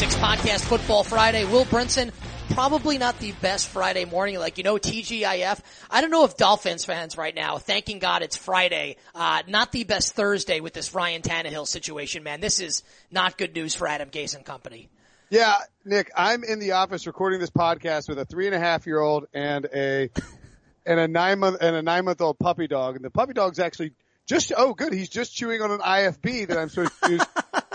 Pick 0.00 0.10
Six 0.10 0.22
Podcast 0.22 0.60
Football 0.64 1.04
Friday. 1.04 1.44
Will 1.44 1.66
Brinson, 1.66 2.10
probably 2.54 2.96
not 2.96 3.18
the 3.18 3.32
best 3.32 3.68
Friday 3.68 4.06
morning. 4.06 4.38
Like, 4.38 4.56
you 4.56 4.64
know, 4.64 4.76
TGIF. 4.76 5.60
I 5.90 6.00
don't 6.00 6.10
know 6.10 6.24
if 6.24 6.38
Dolphins 6.38 6.86
fans 6.86 7.18
right 7.18 7.34
now, 7.34 7.58
thanking 7.58 7.98
God 7.98 8.22
it's 8.22 8.34
Friday, 8.34 8.96
uh, 9.14 9.42
not 9.46 9.72
the 9.72 9.84
best 9.84 10.14
Thursday 10.14 10.60
with 10.60 10.72
this 10.72 10.94
Ryan 10.94 11.20
Tannehill 11.20 11.66
situation, 11.66 12.22
man. 12.22 12.40
This 12.40 12.60
is 12.60 12.82
not 13.10 13.36
good 13.36 13.54
news 13.54 13.74
for 13.74 13.86
Adam 13.86 14.08
Gase 14.08 14.34
and 14.34 14.42
company. 14.42 14.88
Yeah, 15.28 15.56
Nick, 15.84 16.10
I'm 16.16 16.44
in 16.44 16.60
the 16.60 16.72
office 16.72 17.06
recording 17.06 17.38
this 17.38 17.50
podcast 17.50 18.08
with 18.08 18.18
a 18.18 18.24
three 18.24 18.46
and 18.46 18.54
a 18.54 18.58
half 18.58 18.86
year 18.86 19.00
old 19.00 19.26
and 19.34 19.66
a, 19.66 20.08
and 20.86 20.98
a 20.98 21.08
nine 21.08 21.40
month, 21.40 21.58
and 21.60 21.76
a 21.76 21.82
nine 21.82 22.06
month 22.06 22.22
old 22.22 22.38
puppy 22.38 22.68
dog. 22.68 22.96
And 22.96 23.04
the 23.04 23.10
puppy 23.10 23.34
dog's 23.34 23.58
actually 23.58 23.92
just, 24.24 24.50
oh 24.56 24.72
good, 24.72 24.94
he's 24.94 25.10
just 25.10 25.36
chewing 25.36 25.60
on 25.60 25.70
an 25.70 25.80
IFB 25.80 26.48
that 26.48 26.56
I'm 26.56 26.70
supposed 26.70 26.92
to 27.02 27.10
use. 27.10 27.22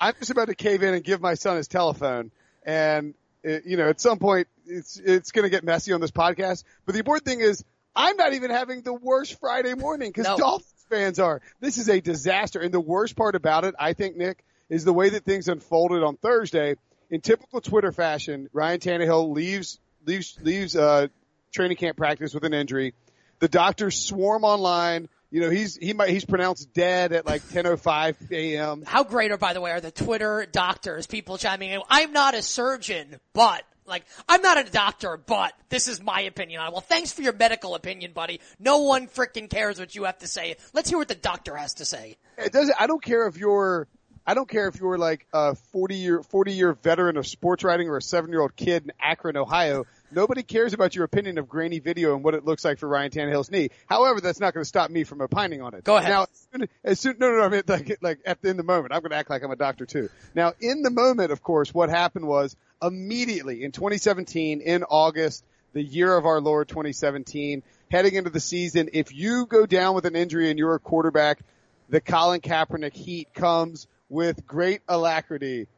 I'm 0.00 0.14
just 0.18 0.30
about 0.30 0.48
to 0.48 0.54
cave 0.54 0.82
in 0.82 0.94
and 0.94 1.02
give 1.02 1.20
my 1.20 1.34
son 1.34 1.56
his 1.56 1.68
telephone. 1.68 2.30
And, 2.64 3.14
it, 3.42 3.64
you 3.66 3.76
know, 3.76 3.88
at 3.88 4.00
some 4.00 4.18
point 4.18 4.48
it's, 4.66 4.98
it's 4.98 5.32
going 5.32 5.44
to 5.44 5.50
get 5.50 5.64
messy 5.64 5.92
on 5.92 6.00
this 6.00 6.10
podcast. 6.10 6.64
But 6.86 6.92
the 6.92 7.00
important 7.00 7.24
thing 7.24 7.40
is 7.40 7.64
I'm 7.96 8.16
not 8.16 8.32
even 8.32 8.50
having 8.50 8.82
the 8.82 8.92
worst 8.94 9.40
Friday 9.40 9.74
morning 9.74 10.10
because 10.10 10.26
No. 10.26 10.36
Dolphins 10.36 10.84
fans 10.88 11.18
are. 11.18 11.40
This 11.60 11.78
is 11.78 11.88
a 11.88 12.00
disaster. 12.00 12.60
And 12.60 12.72
the 12.72 12.80
worst 12.80 13.16
part 13.16 13.34
about 13.34 13.64
it, 13.64 13.74
I 13.78 13.92
think, 13.92 14.16
Nick, 14.16 14.44
is 14.68 14.84
the 14.84 14.92
way 14.92 15.10
that 15.10 15.24
things 15.24 15.48
unfolded 15.48 16.02
on 16.02 16.16
Thursday. 16.16 16.76
In 17.10 17.20
typical 17.20 17.60
Twitter 17.60 17.90
fashion, 17.90 18.48
Ryan 18.52 18.80
Tannehill 18.80 19.32
leaves, 19.32 19.80
leaves, 20.04 20.38
leaves, 20.42 20.76
uh, 20.76 21.08
training 21.52 21.76
camp 21.78 21.96
practice 21.96 22.34
with 22.34 22.44
an 22.44 22.54
injury. 22.54 22.94
The 23.38 23.48
doctors 23.48 23.98
swarm 23.98 24.44
online. 24.44 25.08
You 25.30 25.42
know, 25.42 25.50
he's, 25.50 25.76
he 25.76 25.92
might, 25.92 26.08
he's 26.08 26.24
pronounced 26.24 26.72
dead 26.72 27.12
at 27.12 27.26
like 27.26 27.42
10.05 27.42 28.30
a.m. 28.32 28.82
How 28.86 29.04
great 29.04 29.30
are, 29.30 29.36
by 29.36 29.52
the 29.52 29.60
way, 29.60 29.70
are 29.70 29.80
the 29.80 29.90
Twitter 29.90 30.46
doctors, 30.50 31.06
people 31.06 31.36
chiming 31.36 31.70
in, 31.70 31.82
I'm 31.90 32.12
not 32.12 32.34
a 32.34 32.40
surgeon, 32.40 33.20
but, 33.34 33.62
like, 33.84 34.04
I'm 34.26 34.40
not 34.40 34.58
a 34.58 34.70
doctor, 34.70 35.18
but 35.18 35.52
this 35.68 35.86
is 35.86 36.02
my 36.02 36.22
opinion 36.22 36.60
on 36.60 36.68
it. 36.68 36.72
Well, 36.72 36.80
thanks 36.80 37.12
for 37.12 37.20
your 37.20 37.34
medical 37.34 37.74
opinion, 37.74 38.12
buddy. 38.12 38.40
No 38.58 38.78
one 38.78 39.06
frickin' 39.06 39.50
cares 39.50 39.78
what 39.78 39.94
you 39.94 40.04
have 40.04 40.18
to 40.18 40.26
say. 40.26 40.56
Let's 40.72 40.88
hear 40.88 40.98
what 40.98 41.08
the 41.08 41.14
doctor 41.14 41.54
has 41.56 41.74
to 41.74 41.84
say. 41.84 42.16
It 42.38 42.52
doesn't. 42.52 42.74
I 42.80 42.86
don't 42.86 43.02
care 43.02 43.26
if 43.26 43.36
you're. 43.36 43.86
I 44.26 44.34
don't 44.34 44.48
care 44.48 44.68
if 44.68 44.78
you're 44.78 44.98
like 44.98 45.26
a 45.32 45.54
40 45.54 45.94
year 45.94 46.22
40 46.22 46.52
year 46.52 46.74
veteran 46.74 47.16
of 47.16 47.26
sports 47.26 47.64
writing 47.64 47.88
or 47.88 47.96
a 47.96 48.02
seven 48.02 48.30
year 48.30 48.42
old 48.42 48.54
kid 48.56 48.84
in 48.84 48.92
Akron, 49.00 49.38
Ohio. 49.38 49.86
Nobody 50.10 50.42
cares 50.42 50.72
about 50.72 50.94
your 50.94 51.04
opinion 51.04 51.38
of 51.38 51.48
grainy 51.48 51.80
video 51.80 52.14
and 52.14 52.24
what 52.24 52.34
it 52.34 52.44
looks 52.44 52.64
like 52.64 52.78
for 52.78 52.88
Ryan 52.88 53.10
Tannehill's 53.10 53.50
knee. 53.50 53.70
However, 53.86 54.20
that's 54.20 54.40
not 54.40 54.54
going 54.54 54.62
to 54.62 54.68
stop 54.68 54.90
me 54.90 55.04
from 55.04 55.20
opining 55.20 55.60
on 55.60 55.74
it. 55.74 55.84
Go 55.84 55.96
ahead. 55.96 56.10
Now, 56.10 56.22
as 56.22 56.48
soon, 56.52 56.68
as 56.84 57.00
soon 57.00 57.16
no, 57.18 57.30
no, 57.30 57.38
no, 57.38 57.44
I 57.44 57.48
mean, 57.48 57.62
like, 57.66 57.98
like 58.00 58.18
at 58.24 58.40
the, 58.40 58.48
in 58.48 58.56
the 58.56 58.62
moment, 58.62 58.94
I'm 58.94 59.00
going 59.00 59.10
to 59.10 59.16
act 59.16 59.30
like 59.30 59.42
I'm 59.42 59.50
a 59.50 59.56
doctor 59.56 59.86
too. 59.86 60.08
Now, 60.34 60.54
in 60.60 60.82
the 60.82 60.90
moment, 60.90 61.30
of 61.30 61.42
course, 61.42 61.74
what 61.74 61.90
happened 61.90 62.26
was 62.26 62.56
immediately 62.82 63.64
in 63.64 63.72
2017, 63.72 64.60
in 64.60 64.84
August, 64.84 65.44
the 65.74 65.82
year 65.82 66.16
of 66.16 66.24
our 66.26 66.40
Lord 66.40 66.68
2017, 66.68 67.62
heading 67.90 68.14
into 68.14 68.30
the 68.30 68.40
season, 68.40 68.88
if 68.92 69.14
you 69.14 69.46
go 69.46 69.66
down 69.66 69.94
with 69.94 70.06
an 70.06 70.16
injury 70.16 70.50
and 70.50 70.58
you're 70.58 70.74
a 70.74 70.80
quarterback, 70.80 71.40
the 71.88 72.00
Colin 72.00 72.40
Kaepernick 72.40 72.94
heat 72.94 73.32
comes 73.34 73.86
with 74.08 74.46
great 74.46 74.80
alacrity. 74.88 75.68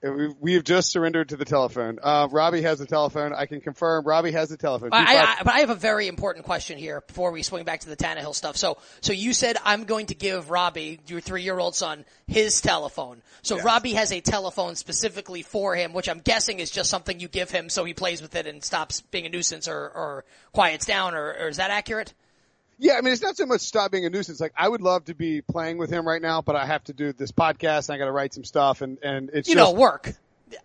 We 0.00 0.54
have 0.54 0.62
just 0.62 0.90
surrendered 0.92 1.30
to 1.30 1.36
the 1.36 1.44
telephone. 1.44 1.98
Uh, 2.00 2.28
Robbie 2.30 2.62
has 2.62 2.78
the 2.78 2.86
telephone. 2.86 3.32
I 3.32 3.46
can 3.46 3.60
confirm 3.60 4.04
Robbie 4.04 4.30
has 4.30 4.48
the 4.48 4.56
telephone. 4.56 4.90
I, 4.92 5.16
I, 5.16 5.42
but 5.42 5.52
I 5.52 5.58
have 5.58 5.70
a 5.70 5.74
very 5.74 6.06
important 6.06 6.44
question 6.44 6.78
here 6.78 7.00
before 7.00 7.32
we 7.32 7.42
swing 7.42 7.64
back 7.64 7.80
to 7.80 7.88
the 7.88 7.96
Tannehill 7.96 8.32
stuff. 8.32 8.56
So, 8.56 8.78
so 9.00 9.12
you 9.12 9.32
said 9.32 9.56
I'm 9.64 9.84
going 9.84 10.06
to 10.06 10.14
give 10.14 10.50
Robbie, 10.50 11.00
your 11.08 11.20
three-year-old 11.20 11.74
son, 11.74 12.04
his 12.28 12.60
telephone. 12.60 13.22
So 13.42 13.60
Robbie 13.60 13.94
has 13.94 14.12
a 14.12 14.20
telephone 14.20 14.76
specifically 14.76 15.42
for 15.42 15.74
him, 15.74 15.92
which 15.92 16.08
I'm 16.08 16.20
guessing 16.20 16.60
is 16.60 16.70
just 16.70 16.90
something 16.90 17.18
you 17.18 17.26
give 17.26 17.50
him 17.50 17.68
so 17.68 17.84
he 17.84 17.92
plays 17.92 18.22
with 18.22 18.36
it 18.36 18.46
and 18.46 18.62
stops 18.62 19.00
being 19.00 19.26
a 19.26 19.28
nuisance 19.28 19.66
or, 19.66 19.74
or 19.76 20.24
quiets 20.52 20.86
down, 20.86 21.16
or, 21.16 21.34
or 21.40 21.48
is 21.48 21.56
that 21.56 21.72
accurate? 21.72 22.14
Yeah, 22.78 22.94
I 22.94 23.00
mean, 23.00 23.12
it's 23.12 23.22
not 23.22 23.36
so 23.36 23.44
much 23.44 23.60
stop 23.62 23.90
being 23.90 24.06
a 24.06 24.10
nuisance. 24.10 24.40
Like, 24.40 24.52
I 24.56 24.68
would 24.68 24.80
love 24.80 25.06
to 25.06 25.14
be 25.14 25.42
playing 25.42 25.78
with 25.78 25.90
him 25.90 26.06
right 26.06 26.22
now, 26.22 26.42
but 26.42 26.54
I 26.54 26.64
have 26.64 26.84
to 26.84 26.92
do 26.92 27.12
this 27.12 27.32
podcast 27.32 27.88
and 27.88 27.96
I 27.96 27.98
got 27.98 28.04
to 28.04 28.12
write 28.12 28.32
some 28.32 28.44
stuff 28.44 28.82
and, 28.82 28.98
and 29.02 29.30
it's 29.32 29.48
You 29.48 29.56
just, 29.56 29.72
know, 29.74 29.78
work. 29.78 30.12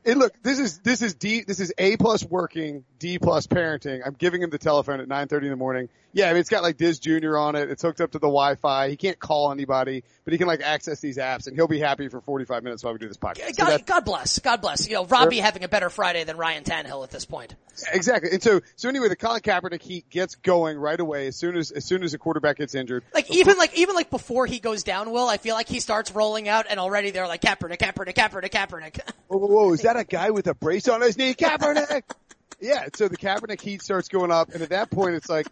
It, 0.04 0.18
look, 0.18 0.34
this 0.44 0.60
is, 0.60 0.80
this 0.80 1.02
is 1.02 1.14
D, 1.16 1.44
this 1.46 1.60
is 1.60 1.74
A 1.78 1.98
plus 1.98 2.24
working, 2.24 2.84
D 3.00 3.20
plus 3.20 3.48
parenting. 3.48 4.02
I'm 4.06 4.14
giving 4.14 4.42
him 4.42 4.50
the 4.50 4.58
telephone 4.58 5.00
at 5.00 5.08
9.30 5.08 5.44
in 5.44 5.50
the 5.50 5.56
morning. 5.56 5.90
Yeah, 6.16 6.30
I 6.30 6.34
mean, 6.34 6.42
it's 6.42 6.50
got 6.50 6.62
like 6.62 6.78
Diz 6.78 7.00
Jr. 7.00 7.36
on 7.38 7.56
it. 7.56 7.72
It's 7.72 7.82
hooked 7.82 8.00
up 8.00 8.12
to 8.12 8.20
the 8.20 8.28
Wi-Fi. 8.28 8.90
He 8.90 8.98
can't 8.98 9.18
call 9.18 9.52
anybody, 9.52 10.04
but 10.24 10.32
he 10.32 10.38
can 10.38 10.46
like 10.46 10.62
access 10.62 11.00
these 11.00 11.18
apps 11.18 11.48
and 11.48 11.56
he'll 11.56 11.68
be 11.68 11.80
happy 11.80 12.08
for 12.08 12.22
45 12.22 12.64
minutes 12.64 12.84
while 12.84 12.94
we 12.94 13.00
do 13.00 13.08
this 13.08 13.18
podcast. 13.18 13.58
God, 13.58 13.68
that's- 13.68 13.82
God 13.82 14.06
bless. 14.06 14.38
God 14.40 14.62
bless. 14.62 14.88
You 14.88 14.94
know, 14.94 15.06
Robbie 15.06 15.40
having 15.40 15.64
a 15.64 15.68
better 15.68 15.90
Friday 15.90 16.24
than 16.24 16.38
Ryan 16.38 16.64
Tannehill 16.64 17.04
at 17.04 17.10
this 17.10 17.26
point. 17.26 17.56
Exactly. 17.92 18.30
And 18.32 18.44
so, 18.44 18.62
so 18.76 18.90
anyway, 18.90 19.10
the 19.10 19.16
Colin 19.16 19.42
Kaepernick 19.42 19.82
heat 19.82 20.08
gets 20.12 20.36
going 20.36 20.78
right 20.78 21.00
away 21.00 21.26
as 21.28 21.36
soon 21.36 21.58
as, 21.58 21.72
as 21.72 21.84
soon 21.84 22.04
as 22.04 22.14
a 22.14 22.20
quarterback 22.20 22.58
gets 22.58 22.76
injured. 22.76 23.04
Like 23.14 23.32
even 23.32 23.58
like 23.58 23.76
even 23.76 23.96
like 23.96 24.12
before 24.12 24.46
he 24.46 24.60
goes 24.60 24.84
down, 24.84 25.10
Will, 25.12 25.28
I 25.28 25.38
feel 25.38 25.56
like 25.56 25.68
he 25.68 25.80
starts 25.80 26.12
rolling 26.12 26.48
out 26.48 26.68
and 26.70 26.80
already 26.80 27.10
they're 27.10 27.28
like 27.28 27.42
Kaepernick, 27.42 27.80
Kaepernick, 27.80 28.14
Kaepernick, 28.14 28.52
Kaepernick. 28.52 29.00
Whoa, 29.28 29.40
whoa, 29.40 29.48
whoa, 29.48 29.73
is 29.74 29.82
that 29.82 29.98
a 29.98 30.04
guy 30.04 30.30
with 30.32 30.48
a 30.48 30.54
brace 30.54 30.88
on 30.88 31.02
his 31.02 31.18
knee? 31.18 31.34
Kaepernick! 31.36 32.04
yeah, 32.60 32.88
so 32.96 33.08
the 33.08 33.18
Kaepernick 33.18 33.62
heat 33.62 33.82
starts 33.82 34.08
going 34.08 34.32
up, 34.32 34.50
and 34.54 34.62
at 34.62 34.70
that 34.70 34.90
point 34.90 35.16
it's 35.16 35.30
like, 35.30 35.48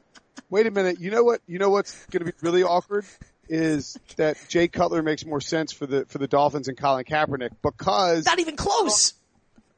wait 0.49 0.65
a 0.67 0.71
minute, 0.71 0.99
you 0.99 1.11
know 1.11 1.23
what, 1.23 1.41
you 1.47 1.59
know 1.59 1.69
what's 1.69 2.05
gonna 2.07 2.25
be 2.25 2.31
really 2.41 2.63
awkward? 2.63 3.05
Is 3.49 3.97
that 4.15 4.37
Jay 4.47 4.67
Cutler 4.69 5.01
makes 5.03 5.25
more 5.25 5.41
sense 5.41 5.73
for 5.73 5.85
the, 5.85 6.05
for 6.05 6.19
the 6.19 6.27
Dolphins 6.27 6.69
and 6.69 6.77
Colin 6.77 7.03
Kaepernick 7.03 7.51
because, 7.61 8.25
Not 8.25 8.39
even 8.39 8.55
close. 8.55 9.13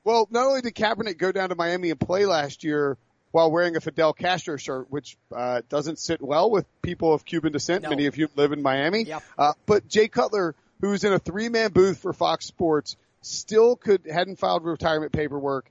well, 0.04 0.28
not 0.30 0.46
only 0.46 0.62
did 0.62 0.76
Kaepernick 0.76 1.18
go 1.18 1.32
down 1.32 1.50
to 1.50 1.56
Miami 1.56 1.90
and 1.90 2.00
play 2.00 2.26
last 2.28 2.64
year 2.64 2.98
while 3.32 3.50
wearing 3.50 3.76
a 3.76 3.82
Fidel 3.82 4.14
Castro 4.14 4.58
shirt, 4.58 4.92
which, 4.92 5.18
uh, 5.36 5.62
doesn't 5.70 5.98
sit 5.98 6.22
well 6.22 6.52
with 6.52 6.66
people 6.84 7.14
of 7.16 7.26
Cuban 7.26 7.52
descent, 7.52 7.82
No. 7.82 7.90
many 7.90 8.06
of 8.06 8.16
you 8.16 8.30
live 8.36 8.52
in 8.52 8.62
Miami, 8.62 9.06
Yep. 9.06 9.24
uh, 9.40 9.54
but 9.66 9.88
Jay 9.88 10.08
Cutler, 10.08 10.54
who's 10.82 11.04
in 11.04 11.12
a 11.14 11.18
three-man 11.18 11.72
booth 11.72 11.98
for 11.98 12.14
Fox 12.14 12.46
Sports, 12.46 12.96
still 13.24 13.76
could 13.76 14.06
hadn't 14.10 14.38
filed 14.38 14.64
retirement 14.64 15.12
paperwork. 15.12 15.70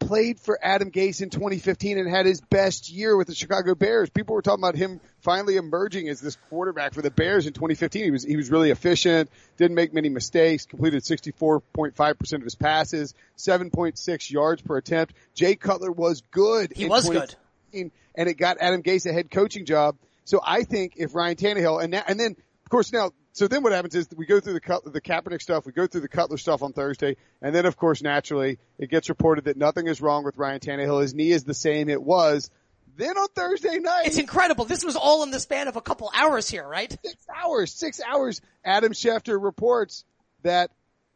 Played 0.00 0.38
for 0.38 0.58
Adam 0.62 0.90
Gase 0.90 1.22
in 1.22 1.30
2015 1.30 1.98
and 1.98 2.08
had 2.08 2.26
his 2.26 2.40
best 2.42 2.90
year 2.90 3.16
with 3.16 3.26
the 3.26 3.34
Chicago 3.34 3.74
Bears. 3.74 4.10
People 4.10 4.34
were 4.34 4.42
talking 4.42 4.62
about 4.62 4.74
him 4.74 5.00
finally 5.20 5.56
emerging 5.56 6.08
as 6.10 6.20
this 6.20 6.36
quarterback 6.50 6.92
for 6.92 7.00
the 7.00 7.10
Bears 7.10 7.46
in 7.46 7.54
2015. 7.54 8.04
He 8.04 8.10
was 8.10 8.22
he 8.22 8.36
was 8.36 8.50
really 8.50 8.70
efficient, 8.70 9.30
didn't 9.56 9.76
make 9.76 9.94
many 9.94 10.10
mistakes, 10.10 10.66
completed 10.66 11.02
64.5 11.04 12.18
percent 12.18 12.42
of 12.42 12.44
his 12.44 12.54
passes, 12.54 13.14
7.6 13.38 14.30
yards 14.30 14.60
per 14.60 14.76
attempt. 14.76 15.14
Jay 15.34 15.56
Cutler 15.56 15.92
was 15.92 16.22
good. 16.30 16.72
He 16.74 16.86
was 16.86 17.08
good. 17.08 17.34
and 17.72 18.28
it 18.28 18.34
got 18.34 18.58
Adam 18.60 18.82
Gase 18.82 19.06
a 19.06 19.12
head 19.12 19.30
coaching 19.30 19.64
job. 19.64 19.96
So 20.24 20.40
I 20.44 20.64
think 20.64 20.94
if 20.96 21.14
Ryan 21.14 21.36
Tannehill 21.36 21.82
and 21.82 21.94
that, 21.94 22.08
and 22.08 22.20
then 22.20 22.32
of 22.32 22.70
course 22.70 22.92
now, 22.92 23.12
so 23.34 23.46
then 23.48 23.62
what 23.62 23.72
happens 23.72 23.94
is 23.94 24.08
we 24.16 24.24
go 24.24 24.40
through 24.40 24.54
the 24.54 24.60
Cut- 24.60 24.90
the 24.90 25.00
Kaepernick 25.00 25.42
stuff, 25.42 25.66
we 25.66 25.72
go 25.72 25.86
through 25.86 26.00
the 26.00 26.08
Cutler 26.08 26.38
stuff 26.38 26.62
on 26.62 26.72
Thursday, 26.72 27.16
and 27.42 27.54
then 27.54 27.66
of 27.66 27.76
course 27.76 28.00
naturally 28.02 28.58
it 28.78 28.88
gets 28.88 29.10
reported 29.10 29.44
that 29.44 29.56
nothing 29.58 29.86
is 29.86 30.00
wrong 30.00 30.24
with 30.24 30.38
Ryan 30.38 30.60
Tannehill. 30.60 31.02
His 31.02 31.12
knee 31.14 31.30
is 31.30 31.44
the 31.44 31.52
same 31.54 31.88
it 31.90 32.02
was. 32.02 32.50
Then 32.96 33.16
on 33.18 33.26
Thursday 33.34 33.78
night, 33.80 34.06
It's 34.06 34.18
incredible. 34.18 34.64
This 34.64 34.84
was 34.84 34.94
all 34.96 35.24
in 35.24 35.30
the 35.32 35.40
span 35.40 35.66
of 35.68 35.74
a 35.76 35.80
couple 35.82 36.10
hours 36.14 36.48
here, 36.48 36.66
right? 36.66 36.96
six 37.04 37.26
hours, 37.28 37.72
six 37.72 38.00
hours. 38.00 38.40
Adam 38.64 38.92
Schefter 38.92 39.36
reports 39.42 40.04
that 40.44 40.70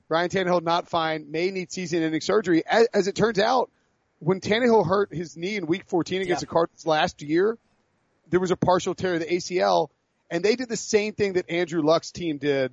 Ryan 0.09 0.29
Tannehill 0.29 0.63
not 0.63 0.89
fine, 0.89 1.31
may 1.31 1.51
need 1.53 1.71
season-ending 1.71 2.21
surgery. 2.23 2.65
As, 2.67 2.89
as 2.93 3.07
it 3.07 3.15
turns 3.15 3.39
out, 3.39 3.71
when 4.19 4.41
Tannehill 4.41 4.85
hurt 4.89 5.15
his 5.15 5.37
knee 5.37 5.55
in 5.55 5.67
Week 5.67 5.85
14 5.87 6.23
against 6.23 6.41
Yeah. 6.43 6.47
the 6.49 6.53
Cardinals 6.53 6.85
last 6.87 7.23
year, 7.23 7.57
there 8.29 8.41
was 8.41 8.51
a 8.51 8.57
partial 8.57 8.95
tear 8.97 9.15
of 9.15 9.21
the 9.21 9.27
ACL, 9.27 9.89
and 10.31 10.45
they 10.45 10.57
did 10.57 10.69
the 10.69 10.77
same 10.77 11.13
thing 11.13 11.35
that 11.35 11.51
Andrew 11.51 11.83
Luck's 11.83 12.11
team 12.11 12.39
did 12.39 12.73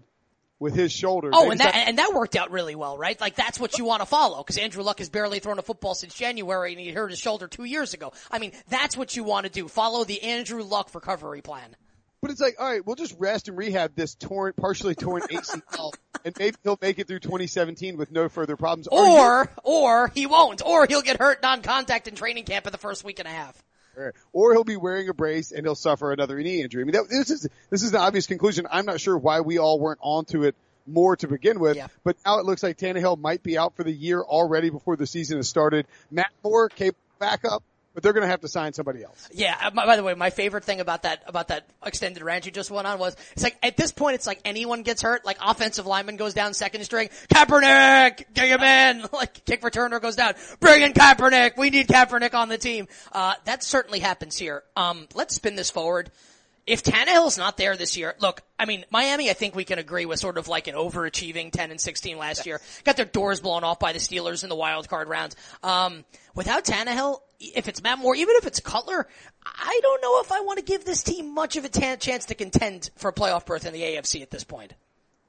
with 0.60 0.74
his 0.74 0.92
shoulder. 0.92 1.32
Oh, 1.34 1.52
and 1.52 1.60
that 1.60 1.76
and 1.76 1.98
that 1.98 2.14
worked 2.14 2.36
out 2.36 2.52
really 2.52 2.76
well, 2.76 2.98
right? 2.98 3.20
Like 3.20 3.36
that's 3.36 3.60
what 3.60 3.78
you 3.78 3.86
want 3.86 4.02
to 4.02 4.06
follow 4.06 4.38
because 4.38 4.58
Andrew 4.58 4.84
Luck 4.84 5.00
has 5.00 5.10
barely 5.10 5.40
thrown 5.40 5.60
a 5.60 5.62
football 5.62 5.96
since 5.96 6.14
January 6.14 6.72
and 6.72 6.80
he 6.80 6.92
hurt 6.92 7.12
his 7.12 7.20
shoulder 7.20 7.48
two 7.48 7.66
years 7.66 7.94
ago. 7.94 8.14
I 8.32 8.40
mean, 8.40 8.52
that's 8.70 8.96
what 8.96 9.16
you 9.16 9.24
want 9.24 9.46
to 9.46 9.52
do. 9.52 9.68
Follow 9.68 10.04
the 10.04 10.22
Andrew 10.24 10.64
Luck 10.64 10.94
recovery 10.94 11.42
plan. 11.42 11.76
But 12.22 12.32
it's 12.32 12.42
like, 12.42 12.56
all 12.60 12.68
right, 12.68 12.84
we'll 12.84 12.96
just 12.96 13.16
rest 13.20 13.50
and 13.50 13.58
rehab 13.58 13.96
this 13.96 14.16
torn, 14.16 14.54
partially 14.54 14.96
torn 14.96 15.22
ACL 15.30 15.94
and 16.24 16.36
maybe 16.40 16.58
he'll 16.64 16.80
make 16.82 16.98
it 16.98 17.08
through 17.08 17.20
2017 17.20 17.98
with 17.98 18.12
no 18.12 18.30
further 18.30 18.58
problems. 18.58 18.88
Or, 18.88 19.48
or 19.64 20.08
he 20.16 20.26
won't. 20.26 20.66
Or 20.66 20.88
he'll 20.88 21.04
get 21.04 21.20
hurt 21.20 21.44
non-contact 21.44 22.08
in 22.08 22.16
training 22.16 22.46
camp 22.46 22.66
in 22.66 22.72
the 22.72 22.80
first 22.80 23.04
week 23.04 23.20
and 23.20 23.28
a 23.28 23.32
half. 23.32 23.64
Or 24.34 24.54
he'll 24.54 24.64
be 24.64 24.78
wearing 24.78 25.10
a 25.10 25.14
brace 25.14 25.52
and 25.52 25.66
he'll 25.66 25.76
suffer 25.76 26.12
another 26.12 26.38
knee 26.40 26.62
injury. 26.62 26.82
I 26.82 26.86
mean, 26.86 26.94
that, 26.94 27.10
this 27.10 27.30
is, 27.30 27.48
this 27.70 27.84
is 27.84 27.92
an 27.92 27.98
obvious 28.02 28.28
conclusion. 28.28 28.68
I'm 28.70 28.86
not 28.86 29.00
sure 29.00 29.18
why 29.18 29.42
we 29.42 29.58
all 29.58 29.80
weren't 29.80 30.00
onto 30.02 30.44
it 30.44 30.56
more 30.88 31.16
to 31.18 31.28
begin 31.28 31.60
with, 31.60 31.78
Yeah. 31.78 31.88
but 32.04 32.16
now 32.26 32.40
it 32.40 32.46
looks 32.46 32.62
like 32.62 32.78
Tannehill 32.78 33.18
might 33.20 33.42
be 33.42 33.58
out 33.58 33.76
for 33.76 33.84
the 33.84 33.92
year 33.92 34.22
already 34.22 34.70
before 34.70 34.96
the 34.96 35.08
season 35.08 35.38
has 35.38 35.50
started. 35.50 35.88
Matt 36.12 36.32
Moore, 36.44 36.70
capable 36.70 37.00
backup, 37.18 37.64
but 37.96 38.04
they're 38.04 38.14
going 38.14 38.22
to 38.24 38.28
have 38.28 38.42
to 38.42 38.48
sign 38.48 38.74
somebody 38.74 39.04
else. 39.04 39.28
Yeah. 39.34 39.58
uh, 39.60 39.72
By 39.72 39.96
the 39.96 40.04
way, 40.04 40.14
my 40.14 40.30
favorite 40.30 40.66
thing 40.66 40.82
about 40.82 41.04
that 41.04 41.24
about 41.26 41.48
that 41.48 41.66
extended 41.84 42.22
rant 42.22 42.46
you 42.46 42.52
just 42.52 42.70
went 42.70 42.86
on 42.86 43.00
was 43.00 43.16
it's 43.32 43.42
like 43.44 43.58
at 43.64 43.78
this 43.78 43.92
point 43.92 44.16
it's 44.16 44.28
like 44.28 44.40
anyone 44.46 44.84
gets 44.84 45.02
hurt, 45.02 45.26
like 45.26 45.38
offensive 45.42 45.88
lineman 45.88 46.18
goes 46.18 46.34
down 46.34 46.54
second 46.54 46.84
string, 46.84 47.10
Kaepernick, 47.34 48.26
get 48.34 48.48
him 48.50 48.62
in, 48.62 49.08
like 49.14 49.46
kick 49.46 49.62
returner 49.62 50.02
goes 50.02 50.16
down, 50.18 50.34
bring 50.60 50.82
in 50.82 50.94
Kaepernick, 50.94 51.58
we 51.58 51.70
need 51.70 51.88
Kaepernick 51.88 52.34
on 52.34 52.50
the 52.50 52.58
team. 52.58 52.88
Uh, 53.12 53.34
that 53.46 53.64
certainly 53.64 54.00
happens 54.00 54.38
here. 54.38 54.64
Um, 54.76 55.08
let's 55.16 55.36
spin 55.36 55.56
this 55.56 55.72
forward. 55.72 56.12
If 56.68 56.82
Tannehill's 56.82 57.38
not 57.38 57.58
there 57.58 57.78
this 57.78 57.96
year, 57.96 58.16
look, 58.20 58.42
I 58.58 58.66
mean, 58.66 58.86
Miami, 58.90 59.30
I 59.30 59.34
think 59.34 59.54
we 59.54 59.66
can 59.66 59.78
agree 59.78 60.06
was 60.08 60.20
sort 60.20 60.40
of 60.40 60.48
like 60.48 60.68
an 60.68 60.74
overachieving 60.74 61.52
10 61.52 61.70
and 61.70 61.80
16 61.80 62.18
last 62.18 62.48
year. 62.48 62.60
Got 62.84 62.98
their 62.98 63.06
doors 63.06 63.40
blown 63.40 63.64
off 63.64 63.78
by 63.80 63.94
the 63.94 64.00
Steelers 64.00 64.42
in 64.42 64.50
the 64.50 64.56
wild 64.56 64.90
card 64.90 65.08
rounds. 65.08 65.36
Um, 65.62 66.06
without 66.34 66.66
Tannehill, 66.66 67.20
if 67.40 67.68
it's 67.68 67.84
Matt 67.84 68.00
Moore, 68.00 68.16
even 68.16 68.34
if 68.38 68.48
it's 68.48 68.60
Cutler, 68.60 69.08
I 69.46 69.80
don't 69.84 70.02
know 70.02 70.22
if 70.22 70.32
I 70.32 70.42
want 70.42 70.58
to 70.58 70.66
give 70.66 70.86
this 70.86 71.04
team 71.04 71.36
much 71.36 71.56
of 71.56 71.66
a 71.66 71.70
chance 71.70 72.26
to 72.26 72.36
contend 72.36 72.90
for 72.96 73.10
a 73.10 73.14
playoff 73.14 73.46
berth 73.46 73.68
in 73.68 73.74
the 73.74 73.82
AFC 73.82 74.24
at 74.24 74.32
this 74.32 74.44
point. 74.44 74.74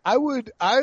I 0.06 0.17
would, 0.17 0.53
I, 0.59 0.81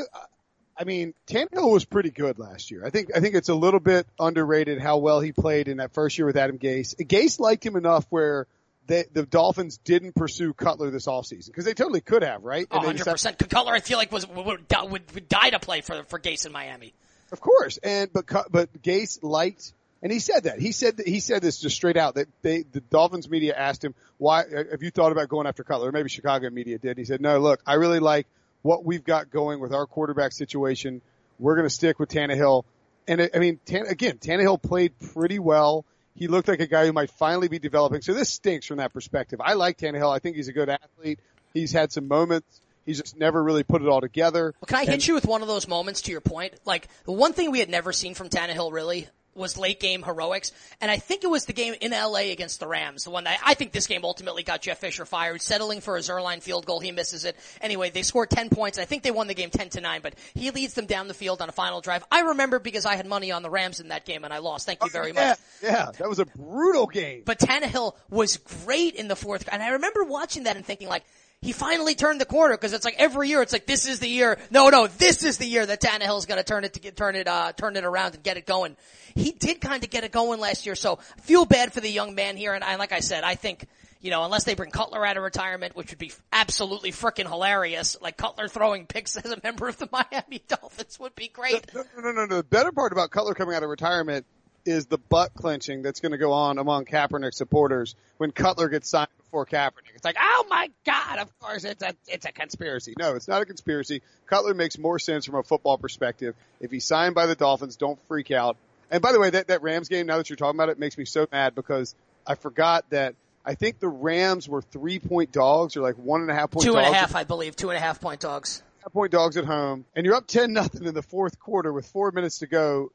I 0.77 0.83
mean, 0.83 1.15
Tannehill 1.25 1.71
was 1.71 1.85
pretty 1.85 2.11
good 2.11 2.37
last 2.37 2.69
year. 2.69 2.85
I 2.85 2.91
think, 2.91 3.09
I 3.15 3.21
think 3.21 3.33
it's 3.33 3.49
a 3.49 3.55
little 3.55 3.79
bit 3.79 4.05
underrated 4.19 4.79
how 4.79 4.97
well 4.97 5.19
he 5.19 5.31
played 5.31 5.67
in 5.67 5.77
that 5.77 5.93
first 5.93 6.15
year 6.19 6.27
with 6.27 6.37
Adam 6.37 6.59
Gase. 6.59 6.95
Gase 6.95 7.39
liked 7.39 7.65
him 7.65 7.75
enough 7.75 8.05
where 8.11 8.45
they, 8.87 9.05
the 9.13 9.25
Dolphins 9.25 9.77
didn't 9.77 10.13
pursue 10.15 10.53
Cutler 10.53 10.91
this 10.91 11.07
offseason 11.07 11.47
because 11.47 11.65
they 11.65 11.73
totally 11.73 12.01
could 12.01 12.23
have, 12.23 12.43
right? 12.43 12.67
And 12.69 12.81
they 12.81 12.85
hundred 12.85 12.97
decided- 12.99 13.37
percent. 13.39 13.49
Cutler, 13.49 13.73
I 13.73 13.79
feel 13.79 13.97
like 13.97 14.11
was 14.11 14.27
would, 14.27 14.45
would, 14.45 15.13
would, 15.13 15.29
die 15.29 15.49
to 15.51 15.59
play 15.59 15.81
for 15.81 16.03
for 16.03 16.19
Gase 16.19 16.45
in 16.45 16.51
Miami. 16.51 16.93
Of 17.31 17.39
course, 17.39 17.77
and 17.77 18.11
but 18.13 18.25
but 18.51 18.81
Gase 18.81 19.23
liked, 19.23 19.73
and 20.01 20.11
he 20.11 20.19
said 20.19 20.43
that 20.43 20.59
he 20.59 20.71
said 20.71 20.97
that, 20.97 21.07
he 21.07 21.19
said 21.19 21.41
this 21.41 21.59
just 21.59 21.75
straight 21.75 21.97
out 21.97 22.15
that 22.15 22.27
they 22.41 22.63
the 22.63 22.81
Dolphins 22.81 23.29
media 23.29 23.55
asked 23.55 23.83
him 23.83 23.95
why 24.17 24.43
have 24.71 24.81
you 24.81 24.91
thought 24.91 25.11
about 25.11 25.27
going 25.29 25.47
after 25.47 25.63
Cutler? 25.63 25.91
Maybe 25.91 26.09
Chicago 26.09 26.49
media 26.49 26.77
did. 26.77 26.97
He 26.97 27.05
said, 27.05 27.19
no, 27.19 27.39
look, 27.39 27.61
I 27.65 27.73
really 27.73 27.99
like 27.99 28.27
what 28.61 28.85
we've 28.85 29.03
got 29.03 29.29
going 29.29 29.59
with 29.59 29.73
our 29.73 29.85
quarterback 29.85 30.31
situation. 30.31 31.01
We're 31.39 31.55
going 31.55 31.67
to 31.67 31.73
stick 31.73 31.99
with 31.99 32.09
Tannehill, 32.09 32.63
and 33.07 33.29
I 33.33 33.39
mean, 33.39 33.59
Tan, 33.65 33.87
again, 33.87 34.17
Tannehill 34.19 34.61
played 34.61 34.93
pretty 35.13 35.39
well. 35.39 35.83
He 36.15 36.27
looked 36.27 36.47
like 36.47 36.59
a 36.59 36.67
guy 36.67 36.85
who 36.85 36.93
might 36.93 37.09
finally 37.11 37.47
be 37.47 37.59
developing. 37.59 38.01
So 38.01 38.13
this 38.13 38.29
stinks 38.29 38.65
from 38.65 38.77
that 38.77 38.93
perspective. 38.93 39.41
I 39.41 39.53
like 39.53 39.77
Tannehill. 39.77 40.13
I 40.13 40.19
think 40.19 40.35
he's 40.35 40.47
a 40.47 40.53
good 40.53 40.69
athlete. 40.69 41.19
He's 41.53 41.71
had 41.71 41.91
some 41.91 42.07
moments. 42.07 42.61
He's 42.85 42.99
just 42.99 43.17
never 43.17 43.41
really 43.41 43.63
put 43.63 43.81
it 43.81 43.87
all 43.87 44.01
together. 44.01 44.53
Well, 44.59 44.67
can 44.67 44.77
I 44.77 44.85
hit 44.85 45.07
you 45.07 45.13
with 45.13 45.25
one 45.25 45.41
of 45.41 45.47
those 45.47 45.67
moments 45.67 46.01
to 46.03 46.11
your 46.11 46.21
point? 46.21 46.53
Like, 46.65 46.87
the 47.05 47.13
one 47.13 47.33
thing 47.33 47.49
we 47.49 47.59
had 47.59 47.69
never 47.69 47.93
seen 47.93 48.13
from 48.13 48.29
Tannehill 48.29 48.71
really 48.73 49.07
was 49.35 49.57
late 49.57 49.79
game 49.79 50.03
heroics. 50.03 50.51
And 50.81 50.89
I 50.89 50.97
think 50.97 51.23
it 51.23 51.27
was 51.27 51.45
the 51.45 51.53
game 51.53 51.75
in 51.81 51.91
LA 51.91 52.31
against 52.31 52.59
the 52.59 52.67
Rams, 52.67 53.03
the 53.03 53.09
one 53.09 53.23
that 53.25 53.39
I 53.45 53.53
think 53.53 53.71
this 53.71 53.87
game 53.87 54.03
ultimately 54.03 54.43
got 54.43 54.61
Jeff 54.61 54.79
Fisher 54.79 55.05
fired, 55.05 55.41
settling 55.41 55.81
for 55.81 55.97
a 55.97 55.99
Zuerlein 55.99 56.41
field 56.41 56.65
goal. 56.65 56.79
He 56.79 56.91
misses 56.91 57.25
it. 57.25 57.35
Anyway, 57.61 57.89
they 57.89 58.03
scored 58.03 58.29
10 58.29 58.49
points. 58.49 58.77
I 58.77 58.85
think 58.85 59.03
they 59.03 59.11
won 59.11 59.27
the 59.27 59.33
game 59.33 59.49
10 59.49 59.69
to 59.69 59.81
9, 59.81 60.01
but 60.01 60.15
he 60.33 60.51
leads 60.51 60.73
them 60.73 60.85
down 60.85 61.07
the 61.07 61.13
field 61.13 61.41
on 61.41 61.49
a 61.49 61.53
final 61.53 61.81
drive. 61.81 62.03
I 62.11 62.21
remember 62.21 62.59
because 62.59 62.85
I 62.85 62.95
had 62.95 63.05
money 63.05 63.31
on 63.31 63.43
the 63.43 63.49
Rams 63.49 63.79
in 63.79 63.89
that 63.89 64.05
game 64.05 64.23
and 64.23 64.33
I 64.33 64.39
lost. 64.39 64.65
Thank 64.65 64.83
you 64.83 64.89
very 64.89 65.11
oh, 65.11 65.13
much. 65.13 65.37
Yeah, 65.61 65.71
yeah, 65.71 65.91
that 65.97 66.09
was 66.09 66.19
a 66.19 66.25
brutal 66.25 66.87
game. 66.87 67.23
But 67.25 67.39
Tannehill 67.39 67.95
was 68.09 68.37
great 68.37 68.95
in 68.95 69.07
the 69.07 69.15
fourth, 69.15 69.47
and 69.51 69.61
I 69.61 69.69
remember 69.69 70.03
watching 70.03 70.43
that 70.43 70.55
and 70.55 70.65
thinking 70.65 70.87
like, 70.87 71.03
he 71.43 71.51
finally 71.51 71.93
turned 71.93 72.21
the 72.21 72.25
corner 72.25 72.55
because 72.55 72.71
it's 72.73 72.85
like 72.85 72.95
every 72.97 73.27
year 73.27 73.41
it's 73.41 73.51
like 73.51 73.65
this 73.65 73.87
is 73.87 73.99
the 73.99 74.07
year. 74.07 74.39
No, 74.49 74.69
no, 74.69 74.87
this 74.87 75.23
is 75.23 75.37
the 75.37 75.45
year 75.45 75.65
that 75.65 75.81
Tannehill's 75.81 76.25
going 76.25 76.37
to 76.37 76.43
turn 76.43 76.63
it 76.63 76.73
to 76.73 76.79
get 76.79 76.95
turn 76.95 77.15
it 77.15 77.27
uh 77.27 77.51
turn 77.51 77.75
it 77.75 77.83
around 77.83 78.15
and 78.15 78.23
get 78.23 78.37
it 78.37 78.45
going. 78.45 78.77
He 79.13 79.31
did 79.31 79.59
kind 79.59 79.83
of 79.83 79.89
get 79.89 80.03
it 80.03 80.11
going 80.11 80.39
last 80.39 80.65
year, 80.65 80.75
so 80.75 80.99
I 81.17 81.21
feel 81.21 81.45
bad 81.45 81.73
for 81.73 81.81
the 81.81 81.89
young 81.89 82.15
man 82.15 82.37
here. 82.37 82.53
And 82.53 82.63
I, 82.63 82.77
like 82.77 82.93
I 82.93 83.01
said, 83.01 83.23
I 83.23 83.35
think 83.35 83.67
you 83.99 84.09
know 84.09 84.23
unless 84.23 84.45
they 84.45 84.55
bring 84.55 84.71
Cutler 84.71 85.05
out 85.05 85.17
of 85.17 85.23
retirement, 85.23 85.75
which 85.75 85.89
would 85.89 85.99
be 85.99 86.13
absolutely 86.31 86.91
freaking 86.91 87.27
hilarious, 87.27 87.97
like 88.01 88.15
Cutler 88.15 88.47
throwing 88.47 88.85
picks 88.87 89.17
as 89.23 89.31
a 89.31 89.39
member 89.43 89.67
of 89.67 89.77
the 89.77 89.89
Miami 89.91 90.41
Dolphins 90.47 90.97
would 90.99 91.15
be 91.15 91.27
great. 91.27 91.73
No, 91.73 91.83
no, 91.97 92.03
no, 92.03 92.11
no, 92.11 92.25
no. 92.25 92.35
The 92.37 92.43
better 92.43 92.71
part 92.71 92.93
about 92.93 93.11
Cutler 93.11 93.33
coming 93.33 93.53
out 93.53 93.63
of 93.63 93.69
retirement 93.69 94.25
is 94.65 94.85
the 94.85 94.97
butt 94.97 95.33
clenching 95.33 95.81
that's 95.81 95.99
going 95.99 96.11
to 96.11 96.17
go 96.17 96.31
on 96.31 96.57
among 96.57 96.85
Kaepernick 96.85 97.33
supporters 97.33 97.95
when 98.17 98.31
Cutler 98.31 98.69
gets 98.69 98.89
signed 98.89 99.09
before 99.17 99.45
Kaepernick. 99.45 99.93
It's 99.95 100.05
like, 100.05 100.17
oh 100.19 100.45
my 100.49 100.69
God, 100.85 101.19
of 101.19 101.39
course 101.39 101.63
it's 101.63 101.83
a, 101.83 101.93
it's 102.07 102.25
a 102.25 102.31
conspiracy. 102.31 102.93
No, 102.97 103.15
it's 103.15 103.27
not 103.27 103.41
a 103.41 103.45
conspiracy. 103.45 104.01
Cutler 104.27 104.53
makes 104.53 104.77
more 104.77 104.99
sense 104.99 105.25
from 105.25 105.35
a 105.35 105.43
football 105.43 105.77
perspective. 105.77 106.35
If 106.59 106.71
he's 106.71 106.85
signed 106.85 107.15
by 107.15 107.25
the 107.25 107.35
Dolphins, 107.35 107.75
don't 107.75 107.99
freak 108.07 108.31
out. 108.31 108.57
And 108.89 109.01
by 109.01 109.11
the 109.11 109.19
way, 109.19 109.29
that, 109.31 109.47
that 109.47 109.61
Rams 109.63 109.89
game, 109.89 110.05
now 110.05 110.17
that 110.17 110.29
you're 110.29 110.37
talking 110.37 110.57
about 110.57 110.69
it, 110.69 110.77
makes 110.79 110.97
me 110.97 111.05
so 111.05 111.27
mad 111.31 111.55
because 111.55 111.95
I 112.27 112.35
forgot 112.35 112.89
that 112.91 113.15
I 113.45 113.55
think 113.55 113.79
the 113.79 113.89
Rams 113.89 114.47
were 114.47 114.61
three 114.61 114.99
point 114.99 115.31
dogs 115.31 115.75
or 115.75 115.81
like 115.81 115.97
one 115.97 116.21
and 116.21 116.29
a 116.29 116.33
half 116.33 116.51
point 116.51 116.63
Two 116.65 116.73
dogs. 116.73 116.85
and 116.87 116.95
a 116.95 116.97
half, 116.97 117.15
I 117.15 117.23
believe, 117.23 117.55
two 117.55 117.69
and 117.69 117.77
a 117.77 117.81
half 117.81 117.99
point 117.99 118.21
dogs. 118.21 118.63
half 118.83 118.93
point 118.93 119.11
dogs 119.11 119.35
at 119.35 119.45
home, 119.45 119.85
and 119.95 120.05
you're 120.05 120.15
up 120.15 120.27
ten 120.27 120.53
nothing 120.53 120.85
in 120.85 120.93
the 120.93 121.01
fourth 121.01 121.39
quarter 121.39 121.73
with 121.73 121.85
four 121.87 122.11
minutes 122.11 122.39
to 122.39 122.47
go. 122.47 122.91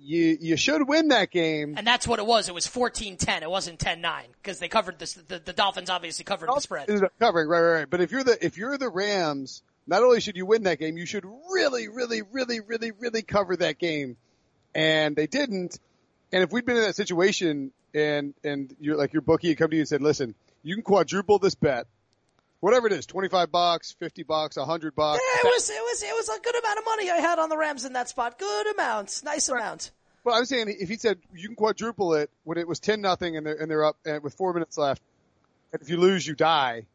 You 0.00 0.38
you 0.40 0.56
should 0.56 0.88
win 0.88 1.08
that 1.08 1.30
game. 1.30 1.74
And 1.76 1.86
that's 1.86 2.06
what 2.06 2.18
it 2.18 2.26
was. 2.26 2.48
It 2.48 2.54
was 2.54 2.66
14-10. 2.66 3.42
It 3.42 3.50
wasn't 3.50 3.78
10-9 3.80 4.22
because 4.40 4.58
they 4.58 4.68
covered 4.68 4.98
this. 4.98 5.14
The, 5.14 5.38
the 5.38 5.52
Dolphins 5.52 5.90
obviously 5.90 6.24
covered 6.24 6.48
the 6.48 6.60
spread. 6.60 6.88
Ended 6.88 7.04
up 7.04 7.12
covering 7.18 7.48
right, 7.48 7.60
right, 7.60 7.72
right. 7.80 7.90
But 7.90 8.00
if 8.00 8.12
you're 8.12 8.24
the 8.24 8.44
if 8.44 8.56
you're 8.56 8.78
the 8.78 8.88
Rams, 8.88 9.62
not 9.86 10.02
only 10.02 10.20
should 10.20 10.36
you 10.36 10.46
win 10.46 10.64
that 10.64 10.78
game, 10.78 10.96
you 10.96 11.06
should 11.06 11.24
really, 11.50 11.88
really, 11.88 12.22
really, 12.22 12.60
really, 12.60 12.92
really 12.92 13.22
cover 13.22 13.56
that 13.56 13.78
game. 13.78 14.16
And 14.74 15.16
they 15.16 15.26
didn't. 15.26 15.78
And 16.32 16.42
if 16.42 16.52
we'd 16.52 16.66
been 16.66 16.76
in 16.76 16.82
that 16.82 16.96
situation, 16.96 17.72
and 17.94 18.34
and 18.44 18.74
you're 18.80 18.96
like 18.96 19.12
your 19.12 19.22
bookie 19.22 19.48
had 19.48 19.58
come 19.58 19.70
to 19.70 19.76
you 19.76 19.82
and 19.82 19.88
said, 19.88 20.02
"Listen, 20.02 20.34
you 20.62 20.76
can 20.76 20.84
quadruple 20.84 21.38
this 21.38 21.54
bet." 21.54 21.86
Whatever 22.60 22.88
it 22.88 22.92
is, 22.92 23.06
25 23.06 23.52
bucks, 23.52 23.94
50 24.00 24.24
bucks, 24.24 24.56
100 24.56 24.94
bucks. 24.94 25.20
Yeah, 25.20 25.48
it 25.48 25.52
was 25.54 25.70
it 25.70 25.80
was 25.80 26.02
it 26.02 26.14
was 26.14 26.28
a 26.28 26.40
good 26.40 26.56
amount 26.56 26.78
of 26.78 26.84
money 26.84 27.10
I 27.10 27.16
had 27.16 27.38
on 27.38 27.48
the 27.48 27.56
Rams 27.56 27.84
in 27.84 27.92
that 27.92 28.08
spot. 28.08 28.38
Good 28.38 28.74
amounts, 28.74 29.22
nice 29.22 29.48
amount. 29.48 29.92
Well, 30.24 30.36
I'm 30.36 30.44
saying 30.44 30.74
if 30.80 30.88
he 30.88 30.96
said 30.96 31.18
you 31.34 31.48
can 31.48 31.56
quadruple 31.56 32.14
it 32.14 32.30
when 32.42 32.58
it 32.58 32.66
was 32.66 32.80
ten 32.80 33.00
nothing 33.00 33.36
and 33.36 33.46
they're 33.46 33.54
and 33.54 33.70
they're 33.70 33.84
up 33.84 33.96
and 34.04 34.22
with 34.22 34.34
four 34.34 34.52
minutes 34.52 34.76
left, 34.76 35.00
and 35.72 35.80
if 35.80 35.88
you 35.88 35.98
lose 35.98 36.26
you 36.26 36.34
die, 36.34 36.86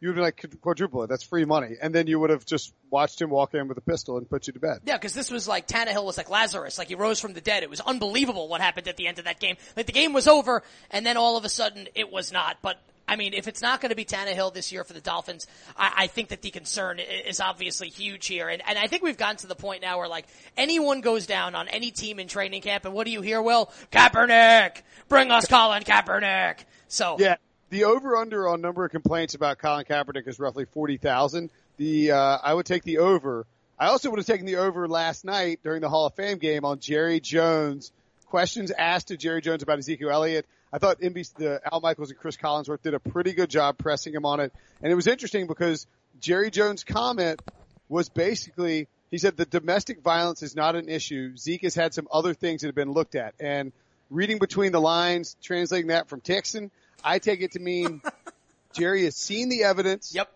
you 0.00 0.08
would 0.08 0.14
be 0.14 0.22
like 0.22 0.42
quadruple 0.62 1.02
it. 1.02 1.08
That's 1.08 1.22
free 1.22 1.44
money, 1.44 1.76
and 1.80 1.94
then 1.94 2.06
you 2.06 2.18
would 2.18 2.30
have 2.30 2.46
just 2.46 2.72
watched 2.90 3.20
him 3.20 3.28
walk 3.28 3.52
in 3.54 3.68
with 3.68 3.76
a 3.76 3.82
pistol 3.82 4.16
and 4.16 4.28
put 4.28 4.46
you 4.46 4.54
to 4.54 4.58
bed. 4.58 4.80
Yeah, 4.86 4.96
because 4.96 5.12
this 5.12 5.30
was 5.30 5.46
like 5.46 5.68
Tannehill 5.68 6.04
was 6.04 6.16
like 6.16 6.30
Lazarus, 6.30 6.78
like 6.78 6.88
he 6.88 6.94
rose 6.94 7.20
from 7.20 7.34
the 7.34 7.42
dead. 7.42 7.62
It 7.62 7.68
was 7.68 7.80
unbelievable 7.80 8.48
what 8.48 8.62
happened 8.62 8.88
at 8.88 8.96
the 8.96 9.06
end 9.06 9.18
of 9.18 9.26
that 9.26 9.38
game. 9.38 9.56
Like 9.76 9.84
the 9.84 9.92
game 9.92 10.14
was 10.14 10.26
over, 10.26 10.62
and 10.90 11.04
then 11.04 11.18
all 11.18 11.36
of 11.36 11.44
a 11.44 11.50
sudden 11.50 11.88
it 11.94 12.10
was 12.10 12.32
not. 12.32 12.56
But 12.62 12.80
I 13.10 13.16
mean, 13.16 13.34
if 13.34 13.48
it's 13.48 13.60
not 13.60 13.80
going 13.80 13.90
to 13.90 13.96
be 13.96 14.04
Tannehill 14.04 14.54
this 14.54 14.70
year 14.70 14.84
for 14.84 14.92
the 14.92 15.00
Dolphins, 15.00 15.48
I, 15.76 15.92
I 15.96 16.06
think 16.06 16.28
that 16.28 16.42
the 16.42 16.50
concern 16.50 17.00
is 17.00 17.40
obviously 17.40 17.88
huge 17.88 18.28
here. 18.28 18.48
And, 18.48 18.62
and 18.64 18.78
I 18.78 18.86
think 18.86 19.02
we've 19.02 19.16
gotten 19.16 19.38
to 19.38 19.48
the 19.48 19.56
point 19.56 19.82
now 19.82 19.98
where 19.98 20.06
like 20.06 20.28
anyone 20.56 21.00
goes 21.00 21.26
down 21.26 21.56
on 21.56 21.66
any 21.66 21.90
team 21.90 22.20
in 22.20 22.28
training 22.28 22.62
camp, 22.62 22.84
and 22.84 22.94
what 22.94 23.06
do 23.06 23.10
you 23.10 23.20
hear? 23.20 23.42
Will 23.42 23.68
Kaepernick, 23.90 24.82
bring 25.08 25.32
us 25.32 25.48
Colin 25.48 25.82
Kaepernick. 25.82 26.58
So 26.86 27.16
Yeah, 27.18 27.34
the 27.70 27.84
over 27.84 28.16
under 28.16 28.48
on 28.48 28.60
number 28.60 28.84
of 28.84 28.92
complaints 28.92 29.34
about 29.34 29.58
Colin 29.58 29.86
Kaepernick 29.86 30.28
is 30.28 30.38
roughly 30.38 30.66
forty 30.66 30.96
thousand. 30.96 31.50
The 31.78 32.12
uh, 32.12 32.38
I 32.40 32.54
would 32.54 32.66
take 32.66 32.84
the 32.84 32.98
over. 32.98 33.44
I 33.76 33.86
also 33.86 34.08
would 34.10 34.20
have 34.20 34.26
taken 34.26 34.46
the 34.46 34.56
over 34.56 34.86
last 34.86 35.24
night 35.24 35.58
during 35.64 35.80
the 35.80 35.88
Hall 35.88 36.06
of 36.06 36.14
Fame 36.14 36.38
game 36.38 36.64
on 36.64 36.78
Jerry 36.78 37.18
Jones. 37.18 37.90
Questions 38.26 38.70
asked 38.70 39.08
to 39.08 39.16
Jerry 39.16 39.40
Jones 39.40 39.64
about 39.64 39.80
Ezekiel 39.80 40.10
Elliott. 40.10 40.46
I 40.72 40.78
thought 40.78 41.00
NBC, 41.00 41.34
the 41.34 41.60
Al 41.70 41.80
Michaels 41.80 42.10
and 42.10 42.18
Chris 42.18 42.36
Collinsworth 42.36 42.82
did 42.82 42.94
a 42.94 43.00
pretty 43.00 43.32
good 43.32 43.50
job 43.50 43.78
pressing 43.78 44.14
him 44.14 44.24
on 44.24 44.40
it. 44.40 44.52
And 44.82 44.92
it 44.92 44.94
was 44.94 45.06
interesting 45.06 45.46
because 45.46 45.86
Jerry 46.20 46.50
Jones' 46.50 46.84
comment 46.84 47.42
was 47.88 48.08
basically, 48.08 48.86
he 49.10 49.18
said 49.18 49.36
the 49.36 49.44
domestic 49.44 50.00
violence 50.02 50.42
is 50.42 50.54
not 50.54 50.76
an 50.76 50.88
issue. 50.88 51.36
Zeke 51.36 51.62
has 51.62 51.74
had 51.74 51.92
some 51.92 52.06
other 52.12 52.34
things 52.34 52.60
that 52.60 52.68
have 52.68 52.74
been 52.76 52.92
looked 52.92 53.16
at. 53.16 53.34
And 53.40 53.72
reading 54.10 54.38
between 54.38 54.70
the 54.70 54.80
lines, 54.80 55.36
translating 55.42 55.88
that 55.88 56.08
from 56.08 56.20
Texan, 56.20 56.70
I 57.02 57.18
take 57.18 57.40
it 57.40 57.52
to 57.52 57.58
mean 57.58 58.00
Jerry 58.72 59.04
has 59.04 59.16
seen 59.16 59.48
the 59.48 59.64
evidence. 59.64 60.14
Yep. 60.14 60.30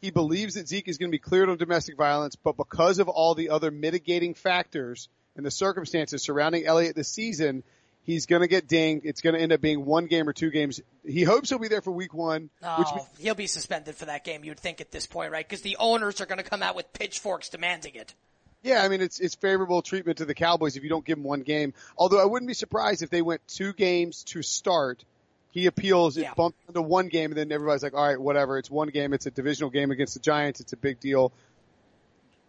He 0.00 0.10
believes 0.10 0.54
that 0.54 0.68
Zeke 0.68 0.88
is 0.88 0.98
going 0.98 1.10
to 1.10 1.14
be 1.14 1.20
cleared 1.20 1.48
on 1.48 1.56
domestic 1.58 1.96
violence, 1.96 2.36
but 2.36 2.56
because 2.56 2.98
of 2.98 3.08
all 3.08 3.34
the 3.34 3.50
other 3.50 3.70
mitigating 3.70 4.34
factors 4.34 5.08
and 5.36 5.46
the 5.46 5.50
circumstances 5.50 6.22
surrounding 6.22 6.66
Elliott 6.66 6.96
this 6.96 7.08
season, 7.08 7.62
he's 8.06 8.24
going 8.26 8.40
to 8.42 8.48
get 8.48 8.66
dinged. 8.68 9.04
It's 9.04 9.20
going 9.20 9.34
to 9.34 9.40
end 9.40 9.52
up 9.52 9.60
being 9.60 9.84
one 9.84 10.06
game 10.06 10.26
or 10.28 10.32
two 10.32 10.50
games. 10.50 10.80
He 11.04 11.22
hopes 11.24 11.50
he'll 11.50 11.58
be 11.58 11.68
there 11.68 11.82
for 11.82 11.90
week 11.90 12.14
one, 12.14 12.44
which 12.60 12.88
Oh, 12.90 12.94
means 12.96 13.08
he'll 13.18 13.34
be 13.34 13.46
suspended 13.48 13.94
for 13.96 14.06
that 14.06 14.24
game, 14.24 14.44
you'd 14.44 14.58
think 14.58 14.80
at 14.80 14.90
this 14.92 15.06
point, 15.06 15.32
right? 15.32 15.46
Because 15.46 15.60
the 15.62 15.76
owners 15.78 16.20
are 16.22 16.26
going 16.26 16.38
to 16.42 16.48
come 16.48 16.62
out 16.62 16.74
with 16.76 16.90
pitchforks 16.94 17.50
demanding 17.50 17.94
it. 17.96 18.14
Yeah, 18.62 18.82
I 18.82 18.88
mean 18.88 19.00
it's 19.00 19.20
it's 19.20 19.34
favorable 19.36 19.80
treatment 19.82 20.18
to 20.18 20.24
the 20.24 20.34
Cowboys 20.34 20.76
if 20.76 20.82
you 20.82 20.88
don't 20.88 21.04
give 21.04 21.18
them 21.18 21.24
one 21.24 21.42
game. 21.42 21.72
Although 21.96 22.20
I 22.20 22.24
wouldn't 22.24 22.48
be 22.48 22.54
surprised 22.54 23.02
if 23.02 23.10
they 23.10 23.22
went 23.22 23.46
two 23.46 23.72
games 23.74 24.24
to 24.28 24.42
start. 24.42 25.04
He 25.52 25.66
appeals, 25.66 26.16
it 26.16 26.22
Yeah. 26.22 26.34
bumped 26.34 26.58
into 26.68 26.82
one 26.82 27.08
game, 27.08 27.30
and 27.30 27.38
then 27.38 27.52
everybody's 27.52 27.82
like, 27.82 27.94
"All 27.94 28.04
right, 28.06 28.20
whatever. 28.20 28.58
It's 28.58 28.70
one 28.70 28.88
game. 28.88 29.12
It's 29.12 29.24
a 29.26 29.30
divisional 29.30 29.70
game 29.70 29.90
against 29.90 30.14
the 30.14 30.20
Giants. 30.20 30.60
It's 30.60 30.72
a 30.72 30.76
big 30.76 30.98
deal." 31.00 31.32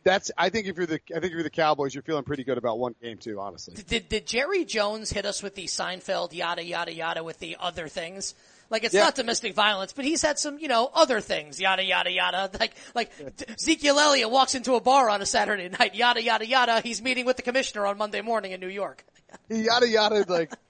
That's. 0.07 0.31
I 0.37 0.49
think 0.49 0.67
if 0.67 0.77
you're 0.77 0.85
the, 0.85 0.99
I 1.15 1.19
think 1.19 1.25
if 1.25 1.31
you're 1.31 1.43
the 1.43 1.49
Cowboys, 1.49 1.93
you're 1.93 2.01
feeling 2.03 2.23
pretty 2.23 2.43
good 2.43 2.57
about 2.57 2.79
one 2.79 2.95
game 3.01 3.17
too. 3.17 3.39
Honestly, 3.39 3.73
Did, 3.87 4.07
did 4.09 4.25
Jerry 4.25 4.63
Jones 4.65 5.09
hit 5.11 5.25
us 5.25 5.43
with 5.43 5.55
the 5.55 5.65
Seinfeld 5.65 6.33
yada 6.33 6.63
yada 6.63 6.93
yada 6.93 7.23
with 7.23 7.39
the 7.39 7.57
other 7.59 7.87
things? 7.87 8.33
Like 8.69 8.83
it's 8.83 8.93
Yeah. 8.93 9.03
not 9.03 9.15
domestic 9.15 9.53
violence, 9.53 9.93
but 9.93 10.03
he's 10.05 10.21
had 10.21 10.39
some, 10.39 10.59
you 10.59 10.67
know, 10.67 10.89
other 10.93 11.19
things, 11.21 11.59
yada 11.59 11.83
yada 11.83 12.11
yada. 12.11 12.49
Like 12.59 12.73
like 12.95 13.11
Ezekiel 13.57 13.99
Elliott 13.99 14.29
walks 14.31 14.55
into 14.55 14.75
a 14.75 14.81
bar 14.81 15.09
on 15.09 15.21
a 15.21 15.25
Saturday 15.25 15.69
night, 15.69 15.93
yada 15.95 16.21
yada 16.23 16.45
yada. 16.47 16.81
He's 16.81 17.01
meeting 17.01 17.25
with 17.25 17.35
the 17.37 17.43
commissioner 17.43 17.85
on 17.85 17.97
Monday 17.97 18.21
morning 18.21 18.51
in 18.53 18.59
New 18.61 18.67
York. 18.69 19.03
he 19.49 19.63
yada 19.63 19.87
yada 19.87 20.25
like. 20.27 20.51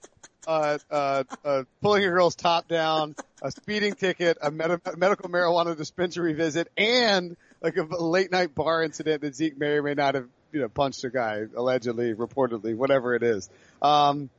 Uh, 0.46 0.78
uh, 0.90 1.24
uh, 1.44 1.62
pulling 1.82 2.02
a 2.02 2.08
girl's 2.08 2.34
top 2.34 2.68
down, 2.68 3.14
a 3.42 3.50
speeding 3.50 3.92
ticket, 3.92 4.38
a 4.40 4.50
med- 4.50 4.80
medical 4.96 5.28
marijuana 5.28 5.76
dispensary 5.76 6.32
visit, 6.32 6.72
and 6.78 7.36
like 7.60 7.76
a 7.76 7.82
late 7.82 8.30
night 8.32 8.54
bar 8.54 8.82
incident 8.82 9.22
that 9.22 9.34
Zeke 9.34 9.58
may 9.58 9.68
or 9.72 9.82
may 9.82 9.94
not 9.94 10.14
have, 10.14 10.28
you 10.52 10.60
know, 10.60 10.68
punched 10.68 11.04
a 11.04 11.10
guy, 11.10 11.44
allegedly, 11.56 12.14
reportedly, 12.14 12.74
whatever 12.74 13.14
it 13.14 13.22
is. 13.22 13.48
Um, 13.82 14.30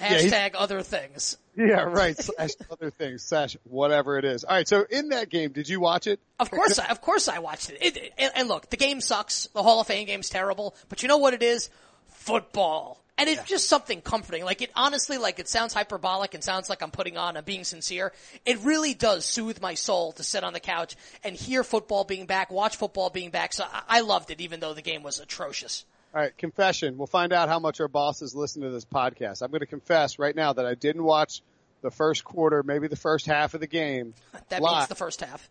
Yeah, 0.00 0.18
Hashtag 0.18 0.54
other 0.56 0.82
things. 0.82 1.38
yeah, 1.56 1.82
right. 1.84 2.16
Slash 2.18 2.50
other 2.70 2.90
things, 2.90 3.22
slash 3.22 3.56
whatever 3.64 4.18
it 4.18 4.24
is. 4.24 4.42
All 4.42 4.56
right. 4.56 4.66
So 4.66 4.84
in 4.90 5.10
that 5.10 5.28
game, 5.28 5.52
did 5.52 5.68
you 5.68 5.78
watch 5.78 6.06
it? 6.08 6.18
Of 6.40 6.50
course, 6.50 6.78
I, 6.80 6.86
of 6.88 7.00
course, 7.00 7.28
I 7.28 7.38
watched 7.38 7.70
it. 7.70 7.78
it, 7.80 8.12
and, 8.18 8.32
and 8.34 8.48
look, 8.48 8.70
the 8.70 8.76
game 8.76 9.00
sucks. 9.00 9.46
The 9.54 9.62
Hall 9.62 9.80
of 9.80 9.86
Fame 9.86 10.06
game's 10.06 10.28
terrible. 10.28 10.74
But 10.88 11.02
you 11.02 11.08
know 11.08 11.18
what 11.18 11.32
it 11.34 11.42
is? 11.44 11.70
Football. 12.08 13.03
And 13.16 13.28
it's 13.28 13.44
just 13.44 13.68
something 13.68 14.00
comforting. 14.00 14.44
Like 14.44 14.60
it 14.60 14.70
honestly, 14.74 15.18
like 15.18 15.38
it 15.38 15.48
sounds 15.48 15.72
hyperbolic 15.72 16.34
and 16.34 16.42
sounds 16.42 16.68
like 16.68 16.82
I'm 16.82 16.90
putting 16.90 17.16
on, 17.16 17.36
I'm 17.36 17.44
being 17.44 17.62
sincere. 17.62 18.12
It 18.44 18.58
really 18.60 18.92
does 18.92 19.24
soothe 19.24 19.60
my 19.60 19.74
soul 19.74 20.12
to 20.12 20.24
sit 20.24 20.42
on 20.42 20.52
the 20.52 20.60
couch 20.60 20.96
and 21.22 21.36
hear 21.36 21.62
football 21.62 22.04
being 22.04 22.26
back, 22.26 22.50
watch 22.50 22.76
football 22.76 23.10
being 23.10 23.30
back. 23.30 23.52
So 23.52 23.64
I, 23.64 23.82
I 23.88 24.00
loved 24.00 24.30
it, 24.30 24.40
even 24.40 24.58
though 24.58 24.74
the 24.74 24.82
game 24.82 25.04
was 25.04 25.20
atrocious. 25.20 25.84
All 26.12 26.20
right. 26.20 26.36
Confession. 26.36 26.98
We'll 26.98 27.06
find 27.06 27.32
out 27.32 27.48
how 27.48 27.60
much 27.60 27.80
our 27.80 27.88
bosses 27.88 28.34
listen 28.34 28.62
to 28.62 28.70
this 28.70 28.84
podcast. 28.84 29.42
I'm 29.42 29.50
going 29.50 29.60
to 29.60 29.66
confess 29.66 30.18
right 30.18 30.34
now 30.34 30.52
that 30.52 30.66
I 30.66 30.74
didn't 30.74 31.04
watch 31.04 31.42
the 31.82 31.90
first 31.90 32.24
quarter, 32.24 32.62
maybe 32.62 32.88
the 32.88 32.96
first 32.96 33.26
half 33.26 33.54
of 33.54 33.60
the 33.60 33.66
game. 33.66 34.14
That 34.48 34.60
live. 34.62 34.78
means 34.78 34.88
the 34.88 34.94
first 34.96 35.20
half. 35.20 35.48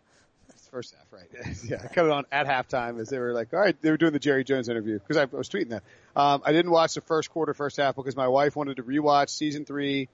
First 0.74 0.96
half, 0.96 1.06
right? 1.12 1.56
yeah, 1.68 1.84
it 1.84 2.10
on 2.10 2.24
at 2.32 2.48
halftime 2.48 2.98
as 2.98 3.08
they 3.08 3.20
were 3.20 3.32
like, 3.32 3.54
all 3.54 3.60
right, 3.60 3.80
they 3.80 3.92
were 3.92 3.96
doing 3.96 4.12
the 4.12 4.18
Jerry 4.18 4.42
Jones 4.42 4.68
interview 4.68 4.98
because 4.98 5.16
I 5.16 5.26
was 5.26 5.48
tweeting 5.48 5.68
that. 5.68 5.84
Um, 6.16 6.42
I 6.44 6.50
didn't 6.50 6.72
watch 6.72 6.94
the 6.94 7.00
first 7.00 7.30
quarter, 7.30 7.54
first 7.54 7.76
half 7.76 7.94
because 7.94 8.16
my 8.16 8.26
wife 8.26 8.56
wanted 8.56 8.78
to 8.78 8.82
rewatch 8.82 9.28
season 9.28 9.64
three 9.64 10.08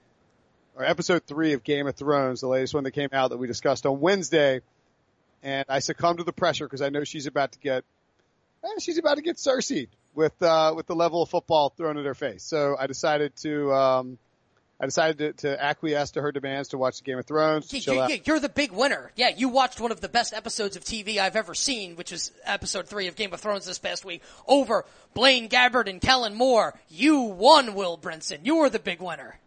or 0.75 0.83
episode 0.83 1.23
three 1.25 1.53
of 1.53 1.63
Game 1.63 1.87
of 1.87 1.95
Thrones, 1.95 2.41
the 2.41 2.47
latest 2.47 2.75
one 2.75 2.83
that 2.83 2.91
came 2.91 3.09
out 3.11 3.31
that 3.31 3.37
we 3.37 3.47
discussed 3.47 3.87
on 3.87 4.01
Wednesday. 4.01 4.61
And 5.41 5.65
I 5.67 5.79
succumbed 5.79 6.19
to 6.19 6.25
the 6.25 6.31
pressure 6.31 6.65
because 6.65 6.83
I 6.83 6.89
know 6.89 7.05
she's 7.05 7.25
about 7.25 7.53
to 7.53 7.59
get, 7.59 7.83
eh, 8.63 8.67
she's 8.79 8.99
about 8.99 9.15
to 9.15 9.23
get 9.23 9.37
Cersei 9.37 9.87
with, 10.13 10.39
uh, 10.43 10.73
with 10.75 10.85
the 10.85 10.95
level 10.95 11.23
of 11.23 11.29
football 11.29 11.73
thrown 11.75 11.97
at 11.97 12.05
her 12.05 12.13
face. 12.13 12.43
So 12.43 12.75
I 12.79 12.85
decided 12.85 13.35
to, 13.37 13.73
um, 13.73 14.19
I 14.81 14.85
decided 14.85 15.37
to, 15.37 15.47
to 15.47 15.63
acquiesce 15.63 16.11
to 16.11 16.21
her 16.23 16.31
demands 16.31 16.69
to 16.69 16.77
watch 16.79 17.03
Game 17.03 17.19
of 17.19 17.25
Thrones. 17.27 17.67
you, 17.93 18.01
out. 18.01 18.27
You're 18.27 18.39
the 18.39 18.49
big 18.49 18.71
winner. 18.71 19.11
Yeah, 19.15 19.29
you 19.29 19.47
watched 19.49 19.79
one 19.79 19.91
of 19.91 20.01
the 20.01 20.09
best 20.09 20.33
episodes 20.33 20.75
of 20.75 20.83
TV 20.83 21.19
I've 21.19 21.35
ever 21.35 21.53
seen, 21.53 21.95
which 21.95 22.11
is 22.11 22.31
episode 22.45 22.87
three 22.87 23.07
of 23.07 23.15
Game 23.15 23.31
of 23.31 23.39
Thrones 23.39 23.67
this 23.67 23.77
past 23.77 24.03
week, 24.03 24.23
over 24.47 24.83
Blaine 25.13 25.49
Gabbert 25.49 25.87
and 25.87 26.01
Kellen 26.01 26.33
Moore. 26.33 26.73
You 26.89 27.21
won, 27.21 27.75
Will 27.75 27.95
Brinson. 27.95 28.39
You 28.43 28.55
were 28.55 28.71
the 28.71 28.79
big 28.79 29.01
winner. 29.01 29.37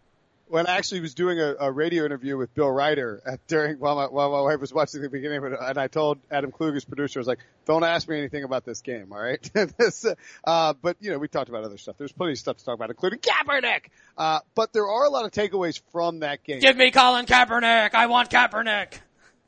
When 0.54 0.68
I 0.68 0.76
actually 0.76 1.00
was 1.00 1.14
doing 1.14 1.40
a, 1.40 1.56
a 1.58 1.72
radio 1.72 2.04
interview 2.04 2.36
with 2.36 2.54
Bill 2.54 2.70
Ryder 2.70 3.20
at, 3.26 3.44
during 3.48 3.80
while 3.80 3.96
my 3.96 4.06
while 4.06 4.30
my 4.30 4.40
wife 4.40 4.60
was 4.60 4.72
watching 4.72 5.02
the 5.02 5.10
beginning 5.10 5.38
of 5.38 5.52
it, 5.52 5.58
and 5.60 5.76
I 5.76 5.88
told 5.88 6.18
Adam 6.30 6.52
Kluger's 6.52 6.84
producer, 6.84 7.18
I 7.18 7.22
was 7.22 7.26
like, 7.26 7.40
"Don't 7.66 7.82
ask 7.82 8.08
me 8.08 8.16
anything 8.16 8.44
about 8.44 8.64
this 8.64 8.80
game, 8.80 9.08
all 9.10 9.18
right?" 9.18 9.42
this, 9.78 10.06
uh, 10.44 10.74
but 10.80 10.96
you 11.00 11.10
know, 11.10 11.18
we 11.18 11.26
talked 11.26 11.48
about 11.48 11.64
other 11.64 11.76
stuff. 11.76 11.96
There's 11.98 12.12
plenty 12.12 12.34
of 12.34 12.38
stuff 12.38 12.58
to 12.58 12.64
talk 12.64 12.74
about, 12.74 12.90
including 12.90 13.18
Kaepernick. 13.18 13.86
Uh, 14.16 14.38
but 14.54 14.72
there 14.72 14.86
are 14.86 15.04
a 15.04 15.10
lot 15.10 15.24
of 15.24 15.32
takeaways 15.32 15.82
from 15.90 16.20
that 16.20 16.44
game. 16.44 16.60
Give 16.60 16.76
me 16.76 16.92
Colin 16.92 17.26
Kaepernick. 17.26 17.92
I 17.92 18.06
want 18.06 18.30
Kaepernick. 18.30 19.00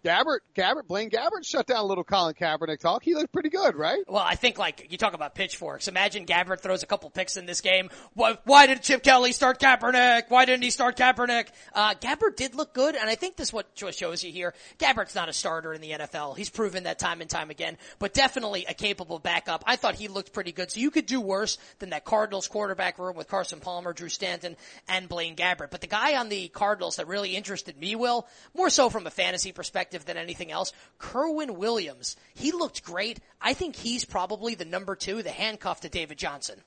Gabbert, 0.06 0.38
Gabbert, 0.54 0.86
Blaine 0.86 1.10
Gabbert 1.10 1.44
shut 1.44 1.66
down 1.66 1.78
a 1.78 1.84
little 1.84 2.04
Colin 2.04 2.34
Kaepernick 2.34 2.78
talk. 2.78 3.02
He 3.02 3.14
looked 3.14 3.32
pretty 3.32 3.48
good, 3.48 3.74
right? 3.74 4.04
Well, 4.06 4.22
I 4.24 4.36
think 4.36 4.56
like 4.56 4.86
you 4.90 4.98
talk 4.98 5.14
about 5.14 5.34
pitchforks. 5.34 5.88
Imagine 5.88 6.26
Gabbert 6.26 6.60
throws 6.60 6.84
a 6.84 6.86
couple 6.86 7.10
picks 7.10 7.36
in 7.36 7.44
this 7.44 7.60
game. 7.60 7.90
Why, 8.14 8.38
why 8.44 8.68
did 8.68 8.82
Chip 8.82 9.02
Kelly 9.02 9.32
start 9.32 9.58
Kaepernick? 9.58 10.24
Why 10.28 10.44
didn't 10.44 10.62
he 10.62 10.70
start 10.70 10.96
Kaepernick? 10.96 11.48
Uh, 11.74 11.94
Gabbert 11.94 12.36
did 12.36 12.54
look 12.54 12.72
good, 12.72 12.94
and 12.94 13.10
I 13.10 13.16
think 13.16 13.34
this 13.34 13.52
what 13.52 13.66
what 13.80 13.96
shows 13.96 14.22
you 14.22 14.30
here. 14.30 14.54
Gabbert's 14.78 15.16
not 15.16 15.28
a 15.28 15.32
starter 15.32 15.74
in 15.74 15.80
the 15.80 15.90
NFL. 15.90 16.36
He's 16.36 16.50
proven 16.50 16.84
that 16.84 17.00
time 17.00 17.20
and 17.20 17.28
time 17.28 17.50
again, 17.50 17.76
but 17.98 18.14
definitely 18.14 18.64
a 18.68 18.74
capable 18.74 19.18
backup. 19.18 19.64
I 19.66 19.74
thought 19.74 19.96
he 19.96 20.06
looked 20.06 20.32
pretty 20.32 20.52
good. 20.52 20.70
So 20.70 20.78
you 20.78 20.92
could 20.92 21.06
do 21.06 21.20
worse 21.20 21.58
than 21.80 21.90
that 21.90 22.04
Cardinals 22.04 22.46
quarterback 22.46 23.00
room 23.00 23.16
with 23.16 23.26
Carson 23.26 23.58
Palmer, 23.58 23.92
Drew 23.92 24.08
Stanton, 24.08 24.56
and 24.86 25.08
Blaine 25.08 25.34
Gabbert. 25.34 25.72
But 25.72 25.80
the 25.80 25.88
guy 25.88 26.16
on 26.16 26.28
the 26.28 26.46
Cardinals 26.46 26.96
that 26.96 27.08
really 27.08 27.34
interested 27.34 27.76
me, 27.76 27.96
Will, 27.96 28.28
more 28.54 28.70
so 28.70 28.88
from 28.88 29.04
a 29.08 29.10
fantasy 29.10 29.50
perspective 29.50 29.95
than 30.04 30.16
anything 30.16 30.52
else, 30.52 30.72
Kerwynn 31.00 31.56
Williams. 31.56 32.16
He 32.34 32.52
looked 32.52 32.84
great. 32.84 33.20
I 33.40 33.54
think 33.54 33.76
he's 33.76 34.04
probably 34.04 34.54
the 34.54 34.64
number 34.64 34.94
two, 34.96 35.22
the 35.22 35.30
handcuff 35.30 35.80
to 35.80 35.88
David 35.88 36.18
Johnson. 36.18 36.60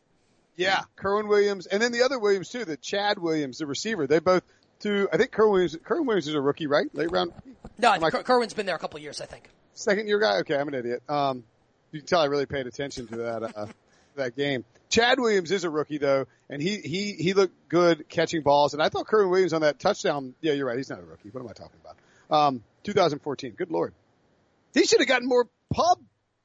Yeah, 0.56 0.82
Kerwynn 0.98 1.28
Williams, 1.30 1.68
and 1.68 1.82
then 1.82 1.92
the 1.92 2.04
other 2.04 2.20
Williams 2.20 2.50
too, 2.50 2.66
the 2.66 2.76
Chad 2.78 3.18
Williams, 3.20 3.60
the 3.60 3.66
receiver. 3.66 4.08
They 4.08 4.20
both 4.20 4.44
two. 4.80 5.08
I 5.14 5.18
think 5.18 5.32
Kerwynn 5.32 5.52
Williams. 5.52 5.78
Kerwynn 5.78 6.06
Williams 6.06 6.28
is 6.28 6.34
a 6.34 6.42
rookie, 6.42 6.68
right? 6.68 6.94
Late 6.94 7.12
round, 7.12 7.32
No, 7.78 7.92
I 7.92 8.00
think 8.00 8.26
Kerwynn's 8.26 8.54
been 8.54 8.66
there 8.66 8.76
a 8.76 8.80
couple 8.80 9.00
years, 9.00 9.22
I 9.22 9.26
think. 9.26 9.50
second 9.74 10.08
year 10.08 10.20
guy. 10.20 10.40
Okay, 10.40 10.58
I'm 10.58 10.68
an 10.68 10.74
idiot. 10.74 11.02
Um, 11.08 11.44
you 11.92 12.00
can 12.02 12.08
tell 12.08 12.20
I 12.22 12.26
really 12.26 12.46
paid 12.46 12.68
attention 12.68 13.08
to 13.08 13.16
that 13.18 13.44
uh, 13.56 13.68
that 14.16 14.36
game. 14.36 14.66
Chad 14.90 15.20
Williams 15.20 15.52
is 15.52 15.64
a 15.64 15.70
rookie 15.70 15.98
though, 15.98 16.26
and 16.50 16.62
he 16.62 16.78
he 16.80 17.14
he 17.14 17.34
looked 17.34 17.54
good 17.70 18.10
catching 18.10 18.42
balls. 18.42 18.74
And 18.74 18.84
I 18.84 18.90
thought 18.90 19.08
Kerwynn 19.08 19.30
Williams 19.30 19.54
on 19.54 19.62
that 19.62 19.80
touchdown. 19.80 20.34
Yeah, 20.42 20.54
you're 20.54 20.66
right. 20.68 20.76
He's 20.78 20.90
not 20.90 21.00
a 21.00 21.04
rookie. 21.04 21.30
What 21.30 21.40
am 21.42 21.48
I 21.48 21.54
talking 21.54 21.80
about? 21.82 21.96
Um, 22.48 22.64
2014. 22.94 23.54
Good 23.54 23.72
lord, 23.72 23.94
he 24.74 24.86
should 24.86 25.00
have 25.00 25.08
gotten 25.08 25.28
more 25.28 25.48
pub 25.72 26.00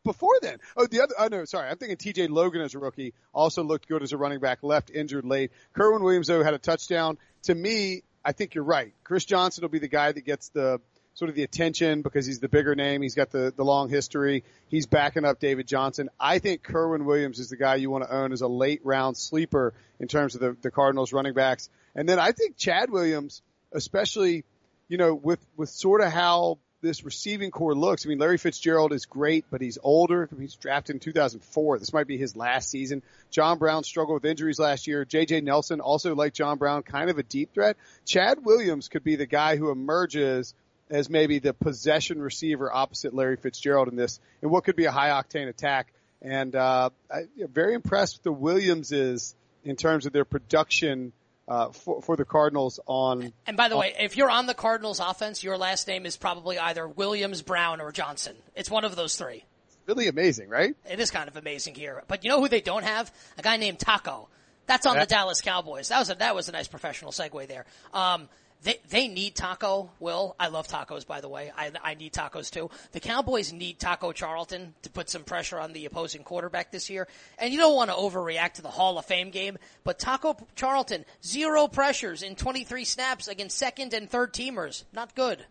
before 0.05 0.39
then. 0.43 0.59
Oh, 0.77 0.87
the 0.87 1.03
other. 1.03 1.15
Oh 1.19 1.29
no, 1.29 1.45
sorry. 1.45 1.69
I'm 1.69 1.79
thinking 1.79 1.97
T.J. 1.97 2.29
Logan 2.29 2.61
as 2.61 2.75
a 2.75 2.79
rookie 2.79 3.15
also 3.33 3.63
looked 3.65 3.89
good 3.89 4.03
as 4.03 4.13
a 4.13 4.17
running 4.17 4.41
back. 4.41 4.63
Left 4.63 4.91
injured 4.91 5.25
late. 5.25 5.51
Kerwynn 5.75 6.03
Williams 6.03 6.27
though 6.27 6.43
had 6.43 6.55
a 6.55 6.59
touchdown. 6.59 7.19
To 7.45 7.55
me, 7.55 8.03
I 8.25 8.33
think 8.33 8.55
you're 8.55 8.65
right. 8.65 8.93
Chris 9.03 9.25
Johnson 9.25 9.63
will 9.63 9.71
be 9.71 9.79
the 9.79 9.89
guy 9.89 10.13
that 10.13 10.25
gets 10.25 10.49
the 10.51 10.81
sort 11.15 11.29
of 11.29 11.37
the 11.37 11.45
attention 11.45 12.03
because 12.03 12.27
he's 12.27 12.41
the 12.41 12.49
bigger 12.49 12.75
name. 12.75 13.01
He's 13.01 13.15
got 13.15 13.31
the, 13.31 13.53
the 13.57 13.65
long 13.65 13.89
history. 13.89 14.43
He's 14.69 14.87
backing 14.87 15.25
up 15.25 15.39
David 15.39 15.67
Johnson. 15.67 16.11
I 16.19 16.39
think 16.41 16.63
Kerwynn 16.63 17.05
Williams 17.05 17.39
is 17.39 17.51
the 17.51 17.57
guy 17.57 17.77
you 17.77 17.89
want 17.89 18.05
to 18.05 18.15
own 18.15 18.33
as 18.33 18.41
a 18.41 18.49
late 18.49 18.81
round 18.85 19.17
sleeper 19.17 19.75
in 20.01 20.09
terms 20.09 20.35
of 20.35 20.41
the, 20.41 20.57
the 20.61 20.71
Cardinals 20.71 21.13
running 21.13 21.35
backs. 21.35 21.71
And 21.95 22.09
then 22.09 22.19
I 22.19 22.33
think 22.33 22.57
Chad 22.57 22.91
Williams, 22.91 23.43
especially, 23.73 24.45
you 24.89 24.99
know, 24.99 25.15
with, 25.15 25.45
with 25.57 25.71
sort 25.71 26.01
of 26.01 26.13
how 26.13 26.59
this 26.85 27.03
receiving 27.03 27.51
corps 27.51 27.75
looks. 27.75 28.05
I 28.05 28.11
mean, 28.11 28.19
Larry 28.19 28.37
Fitzgerald 28.37 28.93
is 28.93 29.07
great, 29.07 29.47
but 29.51 29.61
he's 29.61 29.79
older. 29.83 30.29
He's 30.39 30.55
drafted 30.55 30.97
in 30.97 31.01
2004. 31.01 31.79
This 31.79 31.93
might 31.93 32.07
be 32.07 32.19
his 32.19 32.37
last 32.37 32.69
season. 32.69 33.03
John 33.31 33.59
Brown 33.59 33.85
struggled 33.85 34.23
with 34.23 34.31
injuries 34.31 34.59
last 34.59 34.87
year. 34.87 35.05
JJ 35.05 35.43
Nelson, 35.43 35.81
also 35.81 36.15
like 36.15 36.35
John 36.35 36.59
Brown, 36.59 36.83
kind 36.83 37.11
of 37.11 37.19
a 37.19 37.23
deep 37.23 37.55
threat. 37.55 37.77
Chad 38.05 38.45
Williams 38.45 38.89
could 38.89 39.03
be 39.03 39.17
the 39.17 39.27
guy 39.27 39.57
who 39.57 39.71
emerges 39.71 40.55
as 40.91 41.09
maybe 41.09 41.39
the 41.39 41.55
possession 41.55 42.21
receiver 42.21 42.71
opposite 42.73 43.15
Larry 43.15 43.37
Fitzgerald 43.37 43.89
in 43.89 43.97
this, 43.97 44.21
in 44.43 44.51
what 44.51 44.65
could 44.65 44.77
be 44.77 44.85
a 44.85 44.93
high 44.93 45.09
octane 45.09 45.49
attack. 45.49 45.93
And, 46.21 46.55
uh, 46.55 46.91
I, 47.11 47.23
very 47.51 47.75
impressed 47.75 48.17
with 48.17 48.25
the 48.25 48.33
Williamses 48.33 49.35
in 49.65 49.77
terms 49.77 50.05
of 50.05 50.13
their 50.13 50.27
production, 50.27 51.13
uh, 51.49 51.71
for, 51.71 52.01
for 52.03 52.17
the 52.17 52.25
Cardinals 52.25 52.81
on, 52.87 53.33
And 53.47 53.57
by 53.57 53.69
the 53.69 53.77
way, 53.77 53.95
if 53.99 54.17
you're 54.17 54.31
on 54.31 54.47
the 54.47 54.55
Cardinals 54.55 55.01
offense, 55.01 55.43
your 55.43 55.59
last 55.59 55.87
name 55.87 56.07
is 56.07 56.17
probably 56.17 56.59
either 56.59 56.89
Williams, 56.89 57.43
Brown, 57.43 57.81
or 57.81 57.93
Johnson. 57.93 58.37
It's 58.55 58.71
one 58.71 58.85
of 58.85 58.97
those 58.97 59.17
three. 59.17 59.45
really 59.87 60.09
amazing, 60.09 60.49
right? 60.49 60.75
It 60.91 61.01
is 61.01 61.11
kind 61.11 61.29
of 61.29 61.37
amazing 61.37 61.75
here. 61.75 62.03
But 62.09 62.25
you 62.25 62.31
know 62.31 62.41
who 62.41 62.49
they 62.49 62.63
don't 62.63 62.85
have? 62.85 63.13
A 63.37 63.43
guy 63.43 63.59
named 63.59 63.79
Taco. 63.79 64.29
That's 64.67 64.87
on 64.87 64.95
Yeah. 64.95 65.01
the 65.01 65.07
Dallas 65.07 65.43
Cowboys. 65.43 65.89
That 65.89 65.99
was 65.99 66.09
a, 66.09 66.15
that 66.15 66.35
was 66.35 66.49
a 66.49 66.53
nice 66.53 66.69
professional 66.69 67.13
segue 67.13 67.47
there. 67.49 67.67
Um, 67.93 68.31
they, 68.65 68.81
they 68.89 69.09
need 69.09 69.35
Taco, 69.35 69.91
Will. 70.01 70.35
I 70.41 70.49
love 70.49 70.67
tacos, 70.67 71.07
by 71.07 71.21
the 71.21 71.29
way. 71.29 71.53
I, 71.57 71.71
I 71.83 71.95
need 71.95 72.13
tacos 72.13 72.51
too. 72.51 72.71
The 72.93 73.01
Cowboys 73.01 73.53
need 73.53 73.79
Taco 73.79 74.13
Charlton 74.13 74.75
to 74.83 74.91
put 74.91 75.11
some 75.11 75.23
pressure 75.23 75.61
on 75.61 75.75
the 75.75 75.85
opposing 75.85 76.25
quarterback 76.25 76.73
this 76.73 76.89
year. 76.89 77.07
And 77.39 77.53
you 77.53 77.59
don't 77.59 77.77
want 77.77 77.91
to 77.91 77.97
overreact 77.97 78.55
to 78.55 78.63
the 78.63 78.71
Hall 78.71 78.99
of 78.99 79.05
Fame 79.05 79.31
game, 79.31 79.59
but 79.85 79.99
Taco 79.99 80.37
Charlton, 80.57 81.05
zero 81.23 81.69
pressures 81.69 82.23
in 82.23 82.37
23 82.37 82.85
snaps 82.85 83.29
against 83.29 83.57
second 83.59 83.93
and 83.93 84.09
third 84.09 84.33
teamers. 84.33 84.85
Not 84.95 85.15
good. 85.15 85.45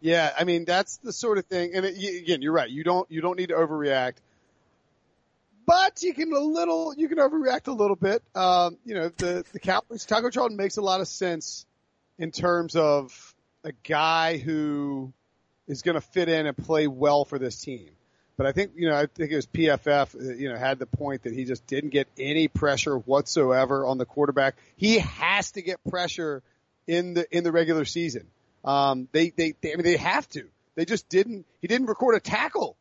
Yeah, 0.00 0.32
I 0.38 0.44
mean 0.44 0.64
that's 0.64 0.98
the 0.98 1.12
sort 1.12 1.38
of 1.38 1.46
thing. 1.46 1.70
And 1.74 1.86
it, 1.86 1.96
again, 2.22 2.42
you're 2.42 2.52
right. 2.52 2.68
You 2.68 2.84
don't 2.84 3.10
you 3.10 3.20
don't 3.20 3.38
need 3.38 3.48
to 3.48 3.54
overreact. 3.54 4.14
but 5.66 6.02
you 6.02 6.14
can 6.14 6.32
a 6.32 6.38
little, 6.38 6.94
you 6.96 7.08
can 7.08 7.18
overreact 7.18 7.68
a 7.68 7.72
little 7.72 7.96
bit. 7.96 8.22
Um, 8.34 8.76
you 8.84 8.94
know, 8.94 9.08
the, 9.16 9.44
the 9.52 9.58
Cowboys, 9.58 10.04
Taco 10.04 10.30
Charlton 10.30 10.56
makes 10.56 10.76
a 10.76 10.82
lot 10.82 11.00
of 11.00 11.08
sense 11.08 11.64
in 12.18 12.30
terms 12.30 12.76
of 12.76 13.34
a 13.64 13.72
guy 13.84 14.38
who 14.38 15.12
is 15.66 15.82
going 15.82 15.96
to 15.96 16.00
fit 16.00 16.28
in 16.28 16.46
and 16.46 16.56
play 16.56 16.86
well 16.86 17.24
for 17.24 17.38
this 17.38 17.60
team. 17.60 17.90
But 18.36 18.46
I 18.46 18.52
think, 18.52 18.72
you 18.76 18.88
know, 18.88 18.94
I 18.94 19.06
think 19.06 19.32
it 19.32 19.36
was 19.36 19.46
PFF, 19.46 20.14
uh, 20.14 20.34
you 20.34 20.50
know, 20.50 20.58
had 20.58 20.78
the 20.78 20.86
point 20.86 21.22
that 21.22 21.32
he 21.32 21.44
just 21.44 21.66
didn't 21.66 21.90
get 21.90 22.06
any 22.18 22.48
pressure 22.48 22.98
whatsoever 22.98 23.86
on 23.86 23.96
the 23.96 24.04
quarterback. 24.04 24.56
He 24.76 24.98
has 24.98 25.52
to 25.52 25.62
get 25.62 25.82
pressure 25.88 26.42
in 26.86 27.14
the, 27.14 27.26
in 27.34 27.44
the 27.44 27.52
regular 27.52 27.86
season. 27.86 28.26
Um, 28.64 29.08
they, 29.12 29.30
they, 29.30 29.54
they, 29.60 29.72
I 29.72 29.76
mean, 29.76 29.84
they 29.84 29.96
have 29.96 30.28
to. 30.30 30.46
They 30.74 30.84
just 30.84 31.08
didn't, 31.08 31.46
he 31.62 31.66
didn't 31.66 31.86
record 31.86 32.14
a 32.14 32.20
tackle. 32.20 32.76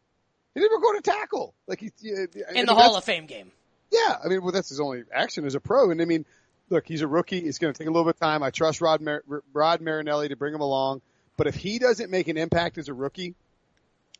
He 0.54 0.60
didn't 0.60 0.76
record 0.76 0.98
a 0.98 1.02
tackle. 1.02 1.54
Like 1.68 1.80
he, 1.80 1.92
in 2.04 2.66
the 2.66 2.76
Hall 2.76 2.98
of 2.98 3.06
Fame 3.06 3.26
game. 3.26 3.52
Yeah. 3.92 4.18
I 4.24 4.28
mean, 4.28 4.42
well, 4.42 4.52
that's 4.52 4.70
his 4.70 4.82
only 4.82 5.04
action 5.14 5.46
as 5.46 5.56
a 5.56 5.62
pro. 5.62 5.90
And 5.90 6.02
I 6.02 6.06
mean, 6.06 6.26
look, 6.70 6.88
he's 6.88 7.02
a 7.02 7.08
rookie. 7.08 7.40
It's 7.40 7.60
going 7.60 7.74
to 7.74 7.78
take 7.78 7.88
a 7.88 7.92
little 7.92 8.06
bit 8.06 8.16
of 8.16 8.20
time. 8.20 8.44
I 8.44 8.50
trust 8.50 8.82
Rod, 8.82 9.02
Mar- 9.02 9.24
Rod 9.54 9.82
Marinelli 9.82 10.30
to 10.30 10.36
bring 10.36 10.54
him 10.54 10.62
along. 10.62 11.02
But 11.38 11.48
if 11.48 11.56
he 11.56 11.80
doesn't 11.80 12.10
make 12.10 12.28
an 12.28 12.38
impact 12.38 12.78
as 12.78 12.88
a 12.88 12.94
rookie 12.94 13.36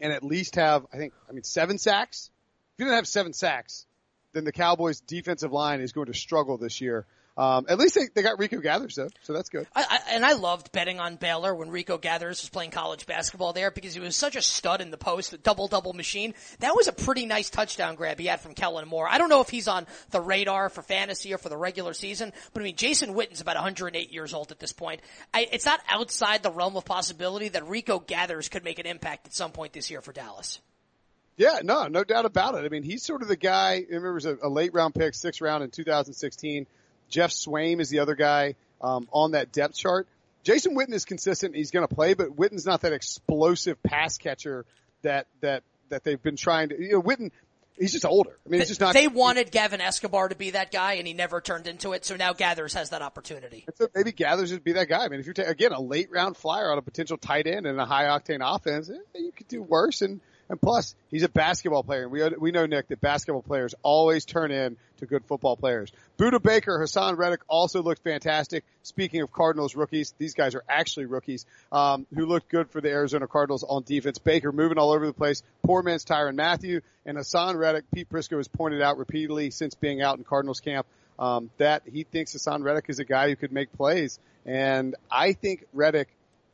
and 0.02 0.12
at 0.12 0.24
least 0.24 0.56
have, 0.56 0.86
I 0.94 0.98
think, 0.98 1.14
I 1.30 1.32
mean, 1.32 1.44
seven 1.44 1.78
sacks, 1.78 2.30
if 2.74 2.80
he 2.80 2.84
doesn't 2.84 2.96
have 2.96 3.08
seven 3.08 3.34
sacks, 3.34 3.86
then 4.34 4.44
the 4.44 4.52
Cowboys 4.52 5.00
defensive 5.00 5.54
line 5.54 5.80
is 5.80 5.94
going 5.94 6.08
to 6.08 6.14
struggle 6.14 6.58
this 6.58 6.82
year. 6.82 7.06
Um, 7.38 7.66
at 7.68 7.78
least 7.78 7.96
they, 7.96 8.08
they 8.14 8.22
got 8.22 8.40
Rico 8.40 8.60
Gathers 8.60 8.96
though, 8.96 9.10
so 9.24 9.34
that's 9.34 9.50
good. 9.50 9.68
I, 9.76 9.84
I, 9.90 10.16
and 10.16 10.26
I 10.26 10.34
loved 10.34 10.72
betting 10.72 11.02
on 11.02 11.18
Baylor 11.18 11.54
when 11.54 11.70
Rico 11.70 11.98
Gathers 11.98 12.42
was 12.42 12.50
playing 12.50 12.72
college 12.72 13.06
basketball 13.06 13.52
there 13.52 13.72
because 13.72 13.94
he 13.94 14.00
was 14.00 14.16
such 14.16 14.38
a 14.38 14.42
stud 14.42 14.80
in 14.80 14.90
the 14.90 14.98
post, 14.98 15.34
a 15.34 15.38
double 15.38 15.68
double 15.68 15.92
machine. 15.92 16.34
That 16.60 16.78
was 16.78 16.88
a 16.88 16.94
pretty 16.94 17.26
nice 17.26 17.50
touchdown 17.50 17.96
grab 17.96 18.20
he 18.20 18.28
had 18.28 18.40
from 18.40 18.54
Kellen 18.54 18.88
Moore. 18.88 19.10
I 19.10 19.18
don't 19.18 19.28
know 19.28 19.42
if 19.42 19.50
he's 19.50 19.68
on 19.68 19.86
the 20.12 20.22
radar 20.22 20.70
for 20.70 20.82
fantasy 20.82 21.34
or 21.34 21.38
for 21.38 21.50
the 21.50 21.58
regular 21.58 21.92
season, 21.94 22.32
but 22.54 22.62
I 22.62 22.64
mean 22.64 22.78
Jason 22.78 23.14
Witten's 23.14 23.42
about 23.42 23.58
108 23.58 24.14
years 24.14 24.34
old 24.34 24.52
at 24.52 24.60
this 24.60 24.72
point. 24.72 25.02
I, 25.34 25.46
it's 25.52 25.66
not 25.66 25.82
outside 25.90 26.42
the 26.42 26.52
realm 26.52 26.78
of 26.78 26.86
possibility 26.86 27.50
that 27.50 27.68
Rico 27.68 28.00
Gathers 28.00 28.48
could 28.48 28.64
make 28.64 28.80
an 28.80 28.86
impact 28.86 29.28
at 29.28 29.34
some 29.34 29.52
point 29.52 29.74
this 29.74 29.92
year 29.92 30.00
for 30.00 30.14
Dallas. 30.14 30.62
Yeah, 31.36 31.60
no, 31.64 31.88
no 31.88 32.06
doubt 32.06 32.24
about 32.24 32.56
it. 32.56 32.64
I 32.64 32.70
mean, 32.70 32.84
he's 32.84 33.04
sort 33.04 33.22
of 33.22 33.28
the 33.28 33.36
guy. 33.36 33.84
Remember, 33.90 34.14
was 34.14 34.26
a, 34.26 34.38
a 34.42 34.48
late 34.48 34.74
round 34.74 34.96
pick, 34.96 35.14
sixth 35.14 35.42
round 35.42 35.66
in 35.66 35.70
2016 35.70 36.66
Geoff 37.10 37.32
Swaim 37.32 37.80
is 37.80 37.90
the 37.90 38.00
other 38.00 38.16
guy 38.16 38.56
um, 38.82 39.08
on 39.12 39.32
that 39.32 39.52
depth 39.52 39.76
chart. 39.76 40.08
Jason 40.44 40.76
Witten 40.76 40.94
is 40.94 41.06
consistent. 41.06 41.56
He's 41.56 41.72
going 41.72 41.88
to 41.88 41.94
play, 41.94 42.14
but 42.14 42.36
Witten's 42.36 42.66
not 42.66 42.82
that 42.82 42.94
explosive 42.94 43.82
pass 43.82 44.18
catcher 44.18 44.66
that 45.02 45.28
that 45.42 45.64
that 45.90 46.04
they've 46.04 46.22
been 46.22 46.36
trying 46.36 46.70
to. 46.70 46.82
You 46.82 46.94
know, 46.94 47.02
Witten. 47.02 47.32
He's 47.78 47.92
just 47.92 48.06
older. 48.06 48.40
I 48.46 48.50
mean, 48.50 48.62
he's 48.62 48.70
just 48.70 48.80
not. 48.80 48.94
They 48.94 49.10
wanted 49.10 49.52
Gavin 49.52 49.82
Escobar 49.82 50.30
to 50.30 50.36
be 50.36 50.52
that 50.52 50.72
guy, 50.72 50.94
and 50.94 51.06
he 51.06 51.14
never 51.14 51.42
turned 51.42 51.68
into 51.68 51.92
it. 51.92 52.06
So 52.06 52.16
now 52.16 52.32
Gathers 52.32 52.74
has 52.74 52.92
that 52.92 53.02
opportunity. 53.02 53.66
So 53.76 53.90
maybe 53.94 54.14
Gathers 54.14 54.54
would 54.54 54.64
be 54.64 54.74
that 54.74 54.88
guy. 54.88 55.04
I 55.04 55.10
mean, 55.10 55.20
if 55.20 55.26
you're 55.26 55.34
ta- 55.34 55.44
again 55.44 55.74
a 55.74 55.82
late 55.82 56.10
round 56.10 56.38
flyer 56.38 56.72
on 56.72 56.78
a 56.78 56.82
potential 56.82 57.18
tight 57.18 57.48
end 57.48 57.66
and 57.66 57.78
a 57.78 57.86
high 57.86 58.06
octane 58.06 58.40
offense, 58.42 58.90
eh, 58.90 59.20
you 59.20 59.34
could 59.34 59.50
do 59.50 59.62
worse. 59.62 60.02
And 60.02 60.22
and 60.48 60.62
plus, 60.62 60.96
he's 61.10 61.24
a 61.24 61.30
basketball 61.30 61.84
player. 61.84 62.08
We 62.08 62.28
we 62.38 62.52
know 62.52 62.66
Nick 62.66 62.88
that 62.90 63.02
basketball 63.02 63.42
players 63.42 63.74
always 63.82 64.26
turn 64.26 64.52
in 64.52 64.78
to 64.98 65.06
good 65.06 65.26
football 65.26 65.58
players. 65.58 65.92
Budda 66.20 66.42
Baker, 66.42 66.80
Haason 66.80 67.18
Reddick 67.18 67.42
also 67.48 67.82
looked 67.82 68.04
fantastic. 68.04 68.64
Speaking 68.84 69.22
of 69.22 69.32
Cardinals 69.32 69.76
rookies, 69.76 70.14
these 70.20 70.36
guys 70.36 70.54
are 70.54 70.64
actually 70.70 71.06
rookies 71.06 71.46
um, 71.72 72.06
who 72.14 72.26
looked 72.26 72.50
good 72.50 72.70
for 72.70 72.80
the 72.80 72.90
Arizona 72.90 73.28
Cardinals 73.28 73.64
on 73.68 73.84
defense. 73.84 74.20
Baker 74.20 74.52
moving 74.52 74.78
all 74.78 74.92
over 74.92 75.08
the 75.08 75.14
place. 75.14 75.42
Poor 75.66 75.82
man's 75.82 76.06
Tyrann 76.06 76.36
Mathieu 76.36 76.82
and 77.06 77.18
Haason 77.18 77.58
Reddick. 77.58 77.86
Pete 77.94 78.10
Prisco 78.10 78.38
has 78.38 78.48
pointed 78.48 78.82
out 78.82 78.98
repeatedly 78.98 79.50
since 79.50 79.74
being 79.74 80.02
out 80.02 80.18
in 80.18 80.24
Cardinals 80.24 80.60
camp 80.60 80.86
um, 81.18 81.50
that 81.58 81.84
he 81.92 82.04
thinks 82.04 82.36
Haason 82.36 82.64
Reddick 82.64 82.86
is 82.90 83.00
a 83.00 83.06
guy 83.06 83.30
who 83.30 83.36
could 83.36 83.52
make 83.52 83.74
plays. 83.74 84.20
And 84.46 84.96
I 85.10 85.34
think 85.34 85.66
Reddick 85.74 86.10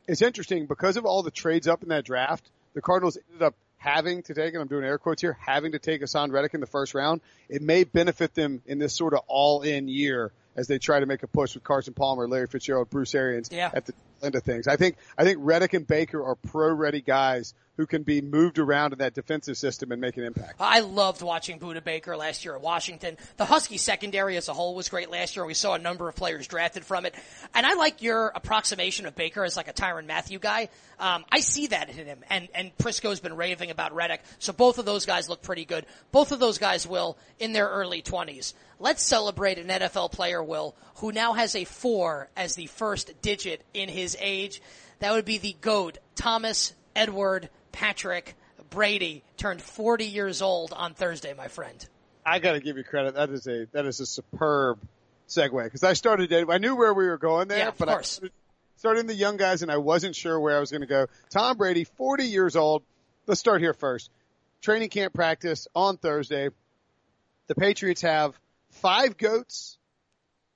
is 0.08 0.22
interesting 0.22 0.66
because 0.66 0.96
of 0.96 1.04
all 1.04 1.22
the 1.22 1.30
trades 1.30 1.68
up 1.68 1.82
in 1.82 1.90
that 1.90 2.04
draft. 2.04 2.48
The 2.74 2.80
Cardinals 2.80 3.18
ended 3.28 3.42
up 3.42 3.54
having 3.82 4.22
to 4.22 4.34
take, 4.34 4.54
and 4.54 4.62
I'm 4.62 4.68
doing 4.68 4.84
air 4.84 4.96
quotes 4.96 5.20
here, 5.20 5.36
having 5.40 5.72
to 5.72 5.78
take 5.80 6.02
Haason 6.02 6.30
Reddick 6.30 6.54
in 6.54 6.60
the 6.60 6.66
first 6.66 6.94
round, 6.94 7.20
it 7.48 7.62
may 7.62 7.82
benefit 7.82 8.32
them 8.34 8.62
in 8.64 8.78
this 8.78 8.94
sort 8.94 9.12
of 9.12 9.20
all-in 9.26 9.88
year 9.88 10.32
as 10.54 10.68
they 10.68 10.78
try 10.78 11.00
to 11.00 11.06
make 11.06 11.24
a 11.24 11.26
push 11.26 11.54
with 11.54 11.64
Carson 11.64 11.92
Palmer, 11.92 12.28
Larry 12.28 12.46
Fitzgerald, 12.46 12.90
Bruce 12.90 13.14
Arians 13.14 13.48
yeah. 13.50 13.70
at 13.74 13.86
the 13.86 13.94
of 14.22 14.42
things. 14.42 14.68
I 14.68 14.76
think 14.76 14.96
I 15.18 15.24
think 15.24 15.38
Reddick 15.40 15.74
and 15.74 15.86
Baker 15.86 16.22
are 16.24 16.36
pro-ready 16.36 17.00
guys 17.00 17.54
who 17.76 17.86
can 17.86 18.02
be 18.02 18.20
moved 18.20 18.58
around 18.58 18.92
in 18.92 18.98
that 18.98 19.14
defensive 19.14 19.56
system 19.56 19.92
and 19.92 20.00
make 20.00 20.16
an 20.18 20.24
impact. 20.24 20.56
I 20.60 20.80
loved 20.80 21.22
watching 21.22 21.58
Budda 21.58 21.82
Baker 21.82 22.16
last 22.16 22.44
year 22.44 22.54
at 22.54 22.60
Washington. 22.60 23.16
The 23.38 23.46
Husky 23.46 23.78
secondary 23.78 24.36
as 24.36 24.48
a 24.48 24.52
whole 24.52 24.74
was 24.74 24.90
great 24.90 25.10
last 25.10 25.36
year. 25.36 25.46
We 25.46 25.54
saw 25.54 25.74
a 25.74 25.78
number 25.78 26.08
of 26.08 26.14
players 26.14 26.46
drafted 26.46 26.84
from 26.84 27.06
it. 27.06 27.14
And 27.54 27.64
I 27.64 27.74
like 27.74 28.02
your 28.02 28.30
approximation 28.34 29.06
of 29.06 29.14
Baker 29.14 29.42
as 29.42 29.56
like 29.56 29.68
a 29.68 29.72
Tyrann 29.72 30.06
Mathieu 30.06 30.38
guy. 30.38 30.68
Um, 31.00 31.24
I 31.32 31.40
see 31.40 31.68
that 31.68 31.88
in 31.88 32.06
him. 32.06 32.18
And, 32.28 32.48
and 32.54 32.76
Prisco's 32.76 33.20
been 33.20 33.36
raving 33.36 33.70
about 33.70 33.94
Reddick. 33.94 34.20
So 34.38 34.52
both 34.52 34.78
of 34.78 34.84
those 34.84 35.06
guys 35.06 35.30
look 35.30 35.42
pretty 35.42 35.64
good. 35.64 35.86
Both 36.12 36.32
of 36.32 36.40
those 36.40 36.58
guys 36.58 36.86
will 36.86 37.16
in 37.38 37.54
their 37.54 37.68
early 37.68 38.02
20s. 38.02 38.52
Let's 38.78 39.02
celebrate 39.02 39.58
an 39.58 39.68
NFL 39.68 40.10
player, 40.10 40.42
Will, 40.42 40.74
who 40.96 41.12
now 41.12 41.34
has 41.34 41.54
a 41.54 41.64
four 41.64 42.28
as 42.36 42.56
the 42.56 42.66
first 42.66 43.22
digit 43.22 43.64
in 43.72 43.88
his 43.88 44.11
age. 44.20 44.62
That 45.00 45.12
would 45.12 45.24
be 45.24 45.38
the 45.38 45.56
GOAT, 45.60 45.98
Thomas 46.14 46.72
Edward 46.94 47.48
Patrick 47.72 48.36
Brady 48.70 49.22
turned 49.36 49.60
40 49.60 50.04
years 50.04 50.42
old 50.42 50.72
on 50.72 50.94
Thursday, 50.94 51.34
my 51.34 51.48
friend. 51.48 51.86
I 52.24 52.38
got 52.38 52.52
to 52.52 52.60
give 52.60 52.76
you 52.76 52.84
credit. 52.84 53.14
That 53.14 53.30
is 53.30 53.46
a 53.46 53.66
that 53.72 53.84
is 53.84 54.00
a 54.00 54.06
superb 54.06 54.78
segue 55.28 55.64
because 55.64 55.82
I 55.82 55.92
started 55.94 56.32
I 56.32 56.58
knew 56.58 56.76
where 56.76 56.94
we 56.94 57.06
were 57.06 57.18
going 57.18 57.48
there, 57.48 57.58
yeah, 57.58 57.70
but 57.76 57.88
course. 57.88 58.20
I 58.22 58.28
started 58.76 59.08
the 59.08 59.14
young 59.14 59.36
guys 59.36 59.62
and 59.62 59.70
I 59.70 59.78
wasn't 59.78 60.14
sure 60.14 60.38
where 60.38 60.56
I 60.56 60.60
was 60.60 60.70
going 60.70 60.82
to 60.82 60.86
go. 60.86 61.06
Tom 61.30 61.56
Brady, 61.56 61.84
40 61.84 62.24
years 62.24 62.56
old. 62.56 62.82
Let's 63.26 63.40
start 63.40 63.60
here 63.60 63.74
first. 63.74 64.10
Training 64.60 64.88
camp 64.88 65.12
practice 65.12 65.68
on 65.74 65.96
Thursday. 65.96 66.48
The 67.48 67.54
Patriots 67.54 68.02
have 68.02 68.38
five 68.70 69.16
goats 69.16 69.78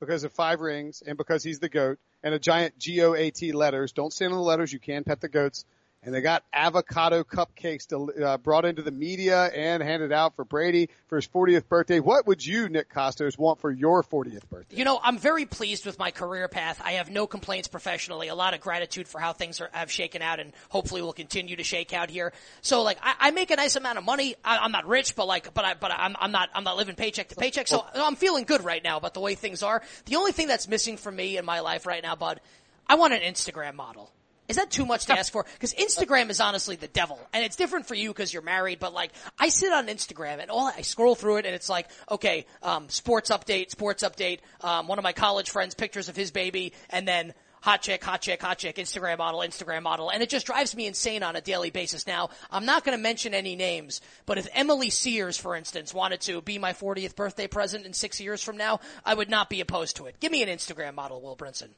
because 0.00 0.24
of 0.24 0.32
five 0.32 0.60
rings 0.60 1.02
and 1.06 1.16
because 1.18 1.42
he's 1.42 1.58
the 1.58 1.68
goat 1.68 1.98
and 2.26 2.34
a 2.34 2.40
giant 2.40 2.76
G-O-A-T 2.76 3.52
letters. 3.52 3.92
Don't 3.92 4.12
stand 4.12 4.32
on 4.32 4.38
the 4.38 4.44
letters. 4.44 4.72
You 4.72 4.80
can 4.80 5.04
pet 5.04 5.20
the 5.20 5.28
goats 5.28 5.64
and 6.06 6.14
they 6.14 6.20
got 6.20 6.44
avocado 6.52 7.24
cupcakes 7.24 7.88
to, 7.88 8.24
uh, 8.24 8.38
brought 8.38 8.64
into 8.64 8.80
the 8.80 8.92
media 8.92 9.46
and 9.46 9.82
handed 9.82 10.12
out 10.12 10.36
for 10.36 10.44
Brady 10.44 10.88
for 11.08 11.16
his 11.16 11.26
40th 11.26 11.68
birthday. 11.68 11.98
What 11.98 12.28
would 12.28 12.46
you, 12.46 12.68
Nick 12.68 12.88
Kostos, 12.88 13.36
want 13.36 13.58
for 13.58 13.72
your 13.72 14.04
40th 14.04 14.48
birthday? 14.48 14.76
You 14.76 14.84
know, 14.84 15.00
I'm 15.02 15.18
very 15.18 15.46
pleased 15.46 15.84
with 15.84 15.98
my 15.98 16.12
career 16.12 16.46
path. 16.46 16.80
I 16.82 16.92
have 16.92 17.10
no 17.10 17.26
complaints 17.26 17.66
professionally. 17.66 18.28
A 18.28 18.36
lot 18.36 18.54
of 18.54 18.60
gratitude 18.60 19.08
for 19.08 19.20
how 19.20 19.32
things 19.32 19.60
are, 19.60 19.68
have 19.72 19.90
shaken 19.90 20.22
out 20.22 20.38
and 20.38 20.52
hopefully 20.68 21.02
will 21.02 21.12
continue 21.12 21.56
to 21.56 21.64
shake 21.64 21.92
out 21.92 22.08
here. 22.08 22.32
So 22.62 22.82
like, 22.82 22.98
I, 23.02 23.14
I 23.18 23.30
make 23.32 23.50
a 23.50 23.56
nice 23.56 23.74
amount 23.74 23.98
of 23.98 24.04
money. 24.04 24.36
I, 24.44 24.64
am 24.64 24.70
not 24.70 24.86
rich, 24.86 25.16
but 25.16 25.26
like, 25.26 25.52
but 25.54 25.64
I, 25.64 25.74
but 25.74 25.90
I'm, 25.90 26.14
I'm 26.20 26.30
not, 26.30 26.50
I'm 26.54 26.62
not 26.62 26.76
living 26.76 26.94
paycheck 26.94 27.30
to 27.30 27.34
paycheck. 27.34 27.66
So 27.66 27.84
I'm 27.96 28.14
feeling 28.14 28.44
good 28.44 28.62
right 28.62 28.82
now 28.82 28.96
about 28.96 29.14
the 29.14 29.20
way 29.20 29.34
things 29.34 29.64
are. 29.64 29.82
The 30.04 30.14
only 30.14 30.30
thing 30.30 30.46
that's 30.46 30.68
missing 30.68 30.98
for 30.98 31.10
me 31.10 31.36
in 31.36 31.44
my 31.44 31.60
life 31.60 31.84
right 31.84 32.02
now, 32.02 32.14
bud, 32.14 32.40
I 32.86 32.94
want 32.94 33.12
an 33.12 33.22
Instagram 33.22 33.74
model. 33.74 34.12
Is 34.48 34.56
that 34.56 34.70
too 34.70 34.87
much 34.87 35.06
to 35.06 35.18
ask 35.18 35.32
for? 35.32 35.44
Because 35.54 35.74
Instagram 35.74 36.30
is 36.30 36.40
honestly 36.40 36.76
the 36.76 36.88
devil, 36.88 37.18
and 37.32 37.44
it's 37.44 37.56
different 37.56 37.87
for 37.87 37.94
you 37.94 38.11
because 38.11 38.32
you're 38.32 38.42
married. 38.42 38.78
But 38.78 38.94
like, 38.94 39.12
I 39.38 39.48
sit 39.48 39.72
on 39.72 39.88
Instagram 39.88 40.40
and 40.40 40.50
all 40.50 40.66
I 40.66 40.82
scroll 40.82 41.14
through 41.14 41.38
it, 41.38 41.46
and 41.46 41.54
it's 41.54 41.68
like, 41.68 41.88
okay, 42.11 42.46
um, 42.62 42.88
sports 42.88 43.30
update, 43.30 43.70
sports 43.70 44.02
update. 44.02 44.40
Um, 44.61 44.87
one 44.87 44.98
of 44.98 45.02
my 45.02 45.12
college 45.12 45.50
friends 45.50 45.74
pictures 45.74 46.09
of 46.09 46.16
his 46.16 46.30
baby, 46.30 46.72
and 46.90 47.06
then 47.06 47.35
hot 47.66 47.82
chick, 47.82 48.04
hot 48.04 48.20
chick, 48.20 48.40
hot 48.40 48.59
chick, 48.59 48.76
Instagram 48.76 49.18
model, 49.18 49.40
Instagram 49.40 49.82
model, 49.82 50.09
and 50.09 50.22
it 50.22 50.28
just 50.28 50.46
drives 50.46 50.76
me 50.76 50.87
insane 50.87 51.24
on 51.24 51.35
a 51.35 51.40
daily 51.40 51.70
basis. 51.70 52.06
Now, 52.06 52.30
I'm 52.50 52.64
not 52.64 52.85
going 52.85 52.96
to 52.96 53.02
mention 53.02 53.35
any 53.35 53.56
names, 53.56 54.00
but 54.24 54.38
if 54.38 54.46
Emily 54.54 54.90
Sears, 54.90 55.37
for 55.37 55.56
instance, 55.56 55.92
wanted 55.92 56.20
to 56.22 56.40
be 56.40 56.59
my 56.59 56.72
40th 56.72 57.16
birthday 57.16 57.48
present 57.48 57.85
in 57.85 57.92
six 57.92 58.20
years 58.20 58.40
from 58.40 58.56
now, 58.56 58.78
I 59.04 59.14
would 59.14 59.28
not 59.28 59.50
be 59.50 59.61
opposed 59.61 59.96
to 59.96 60.06
it. 60.06 60.20
Give 60.20 60.30
me 60.30 60.44
an 60.44 60.48
Instagram 60.48 60.94
model, 60.94 61.20
Will 61.20 61.37
Brinson 61.37 61.70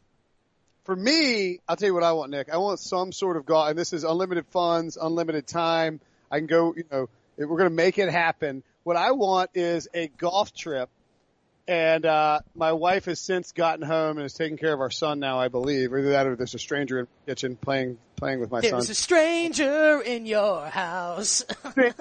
for 0.88 0.96
me, 0.96 1.60
I'll 1.68 1.76
tell 1.76 1.88
you 1.88 1.92
what 1.92 2.02
I 2.02 2.12
want, 2.12 2.30
Nick. 2.30 2.48
I 2.48 2.56
want 2.56 2.80
some 2.80 3.12
sort 3.12 3.36
of 3.36 3.44
golf, 3.44 3.68
and 3.68 3.78
this 3.78 3.92
is 3.92 4.04
unlimited 4.04 4.46
funds, 4.46 4.96
unlimited 4.96 5.46
time. 5.46 6.00
I 6.30 6.38
can 6.38 6.46
go, 6.46 6.72
you 6.74 6.84
know, 6.90 7.10
we're 7.36 7.58
going 7.58 7.68
to 7.68 7.76
make 7.76 7.98
it 7.98 8.08
happen. 8.08 8.62
What 8.84 8.96
I 8.96 9.10
want 9.10 9.50
is 9.52 9.86
a 9.92 10.08
golf 10.08 10.54
trip. 10.54 10.88
And, 11.66 12.06
uh, 12.06 12.40
my 12.54 12.72
wife 12.72 13.04
has 13.04 13.20
since 13.20 13.52
gotten 13.52 13.84
home 13.84 14.16
and 14.16 14.24
is 14.24 14.32
taking 14.32 14.56
care 14.56 14.72
of 14.72 14.80
our 14.80 14.90
son 14.90 15.20
now, 15.20 15.38
I 15.38 15.48
believe. 15.48 15.92
Either 15.92 16.12
that 16.12 16.26
or 16.26 16.36
there's 16.36 16.54
a 16.54 16.58
stranger 16.58 17.00
in 17.00 17.04
the 17.26 17.32
kitchen 17.32 17.56
playing, 17.56 17.98
playing 18.16 18.40
with 18.40 18.50
my 18.50 18.62
there's 18.62 18.70
son. 18.70 18.78
There's 18.78 18.88
a 18.88 18.94
stranger 18.94 20.00
in 20.00 20.24
your 20.24 20.64
house. 20.68 21.44
stranger 21.70 21.92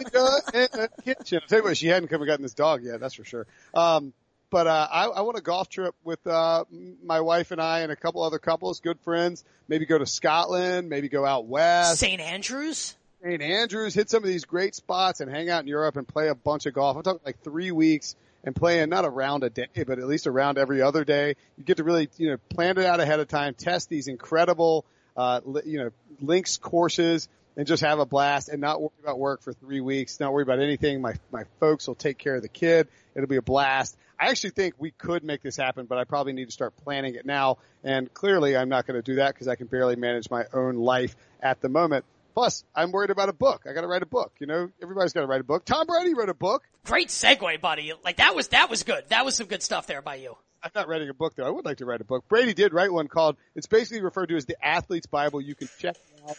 in 0.53 0.67
the 0.71 0.89
kitchen. 1.03 1.39
I'll 1.41 1.47
tell 1.49 1.59
you 1.59 1.63
what, 1.65 1.75
she 1.75 1.87
hadn't 1.87 2.07
come 2.07 2.21
and 2.21 2.27
gotten 2.27 2.41
this 2.41 2.53
dog 2.53 2.85
yet, 2.85 3.01
that's 3.01 3.15
for 3.15 3.25
sure. 3.25 3.47
Um, 3.73 4.13
but 4.49 4.67
uh, 4.67 4.87
I, 4.89 5.05
I 5.05 5.21
want 5.21 5.37
a 5.37 5.41
golf 5.41 5.69
trip 5.69 5.95
with 6.03 6.25
uh, 6.25 6.65
my 7.03 7.21
wife 7.21 7.51
and 7.51 7.61
I 7.61 7.81
and 7.81 7.91
a 7.91 7.95
couple 7.95 8.23
other 8.23 8.39
couples, 8.39 8.79
good 8.79 8.99
friends. 9.01 9.43
Maybe 9.67 9.85
go 9.85 9.97
to 9.97 10.05
Scotland. 10.05 10.89
Maybe 10.89 11.09
go 11.09 11.25
out 11.25 11.45
west. 11.45 11.99
St. 11.99 12.21
Andrews. 12.21 12.95
St. 13.23 13.41
Andrews, 13.41 13.93
hit 13.93 14.09
some 14.09 14.23
of 14.23 14.29
these 14.29 14.45
great 14.45 14.75
spots 14.75 15.21
and 15.21 15.29
hang 15.29 15.49
out 15.49 15.61
in 15.61 15.67
Europe 15.67 15.97
and 15.97 16.07
play 16.07 16.29
a 16.29 16.35
bunch 16.35 16.65
of 16.65 16.73
golf. 16.73 16.95
I'm 16.95 17.03
talking 17.03 17.21
like 17.25 17.41
three 17.41 17.71
weeks 17.71 18.15
and 18.43 18.55
playing 18.55 18.89
not 18.89 19.05
a 19.05 19.09
round 19.09 19.43
a 19.43 19.49
day, 19.49 19.67
but 19.75 19.99
at 19.99 20.05
least 20.05 20.27
a 20.27 20.31
round 20.31 20.57
every 20.57 20.81
other 20.81 21.03
day. 21.03 21.35
You 21.57 21.63
get 21.63 21.77
to 21.77 21.83
really, 21.83 22.09
you 22.17 22.29
know, 22.29 22.37
plan 22.49 22.77
it 22.77 22.85
out 22.85 22.99
ahead 22.99 23.19
of 23.19 23.27
time, 23.27 23.53
test 23.55 23.89
these 23.89 24.07
incredible, 24.07 24.85
uh, 25.17 25.41
you 25.65 25.79
know, 25.79 25.89
links 26.21 26.57
courses 26.57 27.27
and 27.57 27.67
just 27.67 27.83
have 27.83 27.99
a 27.99 28.05
blast 28.05 28.49
and 28.49 28.61
not 28.61 28.79
worry 28.79 28.91
about 29.01 29.19
work 29.19 29.41
for 29.41 29.51
three 29.51 29.81
weeks, 29.81 30.19
not 30.19 30.31
worry 30.31 30.43
about 30.43 30.59
anything. 30.59 31.01
My, 31.01 31.15
my 31.31 31.43
folks 31.59 31.87
will 31.87 31.95
take 31.95 32.17
care 32.19 32.35
of 32.35 32.43
the 32.43 32.47
kid. 32.47 32.87
It'll 33.15 33.27
be 33.27 33.37
a 33.37 33.41
blast. 33.41 33.97
I 34.19 34.29
actually 34.29 34.51
think 34.51 34.75
we 34.77 34.91
could 34.91 35.23
make 35.23 35.41
this 35.41 35.57
happen, 35.57 35.85
but 35.87 35.97
I 35.97 36.03
probably 36.03 36.33
need 36.33 36.45
to 36.45 36.51
start 36.51 36.77
planning 36.77 37.15
it 37.15 37.25
now. 37.25 37.57
And 37.83 38.13
clearly 38.13 38.55
I'm 38.55 38.69
not 38.69 38.87
going 38.87 38.95
to 38.95 39.01
do 39.01 39.15
that 39.15 39.33
because 39.33 39.47
I 39.47 39.55
can 39.55 39.67
barely 39.67 39.95
manage 39.95 40.29
my 40.29 40.45
own 40.53 40.75
life 40.75 41.15
at 41.41 41.59
the 41.61 41.69
moment. 41.69 42.05
Plus, 42.33 42.63
I'm 42.75 42.91
worried 42.91 43.09
about 43.09 43.29
a 43.29 43.33
book. 43.33 43.63
I 43.67 43.73
got 43.73 43.81
to 43.81 43.87
write 43.87 44.03
a 44.03 44.07
book. 44.07 44.31
You 44.39 44.45
know, 44.45 44.69
everybody's 44.81 45.13
got 45.13 45.21
to 45.21 45.27
write 45.27 45.41
a 45.41 45.43
book. 45.43 45.65
Tom 45.65 45.87
Brady 45.87 46.13
wrote 46.13 46.29
a 46.29 46.35
book. 46.35 46.63
Great 46.85 47.07
segue, 47.09 47.59
buddy. 47.59 47.93
Like 48.03 48.17
that 48.17 48.35
was 48.35 48.49
that 48.49 48.69
was 48.69 48.83
good. 48.83 49.03
That 49.09 49.25
was 49.25 49.35
some 49.35 49.47
good 49.47 49.63
stuff 49.63 49.87
there 49.87 50.03
by 50.03 50.15
you. 50.15 50.37
I'm 50.61 50.71
not 50.75 50.87
writing 50.87 51.09
a 51.09 51.15
book 51.15 51.33
though. 51.35 51.47
I 51.47 51.49
would 51.49 51.65
like 51.65 51.77
to 51.77 51.85
write 51.85 52.01
a 52.01 52.03
book. 52.03 52.27
Brady 52.27 52.53
did 52.53 52.73
write 52.73 52.93
one 52.93 53.07
called. 53.07 53.37
It's 53.55 53.65
basically 53.65 54.03
referred 54.03 54.27
to 54.27 54.35
as 54.35 54.45
the 54.45 54.55
Athlete's 54.63 55.07
Bible. 55.07 55.41
You 55.41 55.55
can 55.55 55.67
check 55.79 55.95
it 55.95 56.29
out. 56.29 56.37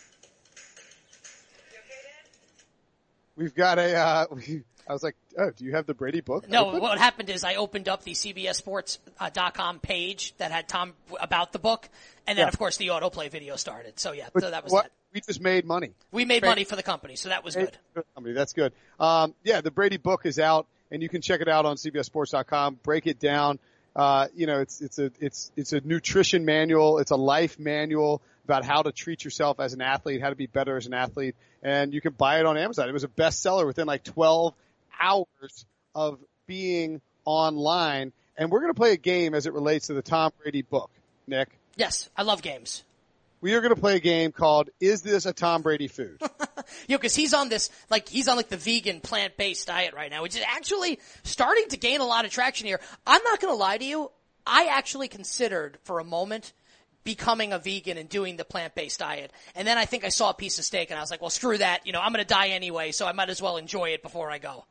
We've 3.38 3.54
got 3.54 3.78
a. 3.78 3.94
Uh, 3.94 4.26
I 4.88 4.92
was 4.92 5.02
like, 5.02 5.16
oh, 5.36 5.50
do 5.50 5.66
you 5.66 5.74
have 5.74 5.84
the 5.84 5.92
Brady 5.92 6.22
book? 6.22 6.48
No, 6.48 6.68
open? 6.68 6.80
what 6.80 6.98
happened 6.98 7.28
is 7.28 7.44
I 7.44 7.56
opened 7.56 7.90
up 7.90 8.04
the 8.04 8.12
CBSSports.com 8.12 9.76
uh, 9.76 9.78
page 9.80 10.34
that 10.38 10.50
had 10.50 10.66
Tom 10.66 10.94
about 11.20 11.52
the 11.52 11.58
book, 11.58 11.88
and 12.26 12.38
then 12.38 12.44
yeah. 12.44 12.48
of 12.48 12.58
course 12.58 12.78
the 12.78 12.88
autoplay 12.88 13.30
video 13.30 13.56
started. 13.56 14.00
So 14.00 14.12
yeah, 14.12 14.28
so 14.38 14.50
that 14.50 14.64
was 14.64 14.72
what, 14.72 14.84
that. 14.84 14.92
We 15.12 15.20
just 15.20 15.42
made 15.42 15.66
money. 15.66 15.92
We 16.10 16.24
made 16.24 16.42
money 16.42 16.64
for 16.64 16.74
the 16.74 16.82
company, 16.82 17.16
so 17.16 17.28
that 17.28 17.44
was 17.44 17.54
good. 17.54 17.76
Company, 18.14 18.34
that's 18.34 18.54
good. 18.54 18.72
Um, 18.98 19.34
yeah, 19.44 19.60
the 19.60 19.70
Brady 19.70 19.98
book 19.98 20.24
is 20.24 20.38
out, 20.38 20.66
and 20.90 21.02
you 21.02 21.10
can 21.10 21.20
check 21.20 21.42
it 21.42 21.48
out 21.48 21.66
on 21.66 21.76
CBSSports.com. 21.76 22.80
Break 22.82 23.06
it 23.06 23.20
down. 23.20 23.58
Uh, 23.98 24.28
you 24.32 24.46
know, 24.46 24.60
it's 24.60 24.80
it's 24.80 25.00
a 25.00 25.10
it's 25.18 25.50
it's 25.56 25.72
a 25.72 25.80
nutrition 25.80 26.44
manual. 26.44 26.98
It's 26.98 27.10
a 27.10 27.16
life 27.16 27.58
manual 27.58 28.22
about 28.44 28.64
how 28.64 28.82
to 28.82 28.92
treat 28.92 29.24
yourself 29.24 29.58
as 29.58 29.74
an 29.74 29.82
athlete, 29.82 30.22
how 30.22 30.30
to 30.30 30.36
be 30.36 30.46
better 30.46 30.76
as 30.76 30.86
an 30.86 30.94
athlete, 30.94 31.34
and 31.64 31.92
you 31.92 32.00
can 32.00 32.12
buy 32.12 32.38
it 32.38 32.46
on 32.46 32.56
Amazon. 32.56 32.88
It 32.88 32.92
was 32.92 33.02
a 33.02 33.08
bestseller 33.08 33.66
within 33.66 33.88
like 33.88 34.04
12 34.04 34.54
hours 35.00 35.66
of 35.96 36.20
being 36.46 37.00
online. 37.24 38.12
And 38.36 38.52
we're 38.52 38.60
going 38.60 38.72
to 38.72 38.78
play 38.78 38.92
a 38.92 38.96
game 38.96 39.34
as 39.34 39.46
it 39.46 39.52
relates 39.52 39.88
to 39.88 39.94
the 39.94 40.02
Tom 40.02 40.30
Brady 40.40 40.62
book, 40.62 40.90
Nick. 41.26 41.48
Yes, 41.76 42.08
I 42.16 42.22
love 42.22 42.40
games. 42.40 42.84
We 43.40 43.54
are 43.54 43.60
going 43.60 43.74
to 43.74 43.80
play 43.80 43.96
a 43.96 44.00
game 44.00 44.32
called 44.32 44.70
"Is 44.80 45.02
this 45.02 45.26
a 45.26 45.32
Tom 45.32 45.62
Brady 45.62 45.88
food?" 45.88 46.20
Yo, 46.86 46.96
because 46.96 47.14
he's 47.14 47.34
on 47.34 47.48
this, 47.48 47.70
like, 47.88 48.08
he's 48.08 48.28
on 48.28 48.36
like 48.36 48.48
the 48.48 48.56
vegan 48.56 49.00
plant-based 49.00 49.66
diet 49.66 49.94
right 49.94 50.10
now, 50.10 50.22
which 50.22 50.36
is 50.36 50.42
actually 50.46 50.98
starting 51.22 51.68
to 51.68 51.76
gain 51.76 52.00
a 52.00 52.04
lot 52.04 52.24
of 52.24 52.30
traction 52.30 52.66
here. 52.66 52.80
I'm 53.06 53.22
not 53.22 53.40
going 53.40 53.52
to 53.52 53.56
lie 53.56 53.78
to 53.78 53.84
you. 53.84 54.10
I 54.46 54.66
actually 54.66 55.08
considered 55.08 55.78
for 55.84 55.98
a 55.98 56.04
moment 56.04 56.52
becoming 57.04 57.52
a 57.52 57.58
vegan 57.58 57.96
and 57.96 58.08
doing 58.08 58.36
the 58.36 58.44
plant-based 58.44 58.98
diet. 58.98 59.32
And 59.54 59.66
then 59.66 59.78
I 59.78 59.86
think 59.86 60.04
I 60.04 60.10
saw 60.10 60.30
a 60.30 60.34
piece 60.34 60.58
of 60.58 60.64
steak 60.64 60.90
and 60.90 60.98
I 60.98 61.02
was 61.02 61.10
like, 61.10 61.20
well, 61.20 61.30
screw 61.30 61.56
that. 61.58 61.86
You 61.86 61.92
know, 61.92 62.00
I'm 62.00 62.12
going 62.12 62.24
to 62.24 62.28
die 62.28 62.48
anyway, 62.48 62.92
so 62.92 63.06
I 63.06 63.12
might 63.12 63.30
as 63.30 63.40
well 63.40 63.56
enjoy 63.56 63.90
it 63.90 64.02
before 64.02 64.30
I 64.30 64.38
go. 64.38 64.64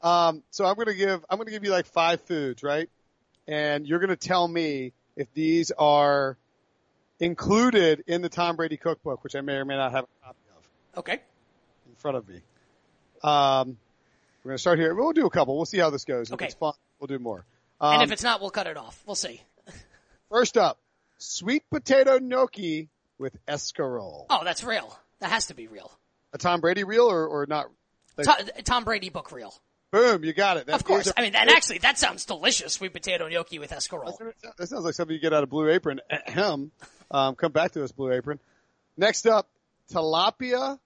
Um, 0.00 0.42
so 0.50 0.64
I'm 0.64 0.74
going 0.76 0.86
to 0.86 0.94
give, 0.94 1.24
I'm 1.28 1.36
going 1.36 1.46
to 1.46 1.52
give 1.52 1.64
you 1.64 1.70
like 1.70 1.86
five 1.86 2.22
foods, 2.22 2.62
right? 2.62 2.88
And 3.46 3.86
you're 3.86 3.98
going 3.98 4.08
to 4.08 4.16
tell 4.16 4.48
me 4.48 4.92
if 5.16 5.32
these 5.34 5.70
are 5.72 6.38
included 7.20 8.02
in 8.06 8.22
the 8.22 8.28
Tom 8.28 8.56
Brady 8.56 8.76
cookbook, 8.76 9.22
which 9.22 9.36
I 9.36 9.42
may 9.42 9.54
or 9.54 9.64
may 9.64 9.76
not 9.76 9.92
have 9.92 10.04
a 10.04 10.24
copy 10.24 10.38
of. 10.56 10.98
Okay. 10.98 11.20
In 11.86 11.94
front 11.96 12.16
of 12.16 12.28
me. 12.28 12.40
Um, 13.22 13.76
we're 14.42 14.50
going 14.50 14.56
to 14.56 14.58
start 14.58 14.78
here. 14.78 14.94
We'll 14.94 15.12
do 15.12 15.26
a 15.26 15.30
couple. 15.30 15.56
We'll 15.56 15.66
see 15.66 15.78
how 15.78 15.90
this 15.90 16.04
goes. 16.04 16.32
Okay. 16.32 16.46
If 16.46 16.52
it's 16.52 16.58
fun, 16.58 16.72
we'll 16.98 17.08
do 17.08 17.18
more. 17.18 17.44
Um, 17.80 17.94
and 17.94 18.02
if 18.02 18.12
it's 18.12 18.22
not, 18.22 18.40
we'll 18.40 18.50
cut 18.50 18.66
it 18.66 18.76
off. 18.76 19.02
We'll 19.06 19.14
see. 19.14 19.42
first 20.30 20.56
up, 20.56 20.78
sweet 21.18 21.62
potato 21.70 22.18
gnocchi 22.18 22.88
with 23.18 23.36
escarole. 23.46 24.26
Oh, 24.30 24.40
that's 24.42 24.64
real. 24.64 24.98
That 25.20 25.30
has 25.30 25.46
to 25.46 25.54
be 25.54 25.66
real. 25.66 25.92
A 26.32 26.38
Tom 26.38 26.60
Brady 26.60 26.84
real 26.84 27.10
or, 27.10 27.26
or 27.26 27.46
not? 27.46 27.66
Tom, 28.22 28.36
Tom 28.64 28.84
Brady 28.84 29.10
book 29.10 29.32
real. 29.32 29.54
Boom, 29.90 30.24
you 30.24 30.32
got 30.32 30.56
it. 30.56 30.66
That 30.66 30.76
of 30.76 30.84
course. 30.84 31.08
A, 31.08 31.18
I 31.18 31.22
mean, 31.22 31.34
and 31.34 31.50
actually, 31.50 31.78
that 31.78 31.98
sounds 31.98 32.24
delicious. 32.24 32.74
Sweet 32.74 32.92
potato 32.92 33.28
gnocchi 33.28 33.58
with 33.58 33.70
escarole. 33.70 34.16
That 34.56 34.68
sounds 34.68 34.84
like 34.84 34.94
something 34.94 35.14
you 35.14 35.20
get 35.20 35.32
out 35.32 35.42
of 35.42 35.50
Blue 35.50 35.68
Apron. 35.68 36.00
Ahem. 36.28 36.70
Um, 37.10 37.34
come 37.34 37.50
back 37.50 37.72
to 37.72 37.82
us, 37.82 37.90
Blue 37.90 38.12
Apron. 38.12 38.38
Next 38.96 39.26
up, 39.26 39.48
tilapia 39.92 40.78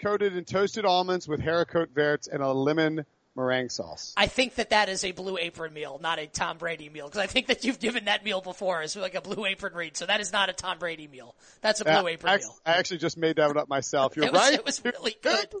coated 0.00 0.36
in 0.36 0.44
toasted 0.44 0.84
almonds 0.84 1.26
with 1.26 1.40
haricot 1.40 1.90
verts 1.90 2.28
and 2.28 2.42
a 2.42 2.52
lemon 2.52 3.04
meringue 3.34 3.68
sauce. 3.68 4.14
I 4.16 4.26
think 4.26 4.54
that 4.56 4.70
that 4.70 4.88
is 4.88 5.04
a 5.04 5.12
Blue 5.12 5.36
Apron 5.38 5.72
meal, 5.72 5.98
not 6.02 6.18
a 6.18 6.26
Tom 6.26 6.58
Brady 6.58 6.88
meal, 6.88 7.06
because 7.06 7.20
I 7.20 7.26
think 7.26 7.48
that 7.48 7.64
you've 7.64 7.78
given 7.78 8.06
that 8.06 8.24
meal 8.24 8.40
before 8.40 8.80
as 8.80 8.96
like 8.96 9.14
a 9.14 9.20
Blue 9.20 9.44
Apron 9.44 9.74
read. 9.74 9.96
So 9.96 10.06
that 10.06 10.20
is 10.20 10.32
not 10.32 10.48
a 10.48 10.52
Tom 10.52 10.78
Brady 10.78 11.06
meal. 11.06 11.34
That's 11.60 11.80
a 11.80 11.84
Blue 11.84 12.06
Apron 12.08 12.32
I, 12.32 12.36
meal. 12.38 12.58
I 12.64 12.72
actually 12.72 12.98
just 12.98 13.16
made 13.16 13.36
that 13.36 13.48
one 13.48 13.58
up 13.58 13.68
myself. 13.68 14.12
You're 14.16 14.26
it 14.26 14.32
was, 14.32 14.40
right. 14.40 14.54
It 14.54 14.64
was 14.64 14.84
really 14.84 15.16
good. 15.22 15.52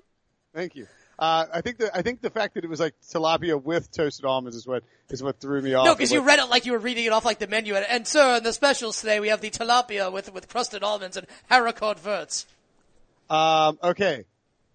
Thank 0.54 0.76
you. 0.76 0.86
Uh, 1.18 1.46
I 1.52 1.60
think 1.62 1.78
the 1.78 1.96
I 1.96 2.02
think 2.02 2.20
the 2.20 2.30
fact 2.30 2.54
that 2.54 2.64
it 2.64 2.68
was 2.68 2.78
like 2.78 2.94
tilapia 3.10 3.62
with 3.62 3.90
toasted 3.90 4.26
almonds 4.26 4.56
is 4.56 4.66
what 4.66 4.84
is 5.08 5.22
what 5.22 5.40
threw 5.40 5.62
me 5.62 5.72
off. 5.72 5.86
No, 5.86 5.94
because 5.94 6.12
you 6.12 6.20
read 6.20 6.38
it 6.38 6.50
like 6.50 6.66
you 6.66 6.72
were 6.72 6.78
reading 6.78 7.06
it 7.06 7.12
off 7.12 7.24
like 7.24 7.38
the 7.38 7.46
menu. 7.46 7.74
And, 7.74 7.86
and 7.88 8.06
sir, 8.06 8.36
in 8.36 8.42
the 8.42 8.52
specials 8.52 9.00
today 9.00 9.18
we 9.18 9.28
have 9.28 9.40
the 9.40 9.50
tilapia 9.50 10.12
with 10.12 10.32
with 10.34 10.48
crusted 10.48 10.82
almonds 10.82 11.16
and 11.16 11.26
haricot 11.50 11.98
verts. 11.98 12.46
Um, 13.30 13.78
okay, 13.82 14.24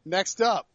next 0.04 0.42
up, 0.42 0.68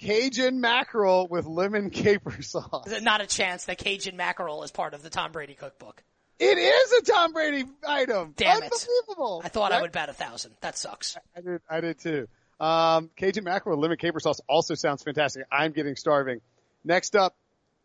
Cajun 0.00 0.60
mackerel 0.60 1.26
with 1.28 1.46
lemon 1.46 1.90
caper 1.90 2.40
sauce. 2.42 2.86
Not 3.02 3.20
a 3.20 3.26
chance 3.26 3.64
that 3.64 3.78
Cajun 3.78 4.16
mackerel 4.16 4.62
is 4.62 4.70
part 4.70 4.94
of 4.94 5.02
the 5.02 5.10
Tom 5.10 5.32
Brady 5.32 5.54
cookbook. 5.54 6.04
It 6.38 6.58
is 6.58 6.92
a 6.92 7.02
Tom 7.02 7.32
Brady 7.32 7.64
item. 7.86 8.34
Damn 8.36 8.62
Unbelievable. 8.62 9.40
it! 9.40 9.46
I 9.46 9.48
thought 9.48 9.70
right? 9.70 9.78
I 9.78 9.82
would 9.82 9.92
bet 9.92 10.08
a 10.08 10.12
thousand. 10.12 10.54
That 10.60 10.76
sucks. 10.76 11.16
I 11.36 11.40
did. 11.40 11.60
I 11.68 11.80
did 11.80 11.98
too. 11.98 12.28
Um, 12.60 13.10
Cajun 13.16 13.44
mackerel 13.44 13.78
lemon 13.78 13.96
caper 13.96 14.20
sauce 14.20 14.40
also 14.48 14.74
sounds 14.74 15.02
fantastic. 15.02 15.44
I'm 15.50 15.72
getting 15.72 15.96
starving. 15.96 16.40
Next 16.84 17.16
up, 17.16 17.34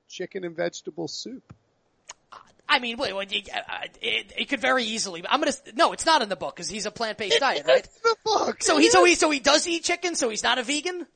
chicken 0.07 0.43
and 0.43 0.55
vegetable 0.55 1.07
soup. 1.07 1.53
I 2.71 2.77
mean, 2.77 2.97
wait, 2.97 3.15
wait, 3.15 3.31
it, 3.31 4.33
it, 4.37 4.45
could 4.47 4.59
very 4.59 4.83
easily. 4.83 5.23
I'm 5.27 5.39
gonna 5.39 5.53
no, 5.73 5.91
it's 5.91 6.05
not 6.05 6.21
in 6.21 6.29
the 6.29 6.35
book 6.35 6.55
because 6.55 6.69
he's 6.69 6.85
a 6.85 6.91
plant-based 6.91 7.39
diet, 7.39 7.65
right? 7.67 7.87
the 8.03 8.15
book. 8.23 8.61
So 8.61 8.77
he, 8.77 8.89
so 8.91 9.03
he, 9.03 9.15
so 9.15 9.31
he 9.31 9.39
does 9.39 9.65
eat 9.67 9.83
chicken, 9.83 10.13
so 10.13 10.29
he's 10.29 10.43
not 10.43 10.59
a 10.59 10.63
vegan. 10.63 11.07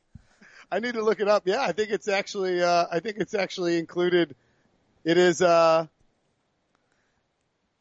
I 0.72 0.80
need 0.80 0.96
to 0.96 1.04
look 1.04 1.20
it 1.20 1.28
up. 1.28 1.44
Yeah, 1.46 1.62
I 1.62 1.72
think 1.72 1.92
it's 1.92 2.08
actually, 2.08 2.64
uh, 2.64 2.88
I 2.92 3.00
think 3.00 3.18
it's 3.20 3.36
actually 3.36 3.78
included. 3.78 4.36
It 5.04 5.20
is, 5.20 5.44
uh, 5.44 5.86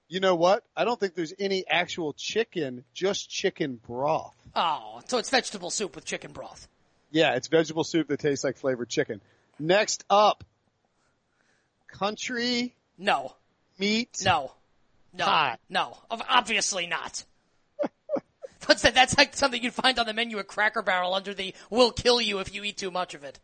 you 0.09 0.21
know 0.21 0.35
what? 0.35 0.65
I 0.77 0.85
don't 0.85 1.01
think 1.01 1.15
there's 1.15 1.33
any 1.39 1.65
actual 1.67 2.13
chicken, 2.13 2.85
just 2.93 3.31
chicken 3.31 3.81
broth. 3.87 4.37
Oh, 4.55 5.01
so 5.07 5.19
it's 5.19 5.31
vegetable 5.31 5.71
soup 5.71 5.95
with 5.95 6.05
chicken 6.05 6.33
broth. 6.33 6.69
Yeah, 7.11 7.35
it's 7.35 7.49
vegetable 7.49 7.85
soup 7.85 8.09
that 8.09 8.21
tastes 8.21 8.45
like 8.45 8.57
flavored 8.57 8.89
chicken. 8.89 9.21
Next 9.59 10.05
up, 10.11 10.45
country. 11.89 12.75
No. 12.99 13.35
Meat. 13.79 14.23
No. 14.25 14.53
No. 15.13 15.25
Pie. 15.25 15.59
No. 15.69 15.97
Obviously 16.11 16.87
not. 16.87 17.25
What's 18.67 18.83
that? 18.83 18.95
That's 18.95 19.17
like 19.17 19.35
something 19.37 19.63
you'd 19.63 19.75
find 19.75 19.99
on 19.99 20.07
the 20.07 20.15
menu 20.15 20.39
at 20.39 20.47
Cracker 20.47 20.83
Barrel 20.83 21.15
under 21.15 21.35
the 21.35 21.55
"We'll 21.71 21.93
kill 21.93 22.21
you 22.21 22.39
if 22.39 22.55
you 22.55 22.65
eat 22.65 22.79
too 22.79 22.91
much 22.91 23.15
of 23.15 23.25
it." 23.25 23.39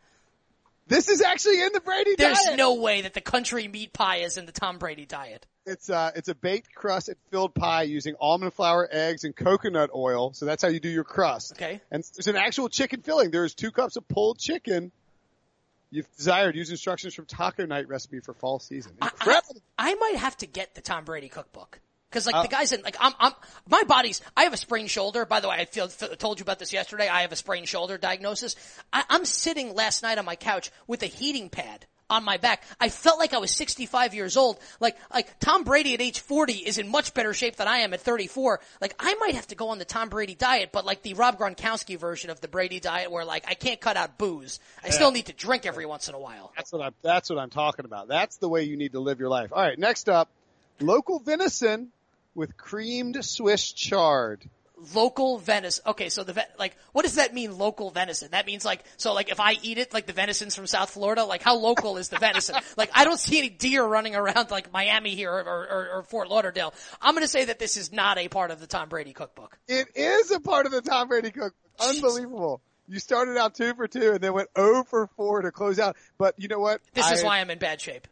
This 0.89 1.07
is 1.07 1.21
actually 1.21 1.61
in 1.61 1.71
the 1.71 1.81
Brady 1.81 2.15
diet. 2.15 2.17
There's 2.17 2.45
diet. 2.45 2.57
no 2.57 2.73
way 2.73 3.01
that 3.01 3.13
the 3.13 3.21
country 3.21 3.67
meat 3.67 3.93
pie 3.93 4.17
is 4.17 4.37
in 4.37 4.47
the 4.47 4.51
Tom 4.51 4.79
Brady 4.79 5.05
diet. 5.05 5.45
It's 5.67 5.87
uh, 5.87 6.11
it's 6.15 6.29
a 6.29 6.35
baked 6.35 6.73
crust 6.73 7.09
and 7.09 7.17
filled 7.29 7.53
pie 7.53 7.83
using 7.83 8.15
almond 8.19 8.55
flour, 8.55 8.89
eggs, 8.91 9.23
and 9.23 9.35
coconut 9.35 9.91
oil. 9.93 10.33
So 10.33 10.45
that's 10.45 10.63
how 10.63 10.69
you 10.69 10.79
do 10.79 10.89
your 10.89 11.03
crust. 11.03 11.53
Okay. 11.53 11.79
And 11.91 12.03
there's 12.15 12.27
an 12.27 12.35
actual 12.35 12.69
chicken 12.69 13.03
filling. 13.03 13.29
There's 13.29 13.53
two 13.53 13.69
cups 13.69 13.97
of 13.97 14.07
pulled 14.07 14.39
chicken. 14.39 14.91
You've 15.91 16.09
desired. 16.17 16.55
Use 16.55 16.71
instructions 16.71 17.13
from 17.13 17.25
Taco 17.25 17.67
Night 17.67 17.87
recipe 17.87 18.19
for 18.19 18.33
fall 18.33 18.59
season. 18.59 18.93
Incredible. 19.01 19.61
I, 19.77 19.89
I, 19.89 19.91
I 19.91 19.95
might 19.95 20.15
have 20.15 20.37
to 20.37 20.47
get 20.47 20.73
the 20.73 20.81
Tom 20.81 21.05
Brady 21.05 21.29
cookbook. 21.29 21.79
Cause 22.11 22.25
like 22.25 22.35
uh, 22.35 22.41
the 22.41 22.47
guys 22.47 22.71
in, 22.71 22.81
like 22.81 22.97
I'm, 22.99 23.13
I'm, 23.19 23.33
my 23.69 23.83
body's, 23.83 24.21
I 24.35 24.43
have 24.43 24.53
a 24.53 24.57
sprained 24.57 24.89
shoulder. 24.89 25.25
By 25.25 25.39
the 25.41 25.49
way, 25.49 25.57
I 25.57 25.65
feel, 25.65 25.87
told 25.87 26.39
you 26.39 26.43
about 26.43 26.57
this 26.57 26.73
yesterday. 26.73 27.07
I 27.07 27.21
have 27.21 27.31
a 27.31 27.35
sprained 27.35 27.67
shoulder 27.67 27.97
diagnosis. 27.97 28.55
I, 28.91 29.03
I'm 29.09 29.25
sitting 29.25 29.75
last 29.75 30.01
night 30.01 30.17
on 30.17 30.25
my 30.25 30.35
couch 30.35 30.71
with 30.87 31.03
a 31.03 31.07
heating 31.07 31.49
pad 31.49 31.85
on 32.09 32.23
my 32.23 32.37
back. 32.37 32.63
I 32.79 32.89
felt 32.89 33.19
like 33.19 33.33
I 33.33 33.37
was 33.37 33.51
65 33.51 34.13
years 34.13 34.35
old. 34.35 34.59
Like, 34.79 34.97
like 35.13 35.39
Tom 35.39 35.63
Brady 35.63 35.93
at 35.93 36.01
age 36.01 36.19
40 36.19 36.53
is 36.53 36.77
in 36.77 36.89
much 36.89 37.13
better 37.13 37.33
shape 37.33 37.55
than 37.57 37.67
I 37.67 37.79
am 37.79 37.93
at 37.93 38.01
34. 38.01 38.59
Like, 38.81 38.95
I 38.99 39.13
might 39.15 39.35
have 39.35 39.47
to 39.47 39.55
go 39.55 39.69
on 39.69 39.77
the 39.77 39.85
Tom 39.85 40.09
Brady 40.09 40.35
diet, 40.35 40.69
but 40.71 40.85
like 40.85 41.03
the 41.03 41.13
Rob 41.13 41.37
Gronkowski 41.37 41.99
version 41.99 42.29
of 42.29 42.41
the 42.41 42.47
Brady 42.47 42.79
diet 42.79 43.11
where 43.11 43.25
like 43.25 43.45
I 43.47 43.53
can't 43.53 43.79
cut 43.79 43.97
out 43.97 44.17
booze. 44.17 44.59
I 44.83 44.87
yeah. 44.87 44.93
still 44.93 45.11
need 45.11 45.27
to 45.27 45.33
drink 45.33 45.65
every 45.65 45.85
once 45.85 46.09
in 46.09 46.15
a 46.15 46.19
while. 46.19 46.51
That's 46.55 46.71
what 46.71 46.81
I'm, 46.81 46.93
that's 47.01 47.29
what 47.29 47.37
I'm 47.37 47.51
talking 47.51 47.85
about. 47.85 48.07
That's 48.07 48.37
the 48.37 48.49
way 48.49 48.63
you 48.63 48.77
need 48.77 48.93
to 48.93 48.99
live 48.99 49.19
your 49.19 49.29
life. 49.29 49.51
All 49.53 49.61
right. 49.61 49.77
Next 49.77 50.09
up, 50.09 50.29
local 50.79 51.19
venison 51.19 51.91
with 52.35 52.55
creamed 52.57 53.23
Swiss 53.25 53.71
chard. 53.71 54.49
local 54.93 55.37
venison. 55.39 55.83
Okay, 55.87 56.07
so 56.09 56.23
the 56.23 56.31
ve- 56.33 56.41
like, 56.57 56.75
what 56.93 57.03
does 57.03 57.15
that 57.15 57.33
mean? 57.33 57.57
Local 57.57 57.91
venison? 57.91 58.29
That 58.31 58.45
means 58.45 58.63
like, 58.63 58.83
so 58.97 59.13
like, 59.13 59.29
if 59.29 59.39
I 59.39 59.57
eat 59.61 59.77
it, 59.77 59.93
like 59.93 60.05
the 60.05 60.13
venison's 60.13 60.55
from 60.55 60.67
South 60.67 60.89
Florida, 60.91 61.25
like 61.25 61.41
how 61.41 61.57
local 61.57 61.97
is 61.97 62.07
the 62.09 62.17
venison? 62.17 62.55
like, 62.77 62.89
I 62.93 63.03
don't 63.03 63.19
see 63.19 63.39
any 63.39 63.49
deer 63.49 63.83
running 63.83 64.15
around 64.15 64.51
like 64.51 64.71
Miami 64.71 65.15
here 65.15 65.31
or, 65.33 65.41
or, 65.41 65.89
or 65.95 66.03
Fort 66.03 66.29
Lauderdale. 66.29 66.73
I'm 67.01 67.13
going 67.13 67.23
to 67.25 67.27
say 67.27 67.45
that 67.45 67.59
this 67.59 67.75
is 67.75 67.91
not 67.91 68.17
a 68.17 68.29
part 68.29 68.51
of 68.51 68.59
the 68.61 68.67
Tom 68.67 68.87
Brady 68.87 69.11
cookbook. 69.11 69.57
It 69.67 69.87
is 69.95 70.31
a 70.31 70.39
part 70.39 70.65
of 70.65 70.71
the 70.71 70.81
Tom 70.81 71.09
Brady 71.09 71.31
cookbook. 71.31 71.55
Unbelievable. 71.81 72.61
You 72.87 72.99
started 72.99 73.37
out 73.37 73.55
two 73.55 73.73
for 73.75 73.87
two 73.87 74.13
and 74.13 74.21
then 74.21 74.33
went 74.33 74.49
0 74.57 74.83
for 74.85 75.07
four 75.15 75.41
to 75.41 75.51
close 75.51 75.77
out. 75.77 75.95
But 76.17 76.35
you 76.37 76.47
know 76.47 76.59
what? 76.59 76.81
This 76.93 77.09
is 77.11 77.21
I- 77.23 77.27
why 77.27 77.39
I'm 77.39 77.49
in 77.49 77.59
bad 77.59 77.81
shape. 77.81 78.07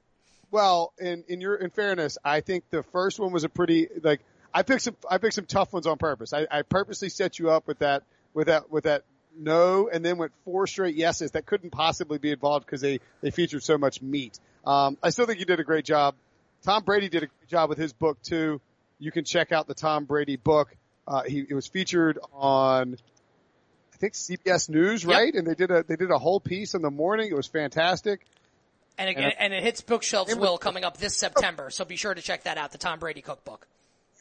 Well, 0.51 0.93
in 0.99 1.23
in 1.27 1.41
your 1.41 1.55
in 1.55 1.69
fairness, 1.69 2.17
I 2.23 2.41
think 2.41 2.63
the 2.69 2.83
first 2.83 3.19
one 3.19 3.31
was 3.31 3.43
a 3.43 3.49
pretty 3.49 3.87
like 4.01 4.21
I 4.53 4.63
picked 4.63 4.83
some 4.83 4.95
I 5.09 5.17
picked 5.17 5.33
some 5.35 5.45
tough 5.45 5.73
ones 5.73 5.87
on 5.87 5.97
purpose. 5.97 6.33
I, 6.33 6.47
I 6.49 6.61
purposely 6.61 7.09
set 7.09 7.37
you 7.39 7.49
up 7.51 7.67
with 7.67 7.79
that 7.79 8.03
with 8.33 8.47
that 8.47 8.71
with 8.71 8.85
that 8.85 9.03
no, 9.37 9.87
and 9.91 10.03
then 10.03 10.17
went 10.17 10.31
four 10.45 10.65
straight 10.65 10.95
yeses 10.95 11.31
that 11.31 11.45
couldn't 11.45 11.69
possibly 11.71 12.17
be 12.17 12.31
involved 12.31 12.65
because 12.65 12.81
they 12.81 12.99
they 13.21 13.29
featured 13.31 13.63
so 13.63 13.77
much 13.77 14.01
meat. 14.01 14.39
Um, 14.65 14.97
I 15.03 15.09
still 15.11 15.25
think 15.25 15.39
you 15.39 15.45
did 15.45 15.59
a 15.59 15.63
great 15.63 15.85
job. 15.85 16.15
Tom 16.63 16.83
Brady 16.83 17.07
did 17.09 17.23
a 17.23 17.27
great 17.27 17.49
job 17.49 17.69
with 17.69 17.77
his 17.77 17.93
book 17.93 18.21
too. 18.21 18.59
You 18.99 19.11
can 19.11 19.25
check 19.25 19.51
out 19.51 19.67
the 19.67 19.75
Tom 19.75 20.05
Brady 20.05 20.37
book. 20.37 20.75
Uh, 21.07 21.23
he 21.23 21.45
it 21.47 21.53
was 21.53 21.67
featured 21.67 22.19
on 22.33 22.97
I 23.93 23.97
think 23.97 24.13
CBS 24.13 24.69
News, 24.69 25.03
Yep. 25.03 25.11
right? 25.17 25.33
And 25.33 25.45
they 25.45 25.55
did 25.55 25.71
a 25.71 25.83
they 25.83 25.95
did 25.97 26.09
a 26.11 26.17
whole 26.17 26.39
piece 26.39 26.73
in 26.73 26.81
the 26.81 26.91
morning. 26.91 27.29
It 27.29 27.35
was 27.35 27.47
fantastic. 27.47 28.25
And 28.97 29.09
it, 29.09 29.35
And- 29.39 29.53
it 29.53 29.63
hits 29.63 29.81
bookshelves 29.81 30.35
will 30.35 30.57
coming 30.57 30.83
up 30.83 30.97
this 30.97 31.15
September. 31.15 31.69
So 31.69 31.85
be 31.85 31.95
sure 31.95 32.13
to 32.13 32.21
check 32.21 32.43
that 32.43 32.57
out. 32.57 32.71
The 32.71 32.77
Tom 32.77 32.99
Brady 32.99 33.21
cookbook. 33.21 33.67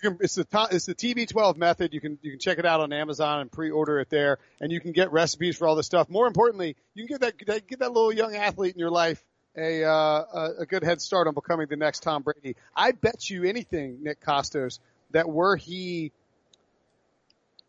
You 0.03 0.11
can- 0.11 0.19
it's 0.21 0.35
the 0.35 0.47
it's 0.71 0.87
the 0.87 0.95
TB12 0.95 1.57
method. 1.57 1.95
You 1.95 2.01
can 2.01 2.19
you 2.23 2.33
can 2.33 2.41
check 2.41 2.59
it 2.59 2.67
out 2.67 2.81
on 2.81 2.93
Amazon 2.93 3.41
and 3.41 3.51
pre-order 3.51 3.99
it 4.01 4.11
there, 4.11 4.39
and 4.61 4.71
you 4.71 4.81
can 4.81 4.93
get 4.93 5.11
recipes 5.11 5.57
for 5.57 5.67
all 5.67 5.75
this 5.75 5.87
stuff. 5.87 6.11
More 6.11 6.27
importantly, 6.27 6.77
you 6.95 7.07
can 7.07 7.19
get 7.19 7.39
that, 7.47 7.67
get 7.67 7.79
that 7.79 7.93
little 7.93 8.13
young 8.13 8.37
athlete 8.37 8.75
in 8.75 8.79
your 8.79 8.91
life 8.91 9.25
a 9.57 9.85
uh, 9.85 10.51
a 10.59 10.67
good 10.67 10.83
head 10.85 11.01
start 11.01 11.27
on 11.27 11.35
becoming 11.35 11.67
the 11.69 11.77
next 11.77 12.03
Tom 12.03 12.23
Brady. 12.23 12.57
I 12.75 12.93
bet 12.93 13.31
you 13.31 13.45
anything, 13.45 14.03
Nick 14.03 14.21
Kostos, 14.21 14.79
that 15.13 15.29
were 15.29 15.57
he 15.57 16.13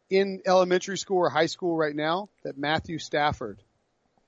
in 0.10 0.42
elementary 0.46 0.98
school 0.98 1.20
or 1.20 1.30
high 1.30 1.46
school 1.46 1.76
right 1.76 1.96
now, 1.96 2.30
that 2.44 2.58
Matthew 2.58 3.00
Stafford 3.00 3.62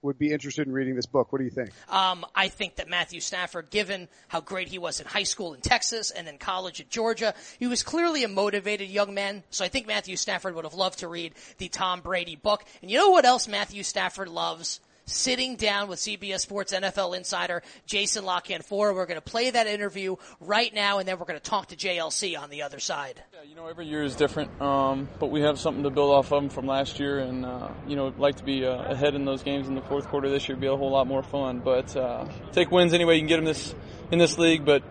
would 0.01 0.17
be 0.17 0.31
interested 0.31 0.65
in 0.65 0.73
reading 0.73 0.95
this 0.95 1.05
book. 1.05 1.31
What 1.31 1.39
do 1.39 1.45
you 1.45 1.51
think? 1.51 1.71
Um, 1.89 2.25
I 2.33 2.47
think 2.47 2.75
that 2.75 2.89
Matthew 2.89 3.19
Stafford, 3.19 3.69
given 3.69 4.07
how 4.27 4.41
great 4.41 4.69
he 4.69 4.77
was 4.77 4.99
in 4.99 5.07
high 5.07 5.23
school 5.23 5.53
in 5.53 5.61
Texas 5.61 6.11
and 6.11 6.25
then 6.25 6.37
college 6.37 6.79
at 6.79 6.89
Georgia, 6.89 7.33
he 7.59 7.67
was 7.67 7.83
clearly 7.83 8.23
a 8.23 8.27
motivated 8.27 8.89
young 8.89 9.13
man. 9.13 9.43
So 9.49 9.65
I 9.65 9.67
think 9.67 9.87
Matthew 9.87 10.15
Stafford 10.15 10.55
would 10.55 10.65
have 10.65 10.73
loved 10.73 10.99
to 10.99 11.07
read 11.07 11.33
the 11.57 11.67
Tom 11.67 12.01
Brady 12.01 12.35
book. 12.35 12.63
And 12.81 12.89
you 12.89 12.97
know 12.97 13.09
what 13.09 13.25
else 13.25 13.47
Matthew 13.47 13.83
Stafford 13.83 14.29
loves? 14.29 14.79
Sitting 15.09 15.55
down 15.55 15.87
with 15.87 15.97
CBS 15.97 16.41
Sports 16.41 16.71
NFL 16.71 17.17
insider 17.17 17.63
Jason 17.87 18.25
La 18.25 18.41
Canfora. 18.41 18.93
We're 18.93 19.07
going 19.07 19.15
to 19.15 19.21
play 19.21 19.49
that 19.49 19.65
interview 19.65 20.17
right 20.39 20.71
now, 20.71 20.99
and 20.99 21.07
then 21.07 21.17
we're 21.17 21.25
going 21.25 21.39
to 21.39 21.49
talk 21.49 21.69
to 21.69 21.75
JLC 21.75 22.39
on 22.39 22.51
the 22.51 22.61
other 22.61 22.79
side. 22.79 23.23
Yeah, 23.33 23.39
you 23.49 23.55
know, 23.55 23.65
every 23.65 23.87
year 23.87 24.03
is 24.03 24.15
different, 24.15 24.61
um, 24.61 25.09
but 25.19 25.31
we 25.31 25.41
have 25.41 25.57
something 25.57 25.81
to 25.81 25.89
build 25.89 26.11
off 26.11 26.31
of 26.31 26.53
from 26.53 26.67
last 26.67 26.99
year, 26.99 27.17
and 27.17 27.43
uh, 27.43 27.69
you 27.87 27.95
know, 27.95 28.13
like 28.19 28.35
to 28.35 28.43
be 28.43 28.63
uh, 28.63 28.83
ahead 28.83 29.15
in 29.15 29.25
those 29.25 29.41
games 29.41 29.67
in 29.67 29.73
the 29.73 29.81
fourth 29.81 30.07
quarter 30.09 30.29
this 30.29 30.47
year. 30.47 30.55
would 30.55 30.61
Be 30.61 30.67
a 30.67 30.77
whole 30.77 30.91
lot 30.91 31.07
more 31.07 31.23
fun. 31.23 31.57
But 31.57 31.95
uh, 31.95 32.27
take 32.51 32.69
wins 32.69 32.93
anyway 32.93 33.15
you 33.15 33.21
can 33.21 33.27
get 33.27 33.37
them 33.37 33.45
this 33.45 33.73
in 34.11 34.19
this 34.19 34.37
league. 34.37 34.63
But 34.63 34.83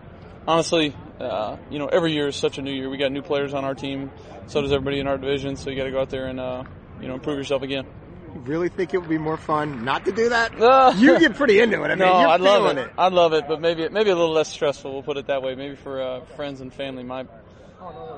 honestly, 0.45 0.93
uh, 1.21 1.55
you 1.71 1.79
know, 1.79 1.87
every 1.87 2.11
year 2.11 2.27
is 2.27 2.35
such 2.35 2.57
a 2.57 2.61
new 2.61 2.73
year. 2.73 2.89
We 2.89 2.97
got 2.97 3.13
new 3.13 3.21
players 3.21 3.53
on 3.53 3.63
our 3.63 3.73
team, 3.73 4.11
so 4.47 4.61
does 4.61 4.73
everybody 4.73 4.99
in 4.99 5.07
our 5.07 5.17
division. 5.17 5.55
So 5.55 5.69
you 5.69 5.77
got 5.77 5.85
to 5.85 5.91
go 5.91 6.01
out 6.01 6.09
there 6.09 6.25
and 6.25 6.41
uh, 6.41 6.63
you 6.99 7.07
know 7.07 7.13
improve 7.13 7.37
yourself 7.37 7.61
again. 7.61 7.85
You 8.33 8.41
really 8.41 8.69
think 8.69 8.93
it 8.93 8.99
would 8.99 9.09
be 9.09 9.17
more 9.17 9.37
fun 9.37 9.83
not 9.83 10.05
to 10.05 10.11
do 10.11 10.29
that? 10.29 10.59
Uh, 10.59 10.93
you 10.97 11.19
get 11.19 11.35
pretty 11.35 11.59
into 11.59 11.81
it. 11.83 11.87
I 11.87 11.89
mean, 11.89 11.99
no, 11.99 12.19
you're 12.19 12.29
I 12.29 12.35
love 12.37 12.77
it. 12.77 12.81
it. 12.81 12.91
I 12.97 13.07
love 13.09 13.33
it, 13.33 13.45
but 13.47 13.59
maybe 13.61 13.87
maybe 13.89 14.09
a 14.09 14.15
little 14.15 14.33
less 14.33 14.49
stressful. 14.49 14.91
We'll 14.91 15.03
put 15.03 15.17
it 15.17 15.27
that 15.27 15.41
way. 15.41 15.55
Maybe 15.55 15.75
for 15.75 16.01
uh, 16.01 16.25
friends 16.35 16.61
and 16.61 16.73
family. 16.73 17.03
My 17.03 17.25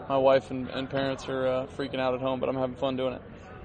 my 0.09 0.17
wife 0.17 0.51
and, 0.51 0.69
and 0.69 0.89
parents 0.89 1.27
are 1.29 1.47
uh, 1.47 1.67
freaking 1.77 1.99
out 1.99 2.13
at 2.13 2.19
home, 2.19 2.39
but 2.39 2.49
I'm 2.49 2.55
having 2.55 2.75
fun 2.75 2.97
doing 2.97 3.13
it. 3.13 3.21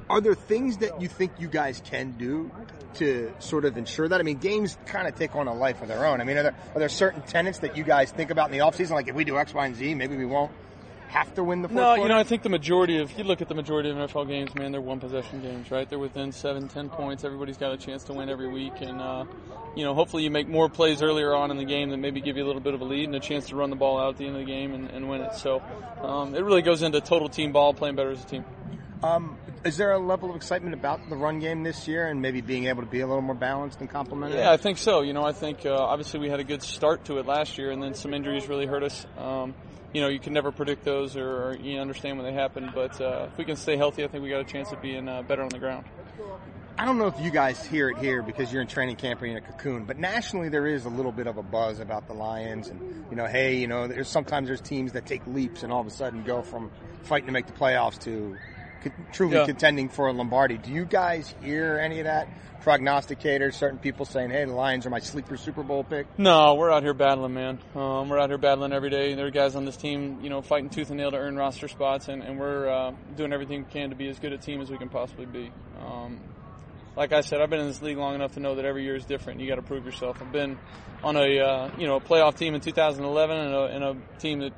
Are 0.09 0.20
there 0.20 0.35
things 0.35 0.76
that 0.78 1.00
you 1.00 1.09
think 1.09 1.32
you 1.38 1.48
guys 1.48 1.82
can 1.85 2.12
do 2.12 2.50
to 2.94 3.32
sort 3.40 3.64
of 3.64 3.76
ensure 3.76 4.06
that? 4.06 4.20
I 4.20 4.22
mean, 4.22 4.38
games 4.38 4.78
kind 4.87 5.09
of 5.09 5.16
take 5.16 5.35
on 5.35 5.48
a 5.48 5.54
life 5.54 5.82
of 5.82 5.88
their 5.88 6.06
own. 6.06 6.20
I 6.20 6.24
mean, 6.24 6.37
are 6.37 6.44
there, 6.44 6.54
are 6.74 6.78
there 6.78 6.88
certain 6.88 7.22
tenets 7.22 7.59
that 7.61 7.76
you 7.76 7.82
guys 7.82 8.12
think 8.12 8.30
about 8.30 8.52
in 8.52 8.56
the 8.56 8.64
offseason? 8.64 8.90
Like, 8.90 9.09
if 9.09 9.16
we 9.16 9.24
do 9.24 9.37
X, 9.37 9.52
Y, 9.52 9.66
and 9.66 9.74
Z, 9.74 9.94
maybe 9.96 10.16
we 10.16 10.26
won't 10.26 10.52
have 11.08 11.34
to 11.34 11.44
win 11.44 11.62
the 11.62 11.68
fourth 11.68 11.76
No, 11.76 11.84
quarter? 11.86 12.02
you 12.02 12.08
know, 12.08 12.18
I 12.18 12.24
think 12.24 12.42
the 12.42 12.48
majority 12.48 12.98
of 12.98 13.16
you 13.18 13.24
look 13.24 13.40
at 13.40 13.48
the 13.48 13.54
majority 13.54 13.90
of 13.90 13.96
NFL 13.96 14.28
games, 14.28 14.54
man, 14.54 14.72
they're 14.72 14.80
one 14.80 15.00
possession 15.00 15.40
games, 15.42 15.70
right? 15.70 15.88
They're 15.88 15.98
within 15.98 16.32
seven, 16.32 16.68
ten 16.68 16.88
points. 16.88 17.24
Everybody's 17.24 17.56
got 17.56 17.72
a 17.72 17.76
chance 17.76 18.04
to 18.04 18.12
win 18.12 18.28
every 18.28 18.48
week, 18.48 18.72
and 18.80 19.00
uh, 19.00 19.24
you 19.74 19.84
know, 19.84 19.94
hopefully 19.94 20.22
you 20.24 20.30
make 20.30 20.48
more 20.48 20.68
plays 20.68 21.02
earlier 21.02 21.34
on 21.34 21.50
in 21.50 21.56
the 21.56 21.64
game 21.64 21.90
that 21.90 21.98
maybe 21.98 22.20
give 22.20 22.36
you 22.36 22.44
a 22.44 22.46
little 22.46 22.60
bit 22.62 22.74
of 22.74 22.80
a 22.80 22.84
lead 22.84 23.04
and 23.04 23.14
a 23.14 23.20
chance 23.20 23.48
to 23.48 23.56
run 23.56 23.70
the 23.70 23.76
ball 23.76 23.98
out 23.98 24.10
at 24.10 24.16
the 24.18 24.26
end 24.26 24.34
of 24.36 24.40
the 24.40 24.46
game 24.46 24.74
and, 24.74 24.90
and 24.90 25.08
win 25.08 25.20
it. 25.20 25.34
So 25.34 25.62
um, 26.02 26.34
it 26.34 26.42
really 26.42 26.62
goes 26.62 26.82
into 26.82 27.00
total 27.00 27.28
team 27.28 27.52
ball, 27.52 27.74
playing 27.74 27.96
better 27.96 28.10
as 28.10 28.22
a 28.22 28.26
team. 28.26 28.44
Um, 29.02 29.38
is 29.66 29.76
there 29.76 29.92
a 29.92 29.98
level 29.98 30.31
of 30.31 30.37
excitement 30.37 30.74
about 30.74 31.09
the 31.09 31.16
run 31.16 31.40
game 31.40 31.62
this 31.62 31.88
year 31.88 32.07
and 32.07 32.22
maybe 32.22 32.40
being 32.40 32.66
able 32.66 32.83
to 32.83 32.88
be 32.88 33.00
a 33.00 33.07
little 33.07 33.22
more 33.22 33.35
balanced 33.35 33.81
and 33.81 33.90
complementary? 33.90 34.38
Yeah, 34.40 34.52
I 34.52 34.57
think 34.57 34.79
so. 34.79 35.02
You 35.02 35.12
know, 35.12 35.24
I 35.24 35.33
think 35.33 35.66
uh, 35.66 35.74
obviously 35.74 36.20
we 36.20 36.29
had 36.29 36.40
a 36.40 36.44
good 36.44 36.62
start 36.62 37.05
to 37.07 37.18
it 37.18 37.26
last 37.26 37.59
year, 37.59 37.70
and 37.70 37.83
then 37.83 37.94
some 37.94 38.14
injuries 38.14 38.48
really 38.48 38.66
hurt 38.66 38.83
us. 38.83 39.07
Um, 39.18 39.55
you 39.92 40.00
know, 40.00 40.09
you 40.09 40.20
can 40.20 40.33
never 40.33 40.52
predict 40.52 40.85
those 40.85 41.16
or, 41.16 41.29
or 41.29 41.57
you 41.57 41.79
understand 41.79 42.18
when 42.18 42.26
they 42.26 42.33
happen, 42.33 42.70
but 42.74 43.00
uh, 43.00 43.29
if 43.31 43.38
we 43.38 43.44
can 43.44 43.57
stay 43.57 43.76
healthy, 43.76 44.05
I 44.05 44.09
think 44.09 44.22
we 44.22 44.31
got 44.31 44.40
a 44.40 44.44
chance 44.44 44.72
of 44.72 44.81
being 44.83 45.09
uh, 45.09 45.22
better 45.22 45.42
on 45.42 45.48
the 45.48 45.59
ground. 45.59 45.87
I 46.79 46.85
don't 46.85 46.98
know 46.98 47.07
if 47.07 47.18
you 47.18 47.31
guys 47.31 47.64
hear 47.64 47.88
it 47.88 47.96
here 47.96 48.22
because 48.22 48.52
you're 48.52 48.61
in 48.61 48.68
training 48.68 48.96
camp 48.96 49.22
or 49.22 49.26
in 49.26 49.37
a 49.38 49.40
cocoon, 49.40 49.85
but 49.85 49.98
nationally 49.98 50.50
there 50.50 50.66
is 50.66 50.85
a 50.85 50.90
little 50.90 51.12
bit 51.12 51.26
of 51.26 51.38
a 51.38 51.42
buzz 51.42 51.81
about 51.81 52.07
the 52.07 52.12
Lions 52.12 52.68
and, 52.68 53.07
you 53.09 53.16
know, 53.16 53.24
hey, 53.24 53.57
you 53.57 53.66
know, 53.66 53.88
there's 53.88 54.09
sometimes 54.09 54.48
there's 54.48 54.61
teams 54.61 54.92
that 54.92 55.07
take 55.07 55.26
leaps 55.26 55.62
and 55.62 55.72
all 55.72 55.81
of 55.81 55.87
a 55.87 55.90
sudden 55.90 56.22
go 56.22 56.42
from 56.42 56.70
fighting 57.05 57.26
to 57.26 57.33
make 57.33 57.46
the 57.46 57.55
playoffs 57.55 57.98
to 58.00 58.37
truly 59.12 59.37
Yeah. 59.37 59.46
contending 59.46 59.88
for 59.88 60.09
a 60.09 60.12
Lombardi. 60.12 60.59
Do 60.59 60.70
you 60.70 60.85
guys 60.85 61.35
hear 61.42 61.79
any 61.79 62.01
of 62.01 62.05
that? 62.07 62.29
Prognosticators, 62.64 63.55
certain 63.55 63.79
people 63.79 64.05
saying, 64.05 64.31
hey, 64.31 64.44
the 64.44 64.53
Lions 64.53 64.87
are 64.87 64.90
my 64.90 64.99
sleeper 64.99 65.37
Super 65.37 65.62
Bowl 65.62 65.85
pick. 65.85 66.07
No, 66.18 66.57
we're 66.57 66.72
out 66.72 66.83
here 66.83 66.94
battling, 66.94 67.33
man. 67.33 67.61
Um, 67.77 68.09
we're 68.09 68.18
out 68.18 68.29
here 68.29 68.38
battling 68.38 68.72
every 68.72 68.90
day. 68.90 69.14
There 69.14 69.27
are 69.27 69.31
guys 69.31 69.55
on 69.55 69.64
this 69.64 69.77
team, 69.77 70.18
you 70.20 70.31
know, 70.31 70.42
fighting 70.42 70.68
tooth 70.68 70.88
and 70.90 70.99
nail 70.99 71.12
to 71.12 71.16
earn 71.16 71.37
roster 71.37 71.68
spots, 71.68 72.09
and, 72.09 72.25
and 72.25 72.40
we're 72.40 72.68
uh, 72.68 72.92
doing 73.16 73.33
everything 73.33 73.64
we 73.64 73.70
can 73.72 73.90
to 73.90 73.96
be 73.96 74.09
as 74.09 74.18
good 74.18 74.33
a 74.33 74.38
team 74.38 74.61
as 74.61 74.68
we 74.68 74.79
can 74.79 74.88
possibly 74.88 75.27
be. 75.27 75.53
Um, 75.81 76.18
like 76.96 77.12
I 77.12 77.20
said, 77.20 77.40
I've 77.40 77.51
been 77.51 77.61
in 77.61 77.68
this 77.68 77.83
league 77.83 77.99
long 77.99 78.16
enough 78.16 78.33
to 78.33 78.40
know 78.40 78.57
that 78.57 78.64
every 78.64 78.83
year 78.83 78.96
is 78.96 79.05
different. 79.05 79.38
You 79.40 79.46
got 79.49 79.57
to 79.57 79.62
prove 79.62 79.85
yourself. 79.85 80.20
I've 80.20 80.33
been 80.33 80.59
on 81.05 81.14
a 81.16 81.38
uh, 81.38 81.70
you 81.79 81.87
know 81.87 81.96
a 81.96 82.01
playoff 82.01 82.37
team 82.37 82.55
in 82.55 82.61
2011 82.61 83.37
and 83.37 83.55
a, 83.55 83.62
and 83.66 83.85
a 83.85 83.96
team 84.18 84.40
that 84.40 84.53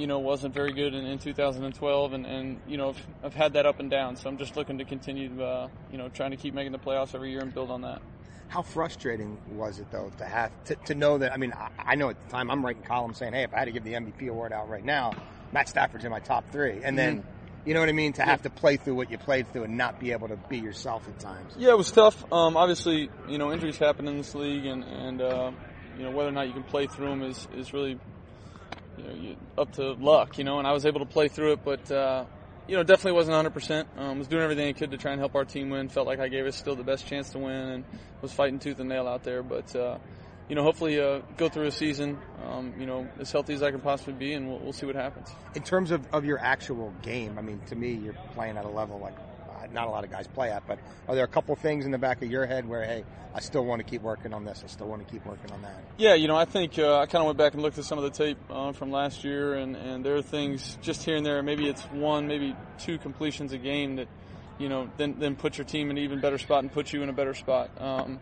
you 0.00 0.06
know 0.06 0.18
wasn't 0.18 0.54
very 0.54 0.72
good 0.72 0.94
in, 0.94 1.04
in 1.04 1.18
2012, 1.18 2.12
and, 2.12 2.26
and 2.26 2.60
you 2.66 2.78
know 2.78 2.90
I've, 2.90 3.06
I've 3.24 3.34
had 3.34 3.52
that 3.52 3.66
up 3.66 3.80
and 3.80 3.90
down. 3.90 4.16
So 4.16 4.28
I'm 4.28 4.38
just 4.38 4.56
looking 4.56 4.78
to 4.78 4.84
continue, 4.84 5.42
uh, 5.42 5.68
you 5.92 5.98
know, 5.98 6.08
trying 6.08 6.30
to 6.30 6.36
keep 6.36 6.54
making 6.54 6.72
the 6.72 6.78
playoffs 6.78 7.14
every 7.14 7.30
year 7.30 7.40
and 7.40 7.52
build 7.52 7.70
on 7.70 7.82
that. 7.82 8.00
How 8.48 8.62
frustrating 8.62 9.38
was 9.52 9.78
it 9.78 9.90
though 9.92 10.10
to 10.18 10.24
have 10.24 10.50
to, 10.64 10.74
to 10.86 10.94
know 10.94 11.18
that? 11.18 11.32
I 11.32 11.36
mean, 11.36 11.52
I, 11.52 11.68
I 11.78 11.94
know 11.94 12.08
at 12.08 12.20
the 12.20 12.30
time 12.30 12.50
I'm 12.50 12.64
writing 12.64 12.82
columns 12.82 13.18
saying, 13.18 13.34
"Hey, 13.34 13.42
if 13.42 13.54
I 13.54 13.58
had 13.58 13.66
to 13.66 13.72
give 13.72 13.84
the 13.84 13.92
MVP 13.92 14.28
award 14.28 14.52
out 14.52 14.68
right 14.68 14.84
now, 14.84 15.12
Matt 15.52 15.68
Stafford's 15.68 16.04
in 16.04 16.10
my 16.10 16.20
top 16.20 16.50
three. 16.50 16.80
and 16.82 16.98
then 16.98 17.24
you 17.66 17.74
know 17.74 17.80
what 17.80 17.90
I 17.90 17.92
mean 17.92 18.14
to 18.14 18.22
have 18.22 18.42
to 18.42 18.50
play 18.50 18.78
through 18.78 18.94
what 18.94 19.10
you 19.10 19.18
played 19.18 19.52
through 19.52 19.64
and 19.64 19.76
not 19.76 20.00
be 20.00 20.12
able 20.12 20.28
to 20.28 20.36
be 20.36 20.58
yourself 20.58 21.06
at 21.06 21.18
times. 21.18 21.54
Yeah, 21.58 21.72
it 21.72 21.78
was 21.78 21.90
tough. 21.90 22.24
Um, 22.32 22.56
obviously, 22.56 23.10
you 23.28 23.36
know, 23.36 23.52
injuries 23.52 23.76
happen 23.76 24.08
in 24.08 24.16
this 24.16 24.34
league, 24.34 24.64
and 24.64 24.82
and 24.82 25.20
uh, 25.20 25.50
you 25.98 26.04
know 26.04 26.10
whether 26.10 26.30
or 26.30 26.32
not 26.32 26.46
you 26.46 26.54
can 26.54 26.62
play 26.62 26.86
through 26.86 27.10
them 27.10 27.22
is 27.22 27.46
is 27.54 27.74
really 27.74 27.98
you 29.14 29.30
know 29.30 29.36
up 29.58 29.72
to 29.72 29.92
luck. 29.92 30.38
You 30.38 30.44
know, 30.44 30.58
and 30.58 30.66
I 30.66 30.72
was 30.72 30.86
able 30.86 31.00
to 31.00 31.06
play 31.06 31.28
through 31.28 31.52
it, 31.52 31.60
but 31.64 31.90
uh, 31.90 32.24
you 32.68 32.76
know 32.76 32.82
definitely 32.82 33.12
wasn't 33.12 33.34
100. 33.34 33.50
percent 33.50 33.88
um, 33.96 34.18
Was 34.18 34.28
doing 34.28 34.42
everything 34.42 34.68
I 34.68 34.72
could 34.72 34.90
to 34.92 34.96
try 34.96 35.12
and 35.12 35.20
help 35.20 35.34
our 35.34 35.44
team 35.44 35.70
win. 35.70 35.88
Felt 35.88 36.06
like 36.06 36.20
I 36.20 36.28
gave 36.28 36.46
us 36.46 36.56
still 36.56 36.76
the 36.76 36.84
best 36.84 37.06
chance 37.06 37.30
to 37.30 37.38
win, 37.38 37.52
and 37.52 37.84
was 38.22 38.32
fighting 38.32 38.58
tooth 38.58 38.80
and 38.80 38.88
nail 38.88 39.06
out 39.06 39.22
there. 39.24 39.42
But 39.42 39.74
uh, 39.74 39.98
you 40.48 40.56
know, 40.56 40.64
hopefully 40.64 41.00
uh, 41.00 41.20
go 41.36 41.48
through 41.48 41.66
a 41.66 41.70
season, 41.70 42.18
um, 42.44 42.74
you 42.76 42.84
know, 42.84 43.08
as 43.20 43.30
healthy 43.30 43.54
as 43.54 43.62
I 43.62 43.70
can 43.70 43.80
possibly 43.80 44.14
be, 44.14 44.32
and 44.32 44.48
we'll, 44.48 44.58
we'll 44.58 44.72
see 44.72 44.84
what 44.84 44.96
happens. 44.96 45.30
In 45.54 45.62
terms 45.62 45.92
of, 45.92 46.04
of 46.12 46.24
your 46.24 46.40
actual 46.40 46.92
game, 47.02 47.38
I 47.38 47.42
mean, 47.42 47.60
to 47.68 47.76
me, 47.76 47.92
you're 47.92 48.16
playing 48.34 48.56
at 48.56 48.64
a 48.64 48.68
level 48.68 48.98
like 48.98 49.14
not 49.72 49.86
a 49.86 49.90
lot 49.90 50.04
of 50.04 50.10
guys 50.10 50.26
play 50.26 50.50
at. 50.50 50.66
But 50.66 50.78
are 51.08 51.14
there 51.14 51.24
a 51.24 51.28
couple 51.28 51.54
things 51.56 51.84
in 51.84 51.90
the 51.90 51.98
back 51.98 52.22
of 52.22 52.30
your 52.30 52.46
head 52.46 52.68
where, 52.68 52.84
hey, 52.84 53.04
I 53.34 53.40
still 53.40 53.64
want 53.64 53.80
to 53.80 53.88
keep 53.88 54.02
working 54.02 54.34
on 54.34 54.44
this. 54.44 54.62
I 54.64 54.68
still 54.68 54.88
want 54.88 55.06
to 55.06 55.12
keep 55.12 55.24
working 55.24 55.52
on 55.52 55.62
that. 55.62 55.82
Yeah, 55.98 56.14
you 56.14 56.26
know, 56.26 56.36
I 56.36 56.44
think 56.44 56.78
uh, 56.78 56.98
I 56.98 57.06
kind 57.06 57.22
of 57.22 57.26
went 57.26 57.38
back 57.38 57.54
and 57.54 57.62
looked 57.62 57.78
at 57.78 57.84
some 57.84 57.98
of 57.98 58.04
the 58.04 58.10
tape 58.10 58.38
uh, 58.50 58.72
from 58.72 58.90
last 58.90 59.22
year, 59.22 59.54
and, 59.54 59.76
and 59.76 60.04
there 60.04 60.16
are 60.16 60.22
things 60.22 60.78
just 60.82 61.04
here 61.04 61.16
and 61.16 61.24
there. 61.24 61.42
Maybe 61.42 61.68
it's 61.68 61.82
one, 61.82 62.26
maybe 62.26 62.56
two 62.78 62.98
completions 62.98 63.52
a 63.52 63.58
game 63.58 63.96
that, 63.96 64.08
you 64.58 64.68
know, 64.68 64.90
then 64.96 65.16
then 65.18 65.36
put 65.36 65.56
your 65.58 65.64
team 65.64 65.90
in 65.90 65.96
an 65.96 66.04
even 66.04 66.20
better 66.20 66.38
spot 66.38 66.62
and 66.62 66.72
put 66.72 66.92
you 66.92 67.02
in 67.02 67.08
a 67.08 67.12
better 67.12 67.34
spot. 67.34 67.70
Um, 67.80 68.18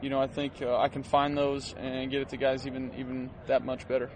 you 0.00 0.10
know, 0.10 0.20
I 0.20 0.26
think 0.26 0.62
uh, 0.62 0.78
I 0.78 0.88
can 0.88 1.02
find 1.02 1.36
those 1.36 1.74
and 1.74 2.10
get 2.10 2.22
it 2.22 2.28
to 2.30 2.36
guys 2.36 2.66
even 2.66 2.92
even 2.96 3.30
that 3.46 3.64
much 3.64 3.86
better. 3.88 4.10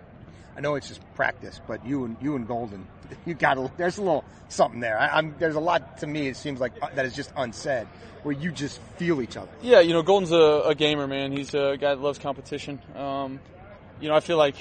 I 0.56 0.60
know 0.60 0.74
it's 0.74 0.88
just 0.88 1.00
practice, 1.14 1.60
but 1.66 1.84
you 1.84 2.04
and 2.04 2.16
you 2.20 2.34
and 2.36 2.48
Golden, 2.48 2.86
you 3.26 3.34
got 3.34 3.58
a, 3.58 3.70
there's 3.76 3.98
a 3.98 4.02
little 4.02 4.24
something 4.48 4.80
there. 4.80 4.98
I, 4.98 5.18
am 5.18 5.34
there's 5.38 5.54
a 5.54 5.60
lot 5.60 5.98
to 5.98 6.06
me. 6.06 6.28
It 6.28 6.36
seems 6.36 6.60
like 6.60 6.72
uh, 6.80 6.88
that 6.94 7.04
is 7.04 7.14
just 7.14 7.32
unsaid, 7.36 7.86
where 8.22 8.34
you 8.34 8.50
just 8.52 8.80
feel 8.96 9.20
each 9.20 9.36
other. 9.36 9.50
Yeah, 9.62 9.80
you 9.80 9.92
know, 9.92 10.02
Golden's 10.02 10.32
a, 10.32 10.62
a 10.66 10.74
gamer, 10.74 11.06
man. 11.06 11.32
He's 11.32 11.54
a 11.54 11.76
guy 11.78 11.94
that 11.94 12.00
loves 12.00 12.18
competition. 12.18 12.80
Um, 12.94 13.40
you 14.00 14.08
know, 14.08 14.14
I 14.14 14.20
feel 14.20 14.38
like 14.38 14.56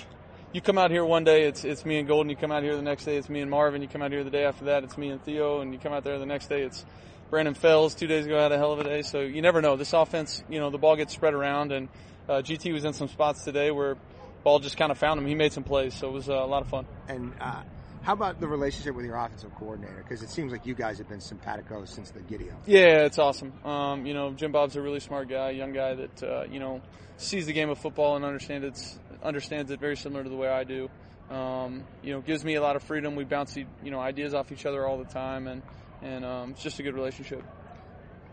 you 0.52 0.62
come 0.62 0.78
out 0.78 0.92
here 0.92 1.06
one 1.06 1.24
day, 1.24 1.44
it's 1.48 1.64
it's 1.64 1.86
me 1.86 1.98
and 1.98 2.08
Golden. 2.08 2.30
You 2.30 2.36
come 2.36 2.52
out 2.52 2.64
here 2.64 2.76
the 2.76 2.82
next 2.82 3.06
day, 3.06 3.18
it's 3.18 3.30
me 3.30 3.42
and 3.42 3.50
Marvin. 3.50 3.82
You 3.82 3.88
come 3.88 4.02
out 4.02 4.12
here 4.12 4.24
the 4.24 4.30
day 4.30 4.46
after 4.46 4.66
that, 4.66 4.84
it's 4.84 4.98
me 4.98 5.10
and 5.10 5.24
Theo. 5.24 5.62
And 5.62 5.74
you 5.74 5.80
come 5.80 5.94
out 5.94 6.04
there 6.04 6.20
the 6.20 6.26
next 6.26 6.48
day, 6.48 6.62
it's 6.62 6.86
Brandon 7.30 7.54
Fells. 7.54 7.96
Two 7.96 8.08
days 8.08 8.26
ago 8.26 8.38
I 8.38 8.44
had 8.44 8.52
a 8.52 8.58
hell 8.58 8.74
of 8.74 8.80
a 8.80 8.84
day. 8.84 9.02
So 9.02 9.22
you 9.22 9.42
never 9.42 9.62
know. 9.62 9.76
This 9.76 9.94
offense, 9.94 10.44
you 10.50 10.60
know, 10.60 10.70
the 10.70 10.78
ball 10.78 10.96
gets 10.96 11.14
spread 11.14 11.34
around, 11.34 11.72
and 11.72 11.88
uh, 12.28 12.34
GT 12.36 12.74
was 12.74 12.86
in 12.86 12.94
some 12.94 13.08
spots 13.08 13.44
today 13.44 13.72
where 13.72 13.98
ball 14.46 14.60
just 14.60 14.78
kind 14.78 14.92
of 14.92 14.98
found 14.98 15.20
him. 15.20 15.26
He 15.26 15.36
made 15.36 15.52
some 15.52 15.64
plays, 15.64 15.94
so 15.94 16.08
it 16.08 16.14
was 16.14 16.30
uh, 16.30 16.34
a 16.34 16.46
lot 16.46 16.62
of 16.62 16.70
fun. 16.70 16.86
And 17.10 17.34
uh, 17.42 17.64
how 18.04 18.14
about 18.14 18.40
the 18.40 18.48
relationship 18.48 18.96
with 18.96 19.04
your 19.04 19.18
offensive 19.18 19.54
coordinator? 19.56 19.98
Because 19.98 20.22
it 20.22 20.30
seems 20.30 20.52
like 20.52 20.66
you 20.66 20.76
guys 20.76 21.00
have 21.00 21.10
been 21.10 21.20
simpatico 21.20 21.84
since 21.86 22.12
the 22.12 22.22
Giddy 22.22 22.50
Yeah, 22.68 23.06
it's 23.06 23.18
awesome. 23.18 23.52
Um, 23.66 24.06
you 24.06 24.14
know, 24.14 24.32
Jim 24.32 24.52
Bob's 24.52 24.76
a 24.76 24.82
really 24.82 25.00
smart 25.02 25.28
guy, 25.28 25.50
young 25.50 25.74
guy 25.74 25.96
that 25.96 26.24
uh, 26.24 26.44
you 26.50 26.60
know 26.60 26.82
sees 27.18 27.48
the 27.48 27.54
game 27.54 27.70
of 27.70 27.80
football 27.80 28.16
and 28.16 28.24
understands 28.24 28.66
it 28.66 29.00
understands 29.24 29.72
it 29.72 29.80
very 29.80 29.98
similar 29.98 30.24
to 30.24 30.30
the 30.30 30.36
way 30.36 30.48
I 30.48 30.64
do. 30.64 30.88
Um, 31.32 31.84
you 32.04 32.14
know, 32.14 32.22
gives 32.22 32.46
me 32.46 32.54
a 32.54 32.62
lot 32.62 32.76
of 32.76 32.84
freedom. 32.84 33.16
We 33.16 33.24
bounce 33.24 33.58
you 33.58 33.66
know 33.84 34.00
ideas 34.00 34.36
off 34.36 34.52
each 34.52 34.68
other 34.68 34.88
all 34.88 35.00
the 35.00 35.06
time, 35.06 35.48
and 35.48 35.64
and 36.04 36.24
um, 36.24 36.52
it's 36.52 36.62
just 36.62 36.80
a 36.80 36.84
good 36.84 36.94
relationship. 36.94 37.44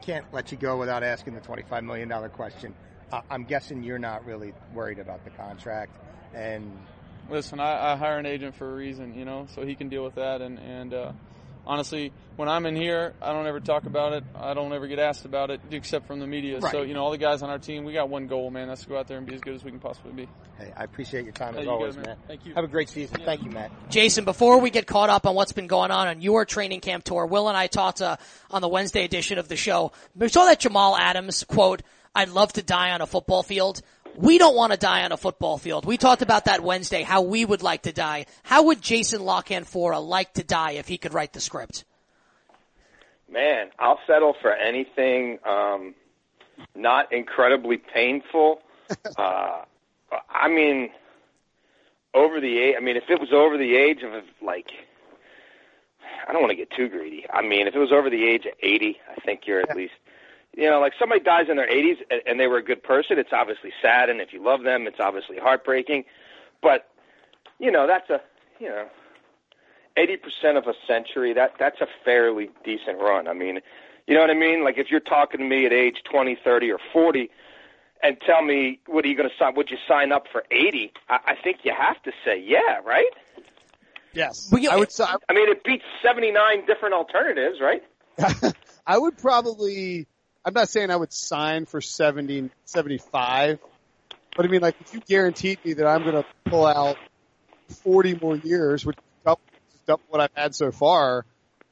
Can't 0.02 0.26
let 0.34 0.52
you 0.52 0.58
go 0.58 0.76
without 0.76 1.02
asking 1.02 1.32
the 1.32 1.40
twenty-five 1.40 1.82
million 1.82 2.08
dollar 2.10 2.28
question. 2.28 2.74
I'm 3.30 3.44
guessing 3.44 3.82
you're 3.82 3.98
not 3.98 4.24
really 4.26 4.54
worried 4.74 4.98
about 4.98 5.24
the 5.24 5.30
contract. 5.30 5.96
And 6.34 6.78
listen, 7.28 7.60
I, 7.60 7.92
I 7.92 7.96
hire 7.96 8.18
an 8.18 8.26
agent 8.26 8.54
for 8.56 8.70
a 8.70 8.74
reason, 8.74 9.14
you 9.14 9.24
know, 9.24 9.46
so 9.54 9.64
he 9.64 9.74
can 9.74 9.88
deal 9.88 10.04
with 10.04 10.14
that. 10.14 10.40
And 10.40 10.58
and 10.58 10.94
uh, 10.94 11.12
honestly, 11.66 12.12
when 12.36 12.48
I'm 12.48 12.66
in 12.66 12.76
here, 12.76 13.14
I 13.20 13.32
don't 13.32 13.46
ever 13.46 13.60
talk 13.60 13.84
about 13.84 14.12
it. 14.12 14.24
I 14.34 14.54
don't 14.54 14.72
ever 14.72 14.86
get 14.86 14.98
asked 14.98 15.24
about 15.24 15.50
it, 15.50 15.60
except 15.70 16.06
from 16.06 16.20
the 16.20 16.26
media. 16.26 16.58
Right. 16.58 16.72
So 16.72 16.82
you 16.82 16.94
know, 16.94 17.02
all 17.04 17.10
the 17.10 17.18
guys 17.18 17.42
on 17.42 17.50
our 17.50 17.58
team, 17.58 17.84
we 17.84 17.92
got 17.92 18.08
one 18.08 18.26
goal, 18.26 18.50
man. 18.50 18.68
That's 18.68 18.82
to 18.82 18.88
go 18.88 18.98
out 18.98 19.08
there 19.08 19.18
and 19.18 19.26
be 19.26 19.34
as 19.34 19.40
good 19.40 19.54
as 19.54 19.64
we 19.64 19.70
can 19.70 19.80
possibly 19.80 20.12
be. 20.12 20.28
Hey, 20.58 20.72
I 20.76 20.84
appreciate 20.84 21.24
your 21.24 21.32
time 21.32 21.54
hey, 21.54 21.60
as 21.60 21.66
you 21.66 21.70
always, 21.70 21.96
man. 21.96 22.06
man. 22.06 22.16
Thank 22.26 22.46
you. 22.46 22.54
Have 22.54 22.64
a 22.64 22.68
great 22.68 22.88
season. 22.88 23.18
Yeah. 23.20 23.26
Thank 23.26 23.42
you, 23.42 23.50
Matt. 23.50 23.70
Jason, 23.90 24.24
before 24.24 24.58
we 24.58 24.70
get 24.70 24.86
caught 24.86 25.10
up 25.10 25.26
on 25.26 25.34
what's 25.34 25.52
been 25.52 25.66
going 25.66 25.90
on 25.90 26.08
on 26.08 26.20
your 26.20 26.44
training 26.44 26.80
camp 26.80 27.04
tour, 27.04 27.26
Will 27.26 27.48
and 27.48 27.56
I 27.56 27.66
talked 27.66 28.00
uh, 28.00 28.16
on 28.50 28.62
the 28.62 28.68
Wednesday 28.68 29.04
edition 29.04 29.38
of 29.38 29.48
the 29.48 29.56
show. 29.56 29.92
We 30.14 30.28
saw 30.28 30.44
that 30.46 30.60
Jamal 30.60 30.96
Adams 30.96 31.44
quote 31.44 31.82
I'd 32.14 32.28
love 32.28 32.52
to 32.54 32.62
die 32.62 32.90
on 32.90 33.00
a 33.00 33.06
football 33.06 33.42
field. 33.42 33.82
We 34.16 34.36
don't 34.36 34.54
want 34.54 34.72
to 34.72 34.78
die 34.78 35.04
on 35.04 35.12
a 35.12 35.16
football 35.16 35.56
field. 35.56 35.86
We 35.86 35.96
talked 35.96 36.20
about 36.20 36.44
that 36.44 36.62
Wednesday, 36.62 37.02
how 37.02 37.22
we 37.22 37.44
would 37.44 37.62
like 37.62 37.82
to 37.82 37.92
die. 37.92 38.26
How 38.42 38.64
would 38.64 38.82
Jason 38.82 39.24
La 39.24 39.40
Canfora 39.40 40.06
like 40.06 40.34
to 40.34 40.44
die 40.44 40.72
if 40.72 40.88
he 40.88 40.98
could 40.98 41.14
write 41.14 41.32
the 41.32 41.40
script? 41.40 41.84
Man, 43.30 43.70
I'll 43.78 44.00
settle 44.06 44.34
for 44.42 44.52
anything 44.52 45.38
um, 45.46 45.94
not 46.74 47.12
incredibly 47.12 47.78
painful. 47.78 48.60
uh, 49.16 49.62
I 50.28 50.48
mean, 50.48 50.90
over 52.12 52.40
the 52.40 52.58
age. 52.58 52.74
I 52.76 52.80
mean, 52.82 52.96
if 52.96 53.04
it 53.08 53.18
was 53.18 53.32
over 53.32 53.56
the 53.56 53.76
age 53.76 54.02
of 54.02 54.24
like, 54.42 54.70
I 56.28 56.32
don't 56.32 56.42
want 56.42 56.50
to 56.50 56.56
get 56.56 56.70
too 56.70 56.88
greedy. 56.88 57.24
I 57.32 57.40
mean, 57.40 57.66
if 57.66 57.74
it 57.74 57.78
was 57.78 57.92
over 57.92 58.10
the 58.10 58.24
age 58.24 58.44
of 58.44 58.52
eighty, 58.62 58.98
I 59.10 59.20
think 59.22 59.46
you're 59.46 59.60
at 59.60 59.74
least 59.74 59.94
you 60.56 60.68
know, 60.68 60.80
like 60.80 60.92
somebody 60.98 61.20
dies 61.20 61.48
in 61.48 61.56
their 61.56 61.68
80s 61.68 61.98
and, 62.10 62.20
and 62.26 62.40
they 62.40 62.46
were 62.46 62.58
a 62.58 62.64
good 62.64 62.82
person, 62.82 63.18
it's 63.18 63.32
obviously 63.32 63.72
sad, 63.80 64.10
and 64.10 64.20
if 64.20 64.32
you 64.32 64.42
love 64.42 64.62
them, 64.62 64.86
it's 64.86 65.00
obviously 65.00 65.38
heartbreaking. 65.38 66.04
But 66.62 66.88
you 67.58 67.70
know, 67.70 67.86
that's 67.86 68.10
a 68.10 68.20
you 68.62 68.68
know, 68.68 68.86
80% 69.96 70.56
of 70.56 70.68
a 70.68 70.74
century. 70.86 71.32
That 71.32 71.54
that's 71.58 71.80
a 71.80 71.88
fairly 72.04 72.50
decent 72.64 72.98
run. 72.98 73.26
I 73.26 73.32
mean, 73.32 73.60
you 74.06 74.14
know 74.14 74.20
what 74.20 74.30
I 74.30 74.34
mean? 74.34 74.62
Like 74.64 74.78
if 74.78 74.90
you're 74.90 75.00
talking 75.00 75.40
to 75.40 75.46
me 75.46 75.66
at 75.66 75.72
age 75.72 76.02
20, 76.10 76.38
30, 76.42 76.70
or 76.70 76.78
40, 76.92 77.28
and 78.02 78.16
tell 78.24 78.42
me 78.42 78.80
what 78.86 79.04
are 79.04 79.08
you 79.08 79.16
going 79.16 79.28
to 79.28 79.34
sign? 79.36 79.54
Would 79.56 79.70
you 79.70 79.78
sign 79.88 80.12
up 80.12 80.26
for 80.30 80.44
80? 80.50 80.92
I, 81.08 81.18
I 81.26 81.34
think 81.42 81.58
you 81.64 81.72
have 81.76 82.00
to 82.04 82.12
say 82.24 82.40
yeah, 82.40 82.78
right? 82.84 83.10
Yes, 84.14 84.48
well, 84.52 84.62
yeah, 84.62 84.74
I 84.74 84.76
would. 84.76 84.90
I 85.00 85.32
mean, 85.32 85.48
it 85.48 85.64
beats 85.64 85.84
79 86.02 86.66
different 86.66 86.94
alternatives, 86.94 87.58
right? 87.60 87.82
I 88.86 88.98
would 88.98 89.16
probably 89.16 90.06
I'm 90.44 90.54
not 90.54 90.68
saying 90.68 90.90
I 90.90 90.96
would 90.96 91.12
sign 91.12 91.66
for 91.66 91.80
70, 91.80 92.50
75, 92.64 93.58
but 94.36 94.44
I 94.44 94.48
mean, 94.48 94.60
like, 94.60 94.76
if 94.80 94.92
you 94.92 95.00
guaranteed 95.00 95.64
me 95.64 95.74
that 95.74 95.86
I'm 95.86 96.02
going 96.02 96.16
to 96.16 96.24
pull 96.46 96.66
out 96.66 96.96
40 97.84 98.18
more 98.20 98.36
years, 98.36 98.84
which 98.84 98.96
is 98.96 99.34
double 99.86 100.02
what 100.08 100.20
I've 100.20 100.34
had 100.34 100.54
so 100.54 100.72
far, 100.72 101.24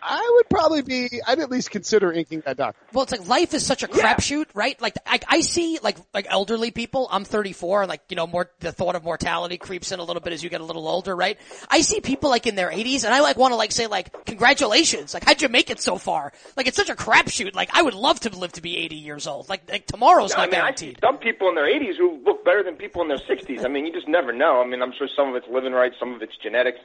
I 0.02 0.32
would 0.36 0.48
probably 0.48 0.82
be. 0.82 1.20
I'd 1.26 1.38
at 1.38 1.50
least 1.50 1.70
consider 1.70 2.12
inking 2.12 2.42
that 2.46 2.56
document. 2.56 2.92
Well, 2.92 3.02
it's 3.02 3.12
like 3.12 3.28
life 3.28 3.54
is 3.54 3.64
such 3.64 3.82
a 3.82 3.88
yeah. 3.88 4.14
crapshoot, 4.14 4.46
right? 4.54 4.80
Like 4.80 4.96
I, 5.06 5.20
I 5.28 5.40
see 5.40 5.78
like 5.82 5.96
like 6.14 6.26
elderly 6.28 6.70
people. 6.70 7.08
I'm 7.10 7.24
34, 7.24 7.82
and 7.82 7.88
like 7.88 8.02
you 8.08 8.16
know, 8.16 8.26
more 8.26 8.50
the 8.60 8.72
thought 8.72 8.94
of 8.94 9.04
mortality 9.04 9.58
creeps 9.58 9.92
in 9.92 10.00
a 10.00 10.04
little 10.04 10.22
bit 10.22 10.32
as 10.32 10.42
you 10.42 10.50
get 10.50 10.60
a 10.60 10.64
little 10.64 10.88
older, 10.88 11.14
right? 11.14 11.38
I 11.68 11.80
see 11.80 12.00
people 12.00 12.30
like 12.30 12.46
in 12.46 12.54
their 12.54 12.70
80s, 12.70 13.04
and 13.04 13.12
I 13.12 13.20
like 13.20 13.36
want 13.36 13.52
to 13.52 13.56
like 13.56 13.72
say 13.72 13.86
like 13.86 14.24
congratulations, 14.26 15.14
like 15.14 15.24
how'd 15.24 15.42
you 15.42 15.48
make 15.48 15.70
it 15.70 15.80
so 15.80 15.96
far? 15.96 16.32
Like 16.56 16.66
it's 16.66 16.76
such 16.76 16.90
a 16.90 16.94
crapshoot. 16.94 17.54
Like 17.54 17.70
I 17.72 17.82
would 17.82 17.94
love 17.94 18.20
to 18.20 18.30
live 18.36 18.52
to 18.52 18.62
be 18.62 18.76
80 18.78 18.96
years 18.96 19.26
old. 19.26 19.48
Like 19.48 19.70
like 19.70 19.86
tomorrow's 19.86 20.30
no, 20.30 20.38
not 20.38 20.42
I 20.42 20.46
mean, 20.46 20.52
guaranteed. 20.52 20.98
I 21.02 21.06
see 21.06 21.06
some 21.06 21.18
people 21.18 21.48
in 21.48 21.54
their 21.54 21.66
80s 21.66 21.96
who 21.96 22.20
look 22.24 22.44
better 22.44 22.62
than 22.62 22.76
people 22.76 23.02
in 23.02 23.08
their 23.08 23.18
60s. 23.18 23.64
I 23.64 23.68
mean, 23.68 23.86
you 23.86 23.92
just 23.92 24.08
never 24.08 24.32
know. 24.32 24.62
I 24.62 24.66
mean, 24.66 24.82
I'm 24.82 24.92
sure 24.96 25.08
some 25.14 25.28
of 25.28 25.34
it's 25.34 25.46
living 25.50 25.72
right, 25.72 25.92
some 25.98 26.14
of 26.14 26.22
it's 26.22 26.36
genetics, 26.42 26.78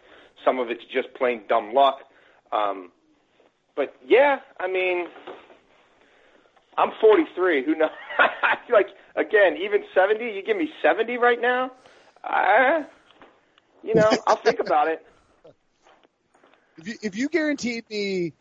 some 0.43 0.59
of 0.59 0.69
it's 0.69 0.83
just 0.93 1.13
plain 1.15 1.43
dumb 1.47 1.73
luck. 1.73 1.99
Um, 2.51 2.91
but 3.75 3.93
yeah, 4.07 4.39
I 4.59 4.67
mean, 4.67 5.07
I'm 6.77 6.91
43. 6.99 7.65
Who 7.65 7.75
knows? 7.75 7.89
Like 8.71 8.87
again, 9.15 9.57
even 9.57 9.83
70. 9.93 10.23
You 10.23 10.41
give 10.43 10.57
me 10.57 10.69
70 10.81 11.17
right 11.17 11.39
now, 11.39 11.71
I, 12.23 12.85
you 13.83 13.93
know, 13.93 14.09
I'll 14.25 14.37
think 14.37 14.59
about 14.59 14.87
it. 14.87 15.05
If 16.77 16.87
you, 16.89 16.95
if 17.01 17.15
you 17.15 17.29
guaranteed 17.29 17.89
me, 17.89 18.33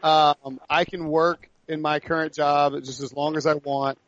um, 0.00 0.60
I 0.70 0.84
can 0.84 1.08
work 1.08 1.50
in 1.66 1.82
my 1.82 1.98
current 1.98 2.32
job 2.34 2.74
just 2.84 3.00
as 3.00 3.12
long 3.12 3.36
as 3.36 3.46
I 3.46 3.54
want, 3.54 3.98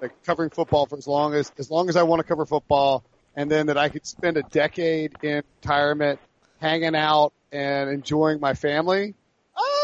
like 0.00 0.12
covering 0.24 0.48
football 0.48 0.86
for 0.86 0.96
as 0.96 1.06
long 1.06 1.34
as 1.34 1.52
as 1.58 1.70
long 1.70 1.90
as 1.90 1.96
I 1.96 2.04
want 2.04 2.20
to 2.20 2.24
cover 2.24 2.46
football, 2.46 3.04
and 3.36 3.50
then 3.50 3.66
that 3.66 3.76
I 3.76 3.90
could 3.90 4.06
spend 4.06 4.38
a 4.38 4.42
decade 4.42 5.12
in 5.22 5.42
retirement, 5.60 6.18
hanging 6.62 6.96
out 6.96 7.34
and 7.52 7.90
enjoying 7.90 8.40
my 8.40 8.54
family 8.54 9.14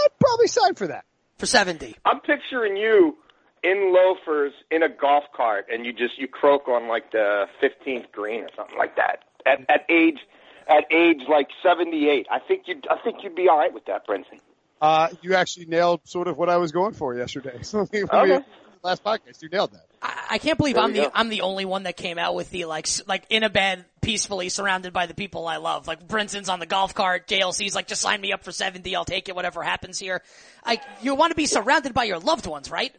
I'd 0.04 0.18
probably 0.20 0.48
sign 0.48 0.74
for 0.74 0.88
that. 0.88 1.04
For 1.38 1.46
70. 1.46 1.96
I'm 2.04 2.20
picturing 2.20 2.76
you 2.76 3.16
in 3.62 3.94
loafers 3.94 4.52
in 4.70 4.82
a 4.82 4.88
golf 4.88 5.24
cart 5.36 5.66
and 5.72 5.86
you 5.86 5.92
just, 5.92 6.18
you 6.18 6.26
croak 6.26 6.68
on 6.68 6.88
like 6.88 7.12
the 7.12 7.44
15th 7.62 8.10
green 8.12 8.42
or 8.42 8.48
something 8.56 8.76
like 8.76 8.96
that. 8.96 9.24
At, 9.46 9.60
at 9.68 9.86
age, 9.88 10.18
at 10.68 10.84
age 10.92 11.22
like 11.28 11.48
78. 11.62 12.26
I 12.30 12.38
think 12.40 12.64
you'd, 12.66 12.86
I 12.88 12.96
think 13.02 13.22
you'd 13.22 13.36
be 13.36 13.48
alright 13.48 13.72
with 13.72 13.86
that, 13.86 14.06
Brinson. 14.06 14.40
Uh, 14.80 15.08
you 15.22 15.34
actually 15.34 15.66
nailed 15.66 16.00
sort 16.04 16.28
of 16.28 16.36
what 16.36 16.48
I 16.48 16.56
was 16.56 16.72
going 16.72 16.94
for 16.94 17.14
yesterday. 17.14 17.58
So 17.62 17.80
okay. 17.80 18.04
last 18.82 19.04
podcast, 19.04 19.42
you 19.42 19.48
nailed 19.48 19.72
that. 19.72 19.87
I, 20.02 20.24
I 20.30 20.38
can't 20.38 20.58
believe 20.58 20.74
There 20.76 20.84
I'm 20.84 20.92
the 20.92 21.00
go. 21.00 21.10
I'm 21.14 21.28
the 21.28 21.40
only 21.42 21.64
one 21.64 21.84
that 21.84 21.96
came 21.96 22.18
out 22.18 22.34
with 22.34 22.50
the 22.50 22.64
like 22.66 22.86
s- 22.86 23.02
like 23.06 23.24
in 23.30 23.42
a 23.42 23.50
bed 23.50 23.84
peacefully 24.00 24.48
surrounded 24.48 24.92
by 24.92 25.06
the 25.06 25.14
people 25.14 25.46
I 25.46 25.56
love. 25.56 25.86
Like 25.86 26.06
Brinson's 26.06 26.48
on 26.48 26.60
the 26.60 26.66
golf 26.66 26.94
cart, 26.94 27.26
JLC's 27.26 27.74
like 27.74 27.88
just 27.88 28.02
sign 28.02 28.20
me 28.20 28.32
up 28.32 28.44
for 28.44 28.52
seventy, 28.52 28.94
I'll 28.94 29.04
take 29.04 29.28
it, 29.28 29.34
whatever 29.34 29.62
happens 29.62 29.98
here. 29.98 30.22
Like 30.66 30.82
you 31.02 31.14
want 31.14 31.30
to 31.30 31.36
be 31.36 31.46
surrounded 31.46 31.94
by 31.94 32.04
your 32.04 32.18
loved 32.18 32.46
ones, 32.46 32.70
right? 32.70 32.94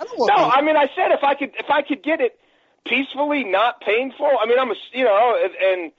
I 0.00 0.04
don't 0.04 0.18
want 0.18 0.32
No, 0.36 0.44
I 0.44 0.62
mean, 0.62 0.76
I 0.76 0.88
said 0.94 1.10
if 1.10 1.24
I 1.24 1.34
could, 1.34 1.50
if 1.58 1.70
I 1.70 1.82
could 1.82 2.02
get 2.02 2.20
it 2.20 2.38
peacefully, 2.86 3.44
not 3.44 3.80
painful. 3.80 4.30
I 4.40 4.46
mean, 4.46 4.58
I'm 4.58 4.70
a, 4.70 4.74
you 4.92 5.04
know, 5.04 5.38
and, 5.42 5.54
and 5.54 5.92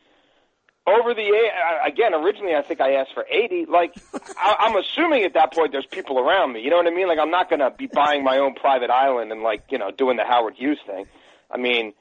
over 0.89 1.13
the 1.13 1.21
age, 1.21 1.51
again, 1.85 2.13
originally 2.13 2.55
I 2.55 2.61
think 2.61 2.81
I 2.81 2.93
asked 2.93 3.13
for 3.13 3.25
80. 3.29 3.65
Like, 3.65 3.93
I, 4.37 4.55
I'm 4.59 4.75
assuming 4.75 5.23
at 5.23 5.33
that 5.33 5.53
point 5.53 5.71
there's 5.71 5.85
people 5.85 6.19
around 6.19 6.53
me. 6.53 6.61
You 6.61 6.69
know 6.69 6.77
what 6.77 6.87
I 6.87 6.91
mean? 6.91 7.07
Like, 7.07 7.19
I'm 7.19 7.31
not 7.31 7.49
going 7.49 7.59
to 7.59 7.71
be 7.71 7.87
buying 7.87 8.23
my 8.23 8.37
own 8.39 8.55
private 8.55 8.89
island 8.89 9.31
and 9.31 9.41
like, 9.41 9.63
you 9.69 9.77
know, 9.77 9.91
doing 9.91 10.17
the 10.17 10.23
Howard 10.25 10.55
Hughes 10.55 10.79
thing. 10.85 11.05
I 11.51 11.57
mean, 11.57 11.93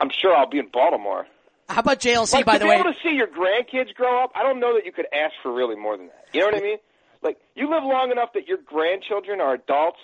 I'm 0.00 0.10
sure 0.10 0.34
I'll 0.34 0.48
be 0.48 0.58
in 0.58 0.68
Baltimore. 0.72 1.26
How 1.68 1.80
about 1.80 1.98
JLC 2.00 2.32
Like, 2.34 2.44
by 2.46 2.52
to 2.54 2.58
the 2.60 2.64
be 2.66 2.68
way? 2.70 2.76
able 2.76 2.92
to 2.92 2.98
see 3.02 3.10
your 3.14 3.26
grandkids 3.26 3.92
grow 3.94 4.22
up, 4.22 4.32
I 4.34 4.42
don't 4.42 4.60
know 4.60 4.74
that 4.74 4.84
you 4.86 4.92
could 4.92 5.06
ask 5.12 5.34
for 5.42 5.52
really 5.52 5.74
more 5.76 5.96
than 5.96 6.06
that. 6.08 6.24
You 6.32 6.40
know 6.40 6.46
what 6.46 6.56
I 6.56 6.60
mean? 6.60 6.78
Like, 7.22 7.38
you 7.56 7.68
live 7.70 7.82
long 7.82 8.10
enough 8.12 8.34
that 8.34 8.46
your 8.46 8.58
grandchildren 8.58 9.40
are 9.40 9.54
adults, 9.54 9.98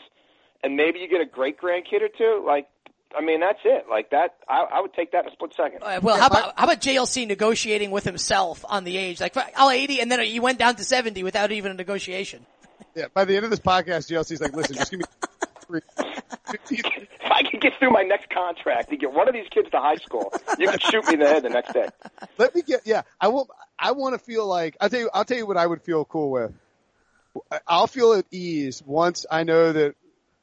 and 0.64 0.76
maybe 0.76 0.98
you 0.98 1.08
get 1.08 1.20
a 1.20 1.24
great 1.26 1.60
grandkid 1.60 2.02
or 2.02 2.08
two. 2.08 2.42
Like, 2.44 2.66
I 3.16 3.22
mean, 3.22 3.40
that's 3.40 3.60
it. 3.64 3.86
Like 3.88 4.10
that, 4.10 4.36
I, 4.48 4.66
I 4.72 4.80
would 4.80 4.92
take 4.94 5.12
that 5.12 5.24
in 5.24 5.30
a 5.30 5.32
split 5.32 5.54
second. 5.54 5.82
Uh, 5.82 6.00
well, 6.02 6.16
how 6.16 6.26
about 6.26 6.58
how 6.58 6.64
about 6.64 6.80
JLC 6.80 7.26
negotiating 7.26 7.90
with 7.90 8.04
himself 8.04 8.64
on 8.68 8.84
the 8.84 8.96
age? 8.96 9.20
Like, 9.20 9.36
I'll 9.56 9.70
80, 9.70 10.00
and 10.00 10.10
then 10.10 10.20
he 10.20 10.40
went 10.40 10.58
down 10.58 10.76
to 10.76 10.84
70 10.84 11.22
without 11.22 11.52
even 11.52 11.70
a 11.70 11.74
negotiation. 11.74 12.46
Yeah, 12.94 13.06
by 13.14 13.24
the 13.24 13.36
end 13.36 13.44
of 13.44 13.50
this 13.50 13.60
podcast, 13.60 14.10
JLC's 14.10 14.40
like, 14.40 14.54
listen, 14.54 14.76
just 14.76 14.90
give 14.90 15.00
me 15.00 15.06
three. 15.66 15.80
If 16.70 17.30
I 17.30 17.42
can 17.48 17.60
get 17.60 17.78
through 17.78 17.92
my 17.92 18.02
next 18.02 18.28
contract 18.28 18.90
to 18.90 18.96
get 18.96 19.10
one 19.10 19.26
of 19.26 19.32
these 19.32 19.48
kids 19.48 19.70
to 19.70 19.78
high 19.78 19.96
school. 19.96 20.32
You 20.58 20.68
can 20.68 20.78
shoot 20.80 21.06
me 21.06 21.14
in 21.14 21.20
the 21.20 21.26
head 21.28 21.44
the 21.44 21.48
next 21.48 21.72
day. 21.72 21.88
Let 22.36 22.54
me 22.54 22.60
get 22.60 22.82
yeah. 22.84 23.02
I 23.18 23.28
will. 23.28 23.48
I 23.78 23.92
want 23.92 24.14
to 24.14 24.18
feel 24.18 24.46
like 24.46 24.76
I'll 24.80 24.90
tell 24.90 25.00
you. 25.00 25.10
I'll 25.14 25.24
tell 25.24 25.38
you 25.38 25.46
what 25.46 25.56
I 25.56 25.66
would 25.66 25.80
feel 25.82 26.04
cool 26.04 26.30
with. 26.30 26.52
I'll 27.66 27.86
feel 27.86 28.12
at 28.14 28.26
ease 28.30 28.82
once 28.84 29.24
I 29.30 29.44
know 29.44 29.72
that 29.72 29.94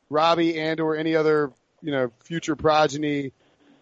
Robbie 0.09 0.59
and 0.59 0.79
or 0.79 0.95
any 0.95 1.15
other 1.15 1.51
you 1.81 1.91
know 1.91 2.11
future 2.23 2.55
progeny, 2.55 3.31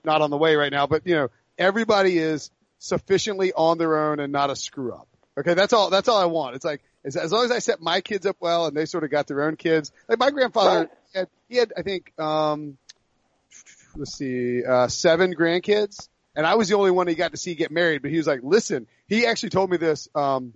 not 0.03 0.21
on 0.21 0.29
the 0.29 0.37
way 0.37 0.55
right 0.55 0.71
now, 0.71 0.87
but 0.87 1.05
you 1.05 1.15
know 1.15 1.29
everybody 1.57 2.17
is 2.17 2.51
sufficiently 2.79 3.53
on 3.53 3.77
their 3.77 3.97
own 4.09 4.19
and 4.19 4.31
not 4.31 4.49
a 4.49 4.55
screw 4.55 4.93
up. 4.93 5.07
Okay, 5.37 5.53
that's 5.53 5.73
all. 5.73 5.89
That's 5.89 6.07
all 6.07 6.17
I 6.17 6.25
want. 6.25 6.55
It's 6.55 6.65
like 6.65 6.81
as, 7.05 7.15
as 7.15 7.31
long 7.31 7.45
as 7.45 7.51
I 7.51 7.59
set 7.59 7.81
my 7.81 8.01
kids 8.01 8.25
up 8.25 8.37
well 8.39 8.65
and 8.67 8.75
they 8.75 8.85
sort 8.85 9.03
of 9.03 9.09
got 9.11 9.27
their 9.27 9.43
own 9.43 9.55
kids. 9.55 9.91
Like 10.07 10.19
my 10.19 10.31
grandfather 10.31 10.79
Right. 10.79 10.89
he 11.13 11.19
had, 11.19 11.27
he 11.49 11.57
had 11.57 11.73
I 11.77 11.81
think 11.83 12.19
um, 12.19 12.77
let's 13.95 14.15
see, 14.17 14.63
uh, 14.63 14.87
seven 14.87 15.33
grandkids, 15.33 16.09
and 16.35 16.45
I 16.45 16.55
was 16.55 16.69
the 16.69 16.75
only 16.75 16.91
one 16.91 17.07
he 17.07 17.15
got 17.15 17.31
to 17.31 17.37
see 17.37 17.55
get 17.55 17.71
married. 17.71 18.01
But 18.01 18.11
he 18.11 18.17
was 18.17 18.27
like, 18.27 18.41
listen, 18.43 18.87
he 19.07 19.25
actually 19.25 19.49
told 19.49 19.69
me 19.69 19.77
this. 19.77 20.07
Um, 20.15 20.53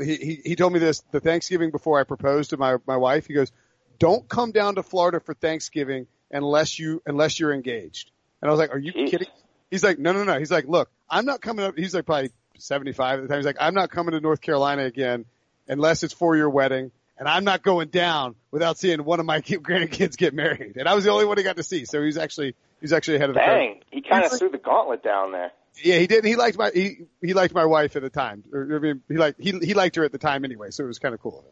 he, 0.00 0.16
he 0.16 0.40
he 0.44 0.56
told 0.56 0.72
me 0.72 0.78
this 0.78 1.00
the 1.10 1.20
Thanksgiving 1.20 1.70
before 1.70 2.00
I 2.00 2.04
proposed 2.04 2.50
to 2.50 2.56
my 2.56 2.76
my 2.86 2.96
wife. 2.96 3.26
He 3.26 3.34
goes, 3.34 3.52
don't 3.98 4.28
come 4.28 4.52
down 4.52 4.76
to 4.76 4.82
Florida 4.82 5.20
for 5.20 5.34
Thanksgiving 5.34 6.06
unless 6.32 6.78
you 6.78 7.02
unless 7.06 7.38
you're 7.38 7.52
engaged. 7.52 8.10
And 8.40 8.48
I 8.48 8.52
was 8.52 8.58
like, 8.58 8.74
are 8.74 8.78
you 8.78 8.92
Jeez. 8.92 9.10
kidding? 9.10 9.28
He's 9.70 9.84
like, 9.84 9.98
no, 9.98 10.12
no, 10.12 10.24
no. 10.24 10.38
He's 10.38 10.50
like, 10.50 10.66
look, 10.66 10.90
I'm 11.08 11.24
not 11.24 11.40
coming 11.40 11.64
up. 11.64 11.78
He's 11.78 11.94
like 11.94 12.06
probably 12.06 12.30
75 12.58 13.18
at 13.18 13.22
the 13.22 13.28
time. 13.28 13.38
He's 13.38 13.46
like, 13.46 13.56
I'm 13.60 13.74
not 13.74 13.90
coming 13.90 14.12
to 14.12 14.20
North 14.20 14.40
Carolina 14.40 14.84
again 14.84 15.24
unless 15.68 16.02
it's 16.02 16.12
for 16.12 16.36
your 16.36 16.50
wedding. 16.50 16.90
And 17.18 17.28
I'm 17.28 17.44
not 17.44 17.62
going 17.62 17.88
down 17.88 18.34
without 18.50 18.78
seeing 18.78 19.04
one 19.04 19.20
of 19.20 19.26
my 19.26 19.40
ki- 19.40 19.56
grandkids 19.58 20.16
get 20.16 20.34
married. 20.34 20.76
And 20.76 20.88
I 20.88 20.94
was 20.94 21.04
the 21.04 21.10
only 21.10 21.24
one 21.24 21.38
he 21.38 21.44
got 21.44 21.56
to 21.56 21.62
see. 21.62 21.84
So 21.84 22.00
he 22.00 22.06
was 22.06 22.18
actually, 22.18 22.54
he's 22.80 22.92
actually 22.92 23.16
ahead 23.16 23.30
of 23.30 23.34
the 23.34 23.40
curve. 23.40 23.48
Dang, 23.48 23.80
he 23.90 24.02
kind 24.02 24.24
of 24.24 24.32
threw 24.36 24.50
the 24.50 24.58
gauntlet 24.58 25.02
down 25.02 25.32
there. 25.32 25.52
Yeah, 25.82 25.98
he 25.98 26.06
did. 26.06 26.24
He 26.24 26.36
liked 26.36 26.58
my, 26.58 26.70
he, 26.74 27.06
he 27.22 27.32
liked 27.32 27.54
my 27.54 27.64
wife 27.64 27.96
at 27.96 28.02
the 28.02 28.10
time. 28.10 28.44
Or, 28.52 28.76
I 28.76 28.78
mean, 28.78 29.02
he 29.08 29.16
liked, 29.16 29.40
he, 29.40 29.52
he 29.52 29.74
liked 29.74 29.96
her 29.96 30.04
at 30.04 30.12
the 30.12 30.18
time 30.18 30.44
anyway. 30.44 30.70
So 30.70 30.84
it 30.84 30.88
was 30.88 30.98
kind 30.98 31.14
of 31.14 31.20
cool. 31.22 31.44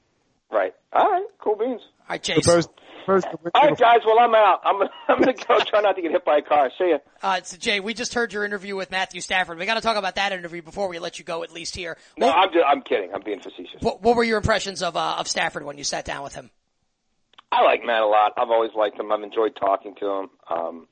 Right. 0.53 0.75
All 0.93 1.11
right. 1.11 1.27
Cool 1.39 1.57
beans. 1.57 1.81
All 1.83 2.07
right, 2.11 2.23
Jason. 2.23 2.43
Proposed, 2.43 2.71
proposed 3.05 3.27
to 3.31 3.39
All 3.55 3.69
right, 3.69 3.79
guys. 3.79 4.01
Well, 4.05 4.19
I'm 4.19 4.35
out. 4.35 4.61
I'm 4.65 4.79
gonna, 4.79 4.91
I'm 5.09 5.19
gonna 5.21 5.33
go 5.33 5.59
try 5.61 5.81
not 5.81 5.95
to 5.97 6.03
get 6.03 6.11
hit 6.11 6.25
by 6.25 6.39
a 6.39 6.43
car. 6.43 6.71
See 6.77 6.91
ya. 6.91 6.99
Uh, 7.23 7.41
so 7.43 7.57
Jay, 7.57 7.79
we 7.81 7.95
just 7.95 8.15
heard 8.15 8.33
your 8.33 8.45
interview 8.45 8.75
with 8.75 8.91
Matthew 8.91 9.21
Stafford. 9.21 9.59
We 9.59 9.67
got 9.67 9.75
to 9.75 9.81
talk 9.81 9.97
about 9.97 10.17
that 10.17 10.33
interview 10.33 10.63
before 10.63 10.89
we 10.89 10.99
let 10.99 11.19
you 11.19 11.25
go, 11.25 11.43
at 11.45 11.53
least 11.53 11.77
here. 11.77 11.97
No, 12.19 12.27
What, 12.27 12.37
I'm 12.37 12.53
just, 12.53 12.65
I'm 12.67 12.83
kidding. 12.83 13.11
I'm 13.15 13.23
being 13.23 13.41
facetious. 13.41 13.81
what, 13.81 14.03
what 14.03 14.17
were 14.17 14.25
your 14.25 14.39
impressions 14.39 14.83
of 14.83 14.97
uh, 14.97 15.17
of 15.19 15.29
Stafford 15.29 15.65
when 15.65 15.79
you 15.79 15.85
sat 15.85 16.05
down 16.05 16.23
with 16.25 16.35
him? 16.35 16.51
I 17.53 17.63
like 17.63 17.85
Matt 17.85 18.03
a 18.03 18.07
lot. 18.07 18.33
I've 18.37 18.51
always 18.51 18.71
liked 18.77 18.99
him. 18.99 19.11
I've 19.11 19.23
enjoyed 19.23 19.57
talking 19.57 19.95
to 20.01 20.07
him. 20.07 20.31
Um, 20.49 20.87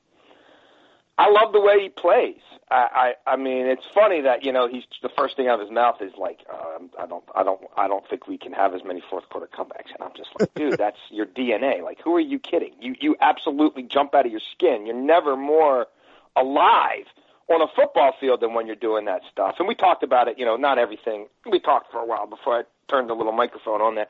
I 1.17 1.29
love 1.29 1.53
the 1.53 1.61
way 1.61 1.81
he 1.83 1.89
plays. 1.89 2.41
I, 2.71 3.13
I, 3.25 3.31
I 3.33 3.35
mean, 3.35 3.65
it's 3.65 3.83
funny 3.93 4.21
that 4.21 4.45
you 4.45 4.51
know 4.51 4.67
he's 4.67 4.83
the 5.01 5.09
first 5.17 5.35
thing 5.35 5.47
out 5.47 5.59
of 5.59 5.67
his 5.67 5.73
mouth 5.73 6.01
is 6.01 6.13
like, 6.17 6.39
um, 6.51 6.89
I 6.99 7.05
don't, 7.07 7.23
I 7.35 7.43
don't, 7.43 7.61
I 7.75 7.87
don't 7.87 8.07
think 8.07 8.27
we 8.27 8.37
can 8.37 8.53
have 8.53 8.73
as 8.75 8.81
many 8.85 9.01
fourth 9.09 9.27
quarter 9.29 9.47
comebacks. 9.47 9.91
And 9.93 10.01
I'm 10.01 10.11
just 10.15 10.29
like, 10.39 10.53
dude, 10.53 10.73
that's 10.77 10.99
your 11.09 11.25
DNA. 11.25 11.83
Like, 11.83 11.99
who 12.03 12.15
are 12.15 12.21
you 12.21 12.37
kidding? 12.39 12.73
You, 12.79 12.95
you 12.99 13.15
absolutely 13.21 13.83
jump 13.83 14.13
out 14.13 14.25
of 14.25 14.31
your 14.31 14.41
skin. 14.53 14.85
You're 14.85 14.95
never 14.95 15.35
more 15.35 15.87
alive 16.35 17.05
on 17.49 17.61
a 17.61 17.67
football 17.75 18.13
field 18.19 18.41
than 18.41 18.53
when 18.53 18.67
you're 18.67 18.75
doing 18.75 19.05
that 19.05 19.21
stuff. 19.31 19.55
And 19.57 19.67
we 19.67 19.73
talked 19.73 20.03
about 20.03 20.27
it. 20.27 20.37
You 20.37 20.45
know, 20.45 20.55
not 20.55 20.77
everything. 20.77 21.27
We 21.49 21.59
talked 21.59 21.91
for 21.91 21.99
a 21.99 22.05
while 22.05 22.27
before 22.27 22.59
I 22.59 22.63
turned 22.87 23.09
the 23.09 23.15
little 23.15 23.33
microphone 23.33 23.81
on 23.81 23.95
there. 23.95 24.07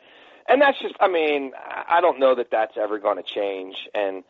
And 0.50 0.62
that's 0.62 0.80
just, 0.80 0.96
I 1.00 1.08
mean, 1.08 1.52
I 1.88 2.02
don't 2.02 2.20
know 2.20 2.36
that 2.36 2.50
that's 2.52 2.76
ever 2.76 2.98
going 2.98 3.18
to 3.18 3.24
change. 3.24 3.88
And 3.94 4.24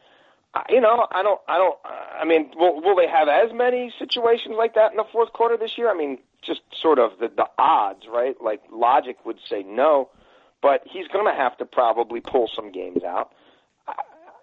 you 0.69 0.81
know, 0.81 1.07
I 1.11 1.21
don't, 1.23 1.39
I 1.47 1.57
don't, 1.57 1.77
I 1.85 2.25
mean, 2.25 2.51
will, 2.55 2.81
will 2.81 2.95
they 2.95 3.07
have 3.07 3.27
as 3.27 3.51
many 3.53 3.93
situations 3.97 4.55
like 4.57 4.73
that 4.75 4.91
in 4.91 4.97
the 4.97 5.05
fourth 5.11 5.31
quarter 5.33 5.57
this 5.57 5.77
year? 5.77 5.89
I 5.89 5.93
mean, 5.93 6.17
just 6.41 6.61
sort 6.73 6.99
of 6.99 7.11
the, 7.19 7.27
the 7.29 7.47
odds, 7.57 8.05
right? 8.11 8.35
Like 8.41 8.61
logic 8.71 9.25
would 9.25 9.39
say 9.47 9.63
no, 9.63 10.09
but 10.61 10.81
he's 10.85 11.07
going 11.07 11.25
to 11.25 11.33
have 11.33 11.57
to 11.57 11.65
probably 11.65 12.19
pull 12.19 12.49
some 12.53 12.71
games 12.71 13.03
out. 13.03 13.31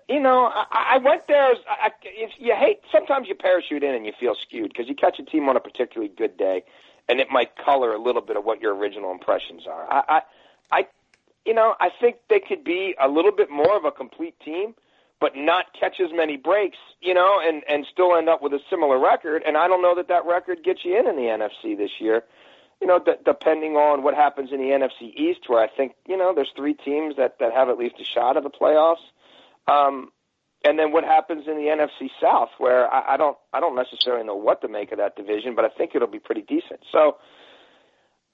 You 0.08 0.20
know, 0.20 0.44
I, 0.54 0.94
I 0.94 0.98
went 0.98 1.26
there. 1.26 1.50
As, 1.50 1.58
I- 1.68 1.90
if 2.04 2.30
you 2.38 2.54
hate, 2.54 2.80
sometimes 2.92 3.26
you 3.28 3.34
parachute 3.34 3.82
in 3.82 3.94
and 3.94 4.06
you 4.06 4.12
feel 4.18 4.36
skewed 4.36 4.68
because 4.68 4.88
you 4.88 4.94
catch 4.94 5.18
a 5.18 5.24
team 5.24 5.48
on 5.48 5.56
a 5.56 5.60
particularly 5.60 6.12
good 6.16 6.36
day, 6.36 6.62
and 7.08 7.18
it 7.18 7.28
might 7.30 7.56
color 7.56 7.92
a 7.92 7.98
little 7.98 8.22
bit 8.22 8.36
of 8.36 8.44
what 8.44 8.60
your 8.60 8.74
original 8.76 9.10
impressions 9.10 9.66
are. 9.66 9.92
I, 9.92 10.02
I, 10.08 10.22
I, 10.70 10.86
you 11.44 11.54
know, 11.54 11.74
I 11.80 11.90
think 12.00 12.16
they 12.30 12.38
could 12.38 12.62
be 12.62 12.94
a 13.00 13.08
little 13.08 13.32
bit 13.32 13.50
more 13.50 13.76
of 13.76 13.84
a 13.84 13.90
complete 13.90 14.38
team 14.38 14.74
but 15.20 15.32
not 15.34 15.66
catch 15.78 16.00
as 16.00 16.10
many 16.12 16.36
breaks, 16.36 16.78
you 17.00 17.14
know, 17.14 17.40
and 17.42 17.62
and 17.68 17.86
still 17.90 18.16
end 18.16 18.28
up 18.28 18.42
with 18.42 18.52
a 18.52 18.60
similar 18.68 18.98
record. 18.98 19.42
And 19.46 19.56
I 19.56 19.68
don't 19.68 19.82
know 19.82 19.94
that 19.94 20.08
that 20.08 20.26
record 20.26 20.62
gets 20.62 20.84
you 20.84 20.98
in 20.98 21.06
in 21.06 21.16
the 21.16 21.22
NFC 21.22 21.76
this 21.76 21.92
year. 22.00 22.24
You 22.80 22.86
know, 22.86 22.98
d- 22.98 23.12
depending 23.24 23.76
on 23.76 24.02
what 24.02 24.14
happens 24.14 24.50
in 24.52 24.58
the 24.58 24.66
NFC 24.66 25.14
East, 25.14 25.48
where 25.48 25.62
I 25.62 25.68
think 25.68 25.94
you 26.06 26.16
know 26.16 26.34
there's 26.34 26.52
three 26.54 26.74
teams 26.74 27.16
that 27.16 27.38
that 27.40 27.52
have 27.52 27.68
at 27.68 27.78
least 27.78 27.96
a 28.00 28.04
shot 28.04 28.36
at 28.36 28.42
the 28.42 28.50
playoffs. 28.50 29.04
Um, 29.66 30.10
and 30.64 30.78
then 30.78 30.92
what 30.92 31.04
happens 31.04 31.46
in 31.46 31.56
the 31.56 31.70
NFC 31.70 32.10
South, 32.20 32.50
where 32.58 32.92
I, 32.92 33.14
I 33.14 33.16
don't 33.16 33.38
I 33.52 33.60
don't 33.60 33.76
necessarily 33.76 34.24
know 34.26 34.36
what 34.36 34.60
to 34.60 34.68
make 34.68 34.92
of 34.92 34.98
that 34.98 35.16
division, 35.16 35.54
but 35.54 35.64
I 35.64 35.68
think 35.68 35.92
it'll 35.94 36.08
be 36.08 36.18
pretty 36.18 36.42
decent. 36.42 36.80
So. 36.92 37.16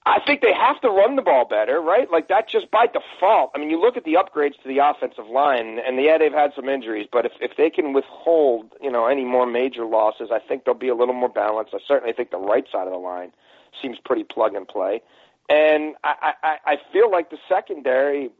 I 0.04 0.18
think 0.26 0.40
they 0.40 0.52
have 0.52 0.80
to 0.80 0.88
run 0.88 1.14
the 1.14 1.22
ball 1.22 1.46
better, 1.48 1.80
right? 1.80 2.10
Like 2.10 2.28
that 2.28 2.48
just 2.48 2.70
by 2.72 2.86
default. 2.86 3.52
I 3.54 3.58
mean, 3.58 3.70
you 3.70 3.80
look 3.80 3.96
at 3.96 4.04
the 4.04 4.14
upgrades 4.14 4.60
to 4.62 4.68
the 4.68 4.78
offensive 4.78 5.28
line, 5.28 5.78
and 5.78 6.02
yeah, 6.02 6.18
they've 6.18 6.32
had 6.32 6.52
some 6.56 6.68
injuries, 6.68 7.06
but 7.10 7.24
if 7.24 7.32
if 7.40 7.56
they 7.56 7.70
can 7.70 7.92
withhold, 7.92 8.72
you 8.80 8.90
know, 8.90 9.06
any 9.06 9.24
more 9.24 9.46
major 9.46 9.84
losses, 9.84 10.30
I 10.32 10.40
think 10.40 10.64
they'll 10.64 10.74
be 10.74 10.88
a 10.88 10.94
little 10.94 11.14
more 11.14 11.28
balanced. 11.28 11.72
I 11.74 11.78
certainly 11.86 12.12
think 12.12 12.30
the 12.30 12.38
right 12.38 12.64
side 12.70 12.88
of 12.88 12.92
the 12.92 12.98
line 12.98 13.32
seems 13.80 13.98
pretty 14.04 14.24
plug 14.24 14.54
and 14.54 14.66
play, 14.66 15.02
and 15.48 15.94
I 16.02 16.34
I, 16.42 16.56
I 16.66 16.76
feel 16.92 17.08
like 17.10 17.30
the 17.30 17.38
secondary 17.48 18.30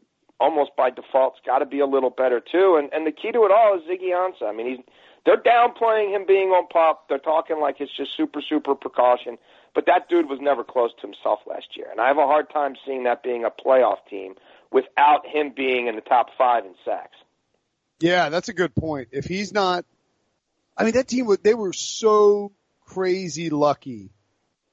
almost 0.41 0.75
by 0.77 0.91
default's 0.91 1.39
got 1.47 1.61
to 1.61 1.67
be 1.67 1.79
a 1.79 1.87
little 1.87 2.11
better 2.11 2.41
too. 2.41 2.77
And 2.77 2.93
and 2.93 3.07
the 3.07 3.13
key 3.13 3.31
to 3.31 3.45
it 3.45 3.53
all 3.53 3.79
is 3.79 3.83
Ziggy 3.83 4.11
Ansah. 4.11 4.49
I 4.49 4.53
mean, 4.53 4.67
he's 4.67 4.85
they're 5.25 5.41
downplaying 5.41 6.11
him 6.11 6.25
being 6.27 6.49
on 6.49 6.67
pop. 6.67 7.09
They're 7.09 7.19
talking 7.19 7.61
like 7.61 7.77
it's 7.81 7.97
just 7.97 8.17
super 8.17 8.43
super 8.43 8.75
precaution. 8.75 9.39
But 9.75 9.87
that 9.87 10.09
dude 10.09 10.29
was 10.29 10.39
never 10.41 10.65
close 10.65 10.91
to 11.01 11.07
himself 11.07 11.41
last 11.47 11.77
year, 11.77 11.87
and 11.91 12.01
I 12.01 12.09
have 12.09 12.19
a 12.19 12.27
hard 12.27 12.51
time 12.51 12.75
seeing 12.87 13.05
that 13.05 13.23
being 13.23 13.45
a 13.45 13.51
playoff 13.51 13.99
team 14.09 14.35
without 14.71 15.27
him 15.27 15.53
being 15.57 15.87
in 15.87 15.95
the 15.95 16.03
top 16.03 16.29
five 16.37 16.65
in 16.65 16.75
sacks. 16.85 17.17
Yeah, 18.01 18.29
that's 18.29 18.49
a 18.49 18.53
good 18.53 18.75
point. 18.75 19.09
If 19.13 19.25
he's 19.25 19.53
not, 19.53 19.85
I 20.77 20.85
mean, 20.85 20.93
that 20.95 21.09
team 21.09 21.29
they 21.43 21.55
were 21.55 21.73
so 21.73 22.53
crazy 22.87 23.49
lucky 23.49 24.11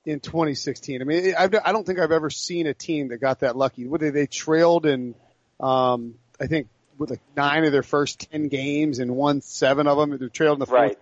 in 0.06 0.20
2016. 0.20 1.02
I 1.02 1.06
mean, 1.06 1.34
I've, 1.38 1.54
I 1.64 1.72
don't 1.72 1.86
think 1.86 2.00
I've 2.00 2.12
ever 2.12 2.30
seen 2.30 2.68
a 2.68 2.74
team 2.74 3.10
that 3.10 3.18
got 3.20 3.40
that 3.42 3.56
lucky. 3.56 3.88
What 3.88 4.02
they, 4.02 4.10
they 4.10 4.28
trailed 4.28 4.86
in, 4.86 5.16
um, 5.60 6.16
I 6.40 6.48
think 6.48 6.68
with 6.98 7.12
like 7.12 7.22
nine 7.36 7.64
of 7.66 7.72
their 7.72 7.84
first 7.84 8.30
10 8.32 8.48
games 8.50 9.00
and 9.00 9.16
won 9.16 9.42
seven 9.42 9.88
of 9.88 9.98
them. 9.98 10.18
They 10.18 10.28
trailed 10.28 10.58
in 10.58 10.60
the 10.60 10.66
fourth. 10.66 10.98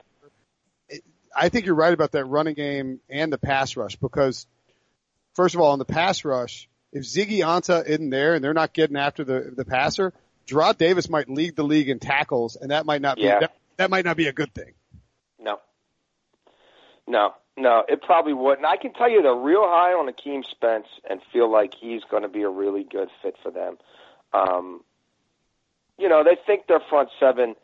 I 1.37 1.49
think 1.49 1.65
you're 1.65 1.75
right 1.75 1.93
about 1.93 2.13
that 2.13 2.25
running 2.25 2.55
game 2.55 2.99
and 3.09 3.31
the 3.31 3.37
pass 3.37 3.77
rush 3.77 3.95
because 3.95 4.47
first 5.35 5.53
of 5.53 5.61
all, 5.61 5.71
on 5.71 5.79
the 5.79 5.85
pass 5.85 6.25
rush, 6.25 6.67
if 6.91 7.03
Ziggy 7.03 7.39
Ansah 7.39 7.85
isn't 7.85 8.09
there 8.09 8.33
and 8.33 8.43
they're 8.43 8.53
not 8.55 8.73
getting 8.73 8.97
after 8.97 9.23
the, 9.23 9.53
the 9.55 9.65
passer, 9.65 10.13
Jarrad 10.47 10.77
Davis 10.77 11.09
might 11.09 11.29
lead 11.29 11.55
the 11.55 11.63
league 11.63 11.89
in 11.89 11.99
tackles 11.99 12.55
and 12.55 12.71
that 12.71 12.85
might 12.85 13.01
not 13.01 13.17
be, 13.17 13.23
Yeah. 13.23 13.39
that, 13.41 13.55
that 13.77 13.89
might 13.91 14.03
not 14.05 14.17
be 14.17 14.27
a 14.27 14.33
good 14.33 14.53
thing. 14.53 14.73
No. 15.39 15.59
No, 17.07 17.35
no, 17.55 17.83
it 17.87 18.01
probably 18.01 18.33
wouldn't. 18.33 18.65
I 18.65 18.77
can 18.77 18.93
tell 18.93 19.09
you 19.09 19.21
they're 19.21 19.35
real 19.35 19.63
high 19.63 19.91
on 19.93 20.11
Akeem 20.11 20.43
Spence 20.45 20.87
and 21.09 21.21
feel 21.31 21.51
like 21.51 21.73
he's 21.79 22.03
going 22.09 22.23
to 22.23 22.29
be 22.29 22.41
a 22.41 22.49
really 22.49 22.83
good 22.83 23.09
fit 23.21 23.35
for 23.43 23.51
them. 23.51 23.77
Um, 24.33 24.81
you 25.99 26.09
know, 26.09 26.23
they 26.23 26.37
think 26.45 26.67
their 26.67 26.81
front 26.89 27.09
seven 27.19 27.55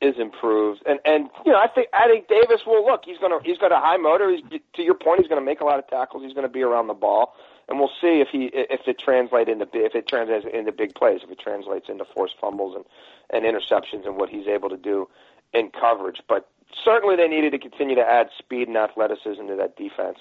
is 0.00 0.14
improved, 0.18 0.82
and 0.86 1.00
and 1.04 1.28
you 1.44 1.52
know, 1.52 1.58
I 1.58 1.66
think 1.68 1.88
I 1.92 2.06
think 2.06 2.28
Davis 2.28 2.62
will 2.66 2.84
look. 2.84 3.02
He's 3.04 3.18
gonna 3.18 3.38
he's 3.42 3.58
got 3.58 3.72
a 3.72 3.78
high 3.78 3.96
motor. 3.96 4.30
He's 4.30 4.60
to 4.74 4.82
your 4.82 4.94
point. 4.94 5.20
He's 5.20 5.28
going 5.28 5.40
to 5.40 5.44
make 5.44 5.60
a 5.60 5.64
lot 5.64 5.78
of 5.78 5.88
tackles. 5.88 6.22
He's 6.22 6.34
going 6.34 6.46
to 6.46 6.52
be 6.52 6.62
around 6.62 6.86
the 6.86 6.94
ball, 6.94 7.34
and 7.68 7.78
we'll 7.78 7.90
see 8.00 8.20
if 8.20 8.28
he 8.30 8.50
if 8.52 8.86
it 8.86 8.98
translates 8.98 9.50
into 9.50 9.66
if 9.74 9.94
it 9.94 10.06
translates 10.06 10.46
into 10.52 10.72
big 10.72 10.94
plays. 10.94 11.20
If 11.24 11.30
it 11.30 11.40
translates 11.40 11.88
into 11.88 12.04
forced 12.04 12.36
fumbles 12.40 12.76
and 12.76 12.84
and 13.30 13.44
interceptions 13.44 14.06
and 14.06 14.16
what 14.16 14.28
he's 14.28 14.46
able 14.46 14.68
to 14.68 14.76
do 14.76 15.08
in 15.52 15.70
coverage. 15.70 16.22
But 16.28 16.48
certainly 16.84 17.16
they 17.16 17.28
needed 17.28 17.50
to 17.50 17.58
continue 17.58 17.96
to 17.96 18.08
add 18.08 18.28
speed 18.38 18.68
and 18.68 18.76
athleticism 18.76 19.46
to 19.48 19.56
that 19.56 19.76
defense, 19.76 20.18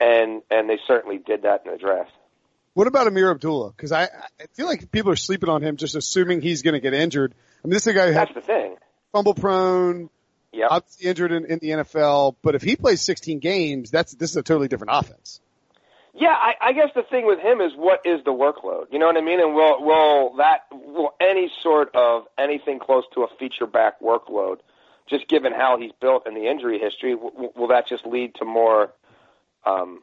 and 0.00 0.42
and 0.50 0.68
they 0.68 0.78
certainly 0.88 1.18
did 1.18 1.42
that 1.42 1.62
in 1.64 1.72
the 1.72 1.78
draft. 1.78 2.10
What 2.74 2.88
about 2.88 3.06
Ameer 3.06 3.30
Abdullah? 3.30 3.70
Because 3.70 3.92
I, 3.92 4.04
I 4.40 4.46
feel 4.54 4.66
like 4.66 4.90
people 4.90 5.12
are 5.12 5.16
sleeping 5.16 5.48
on 5.48 5.62
him, 5.62 5.76
just 5.76 5.94
assuming 5.94 6.40
he's 6.40 6.62
going 6.62 6.74
to 6.74 6.80
get 6.80 6.92
injured. 6.92 7.32
I 7.32 7.68
mean, 7.68 7.72
this 7.72 7.84
is 7.84 7.86
a 7.86 7.92
guy 7.92 8.08
who 8.08 8.12
had 8.12 8.28
That's 8.28 8.34
the 8.34 8.40
thing. 8.40 8.76
Fumble 9.14 9.34
prone, 9.34 10.10
Yep. 10.52 10.68
obviously 10.70 11.08
injured 11.08 11.32
in, 11.32 11.44
in 11.46 11.58
the 11.60 11.70
NFL, 11.70 12.36
but 12.42 12.54
if 12.54 12.62
he 12.62 12.76
plays 12.76 13.00
16 13.00 13.38
games, 13.38 13.90
that's 13.90 14.12
this 14.14 14.30
is 14.30 14.36
a 14.36 14.42
totally 14.42 14.68
different 14.68 14.90
offense. 14.92 15.40
Yeah, 16.12 16.28
I, 16.28 16.54
I 16.60 16.72
guess 16.72 16.90
the 16.94 17.02
thing 17.02 17.26
with 17.26 17.40
him 17.40 17.60
is 17.60 17.72
what 17.74 18.02
is 18.04 18.24
the 18.24 18.30
workload? 18.32 18.86
You 18.92 19.00
know 19.00 19.06
what 19.06 19.16
I 19.16 19.20
mean? 19.20 19.40
And 19.40 19.52
will 19.54 19.82
will 19.82 20.36
that 20.36 20.66
will 20.70 21.14
any 21.20 21.50
sort 21.62 21.92
of 21.94 22.24
anything 22.38 22.78
close 22.78 23.02
to 23.14 23.22
a 23.22 23.26
feature 23.38 23.66
back 23.66 24.00
workload 24.00 24.58
just 25.08 25.28
given 25.28 25.52
how 25.52 25.76
he's 25.78 25.92
built 26.00 26.22
and 26.26 26.36
the 26.36 26.48
injury 26.48 26.78
history, 26.78 27.14
w- 27.14 27.50
will 27.56 27.68
that 27.68 27.86
just 27.88 28.06
lead 28.06 28.34
to 28.36 28.44
more, 28.44 28.92
um, 29.66 30.00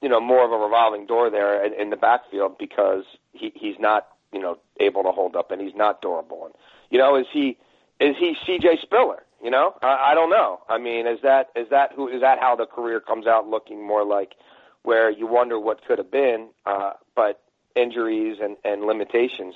you 0.00 0.08
know, 0.08 0.20
more 0.20 0.44
of 0.44 0.50
a 0.50 0.56
revolving 0.56 1.06
door 1.06 1.30
there 1.30 1.64
in, 1.64 1.72
in 1.80 1.90
the 1.90 1.96
backfield 1.96 2.56
because 2.58 3.04
he, 3.32 3.52
he's 3.54 3.76
not, 3.78 4.08
you 4.32 4.40
know, 4.40 4.58
able 4.80 5.02
to 5.04 5.12
hold 5.12 5.36
up 5.36 5.50
and 5.50 5.60
he's 5.60 5.74
not 5.76 6.00
durable. 6.00 6.46
And 6.46 6.54
you 6.90 6.98
know, 6.98 7.16
is 7.16 7.26
he 7.32 7.58
is 8.02 8.16
he 8.18 8.34
C.J. 8.46 8.78
Spiller? 8.82 9.22
You 9.42 9.50
know, 9.50 9.74
I, 9.82 10.10
I 10.10 10.14
don't 10.14 10.30
know. 10.30 10.60
I 10.68 10.78
mean, 10.78 11.06
is 11.06 11.18
that 11.22 11.50
is 11.56 11.68
that 11.70 11.92
who 11.94 12.08
is 12.08 12.20
that 12.20 12.38
how 12.38 12.54
the 12.54 12.66
career 12.66 13.00
comes 13.00 13.26
out 13.26 13.48
looking 13.48 13.84
more 13.86 14.04
like 14.04 14.34
where 14.82 15.10
you 15.10 15.26
wonder 15.26 15.58
what 15.58 15.84
could 15.86 15.98
have 15.98 16.10
been, 16.10 16.48
uh, 16.66 16.92
but 17.14 17.40
injuries 17.74 18.38
and, 18.42 18.56
and 18.64 18.82
limitations 18.82 19.54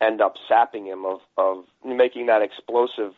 end 0.00 0.20
up 0.20 0.34
sapping 0.48 0.86
him 0.86 1.04
of, 1.06 1.20
of 1.38 1.64
making 1.84 2.26
that 2.26 2.42
explosive 2.42 3.12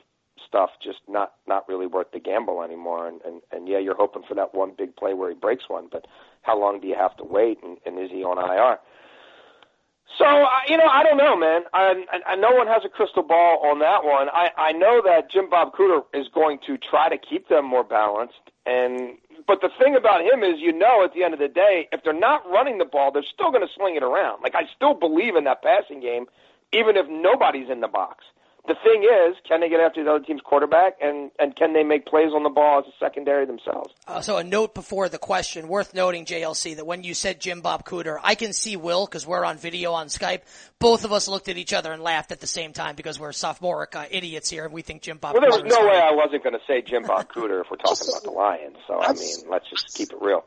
stuff 0.47 0.71
just 0.83 0.99
not 1.09 1.33
not 1.47 1.69
really 1.69 1.87
worth 1.87 2.13
the 2.13 2.21
gamble 2.21 2.63
anymore. 2.63 3.09
And, 3.09 3.21
and 3.23 3.43
and 3.51 3.69
yeah, 3.69 3.79
you're 3.79 3.97
hoping 3.97 4.23
for 4.29 4.35
that 4.35 4.55
one 4.55 4.73
big 4.77 4.95
play 4.97 5.15
where 5.15 5.31
he 5.31 5.35
breaks 5.35 5.69
one, 5.69 5.89
but 5.91 6.07
how 6.43 6.59
long 6.59 6.81
do 6.81 6.87
you 6.87 6.95
have 6.95 7.17
to 7.17 7.25
wait? 7.25 7.59
And, 7.63 7.79
and 7.85 7.99
is 7.99 8.11
he 8.11 8.23
on 8.23 8.39
IR? 8.39 8.79
So 10.17 10.25
you 10.69 10.77
know, 10.77 10.87
I 10.87 11.03
don't 11.03 11.19
know, 11.19 11.37
man. 11.37 11.63
I, 11.75 12.05
I, 12.27 12.35
no 12.37 12.53
one 12.53 12.67
has 12.67 12.83
a 12.85 12.89
crystal 12.89 13.23
ball 13.23 13.61
on 13.67 13.79
that 13.81 14.05
one. 14.05 14.29
I 14.33 14.49
I 14.57 14.73
know 14.73 15.03
that 15.05 15.31
Jim 15.31 15.51
Bob 15.51 15.75
Cooter 15.75 16.03
is 16.15 16.27
going 16.35 16.59
to 16.67 16.79
try 16.79 17.09
to 17.09 17.19
keep 17.19 17.49
them 17.49 17.67
more 17.67 17.85
balanced, 17.85 18.41
and 18.65 19.19
but 19.47 19.61
the 19.61 19.69
thing 19.79 19.97
about 19.97 20.23
him 20.23 20.43
is, 20.43 20.59
you 20.59 20.73
know, 20.73 21.05
at 21.05 21.13
the 21.13 21.25
end 21.25 21.35
of 21.35 21.41
the 21.41 21.49
day, 21.49 21.89
if 21.93 22.03
they're 22.05 22.19
not 22.19 22.49
running 22.51 22.79
the 22.79 22.85
ball, 22.85 23.13
they're 23.13 23.23
still 23.23 23.51
going 23.51 23.67
to 23.67 23.73
sling 23.77 23.97
it 23.97 24.03
around. 24.03 24.43
Like 24.43 24.55
I 24.55 24.63
still 24.75 24.95
believe 24.95 25.37
in 25.37 25.45
that 25.45 25.63
passing 25.63 26.01
game, 26.01 26.27
even 26.73 26.97
if 26.97 27.07
nobody's 27.09 27.71
in 27.71 27.81
the 27.81 27.89
box 27.89 28.25
the 28.69 28.77
thing 28.85 29.03
is, 29.03 29.37
can 29.49 29.61
they 29.61 29.69
get 29.69 29.81
after 29.81 30.05
the 30.05 30.11
other 30.11 30.25
team's 30.25 30.43
quarterback, 30.43 30.99
and 31.01 31.31
and 31.39 31.57
can 31.57 31.73
they 31.73 31.83
make 31.83 32.07
plays 32.07 32.33
on 32.35 32.43
the 32.43 32.51
ball 32.51 32.81
as 32.81 32.85
a 32.87 32.97
secondary 32.99 33.47
themselves? 33.47 33.93
Uh, 34.07 34.21
so 34.21 34.37
a 34.37 34.45
note 34.45 34.75
before 34.75 35.09
the 35.09 35.19
question, 35.19 35.69
worth 35.69 35.95
noting, 35.95 36.27
JLC, 36.27 36.77
that 36.77 36.87
when 36.87 37.03
you 37.03 37.15
said 37.15 37.41
Jim 37.41 37.63
Bob 37.63 37.85
Cooter, 37.85 38.19
I 38.23 38.35
can 38.35 38.53
see 38.53 38.77
Will 38.77 39.07
because 39.07 39.27
we're 39.27 39.45
on 39.45 39.57
video 39.57 39.93
on 39.93 40.09
Skype. 40.09 40.43
Both 40.79 41.05
of 41.05 41.13
us 41.13 41.27
looked 41.27 41.49
at 41.49 41.57
each 41.57 41.73
other 41.73 41.93
and 41.93 42.03
laughed 42.03 42.31
at 42.31 42.41
the 42.41 42.47
same 42.47 42.73
time 42.73 42.95
because 42.95 43.19
we're 43.19 43.33
sophomoric 43.33 43.97
uh, 43.97 44.05
idiots 44.11 44.51
here, 44.51 44.65
and 44.65 44.73
we 44.73 44.83
think 44.83 45.03
Jim 45.03 45.17
Bob. 45.17 45.33
Well, 45.33 45.41
there 45.41 45.51
was 45.51 45.63
Cooter 45.63 45.69
no 45.69 45.81
is 45.81 45.91
way 45.91 45.99
I 45.99 46.13
wasn't 46.13 46.45
going 46.45 46.55
to 46.55 46.65
say 46.67 46.83
Jim 46.83 47.05
Bob 47.05 47.33
Cooter 47.33 47.63
if 47.63 47.71
we're 47.71 47.79
talking 47.79 48.07
about 48.09 48.23
the 48.23 48.31
Lions. 48.31 48.77
So 48.87 49.01
I 49.01 49.15
mean, 49.15 49.51
let's 49.51 49.69
just 49.71 49.95
keep 49.95 50.13
it 50.13 50.19
real. 50.21 50.45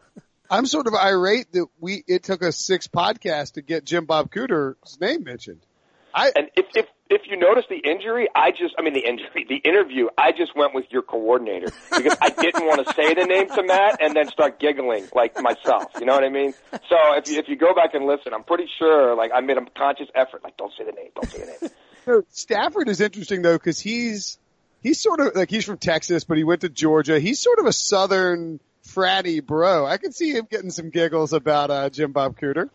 I'm 0.49 0.65
sort 0.67 0.86
of 0.86 0.93
irate 0.93 1.51
that 1.53 1.65
we 1.80 2.03
it 2.07 2.24
took 2.24 2.43
us 2.43 2.57
six 2.57 2.88
podcasts 2.88 3.53
to 3.53 3.61
get 3.61 3.86
Jim 3.86 4.05
Bob 4.05 4.32
Cooter's 4.32 4.97
name 5.01 5.24
mentioned. 5.24 5.65
I, 6.14 6.32
and 6.36 6.49
if, 6.55 6.66
if 6.76 6.86
if 7.09 7.22
you 7.26 7.38
notice 7.38 7.66
the 7.70 7.78
injury, 7.78 8.28
I 8.34 8.51
just 8.51 8.74
I 8.78 8.82
mean 8.82 8.93
the 8.93 9.05
injury, 9.05 9.45
the 9.47 9.57
interview, 9.57 10.07
I 10.18 10.32
just 10.32 10.55
went 10.55 10.74
with 10.74 10.86
your 10.89 11.01
coordinator 11.01 11.68
because 11.95 12.18
I 12.22 12.30
didn't 12.30 12.66
want 12.66 12.86
to 12.88 12.93
say 12.93 13.14
the 13.14 13.26
name 13.26 13.49
to 13.49 13.64
Matt 13.64 14.01
and 14.01 14.16
then 14.16 14.30
start 14.30 14.59
giggling 14.59 15.07
like 15.14 15.39
myself. 15.41 15.91
You 15.99 16.05
know 16.05 16.14
what 16.14 16.24
I 16.24 16.30
mean? 16.30 16.53
So 16.72 16.97
if 17.16 17.30
you 17.30 17.39
if 17.39 17.47
you 17.47 17.55
go 17.55 17.74
back 17.74 17.93
and 17.93 18.05
listen, 18.05 18.34
I'm 18.34 18.43
pretty 18.43 18.68
sure 18.80 19.16
like 19.16 19.32
I 19.34 19.41
made 19.41 19.57
a 19.57 19.66
conscious 19.78 20.07
effort 20.16 20.43
like 20.43 20.57
don't 20.57 20.72
say 20.78 20.86
the 20.86 20.93
name, 20.93 21.09
don't 21.14 21.30
say 21.30 21.39
the 21.39 21.45
name. 21.45 21.72
So 22.05 22.24
Stafford 22.30 22.89
is 22.89 22.99
interesting 22.99 23.41
though 23.41 23.57
because 23.57 23.80
he's 23.80 24.39
he's 24.82 24.99
sort 24.99 25.20
of 25.20 25.36
like 25.36 25.49
he's 25.49 25.66
from 25.66 25.78
Texas, 25.78 26.24
but 26.24 26.38
he 26.38 26.43
went 26.43 26.62
to 26.62 26.70
Georgia. 26.70 27.20
He's 27.20 27.39
sort 27.39 27.59
of 27.59 27.66
a 27.66 27.74
southern 27.74 28.59
fratty 28.88 29.45
bro. 29.45 29.86
I 29.86 29.97
can 29.97 30.12
see 30.12 30.32
him 30.32 30.47
getting 30.49 30.72
some 30.72 30.89
giggles 30.89 31.34
about 31.34 31.72
uh, 31.72 31.89
Jim 31.89 32.12
Bob 32.12 32.39
Cooter. 32.39 32.70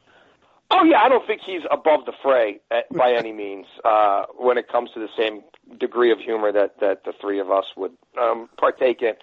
Oh 0.71 0.83
yeah, 0.83 0.99
I 0.99 1.09
don't 1.09 1.27
think 1.27 1.43
he's 1.45 1.63
above 1.71 2.07
the 2.07 2.13
fray 2.23 2.61
at, 2.71 2.89
by 2.93 3.13
any 3.19 3.33
means 3.33 3.67
uh, 3.85 4.25
when 4.37 4.59
it 4.59 4.69
comes 4.69 4.91
to 4.95 5.01
the 5.01 5.09
same 5.17 5.43
degree 5.79 6.11
of 6.13 6.19
humor 6.19 6.53
that 6.53 6.81
that 6.81 7.05
the 7.05 7.13
three 7.21 7.41
of 7.41 7.51
us 7.51 7.65
would 7.77 7.93
um, 8.21 8.49
partake 8.59 9.03
in. 9.03 9.15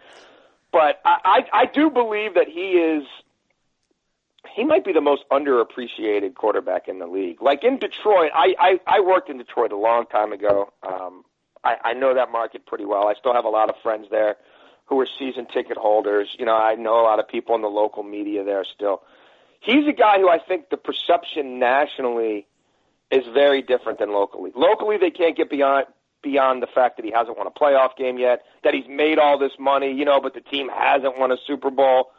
But 0.72 1.02
I, 1.06 1.46
I, 1.54 1.60
I 1.62 1.66
do 1.66 1.90
believe 1.90 2.34
that 2.36 2.48
he 2.48 2.72
is. 2.72 3.04
He 4.56 4.66
might 4.66 4.84
be 4.84 4.92
the 4.92 5.02
most 5.02 5.24
underappreciated 5.32 6.36
quarterback 6.36 6.88
in 6.88 7.00
the 7.00 7.08
league. 7.08 7.42
Like 7.42 7.64
in 7.64 7.80
Detroit, 7.80 8.32
I, 8.36 8.54
I, 8.60 8.80
I 8.86 9.00
worked 9.00 9.30
in 9.30 9.38
Detroit 9.38 9.72
a 9.72 9.78
long 9.78 10.06
time 10.06 10.34
ago. 10.34 10.72
Um, 10.88 11.24
I, 11.64 11.78
I 11.84 11.94
know 11.94 12.14
that 12.14 12.30
market 12.30 12.66
pretty 12.66 12.86
well. 12.86 13.08
I 13.08 13.14
still 13.14 13.34
have 13.34 13.46
a 13.46 13.50
lot 13.50 13.70
of 13.70 13.76
friends 13.82 14.08
there 14.12 14.36
who 14.86 15.00
are 15.00 15.08
season 15.18 15.48
ticket 15.48 15.78
holders. 15.78 16.36
You 16.38 16.46
know, 16.46 16.56
I 16.56 16.76
know 16.76 17.00
a 17.00 17.04
lot 17.04 17.20
of 17.20 17.28
people 17.28 17.56
in 17.56 17.62
the 17.62 17.70
local 17.70 18.04
media 18.04 18.44
there 18.44 18.66
still 18.66 19.02
he's 19.64 19.88
a 19.88 19.94
guy 19.94 20.20
who 20.20 20.30
I 20.30 20.40
think 20.40 20.70
the 20.70 20.78
perception 20.78 21.60
nationally 21.60 22.46
is 23.10 23.24
very 23.34 23.62
different 23.62 24.00
than 24.00 24.12
locally. 24.12 24.52
Locally, 24.56 24.98
they 24.98 25.12
can't 25.12 25.36
get 25.36 25.50
beyond 25.50 25.86
beyond 26.22 26.64
the 26.64 26.68
fact 26.68 26.96
that 26.96 27.06
he 27.06 27.12
hasn't 27.12 27.38
won 27.38 27.48
a 27.48 27.52
playoff 27.52 27.98
game 27.98 28.18
yet, 28.18 28.44
that 28.64 28.74
he's 28.74 28.88
made 28.88 29.20
all 29.20 29.38
this 29.38 29.52
money, 29.60 29.92
you 29.92 30.06
know, 30.06 30.22
but 30.22 30.34
the 30.34 30.40
team 30.40 30.70
hasn't 30.74 31.20
won 31.20 31.34
a 31.34 31.38
Super 31.46 31.70
Bowl. 31.70 32.12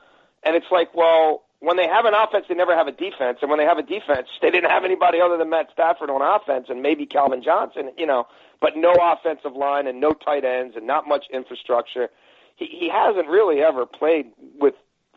And 0.43 0.55
it's 0.55 0.67
like, 0.71 0.95
well, 0.95 1.45
when 1.61 1.79
they 1.79 1.89
have 1.89 2.05
an 2.05 2.13
offense, 2.13 2.45
they 2.47 2.55
never 2.55 2.77
have 2.77 2.87
a 2.87 2.93
defense, 2.93 3.39
and 3.41 3.49
when 3.49 3.59
they 3.59 3.65
have 3.65 3.79
a 3.79 3.83
defense, 3.83 4.29
they 4.43 4.51
didn't 4.51 4.71
have 4.71 4.85
anybody 4.85 5.21
other 5.23 5.39
than 5.39 5.49
Matt 5.49 5.69
Stafford 5.73 6.11
on 6.11 6.21
offense, 6.21 6.67
and 6.69 6.83
maybe 6.83 7.07
Calvin 7.07 7.43
Johnson, 7.43 7.93
you 7.97 8.05
know, 8.05 8.27
but 8.61 8.77
no 8.77 8.93
offensive 9.01 9.55
line 9.57 9.87
and 9.87 10.01
no 10.01 10.13
tight 10.13 10.45
ends 10.45 10.77
and 10.77 10.87
not 10.87 11.09
much 11.09 11.25
infrastructure. 11.33 12.11
He 12.57 12.67
he 12.67 12.91
hasn't 12.91 13.27
really 13.29 13.63
ever 13.63 13.87
played 13.87 14.27
with 14.61 14.75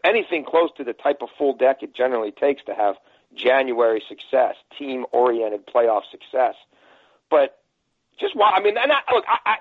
anything 0.08 0.46
close 0.46 0.70
to 0.78 0.84
the 0.84 0.94
type 0.94 1.18
of 1.22 1.30
full 1.38 1.54
deck 1.56 1.84
it 1.84 1.94
generally 1.94 2.32
takes 2.32 2.64
to 2.66 2.74
have 2.74 2.96
January 3.36 4.02
success, 4.08 4.56
team 4.78 5.06
oriented 5.12 5.68
playoff 5.68 6.04
success. 6.10 6.56
But 7.30 7.60
just 8.20 8.36
why? 8.36 8.52
I 8.56 8.62
mean, 8.62 8.78
and 8.78 8.92
I, 8.92 9.00
look, 9.14 9.26
I, 9.28 9.38
I, 9.46 9.56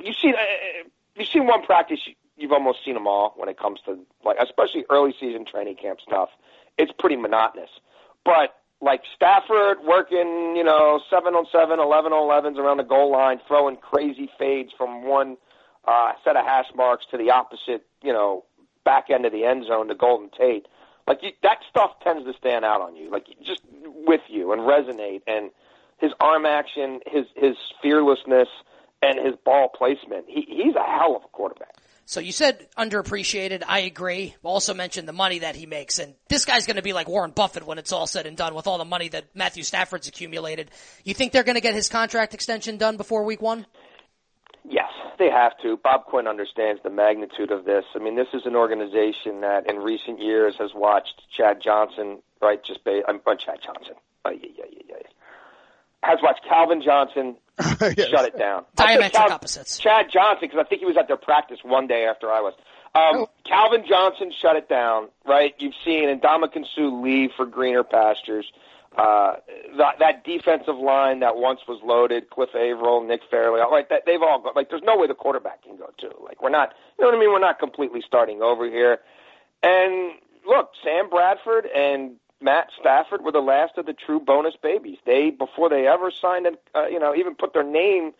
you 0.00 0.12
see, 0.12 0.30
uh, 0.30 0.88
you've 1.16 1.28
seen 1.28 1.46
one 1.46 1.62
practice. 1.62 2.00
You've 2.36 2.52
almost 2.52 2.84
seen 2.84 2.94
them 2.94 3.06
all 3.06 3.32
when 3.36 3.48
it 3.48 3.58
comes 3.58 3.80
to 3.86 3.98
like, 4.24 4.36
especially 4.40 4.84
early 4.90 5.14
season 5.18 5.44
training 5.46 5.76
camp 5.76 6.00
stuff. 6.00 6.30
It's 6.76 6.92
pretty 6.98 7.16
monotonous. 7.16 7.70
But 8.24 8.56
like 8.80 9.02
Stafford 9.14 9.78
working, 9.86 10.54
you 10.56 10.64
know, 10.64 11.00
seven 11.08 11.34
on 11.34 11.46
seven, 11.52 11.78
eleven 11.78 12.12
on 12.12 12.28
elevens 12.28 12.58
around 12.58 12.78
the 12.78 12.84
goal 12.84 13.12
line, 13.12 13.40
throwing 13.46 13.76
crazy 13.76 14.28
fades 14.38 14.72
from 14.76 15.04
one 15.04 15.36
uh, 15.86 16.12
set 16.24 16.36
of 16.36 16.44
hash 16.44 16.66
marks 16.74 17.06
to 17.10 17.16
the 17.16 17.30
opposite, 17.30 17.86
you 18.02 18.12
know, 18.12 18.44
back 18.84 19.10
end 19.10 19.26
of 19.26 19.32
the 19.32 19.44
end 19.44 19.66
zone 19.66 19.88
to 19.88 19.94
Golden 19.94 20.30
Tate. 20.30 20.66
Like 21.06 21.22
you, 21.22 21.30
that 21.42 21.58
stuff 21.68 21.92
tends 22.02 22.24
to 22.24 22.32
stand 22.38 22.64
out 22.64 22.80
on 22.80 22.96
you, 22.96 23.10
like 23.10 23.26
just 23.42 23.62
with 24.06 24.22
you 24.28 24.52
and 24.52 24.62
resonate. 24.62 25.22
And 25.26 25.50
his 25.98 26.12
arm 26.20 26.46
action, 26.46 27.00
his 27.06 27.26
his 27.36 27.56
fearlessness, 27.82 28.48
and 29.02 29.18
his 29.24 29.34
ball 29.44 29.68
placement. 29.68 30.26
He 30.28 30.46
he's 30.48 30.74
a 30.74 30.82
hell 30.82 31.16
of 31.16 31.24
a 31.24 31.28
quarterback. 31.28 31.74
So 32.06 32.20
you 32.20 32.32
said 32.32 32.66
underappreciated. 32.76 33.62
I 33.66 33.80
agree. 33.80 34.34
Also 34.42 34.74
mentioned 34.74 35.08
the 35.08 35.14
money 35.14 35.38
that 35.38 35.56
he 35.56 35.64
makes, 35.64 35.98
and 35.98 36.14
this 36.28 36.44
guy's 36.44 36.66
going 36.66 36.76
to 36.76 36.82
be 36.82 36.92
like 36.92 37.08
Warren 37.08 37.30
Buffett 37.30 37.66
when 37.66 37.78
it's 37.78 37.92
all 37.92 38.06
said 38.06 38.26
and 38.26 38.36
done 38.36 38.54
with 38.54 38.66
all 38.66 38.76
the 38.76 38.84
money 38.84 39.08
that 39.08 39.34
Matthew 39.34 39.62
Stafford's 39.62 40.06
accumulated. 40.06 40.70
You 41.02 41.14
think 41.14 41.32
they're 41.32 41.44
going 41.44 41.54
to 41.54 41.62
get 41.62 41.74
his 41.74 41.88
contract 41.88 42.34
extension 42.34 42.76
done 42.76 42.98
before 42.98 43.24
week 43.24 43.40
one? 43.40 43.64
Yes, 45.14 45.30
they 45.30 45.30
have 45.34 45.56
to. 45.62 45.76
Bob 45.76 46.04
Quinn 46.06 46.26
understands 46.26 46.80
the 46.82 46.90
magnitude 46.90 47.50
of 47.50 47.64
this. 47.64 47.84
I 47.94 47.98
mean, 47.98 48.16
this 48.16 48.28
is 48.32 48.46
an 48.46 48.56
organization 48.56 49.40
that 49.40 49.68
in 49.68 49.76
recent 49.76 50.20
years 50.20 50.54
has 50.58 50.70
watched 50.74 51.22
Chad 51.36 51.60
Johnson, 51.62 52.18
right? 52.40 52.62
Just 52.64 52.84
ba- 52.84 53.02
I'm 53.08 53.20
uh, 53.26 53.34
Chad 53.36 53.58
Johnson. 53.64 53.94
Uh, 54.24 54.30
yeah, 54.30 54.48
yeah, 54.56 54.64
yeah, 54.70 54.82
yeah. 54.88 54.96
Has 56.02 56.18
watched 56.22 56.44
Calvin 56.46 56.82
Johnson 56.82 57.36
yes. 57.58 58.08
shut 58.08 58.26
it 58.26 58.38
down. 58.38 58.64
Diametric 58.76 59.12
Cal- 59.12 59.32
opposites. 59.32 59.78
Chad 59.78 60.06
Johnson, 60.12 60.48
because 60.48 60.58
I 60.58 60.68
think 60.68 60.80
he 60.80 60.86
was 60.86 60.96
at 60.96 61.08
their 61.08 61.16
practice 61.16 61.58
one 61.62 61.86
day 61.86 62.06
after 62.06 62.30
I 62.30 62.40
was. 62.40 62.54
Um, 62.94 63.22
oh. 63.22 63.30
Calvin 63.44 63.84
Johnson 63.88 64.32
shut 64.40 64.56
it 64.56 64.68
down, 64.68 65.08
right? 65.26 65.54
You've 65.58 65.74
seen 65.84 66.08
Ndamukong 66.20 66.64
Suh 66.74 67.00
leave 67.02 67.30
for 67.36 67.46
greener 67.46 67.82
pastures. 67.82 68.46
Uh, 68.54 68.58
that, 68.96 69.98
that 69.98 70.24
defensive 70.24 70.76
line 70.76 71.20
that 71.20 71.36
once 71.36 71.60
was 71.66 71.80
loaded, 71.84 72.30
Cliff 72.30 72.50
Avril, 72.54 73.04
Nick 73.06 73.22
Fairley, 73.30 73.60
like 73.70 73.88
that, 73.88 74.02
they've 74.06 74.22
all 74.22 74.40
got, 74.40 74.54
like, 74.54 74.70
there's 74.70 74.82
no 74.82 74.96
way 74.96 75.06
the 75.06 75.14
quarterback 75.14 75.62
can 75.62 75.76
go 75.76 75.90
to. 75.98 76.10
Like, 76.22 76.42
we're 76.42 76.50
not, 76.50 76.74
you 76.98 77.04
know 77.04 77.10
what 77.10 77.16
I 77.16 77.20
mean? 77.20 77.30
We're 77.30 77.40
not 77.40 77.58
completely 77.58 78.02
starting 78.06 78.42
over 78.42 78.66
here. 78.66 79.00
And 79.62 80.12
look, 80.46 80.70
Sam 80.82 81.08
Bradford 81.08 81.66
and 81.66 82.16
Matt 82.40 82.68
Stafford 82.78 83.22
were 83.22 83.32
the 83.32 83.40
last 83.40 83.78
of 83.78 83.86
the 83.86 83.94
true 83.94 84.20
bonus 84.20 84.54
babies. 84.62 84.98
They, 85.06 85.30
before 85.30 85.68
they 85.68 85.86
ever 85.86 86.10
signed, 86.10 86.46
and 86.46 86.56
uh, 86.74 86.86
you 86.86 86.98
know, 86.98 87.14
even 87.14 87.34
put 87.34 87.52
their 87.54 87.64
name 87.64 88.12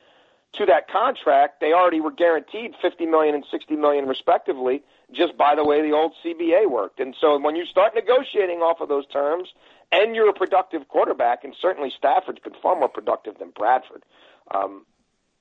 to 0.55 0.67
that 0.67 0.89
contract, 0.89 1.61
they 1.61 1.73
already 1.73 2.01
were 2.01 2.13
guaranteed 2.13 2.75
50 2.81 3.07
million 3.07 3.35
and 3.35 3.45
60 3.51 3.77
million 3.77 4.07
respectively, 4.07 4.83
just 5.15 5.37
by 5.37 5.55
the 5.55 5.65
way 5.65 5.83
the 5.83 5.93
old 5.95 6.13
CBA 6.25 6.71
worked. 6.71 7.01
And 7.01 7.15
so 7.21 7.39
when 7.39 7.57
you 7.57 7.65
start 7.67 7.95
negotiating 7.95 8.59
off 8.59 8.81
of 8.81 8.89
those 8.89 9.07
terms, 9.07 9.49
and 9.93 10.15
you're 10.15 10.29
a 10.29 10.35
productive 10.35 10.89
quarterback, 10.89 11.45
and 11.45 11.55
certainly 11.61 11.93
Stafford's 11.97 12.41
been 12.41 12.55
far 12.63 12.79
more 12.79 12.89
productive 12.89 13.39
than 13.39 13.51
Bradford, 13.51 14.05
um, 14.51 14.85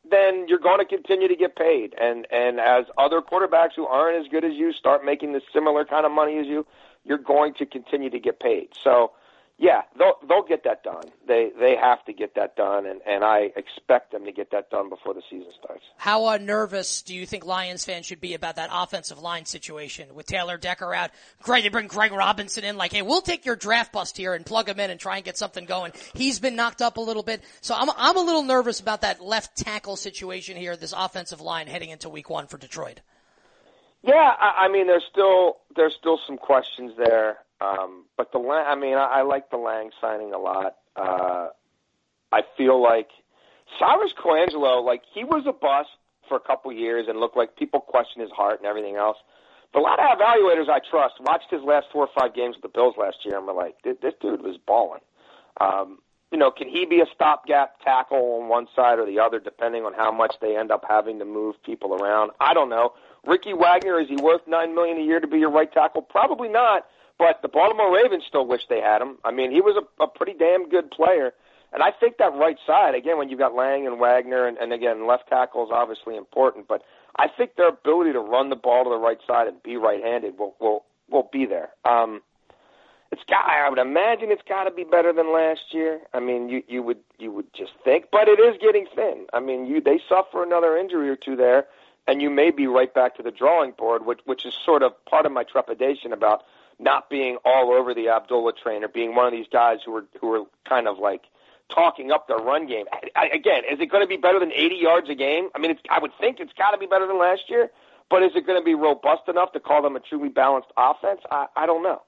then 0.10 0.48
you're 0.48 0.60
going 0.60 0.80
to 0.80 0.86
continue 0.86 1.28
to 1.28 1.36
get 1.36 1.56
paid. 1.56 1.96
And 2.00 2.28
and 2.32 2.60
as 2.60 2.86
other 2.98 3.22
quarterbacks 3.22 3.74
who 3.76 3.86
aren't 3.86 4.24
as 4.24 4.30
good 4.30 4.44
as 4.44 4.54
you 4.54 4.74
start 4.74 5.06
making 5.06 5.34
the 5.34 5.42
similar 5.54 5.86
kind 5.86 6.06
of 6.06 6.12
money 6.12 6.38
as 6.40 6.46
you, 6.46 6.66
you're 7.06 7.18
going 7.18 7.54
to 7.56 7.66
continue 7.66 8.10
to 8.10 8.20
get 8.20 8.40
paid. 8.40 8.70
So, 8.84 9.12
yeah, 9.60 9.84
they'll 9.98 10.16
they'll 10.28 10.44
get 10.44 10.64
that 10.64 10.84
done. 10.84 11.04
They 11.28 11.52
they 11.60 11.76
have 11.76 12.04
to 12.06 12.14
get 12.14 12.34
that 12.36 12.56
done, 12.56 12.88
and 12.88 13.02
and 13.06 13.24
I 13.24 13.52
expect 13.56 14.12
them 14.12 14.26
to 14.26 14.32
get 14.32 14.50
that 14.52 14.72
done 14.72 14.90
before 14.90 15.14
the 15.14 15.22
season 15.30 15.52
starts. 15.64 15.84
How 15.98 16.26
uh, 16.26 16.38
nervous 16.38 17.04
do 17.04 17.14
you 17.14 17.28
think 17.28 17.46
Lions 17.46 17.86
fans 17.86 18.08
should 18.08 18.20
be 18.20 18.34
about 18.34 18.56
that 18.56 18.72
offensive 18.74 19.20
line 19.20 19.46
situation 19.46 20.16
with 20.16 20.26
Taylor 20.26 20.58
Decker 20.58 20.94
out? 20.94 21.12
Great, 21.44 21.62
they 21.62 21.70
bring 21.70 21.88
Greg 21.88 22.12
Robinson 22.12 22.64
in, 22.64 22.78
like, 22.78 22.94
hey, 22.94 23.04
we'll 23.04 23.22
take 23.22 23.46
your 23.46 23.56
draft 23.56 23.94
bust 23.94 24.18
here 24.18 24.34
and 24.34 24.44
plug 24.44 24.68
him 24.68 24.80
in 24.80 24.90
and 24.90 25.00
try 25.00 25.18
and 25.18 25.26
get 25.26 25.38
something 25.38 25.66
going. 25.66 25.94
He's 26.16 26.40
been 26.40 26.56
knocked 26.56 26.82
up 26.82 26.98
a 26.98 27.02
little 27.02 27.24
bit, 27.24 27.42
so 27.62 27.76
I'm 27.76 27.90
I'm 27.96 28.18
a 28.18 28.22
little 28.22 28.44
nervous 28.44 28.80
about 28.80 29.02
that 29.02 29.22
left 29.22 29.56
tackle 29.56 29.98
situation 29.98 30.58
here, 30.58 30.76
this 30.76 30.96
offensive 30.98 31.42
line 31.42 31.68
heading 31.68 31.92
into 31.92 32.10
Week 32.10 32.30
One 32.30 32.48
for 32.48 32.58
Detroit. 32.58 33.02
Yeah, 34.02 34.34
I, 34.38 34.66
I 34.66 34.68
mean, 34.68 34.88
there's 34.88 35.06
still 35.10 35.58
there's 35.76 35.96
still 35.96 36.20
some 36.26 36.38
questions 36.38 36.94
there. 36.98 37.38
Um, 37.64 38.06
but 38.18 38.32
the 38.32 38.40
Lang, 38.40 38.66
I 38.68 38.76
mean, 38.76 38.96
I, 38.96 39.06
I 39.06 39.22
like 39.22 39.50
the 39.50 39.58
Lang 39.58 39.92
signing 40.02 40.34
a 40.34 40.38
lot. 40.38 40.76
Uh, 40.96 41.48
I 42.32 42.42
feel 42.58 42.82
like 42.82 43.10
Cyrus 43.80 44.12
Kouandjio, 44.22 44.84
like 44.84 45.04
he 45.14 45.24
was 45.24 45.44
a 45.48 45.54
bust 45.54 45.90
for 46.28 46.38
a 46.38 46.40
couple 46.40 46.72
years 46.72 47.06
and 47.08 47.20
looked 47.20 47.38
like 47.38 47.56
people 47.56 47.80
question 47.80 48.22
his 48.22 48.32
heart 48.32 48.60
and 48.60 48.68
everything 48.68 48.96
else. 48.96 49.18
But 49.72 49.80
a 49.80 49.84
lot 49.84 50.00
of 50.00 50.20
evaluators 50.20 50.70
I 50.70 50.80
trust 50.90 51.16
watched 51.20 51.50
his 51.50 51.62
last 51.64 51.88
four 51.92 52.04
or 52.04 52.10
five 52.18 52.36
games 52.36 52.56
with 52.56 52.64
the 52.64 52.70
Bills 52.70 52.96
last 52.98 53.18
year 53.24 53.38
and 53.38 53.48
were 53.48 53.54
like, 53.54 53.76
this, 53.84 53.98
this 54.02 54.14
dude 54.22 54.42
was 54.42 54.58
balling. 54.68 55.02
Um, 55.60 56.00
you 56.32 56.38
know, 56.38 56.52
can 56.52 56.68
he 56.68 56.86
be 56.86 57.00
a 57.00 57.06
stopgap 57.14 57.80
tackle 57.82 58.40
on 58.42 58.50
one 58.50 58.68
side 58.76 58.98
or 58.98 59.06
the 59.06 59.20
other, 59.20 59.40
depending 59.40 59.84
on 59.84 59.94
how 59.94 60.12
much 60.12 60.36
they 60.42 60.58
end 60.58 60.72
up 60.72 60.84
having 60.88 61.20
to 61.20 61.26
move 61.26 61.62
people 61.64 61.94
around? 61.94 62.32
I 62.40 62.54
don't 62.54 62.70
know. 62.70 62.94
Ricky 63.26 63.54
Wagner, 63.54 64.00
is 64.00 64.10
he 64.10 64.16
worth 64.16 64.42
nine 64.48 64.74
million 64.74 64.98
a 64.98 65.02
year 65.02 65.20
to 65.20 65.28
be 65.28 65.38
your 65.38 65.52
right 65.52 65.72
tackle? 65.72 66.02
Probably 66.02 66.50
not. 66.50 66.86
But 67.18 67.42
the 67.42 67.48
Baltimore 67.48 67.94
Ravens 67.94 68.24
still 68.28 68.46
wish 68.46 68.62
they 68.68 68.82
had 68.82 69.02
him. 69.02 69.18
I 69.24 69.32
mean, 69.32 69.52
he 69.52 69.62
was 69.62 69.78
a, 69.78 70.04
a 70.04 70.08
pretty 70.08 70.34
damn 70.34 70.70
good 70.70 70.92
player. 70.92 71.34
And 71.72 71.82
I 71.82 71.92
think 71.92 72.18
that 72.18 72.34
right 72.36 72.58
side, 72.68 72.94
again, 72.94 73.18
when 73.18 73.30
you've 73.30 73.40
got 73.40 73.56
Lang 73.56 73.88
and 73.88 74.00
Wagner, 74.00 74.46
and, 74.48 74.58
and 74.58 74.72
again, 74.72 75.08
left 75.08 75.28
tackle 75.28 75.64
is 75.64 75.72
obviously 75.74 76.16
important, 76.16 76.68
but 76.68 76.84
I 77.16 77.28
think 77.28 77.56
their 77.56 77.70
ability 77.70 78.14
to 78.14 78.20
run 78.20 78.50
the 78.50 78.56
ball 78.56 78.84
to 78.84 78.90
the 78.90 78.98
right 78.98 79.20
side 79.26 79.48
and 79.48 79.62
be 79.64 79.78
right-handed 79.78 80.38
will 80.38 80.56
will 80.60 80.86
will 81.10 81.30
be 81.32 81.46
there. 81.46 81.70
Um, 81.86 82.22
it's 83.12 83.24
got. 83.30 83.46
I 83.46 83.70
would 83.70 83.80
imagine 83.80 84.32
it's 84.32 84.44
got 84.48 84.64
to 84.66 84.72
be 84.72 84.84
better 84.84 85.14
than 85.14 85.34
last 85.34 85.74
year. 85.74 86.02
I 86.14 86.20
mean, 86.20 86.50
you 86.50 86.64
you 86.68 86.84
would 86.84 87.00
you 87.18 87.32
would 87.32 87.52
just 87.54 87.74
think, 87.84 88.06
but 88.12 88.28
it 88.28 88.40
is 88.40 88.56
getting 88.60 88.88
thin. 88.96 89.26
I 89.34 89.40
mean, 89.40 89.66
you 89.66 89.82
they 89.82 90.00
suffer 90.10 90.44
another 90.44 90.78
injury 90.78 91.10
or 91.10 91.16
two 91.16 91.36
there, 91.36 91.68
and 92.08 92.22
you 92.22 92.30
may 92.30 92.52
be 92.52 92.68
right 92.68 92.94
back 92.94 93.16
to 93.18 93.24
the 93.24 93.32
drawing 93.32 93.72
board, 93.72 94.06
which 94.06 94.20
which 94.26 94.46
is 94.46 94.54
sort 94.66 94.84
of 94.84 94.94
part 95.06 95.26
of 95.26 95.32
my 95.32 95.44
trepidation 95.44 96.14
about 96.14 96.44
not 96.84 97.10
being 97.10 97.38
all 97.46 97.72
over 97.72 97.94
the 97.94 98.10
Abdullah 98.10 98.54
train 98.54 98.84
or 98.84 98.88
being 98.88 99.16
one 99.16 99.26
of 99.26 99.32
these 99.32 99.48
guys 99.52 99.80
who 99.86 99.96
are 99.96 100.06
who 100.20 100.34
are 100.34 100.44
kind 100.68 100.88
of 100.88 101.00
like 101.00 101.24
talking 101.74 102.12
up 102.12 102.28
their 102.28 102.38
run 102.38 102.68
game. 102.68 102.86
I, 103.16 103.28
again, 103.28 103.64
is 103.70 103.80
it 103.80 103.90
going 103.90 104.04
to 104.04 104.08
be 104.08 104.18
better 104.18 104.40
than 104.40 104.52
80 104.52 104.76
yards 104.76 105.10
a 105.10 105.16
game? 105.16 105.50
I 105.56 105.60
mean, 105.60 105.72
it's, 105.72 105.82
I 105.90 106.00
would 106.00 106.12
think 106.20 106.40
it's 106.40 106.54
got 106.54 106.72
to 106.72 106.78
be 106.78 106.86
better 106.86 107.08
than 107.08 107.20
last 107.20 107.44
year, 107.50 107.70
but 108.10 108.24
is 108.24 108.32
it 108.36 108.46
going 108.46 108.60
to 108.60 108.66
be 108.66 108.76
robust 108.76 109.28
enough 109.28 109.54
to 109.54 109.60
call 109.60 109.82
them 109.82 109.96
a 109.96 110.00
truly 110.00 110.30
balanced 110.30 110.70
offense? 110.78 111.22
I, 111.32 111.48
I 111.56 111.66
don't 111.66 111.84
know. 111.84 112.02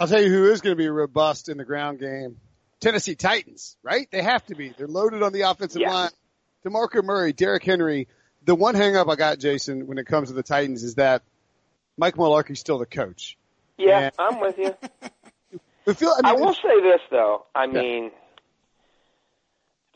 I'll 0.00 0.08
tell 0.08 0.22
you 0.22 0.28
who 0.28 0.50
is 0.50 0.60
going 0.60 0.76
to 0.76 0.80
be 0.80 0.88
robust 0.88 1.48
in 1.48 1.58
the 1.58 1.64
ground 1.64 1.98
game. 1.98 2.36
Tennessee 2.80 3.16
Titans, 3.16 3.76
right? 3.82 4.08
They 4.10 4.22
have 4.22 4.44
to 4.46 4.54
be. 4.54 4.72
They're 4.76 4.86
loaded 4.86 5.22
on 5.22 5.32
the 5.32 5.42
offensive 5.42 5.80
yeah. 5.80 5.92
line. 5.92 6.10
DeMarco 6.64 7.02
Murray, 7.02 7.32
Derrick 7.32 7.64
Henry. 7.64 8.08
The 8.44 8.54
one 8.54 8.76
hang 8.76 8.96
up 8.96 9.08
I 9.08 9.16
got, 9.16 9.40
Jason, 9.40 9.86
when 9.88 9.98
it 9.98 10.06
comes 10.06 10.28
to 10.28 10.34
the 10.34 10.44
Titans 10.44 10.84
is 10.84 10.94
that 10.94 11.22
Mike 11.98 12.14
Mularkey's 12.14 12.60
still 12.60 12.78
the 12.78 12.86
coach. 12.86 13.36
Yeah, 13.76 13.98
And- 13.98 14.14
I'm 14.18 14.40
with 14.40 14.56
you. 14.58 14.74
I, 15.86 15.94
feel, 15.94 16.14
I, 16.22 16.30
I 16.30 16.32
will 16.34 16.52
say 16.52 16.82
this 16.82 17.00
though. 17.10 17.46
I 17.54 17.66
mean, 17.66 18.10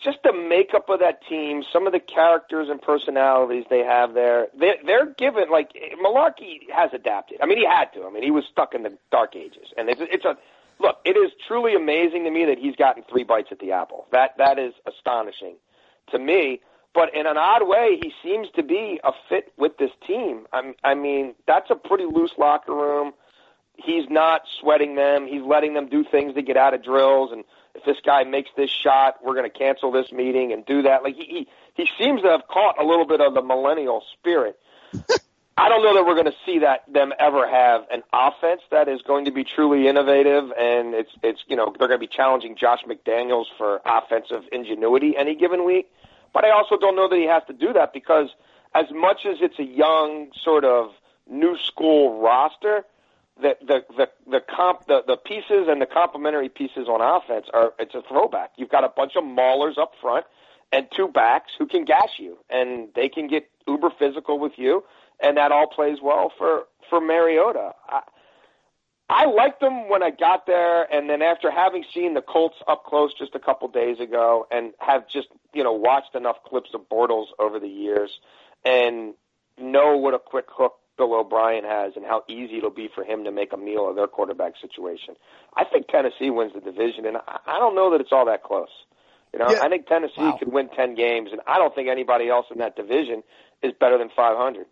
just 0.03 0.19
the 0.25 0.33
makeup 0.33 0.89
of 0.89 1.01
that 1.01 1.21
team, 1.29 1.63
some 1.71 1.87
of 1.87 1.93
the 1.93 2.01
characters 2.01 2.69
and 2.71 2.81
personalities 2.81 3.65
they 3.69 3.81
have 3.81 4.15
there, 4.15 4.49
They're, 4.59 4.77
they're 4.85 5.07
given 5.07 5.51
like 5.51 5.73
Mularkey 6.03 6.71
has 6.75 6.91
adapted. 6.95 7.39
I 7.43 7.47
mean, 7.47 7.59
he 7.59 7.67
had 7.67 7.93
to. 7.95 8.07
I 8.07 8.11
mean, 8.11 8.23
he 8.23 8.31
was 8.31 8.45
stuck 8.51 8.75
in 8.75 8.83
the 8.85 8.97
dark 9.11 9.37
ages, 9.37 9.67
and 9.77 9.91
it's 9.91 10.01
it's 10.01 10.25
a 10.25 10.37
look. 10.81 10.97
It 11.05 11.17
is 11.17 11.31
truly 11.47 11.75
amazing 11.75 12.25
to 12.25 12.31
me 12.31 12.47
that 12.47 12.59
he's 12.59 12.75
gotten 12.75 13.03
three 13.11 13.25
bites 13.25 13.49
at 13.53 13.59
the 13.59 13.73
apple. 13.73 14.07
That 14.13 14.39
that 14.39 14.59
is 14.59 14.73
astonishing 14.87 15.57
to 16.11 16.19
me. 16.19 16.61
But 16.95 17.15
in 17.15 17.27
an 17.27 17.39
odd 17.39 17.67
way, 17.67 17.99
he 18.03 18.13
seems 18.23 18.49
to 18.57 18.63
be 18.63 19.01
a 19.03 19.13
fit 19.29 19.53
with 19.57 19.79
this 19.79 19.91
team. 20.07 20.47
I'm, 20.53 20.75
I 20.85 20.95
mean, 20.95 21.35
that's 21.47 21.71
a 21.71 21.75
pretty 21.75 22.05
loose 22.05 22.33
locker 22.37 22.75
room 22.75 23.13
he's 23.77 24.09
not 24.09 24.43
sweating 24.61 24.95
them. 24.95 25.27
He's 25.27 25.43
letting 25.43 25.75
them 25.75 25.89
do 25.89 26.05
things 26.05 26.35
to 26.35 26.43
get 26.43 26.57
out 26.57 26.75
of 26.75 26.83
drills. 26.83 27.33
And 27.33 27.45
if 27.75 27.85
this 27.85 27.97
guy 28.05 28.25
makes 28.25 28.51
this 28.57 28.71
shot, 28.71 29.17
we're 29.25 29.35
going 29.35 29.51
to 29.51 29.59
cancel 29.59 29.91
this 29.91 30.13
meeting 30.13 30.53
and 30.53 30.65
do 30.65 30.83
that. 30.83 31.03
Like 31.03 31.17
he, 31.17 31.25
he 31.25 31.49
he 31.75 31.89
seems 31.99 32.23
to 32.23 32.29
have 32.29 32.47
caught 32.49 32.81
a 32.81 32.85
little 32.85 33.07
bit 33.07 33.21
of 33.21 33.35
the 33.35 33.43
millennial 33.43 34.03
spirit. 34.19 34.59
I 35.57 35.69
don't 35.69 35.83
know 35.83 35.95
that 35.95 36.07
we're 36.07 36.15
going 36.15 36.33
to 36.33 36.37
see 36.47 36.61
that 36.61 36.85
them 36.91 37.13
ever 37.19 37.47
have 37.47 37.83
an 37.91 38.03
offense 38.13 38.63
that 38.71 38.89
is 38.89 39.03
going 39.03 39.27
to 39.27 39.31
be 39.31 39.45
truly 39.45 39.87
innovative, 39.87 40.51
and 40.59 40.95
it's 40.95 41.11
it's 41.23 41.41
you 41.47 41.57
know 41.57 41.75
they're 41.79 41.89
going 41.89 42.01
to 42.01 42.07
be 42.07 42.13
challenging 42.13 42.57
Josh 42.57 42.81
McDaniels 42.89 43.47
for 43.59 43.81
offensive 43.85 44.45
ingenuity 44.51 45.15
any 45.17 45.35
given 45.35 45.65
week. 45.65 45.91
But 46.33 46.45
I 46.45 46.51
also 46.51 46.77
don't 46.77 46.97
know 46.97 47.09
that 47.09 47.17
he 47.17 47.27
has 47.27 47.43
to 47.47 47.53
do 47.53 47.73
that 47.73 47.93
because 47.93 48.29
as 48.75 48.87
much 48.93 49.27
as 49.27 49.39
it's 49.41 49.59
a 49.59 49.65
young 49.65 50.31
sort 50.43 50.65
of 50.65 50.91
new 51.29 51.57
school 51.59 52.21
roster, 52.21 52.85
the 53.41 53.57
the 53.61 53.85
the 53.97 54.09
the 54.31 54.41
comp 54.41 54.87
the, 54.87 55.03
the 55.07 55.17
pieces 55.17 55.67
and 55.69 55.81
the 55.81 55.87
complementary 55.87 56.49
pieces 56.49 56.89
on 56.89 57.01
offense 57.01 57.47
are 57.53 57.73
it's 57.79 57.95
a 57.95 58.03
throwback. 58.09 58.53
You've 58.57 58.71
got 58.71 58.85
a 58.85 58.89
bunch 58.89 59.13
of 59.17 59.25
maulers 59.25 59.79
up 59.79 59.93
front 60.01 60.27
and 60.73 60.87
two 60.95 61.09
backs 61.09 61.53
who 61.59 61.67
can 61.67 61.85
gash 61.85 62.19
you 62.19 62.39
and 62.51 62.89
they 62.95 63.09
can 63.09 63.29
get 63.29 63.49
uber 63.67 63.91
physical 63.99 64.39
with 64.39 64.53
you 64.57 64.85
and 65.21 65.37
that 65.37 65.53
all 65.53 65.67
plays 65.67 65.99
well 66.03 66.33
for 66.37 66.65
for 66.89 67.01
Mariota. 67.01 67.73
I, 67.89 68.03
I 69.13 69.27
liked 69.27 69.61
them 69.61 69.89
when 69.91 70.03
I 70.03 70.11
got 70.11 70.47
there, 70.47 70.85
and 70.93 71.09
then 71.11 71.21
after 71.21 71.51
having 71.51 71.85
seen 71.93 72.15
the 72.15 72.23
Colts 72.23 72.57
up 72.67 72.85
close 72.85 73.13
just 73.13 73.35
a 73.35 73.39
couple 73.39 73.69
days 73.69 74.01
ago, 74.01 74.47
and 74.51 74.73
have 74.79 75.07
just 75.09 75.29
you 75.53 75.63
know 75.63 75.73
watched 75.73 76.15
enough 76.15 76.37
clips 76.47 76.71
of 76.73 76.89
Bortles 76.89 77.27
over 77.39 77.61
the 77.61 77.69
years, 77.69 78.11
and 78.65 79.15
know 79.59 79.97
what 79.99 80.15
a 80.15 80.19
quick 80.19 80.47
hook 80.49 80.75
Bill 80.97 81.15
O'Brien 81.15 81.65
has 81.65 81.93
and 81.95 82.07
how 82.07 82.23
easy 82.27 82.57
it'll 82.59 82.71
be 82.71 82.89
for 82.95 83.05
him 83.05 83.25
to 83.25 83.31
make 83.31 83.53
a 83.53 83.57
meal 83.57 83.89
of 83.89 83.97
their 83.97 84.07
quarterback 84.07 84.55
situation. 84.61 85.15
I 85.57 85.65
think 85.65 85.89
Tennessee 85.89 86.31
wins 86.31 86.53
the 86.55 86.61
division, 86.61 87.05
and 87.05 87.19
I 87.47 87.59
don't 87.59 87.75
know 87.75 87.91
that 87.93 88.01
it's 88.01 88.13
all 88.13 88.25
that 88.27 88.43
close. 88.43 88.69
You 89.35 89.39
know, 89.41 89.51
Yeah. 89.51 89.63
I 89.63 89.69
think 89.69 89.87
Tennessee 89.87 90.15
Wow. 90.23 90.37
could 90.39 90.53
win 90.53 90.69
ten 90.71 90.95
games, 90.95 91.33
and 91.33 91.43
I 91.47 91.59
don't 91.59 91.75
think 91.75 91.89
anybody 91.89 92.31
else 92.31 92.47
in 92.51 92.59
that 92.59 92.77
division 92.77 93.23
is 93.63 93.73
better 93.75 93.99
than 93.99 94.09
500. 94.11 94.67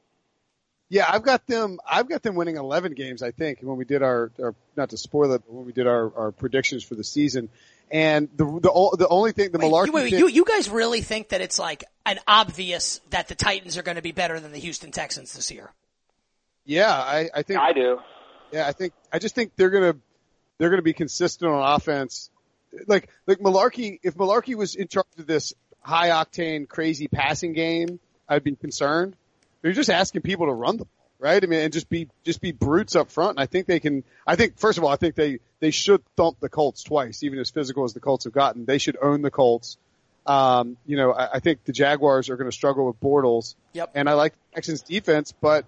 Yeah, 0.90 1.06
I've 1.08 1.22
got 1.22 1.46
them. 1.46 1.78
I've 1.88 2.08
got 2.08 2.22
them 2.24 2.34
winning 2.34 2.56
11 2.56 2.94
games. 2.94 3.22
I 3.22 3.30
think 3.30 3.60
when 3.62 3.76
we 3.76 3.84
did 3.84 4.02
our, 4.02 4.32
our 4.42 4.56
not 4.76 4.90
to 4.90 4.96
spoil 4.98 5.32
it, 5.32 5.42
but 5.46 5.54
when 5.54 5.64
we 5.64 5.72
did 5.72 5.86
our, 5.86 6.12
our 6.16 6.32
predictions 6.32 6.82
for 6.82 6.96
the 6.96 7.04
season, 7.04 7.48
and 7.92 8.28
the 8.36 8.44
the 8.44 8.96
the 8.98 9.08
only 9.08 9.30
thing 9.30 9.52
the 9.52 9.58
Wait, 9.58 9.70
Mularkey 9.70 9.92
wait, 9.92 9.94
wait, 9.94 10.10
thing- 10.10 10.18
you, 10.18 10.28
you 10.28 10.44
guys 10.44 10.68
really 10.68 11.00
think 11.00 11.28
that 11.28 11.40
it's 11.40 11.60
like 11.60 11.84
an 12.04 12.18
obvious 12.26 13.00
that 13.10 13.28
the 13.28 13.36
Titans 13.36 13.76
are 13.78 13.82
going 13.82 13.96
to 13.96 14.02
be 14.02 14.10
better 14.10 14.40
than 14.40 14.50
the 14.50 14.58
Houston 14.58 14.90
Texans 14.90 15.32
this 15.32 15.50
year? 15.52 15.70
yeah, 16.64 16.92
I, 16.92 17.30
I 17.34 17.42
think 17.42 17.60
I 17.60 17.72
do. 17.72 17.98
Yeah, 18.52 18.66
I 18.66 18.72
think 18.72 18.92
I 19.12 19.20
just 19.20 19.34
think 19.36 19.52
they're 19.56 19.70
gonna 19.70 19.94
they're 20.58 20.70
gonna 20.70 20.82
be 20.82 20.92
consistent 20.92 21.50
on 21.52 21.74
offense. 21.74 22.30
Like 22.88 23.08
like 23.28 23.38
Mularkey, 23.38 24.00
if 24.02 24.16
Mularkey 24.16 24.56
was 24.56 24.74
in 24.74 24.88
charge 24.88 25.06
of 25.18 25.26
this 25.26 25.54
high 25.82 26.08
octane, 26.08 26.68
crazy 26.68 27.06
passing 27.06 27.52
game, 27.52 28.00
I'd 28.28 28.44
be 28.44 28.56
concerned. 28.56 29.14
They're 29.62 29.72
just 29.72 29.90
asking 29.90 30.22
people 30.22 30.46
to 30.46 30.52
run 30.52 30.76
the 30.78 30.84
ball, 30.84 31.06
right? 31.18 31.42
I 31.42 31.46
mean, 31.46 31.60
and 31.60 31.72
just 31.72 31.88
be 31.88 32.08
just 32.24 32.40
be 32.40 32.52
brutes 32.52 32.96
up 32.96 33.10
front. 33.10 33.30
And 33.32 33.40
I 33.40 33.46
think 33.46 33.66
they 33.66 33.80
can. 33.80 34.04
I 34.26 34.36
think 34.36 34.58
first 34.58 34.78
of 34.78 34.84
all, 34.84 34.90
I 34.90 34.96
think 34.96 35.14
they 35.14 35.38
they 35.60 35.70
should 35.70 36.02
thump 36.16 36.40
the 36.40 36.48
Colts 36.48 36.82
twice, 36.82 37.22
even 37.22 37.38
as 37.38 37.50
physical 37.50 37.84
as 37.84 37.92
the 37.92 38.00
Colts 38.00 38.24
have 38.24 38.32
gotten. 38.32 38.64
They 38.64 38.78
should 38.78 38.96
own 39.00 39.22
the 39.22 39.30
Colts. 39.30 39.76
Um, 40.26 40.76
you 40.86 40.96
know, 40.96 41.12
I, 41.12 41.34
I 41.34 41.40
think 41.40 41.64
the 41.64 41.72
Jaguars 41.72 42.30
are 42.30 42.36
going 42.36 42.48
to 42.50 42.54
struggle 42.54 42.86
with 42.86 43.00
Bortles. 43.00 43.54
Yep. 43.72 43.92
And 43.94 44.08
I 44.08 44.12
like 44.14 44.34
Texans 44.54 44.82
defense, 44.82 45.32
but 45.32 45.64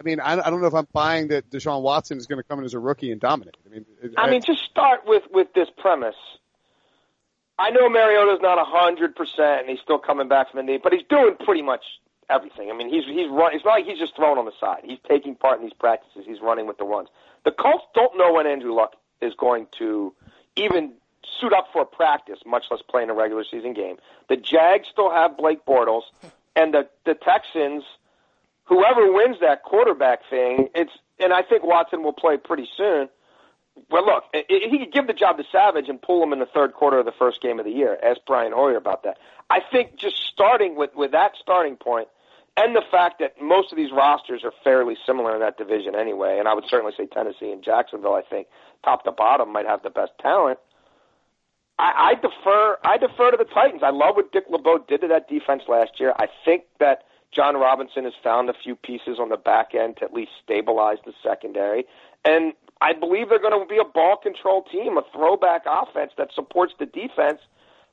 I 0.00 0.04
mean, 0.04 0.20
I, 0.20 0.38
I 0.40 0.50
don't 0.50 0.60
know 0.60 0.68
if 0.68 0.74
I'm 0.74 0.86
buying 0.92 1.28
that 1.28 1.50
Deshaun 1.50 1.82
Watson 1.82 2.16
is 2.18 2.26
going 2.26 2.38
to 2.40 2.44
come 2.44 2.60
in 2.60 2.64
as 2.64 2.74
a 2.74 2.78
rookie 2.78 3.10
and 3.10 3.20
dominate. 3.20 3.56
I 3.66 3.68
mean, 3.74 3.84
it- 4.02 4.14
I 4.16 4.30
mean, 4.30 4.42
just 4.46 4.62
start 4.70 5.00
with 5.06 5.24
with 5.32 5.52
this 5.54 5.68
premise. 5.76 6.14
I 7.58 7.70
know 7.70 7.88
Mariota's 7.88 8.40
not 8.40 8.58
a 8.58 8.64
hundred 8.64 9.16
percent, 9.16 9.62
and 9.62 9.68
he's 9.70 9.80
still 9.80 9.98
coming 9.98 10.28
back 10.28 10.50
from 10.52 10.58
the 10.64 10.72
knee, 10.72 10.78
but 10.82 10.92
he's 10.92 11.02
doing 11.10 11.34
pretty 11.44 11.62
much 11.62 11.82
everything. 12.30 12.70
I 12.70 12.76
mean, 12.76 12.88
he's 12.88 13.04
he's 13.04 13.28
run. 13.30 13.54
It's 13.54 13.64
not 13.64 13.72
like 13.72 13.84
he's 13.84 13.98
just 13.98 14.16
thrown 14.16 14.38
on 14.38 14.44
the 14.44 14.52
side. 14.60 14.82
He's 14.84 14.98
taking 15.08 15.34
part 15.34 15.58
in 15.58 15.64
these 15.64 15.74
practices. 15.78 16.24
He's 16.26 16.40
running 16.40 16.66
with 16.66 16.78
the 16.78 16.84
runs. 16.84 17.08
The 17.44 17.52
Colts 17.52 17.84
don't 17.94 18.16
know 18.16 18.32
when 18.32 18.46
Andrew 18.46 18.74
Luck 18.74 18.94
is 19.20 19.32
going 19.38 19.66
to 19.78 20.14
even 20.56 20.92
suit 21.40 21.52
up 21.52 21.68
for 21.72 21.82
a 21.82 21.86
practice, 21.86 22.38
much 22.46 22.64
less 22.70 22.80
play 22.88 23.02
in 23.02 23.10
a 23.10 23.14
regular 23.14 23.44
season 23.48 23.74
game. 23.74 23.96
The 24.28 24.36
Jags 24.36 24.88
still 24.90 25.10
have 25.10 25.36
Blake 25.36 25.64
Bortles, 25.64 26.02
hmm. 26.20 26.28
and 26.56 26.74
the 26.74 26.88
the 27.04 27.14
Texans 27.14 27.84
whoever 28.68 29.10
wins 29.12 29.38
that 29.40 29.62
quarterback 29.64 30.20
thing, 30.30 30.68
it's 30.74 30.92
and 31.18 31.32
I 31.32 31.42
think 31.42 31.64
Watson 31.64 32.02
will 32.04 32.12
play 32.12 32.36
pretty 32.36 32.68
soon. 32.76 33.08
Well, 33.90 34.04
look, 34.04 34.24
he 34.48 34.78
could 34.78 34.92
give 34.92 35.06
the 35.06 35.12
job 35.12 35.38
to 35.38 35.44
Savage 35.52 35.88
and 35.88 36.02
pull 36.02 36.22
him 36.22 36.32
in 36.32 36.40
the 36.40 36.46
third 36.46 36.74
quarter 36.74 36.98
of 36.98 37.06
the 37.06 37.12
first 37.12 37.40
game 37.40 37.58
of 37.58 37.64
the 37.64 37.70
year. 37.70 37.96
Ask 38.02 38.20
Brian 38.26 38.52
Hoyer 38.52 38.76
about 38.76 39.04
that. 39.04 39.18
I 39.48 39.60
think 39.60 39.96
just 39.96 40.16
starting 40.32 40.76
with 40.76 40.94
with 40.94 41.12
that 41.12 41.32
starting 41.40 41.76
point, 41.76 42.08
and 42.58 42.74
the 42.74 42.82
fact 42.90 43.20
that 43.20 43.40
most 43.40 43.70
of 43.72 43.76
these 43.76 43.92
rosters 43.92 44.42
are 44.42 44.52
fairly 44.64 44.96
similar 45.06 45.34
in 45.34 45.40
that 45.40 45.56
division 45.56 45.94
anyway, 45.94 46.38
and 46.38 46.48
I 46.48 46.54
would 46.54 46.64
certainly 46.68 46.92
say 46.96 47.06
Tennessee 47.06 47.52
and 47.52 47.62
Jacksonville. 47.62 48.14
I 48.14 48.22
think 48.22 48.48
top 48.84 49.04
to 49.04 49.12
bottom 49.12 49.52
might 49.52 49.66
have 49.66 49.82
the 49.82 49.90
best 49.90 50.12
talent. 50.20 50.58
I, 51.78 52.10
I 52.10 52.14
defer. 52.14 52.76
I 52.84 52.96
defer 52.98 53.30
to 53.30 53.36
the 53.36 53.44
Titans. 53.44 53.82
I 53.84 53.90
love 53.90 54.16
what 54.16 54.32
Dick 54.32 54.44
LeBeau 54.50 54.84
did 54.88 55.02
to 55.02 55.08
that 55.08 55.28
defense 55.28 55.62
last 55.68 55.92
year. 56.00 56.12
I 56.18 56.26
think 56.44 56.64
that 56.80 57.04
Jon 57.32 57.54
Robinson 57.54 58.04
has 58.04 58.14
found 58.24 58.50
a 58.50 58.54
few 58.64 58.74
pieces 58.74 59.18
on 59.20 59.28
the 59.28 59.36
back 59.36 59.74
end 59.74 59.98
to 59.98 60.04
at 60.04 60.12
least 60.12 60.32
stabilize 60.42 60.98
the 61.04 61.12
secondary, 61.22 61.84
and 62.24 62.54
I 62.80 62.92
believe 62.92 63.28
they're 63.28 63.40
going 63.40 63.58
to 63.60 63.66
be 63.68 63.78
a 63.78 63.84
ball 63.84 64.16
control 64.16 64.64
team, 64.72 64.98
a 64.98 65.02
throwback 65.14 65.62
offense 65.66 66.12
that 66.18 66.28
supports 66.34 66.72
the 66.78 66.86
defense 66.86 67.40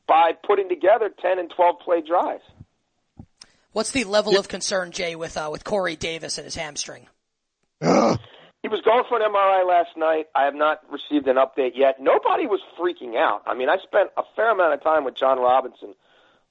by 0.08 0.32
putting 0.46 0.70
together 0.70 1.10
ten 1.22 1.38
and 1.38 1.52
twelve 1.56 1.80
play 1.80 2.02
drives. 2.02 2.44
What's 3.76 3.92
the 3.92 4.06
level 4.06 4.40
of 4.40 4.48
concern, 4.48 4.92
Jay, 4.92 5.18
with 5.18 5.36
uh, 5.36 5.50
with 5.52 5.66
Corey 5.66 5.98
Davis 5.98 6.38
and 6.38 6.46
his 6.46 6.56
hamstring? 6.56 7.08
He 7.82 8.70
was 8.70 8.82
going 8.86 9.04
for 9.10 9.22
an 9.22 9.30
MRI 9.30 9.68
last 9.68 9.98
night. 9.98 10.28
I 10.34 10.46
have 10.46 10.56
not 10.56 10.80
received 10.90 11.28
an 11.28 11.36
update 11.36 11.74
yet. 11.76 11.98
Nobody 12.00 12.48
was 12.48 12.62
freaking 12.80 13.18
out. 13.18 13.42
I 13.46 13.54
mean, 13.54 13.68
I 13.68 13.76
spent 13.84 14.12
a 14.16 14.24
fair 14.34 14.50
amount 14.50 14.76
of 14.76 14.82
time 14.82 15.04
with 15.04 15.16
Jon 15.18 15.40
Robinson 15.40 15.94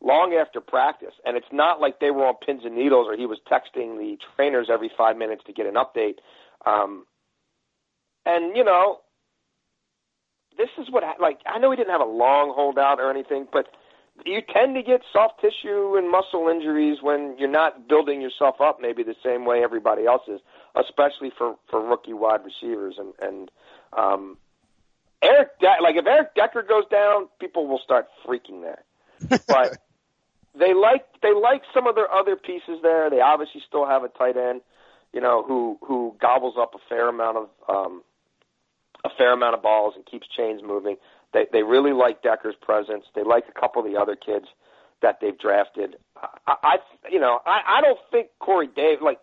long 0.02 0.34
after 0.34 0.60
practice, 0.60 1.14
and 1.24 1.38
it's 1.38 1.50
not 1.50 1.80
like 1.80 1.98
they 1.98 2.10
were 2.10 2.26
on 2.26 2.34
pins 2.44 2.60
and 2.66 2.76
needles 2.76 3.08
or 3.08 3.16
he 3.16 3.24
was 3.24 3.38
texting 3.50 3.96
the 3.96 4.18
trainers 4.36 4.68
every 4.70 4.90
five 4.94 5.16
minutes 5.16 5.44
to 5.46 5.54
get 5.54 5.64
an 5.64 5.76
update. 5.76 6.18
Um, 6.66 7.06
and 8.26 8.54
you 8.54 8.64
know, 8.64 8.98
this 10.58 10.68
is 10.78 10.90
what 10.90 11.02
like 11.18 11.38
I 11.46 11.58
know 11.58 11.70
he 11.70 11.76
didn't 11.78 11.90
have 11.90 12.02
a 12.02 12.04
long 12.04 12.52
holdout 12.54 13.00
or 13.00 13.10
anything, 13.10 13.48
but 13.50 13.66
you 14.24 14.40
tend 14.52 14.74
to 14.76 14.82
get 14.82 15.02
soft 15.12 15.40
tissue 15.40 15.96
and 15.96 16.10
muscle 16.10 16.48
injuries 16.48 16.98
when 17.02 17.36
you're 17.38 17.48
not 17.48 17.88
building 17.88 18.20
yourself 18.20 18.60
up 18.60 18.80
maybe 18.80 19.02
the 19.02 19.16
same 19.24 19.44
way 19.44 19.62
everybody 19.62 20.06
else 20.06 20.22
is, 20.28 20.40
especially 20.74 21.32
for 21.36 21.56
for 21.70 21.80
rookie 21.80 22.12
wide 22.12 22.40
receivers 22.44 22.96
and 22.98 23.12
and 23.20 23.50
um, 23.92 24.36
Eric 25.22 25.58
De- 25.60 25.82
like 25.82 25.96
if 25.96 26.06
Eric 26.06 26.34
Decker 26.34 26.62
goes 26.62 26.84
down, 26.90 27.28
people 27.40 27.66
will 27.66 27.80
start 27.82 28.08
freaking 28.26 28.62
there. 28.62 28.84
But 29.48 29.78
they 30.58 30.74
like 30.74 31.06
they 31.22 31.32
like 31.32 31.62
some 31.72 31.86
of 31.86 31.94
their 31.94 32.10
other 32.12 32.36
pieces 32.36 32.78
there. 32.82 33.10
They 33.10 33.20
obviously 33.20 33.62
still 33.66 33.86
have 33.86 34.04
a 34.04 34.08
tight 34.08 34.36
end, 34.36 34.60
you 35.12 35.20
know, 35.20 35.42
who 35.42 35.78
who 35.82 36.14
gobbles 36.20 36.54
up 36.58 36.74
a 36.74 36.78
fair 36.88 37.08
amount 37.08 37.38
of 37.38 37.48
um, 37.68 38.02
a 39.04 39.10
fair 39.16 39.32
amount 39.32 39.54
of 39.54 39.62
balls 39.62 39.94
and 39.96 40.04
keeps 40.06 40.26
chains 40.28 40.62
moving. 40.62 40.96
They 41.34 41.46
they 41.52 41.62
really 41.62 41.92
like 41.92 42.22
Decker's 42.22 42.54
presence. 42.60 43.04
They 43.14 43.22
like 43.22 43.44
a 43.48 43.60
couple 43.60 43.84
of 43.84 43.92
the 43.92 44.00
other 44.00 44.16
kids 44.16 44.46
that 45.02 45.18
they've 45.20 45.38
drafted. 45.38 45.96
I, 46.46 46.54
I 46.62 46.76
you 47.10 47.20
know 47.20 47.40
I 47.44 47.60
I 47.66 47.80
don't 47.82 47.98
think 48.10 48.28
Corey 48.38 48.68
Dave 48.74 49.02
like 49.02 49.18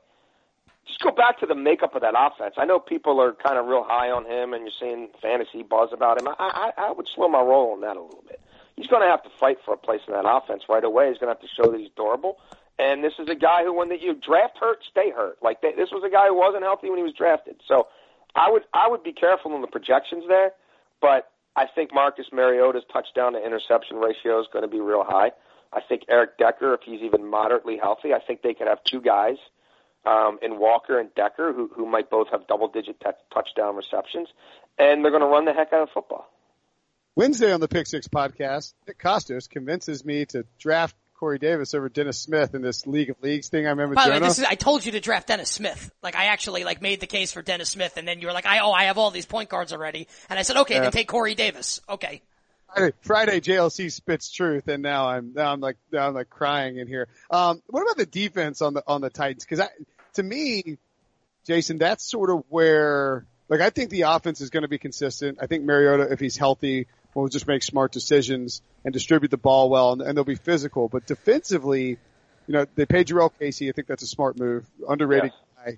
just 0.85 0.99
go 0.99 1.11
back 1.11 1.39
to 1.39 1.45
the 1.45 1.55
makeup 1.55 1.95
of 1.95 2.01
that 2.01 2.13
offense. 2.17 2.55
I 2.57 2.65
know 2.65 2.79
people 2.79 3.19
are 3.21 3.33
kind 3.33 3.57
of 3.57 3.65
real 3.65 3.83
high 3.83 4.11
on 4.11 4.25
him, 4.25 4.53
and 4.53 4.63
you're 4.63 4.73
seeing 4.79 5.09
fantasy 5.21 5.63
buzz 5.63 5.89
about 5.91 6.21
him. 6.21 6.27
I 6.27 6.35
I, 6.77 6.89
I 6.89 6.91
would 6.91 7.07
slow 7.07 7.27
my 7.27 7.41
roll 7.41 7.73
on 7.73 7.81
that 7.81 7.97
a 7.97 8.01
little 8.01 8.23
bit. 8.27 8.41
He's 8.75 8.87
going 8.87 9.03
to 9.03 9.07
have 9.07 9.23
to 9.23 9.29
fight 9.39 9.57
for 9.63 9.73
a 9.73 9.77
place 9.77 10.01
in 10.07 10.13
that 10.13 10.25
offense 10.25 10.63
right 10.67 10.83
away. 10.83 11.09
He's 11.09 11.17
going 11.17 11.33
to 11.33 11.39
have 11.39 11.41
to 11.41 11.55
show 11.55 11.71
that 11.71 11.79
he's 11.79 11.91
durable. 11.95 12.39
And 12.79 13.03
this 13.03 13.13
is 13.19 13.29
a 13.29 13.35
guy 13.35 13.63
who, 13.63 13.73
when 13.73 13.89
the, 13.89 14.01
you 14.01 14.15
draft 14.15 14.57
hurt, 14.57 14.79
stay 14.89 15.11
hurt. 15.11 15.37
Like 15.43 15.61
they, 15.61 15.73
this 15.73 15.91
was 15.91 16.03
a 16.03 16.09
guy 16.09 16.27
who 16.27 16.35
wasn't 16.35 16.63
healthy 16.63 16.89
when 16.89 16.97
he 16.97 17.03
was 17.03 17.13
drafted. 17.13 17.61
So 17.67 17.87
I 18.35 18.49
would 18.49 18.63
I 18.73 18.87
would 18.89 19.03
be 19.03 19.13
careful 19.13 19.53
in 19.55 19.61
the 19.61 19.67
projections 19.67 20.23
there. 20.27 20.53
But 20.99 21.29
I 21.55 21.65
think 21.73 21.93
Marcus 21.93 22.27
Mariota's 22.31 22.83
touchdown 22.91 23.33
to 23.33 23.45
interception 23.45 23.97
ratio 23.97 24.39
is 24.39 24.47
going 24.51 24.63
to 24.63 24.69
be 24.69 24.79
real 24.79 25.03
high. 25.03 25.31
I 25.73 25.81
think 25.81 26.03
Eric 26.09 26.37
Decker, 26.37 26.73
if 26.73 26.81
he's 26.85 27.01
even 27.01 27.29
moderately 27.29 27.77
healthy, 27.77 28.13
I 28.13 28.19
think 28.19 28.41
they 28.41 28.53
could 28.53 28.67
have 28.67 28.83
two 28.83 29.01
guys 29.01 29.37
um, 30.05 30.39
in 30.41 30.59
Walker 30.59 30.99
and 30.99 31.13
Decker 31.15 31.53
who, 31.53 31.69
who 31.73 31.85
might 31.85 32.09
both 32.09 32.29
have 32.31 32.47
double 32.47 32.67
digit 32.67 32.99
t- 32.99 33.11
touchdown 33.33 33.75
receptions, 33.75 34.29
and 34.77 35.03
they're 35.03 35.11
going 35.11 35.21
to 35.21 35.27
run 35.27 35.45
the 35.45 35.53
heck 35.53 35.73
out 35.73 35.83
of 35.83 35.89
football. 35.93 36.29
Wednesday 37.15 37.51
on 37.51 37.59
the 37.59 37.67
Pick 37.67 37.87
Six 37.87 38.07
podcast, 38.07 38.73
Nick 38.87 38.97
Kostos 38.97 39.49
convinces 39.49 40.05
me 40.05 40.25
to 40.27 40.45
draft 40.57 40.95
Corey 41.21 41.37
Davis 41.37 41.75
over 41.75 41.87
Dennis 41.87 42.17
Smith 42.17 42.55
in 42.55 42.63
this 42.63 42.87
League 42.87 43.11
of 43.11 43.21
Leagues 43.21 43.47
thing. 43.47 43.67
I 43.67 43.69
remember. 43.69 43.93
By 43.93 44.05
the 44.05 44.13
way, 44.13 44.19
this 44.19 44.39
is, 44.39 44.43
I 44.43 44.55
told 44.55 44.83
you 44.83 44.93
to 44.93 44.99
draft 44.99 45.27
Dennis 45.27 45.51
Smith. 45.51 45.91
Like 46.01 46.15
I 46.15 46.25
actually 46.25 46.63
like 46.63 46.81
made 46.81 46.99
the 46.99 47.05
case 47.05 47.31
for 47.31 47.43
Dennis 47.43 47.69
Smith, 47.69 47.97
and 47.97 48.07
then 48.07 48.21
you 48.21 48.25
were 48.25 48.33
like, 48.33 48.47
"I 48.47 48.57
oh, 48.61 48.71
I 48.71 48.85
have 48.85 48.97
all 48.97 49.11
these 49.11 49.27
point 49.27 49.47
guards 49.47 49.71
already," 49.71 50.07
and 50.31 50.39
I 50.39 50.41
said, 50.41 50.57
"Okay, 50.57 50.73
yeah. 50.73 50.81
then 50.81 50.91
take 50.91 51.07
Corey 51.07 51.35
Davis." 51.35 51.79
Okay. 51.87 52.23
Friday, 52.73 52.93
Friday, 53.01 53.39
JLC 53.39 53.91
spits 53.91 54.31
truth, 54.31 54.67
and 54.67 54.81
now 54.81 55.09
I'm 55.09 55.33
now 55.35 55.53
I'm 55.53 55.59
like 55.59 55.77
now 55.91 56.07
I'm 56.07 56.15
like 56.15 56.31
crying 56.31 56.77
in 56.77 56.87
here. 56.87 57.07
Um, 57.29 57.61
what 57.67 57.83
about 57.83 57.97
the 57.97 58.07
defense 58.07 58.63
on 58.63 58.73
the 58.73 58.83
on 58.87 59.01
the 59.01 59.11
Titans? 59.11 59.45
Because 59.45 59.63
to 60.13 60.23
me, 60.23 60.79
Jason, 61.45 61.77
that's 61.77 62.03
sort 62.03 62.31
of 62.31 62.45
where 62.49 63.27
like 63.47 63.61
I 63.61 63.69
think 63.69 63.91
the 63.91 64.03
offense 64.03 64.41
is 64.41 64.49
going 64.49 64.63
to 64.63 64.69
be 64.69 64.79
consistent. 64.79 65.37
I 65.39 65.45
think 65.45 65.65
Mariota, 65.65 66.11
if 66.11 66.19
he's 66.19 66.35
healthy, 66.35 66.87
will 67.13 67.27
just 67.27 67.47
make 67.47 67.63
smart 67.63 67.91
decisions 67.91 68.61
and 68.83 68.93
distribute 68.93 69.29
the 69.29 69.37
ball 69.37 69.69
well, 69.69 69.93
and, 69.93 70.01
and 70.01 70.17
they'll 70.17 70.23
be 70.23 70.35
physical. 70.35 70.87
But 70.87 71.05
defensively, 71.05 71.97
you 72.47 72.53
know, 72.53 72.65
they 72.75 72.85
paid 72.85 73.07
Jurrell 73.07 73.31
Casey. 73.37 73.69
I 73.69 73.73
think 73.73 73.87
that's 73.87 74.03
a 74.03 74.07
smart 74.07 74.39
move. 74.39 74.65
Underrated 74.87 75.31
yes. 75.33 75.65
guy. 75.65 75.77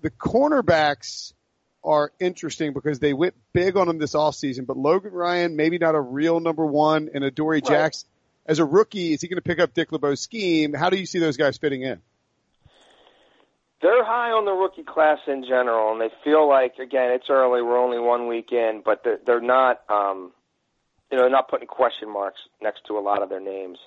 The 0.00 0.10
cornerbacks 0.10 1.32
are 1.84 2.12
interesting 2.18 2.72
because 2.72 2.98
they 2.98 3.12
went 3.12 3.34
big 3.52 3.76
on 3.76 3.86
them 3.86 3.98
this 3.98 4.14
offseason, 4.14 4.66
but 4.66 4.76
Logan 4.76 5.12
Ryan, 5.12 5.56
maybe 5.56 5.78
not 5.78 5.94
a 5.94 6.00
real 6.00 6.40
number 6.40 6.66
one, 6.66 7.10
and 7.14 7.24
Adoree 7.24 7.56
right. 7.56 7.64
Jackson, 7.64 8.08
as 8.46 8.58
a 8.58 8.64
rookie, 8.64 9.12
is 9.12 9.20
he 9.20 9.28
going 9.28 9.36
to 9.36 9.42
pick 9.42 9.58
up 9.60 9.74
Dick 9.74 9.90
LeBeau's 9.90 10.20
scheme? 10.20 10.72
How 10.72 10.90
do 10.90 10.96
you 10.96 11.06
see 11.06 11.18
those 11.18 11.36
guys 11.36 11.58
fitting 11.58 11.82
in? 11.82 12.00
They're 13.80 14.04
high 14.04 14.32
on 14.32 14.44
the 14.44 14.52
rookie 14.52 14.82
class 14.82 15.18
in 15.28 15.44
general, 15.44 15.92
and 15.92 16.00
they 16.00 16.12
feel 16.24 16.48
like 16.48 16.78
again 16.78 17.12
it's 17.12 17.30
early. 17.30 17.62
We're 17.62 17.78
only 17.78 18.00
one 18.00 18.26
week 18.26 18.50
in, 18.50 18.82
but 18.84 19.04
they're, 19.04 19.20
they're 19.24 19.40
not. 19.40 19.82
Um, 19.88 20.32
you 21.10 21.18
know, 21.18 21.28
not 21.28 21.48
putting 21.48 21.66
question 21.66 22.12
marks 22.12 22.40
next 22.62 22.84
to 22.86 22.98
a 22.98 23.00
lot 23.00 23.22
of 23.22 23.28
their 23.28 23.40
names 23.40 23.78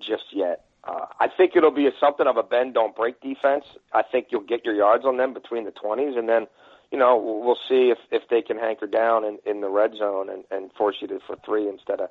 just 0.00 0.24
yet. 0.32 0.64
Uh, 0.84 1.06
I 1.18 1.28
think 1.28 1.52
it'll 1.56 1.70
be 1.70 1.86
a, 1.86 1.90
something 2.00 2.26
of 2.26 2.36
a 2.36 2.42
bend 2.42 2.74
don't 2.74 2.94
break 2.94 3.20
defense. 3.20 3.64
I 3.92 4.02
think 4.02 4.28
you'll 4.30 4.42
get 4.42 4.64
your 4.64 4.74
yards 4.74 5.04
on 5.04 5.16
them 5.16 5.34
between 5.34 5.64
the 5.64 5.72
20s, 5.72 6.16
and 6.16 6.28
then 6.28 6.46
you 6.90 6.98
know 6.98 7.16
we'll 7.16 7.58
see 7.68 7.90
if 7.90 7.98
if 8.10 8.28
they 8.30 8.42
can 8.42 8.58
hanker 8.58 8.86
down 8.86 9.24
in, 9.24 9.38
in 9.44 9.60
the 9.60 9.68
red 9.68 9.94
zone 9.96 10.30
and, 10.30 10.44
and 10.50 10.72
force 10.72 10.96
you 11.00 11.08
to 11.08 11.20
for 11.26 11.36
three 11.44 11.68
instead 11.68 12.00
of 12.00 12.10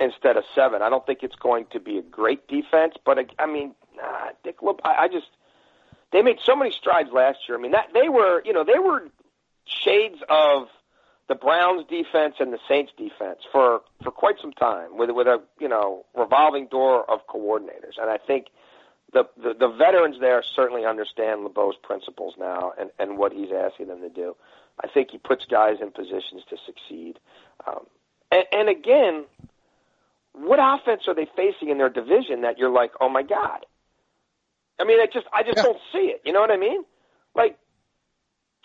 instead 0.00 0.36
of 0.36 0.44
seven. 0.54 0.82
I 0.82 0.90
don't 0.90 1.04
think 1.04 1.22
it's 1.22 1.36
going 1.36 1.66
to 1.72 1.80
be 1.80 1.98
a 1.98 2.02
great 2.02 2.46
defense, 2.48 2.94
but 3.04 3.18
I, 3.18 3.26
I 3.38 3.46
mean, 3.46 3.74
nah, 3.96 4.30
Dick, 4.42 4.62
look, 4.62 4.80
I, 4.84 5.04
I 5.04 5.08
just 5.08 5.28
they 6.12 6.22
made 6.22 6.38
so 6.42 6.54
many 6.56 6.70
strides 6.70 7.10
last 7.12 7.38
year. 7.48 7.58
I 7.58 7.60
mean, 7.60 7.72
that 7.72 7.88
they 7.92 8.08
were 8.08 8.42
you 8.44 8.52
know 8.52 8.64
they 8.64 8.78
were 8.78 9.08
shades 9.66 10.18
of 10.28 10.68
the 11.28 11.34
Browns 11.34 11.86
defense 11.88 12.36
and 12.38 12.52
the 12.52 12.58
Saints 12.68 12.92
defense 12.96 13.40
for 13.50 13.80
for 14.02 14.10
quite 14.10 14.36
some 14.40 14.52
time 14.52 14.96
with 14.96 15.10
with 15.10 15.26
a 15.26 15.42
you 15.58 15.68
know 15.68 16.04
revolving 16.14 16.66
door 16.66 17.08
of 17.10 17.26
coordinators, 17.26 17.98
and 18.00 18.10
I 18.10 18.18
think 18.18 18.46
the 19.12 19.24
the, 19.36 19.54
the 19.54 19.68
veterans 19.68 20.16
there 20.20 20.42
certainly 20.54 20.84
understand 20.84 21.44
LeBeau's 21.44 21.76
principles 21.82 22.34
now 22.38 22.72
and 22.78 22.90
and 22.98 23.16
what 23.16 23.32
he's 23.32 23.50
asking 23.52 23.88
them 23.88 24.00
to 24.00 24.10
do. 24.10 24.36
I 24.82 24.88
think 24.88 25.10
he 25.12 25.18
puts 25.18 25.44
guys 25.46 25.76
in 25.80 25.92
positions 25.92 26.42
to 26.50 26.56
succeed, 26.66 27.18
um, 27.66 27.86
and, 28.30 28.44
and 28.52 28.68
again, 28.68 29.24
what 30.32 30.58
offense 30.60 31.02
are 31.06 31.14
they 31.14 31.28
facing 31.36 31.70
in 31.70 31.78
their 31.78 31.88
division 31.88 32.42
that 32.42 32.58
you're 32.58 32.70
like, 32.70 32.90
oh 33.00 33.08
my 33.08 33.22
god? 33.22 33.64
I 34.78 34.84
mean, 34.84 35.00
I 35.00 35.06
just 35.06 35.26
I 35.32 35.42
just 35.42 35.56
yeah. 35.56 35.62
don't 35.62 35.80
see 35.92 36.12
it. 36.12 36.22
You 36.24 36.32
know 36.32 36.40
what 36.40 36.50
I 36.50 36.56
mean? 36.56 36.84
Like 37.34 37.56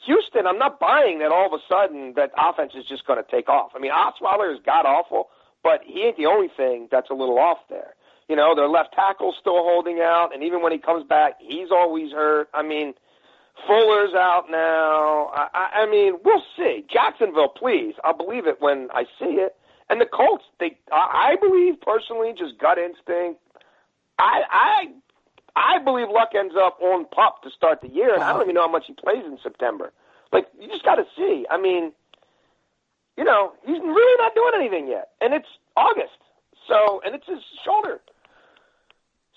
Houston, 0.05 0.47
I'm 0.47 0.57
not 0.57 0.79
buying 0.79 1.19
that 1.19 1.31
all 1.31 1.45
of 1.45 1.53
a 1.53 1.63
sudden 1.67 2.13
that 2.15 2.31
offense 2.37 2.73
is 2.75 2.85
just 2.85 3.05
going 3.05 3.23
to 3.23 3.29
take 3.29 3.49
off. 3.49 3.71
I 3.75 3.79
mean, 3.79 3.91
Osweiler 3.91 4.53
is 4.53 4.59
god 4.65 4.85
awful, 4.85 5.29
but 5.63 5.81
he 5.85 6.03
ain't 6.03 6.17
the 6.17 6.25
only 6.25 6.49
thing 6.55 6.87
that's 6.91 7.09
a 7.09 7.13
little 7.13 7.39
off 7.39 7.59
there. 7.69 7.95
You 8.27 8.35
know, 8.35 8.55
their 8.55 8.69
left 8.69 8.93
tackle's 8.93 9.35
still 9.39 9.63
holding 9.63 9.99
out, 9.99 10.29
and 10.33 10.43
even 10.43 10.61
when 10.61 10.71
he 10.71 10.77
comes 10.77 11.05
back, 11.07 11.33
he's 11.39 11.71
always 11.71 12.11
hurt. 12.11 12.47
I 12.53 12.61
mean, 12.61 12.93
Fuller's 13.67 14.13
out 14.13 14.45
now. 14.49 15.31
I, 15.33 15.81
I, 15.81 15.89
mean, 15.89 16.15
we'll 16.23 16.43
see. 16.55 16.85
Jacksonville, 16.91 17.49
please. 17.49 17.95
I'll 18.03 18.15
believe 18.15 18.45
it 18.45 18.57
when 18.61 18.89
I 18.93 19.05
see 19.17 19.41
it. 19.41 19.55
And 19.89 19.99
the 19.99 20.05
Colts, 20.05 20.43
they, 20.59 20.77
I, 20.91 21.31
I 21.31 21.35
believe 21.41 21.81
personally, 21.81 22.33
just 22.37 22.59
gut 22.59 22.77
instinct. 22.77 23.41
I, 24.19 24.41
I 24.49 24.87
I 25.55 25.79
believe 25.79 26.07
Luck 26.09 26.29
ends 26.35 26.55
up 26.57 26.79
on 26.81 27.05
pup 27.05 27.43
to 27.43 27.49
start 27.51 27.81
the 27.81 27.89
year, 27.89 28.13
and 28.13 28.21
wow. 28.21 28.29
I 28.29 28.33
don't 28.33 28.43
even 28.43 28.55
know 28.55 28.67
how 28.67 28.71
much 28.71 28.85
he 28.87 28.93
plays 28.93 29.23
in 29.25 29.37
September. 29.41 29.91
Like 30.31 30.47
you 30.59 30.67
just 30.67 30.83
got 30.83 30.95
to 30.95 31.05
see. 31.17 31.45
I 31.49 31.59
mean, 31.59 31.91
you 33.17 33.23
know, 33.23 33.53
he's 33.65 33.81
really 33.81 34.23
not 34.23 34.35
doing 34.35 34.51
anything 34.55 34.87
yet, 34.87 35.09
and 35.21 35.33
it's 35.33 35.47
August. 35.75 36.17
So, 36.67 37.01
and 37.03 37.15
it's 37.15 37.25
his 37.27 37.39
shoulder. 37.65 37.99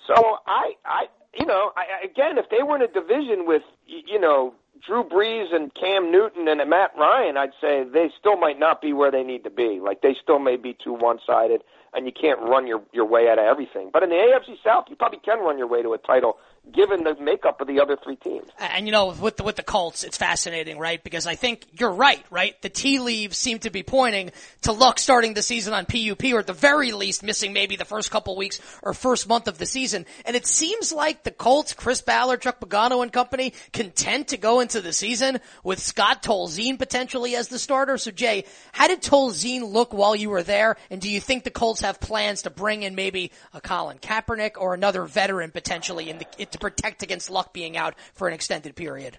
So 0.06 0.14
I, 0.46 0.72
I, 0.84 1.04
you 1.38 1.46
know, 1.46 1.72
I, 1.76 2.04
again, 2.04 2.36
if 2.38 2.50
they 2.50 2.62
were 2.62 2.76
in 2.76 2.82
a 2.82 2.88
division 2.88 3.46
with, 3.46 3.62
you 3.86 4.20
know, 4.20 4.54
Drew 4.86 5.04
Brees 5.04 5.54
and 5.54 5.72
Cam 5.74 6.10
Newton 6.10 6.48
and 6.48 6.60
Matt 6.68 6.92
Ryan, 6.98 7.36
I'd 7.36 7.52
say 7.60 7.84
they 7.84 8.10
still 8.18 8.36
might 8.36 8.58
not 8.58 8.82
be 8.82 8.92
where 8.92 9.10
they 9.10 9.22
need 9.22 9.44
to 9.44 9.50
be. 9.50 9.80
Like 9.82 10.02
they 10.02 10.16
still 10.20 10.40
may 10.40 10.56
be 10.56 10.76
too 10.82 10.92
one-sided, 10.92 11.62
and 11.94 12.06
you 12.06 12.12
can't 12.12 12.40
run 12.40 12.66
your 12.66 12.82
your 12.92 13.04
way 13.04 13.28
out 13.28 13.38
of 13.38 13.44
everything. 13.44 13.90
But 13.92 14.02
in 14.02 14.10
the 14.10 14.16
AFC 14.16 14.56
South, 14.64 14.86
you 14.88 14.96
probably 14.96 15.20
can 15.24 15.40
run 15.40 15.58
your 15.58 15.66
way 15.66 15.82
to 15.82 15.92
a 15.92 15.98
title 15.98 16.38
given 16.70 17.02
the 17.02 17.14
makeup 17.16 17.60
of 17.60 17.66
the 17.66 17.80
other 17.80 17.96
three 17.96 18.16
teams. 18.16 18.46
And 18.58 18.86
you 18.86 18.92
know, 18.92 19.14
with 19.20 19.36
the 19.36 19.42
with 19.42 19.56
the 19.56 19.62
Colts, 19.62 20.04
it's 20.04 20.16
fascinating, 20.16 20.78
right? 20.78 21.02
Because 21.02 21.26
I 21.26 21.34
think 21.34 21.66
you're 21.78 21.92
right, 21.92 22.24
right? 22.30 22.60
The 22.62 22.68
tea 22.68 23.00
leaves 23.00 23.36
seem 23.36 23.58
to 23.60 23.70
be 23.70 23.82
pointing 23.82 24.30
to 24.62 24.72
Luck 24.72 24.98
starting 24.98 25.34
the 25.34 25.42
season 25.42 25.74
on 25.74 25.86
PUP, 25.86 26.24
or 26.32 26.38
at 26.38 26.46
the 26.46 26.52
very 26.52 26.92
least, 26.92 27.22
missing 27.22 27.52
maybe 27.52 27.76
the 27.76 27.84
first 27.84 28.10
couple 28.10 28.36
weeks 28.36 28.60
or 28.82 28.94
first 28.94 29.28
month 29.28 29.48
of 29.48 29.58
the 29.58 29.66
season. 29.66 30.06
And 30.24 30.36
it 30.36 30.46
seems 30.46 30.92
like 30.92 31.24
the 31.24 31.30
Colts, 31.30 31.72
Chris 31.72 32.00
Ballard, 32.00 32.40
Chuck 32.40 32.60
Pagano, 32.60 33.02
and 33.02 33.12
company, 33.12 33.54
content 33.72 34.28
to 34.28 34.36
go 34.36 34.60
into 34.60 34.80
the 34.80 34.92
season 34.92 35.40
with 35.64 35.80
Scott 35.80 36.22
Tolzien 36.22 36.78
potentially 36.78 37.34
as 37.34 37.48
the 37.48 37.58
starter. 37.58 37.98
So 37.98 38.12
Jay, 38.12 38.44
how 38.70 38.86
did 38.86 39.02
Tolzien 39.02 39.72
look 39.72 39.92
while 39.92 40.14
you 40.14 40.30
were 40.30 40.42
there? 40.42 40.76
And 40.90 41.00
do 41.00 41.10
you 41.10 41.20
think 41.20 41.42
the 41.42 41.50
Colts 41.50 41.80
have 41.80 41.98
plans 41.98 42.42
to 42.42 42.50
bring 42.50 42.84
in 42.84 42.94
maybe 42.94 43.32
a 43.52 43.60
Colin 43.60 43.98
Kaepernick 43.98 44.52
or 44.56 44.74
another 44.74 45.04
veteran 45.04 45.50
potentially 45.50 46.08
in 46.08 46.18
the 46.18 46.26
to 46.52 46.58
protect 46.58 47.02
against 47.02 47.30
Luck 47.30 47.52
being 47.52 47.76
out 47.76 47.94
for 48.14 48.28
an 48.28 48.34
extended 48.34 48.76
period? 48.76 49.18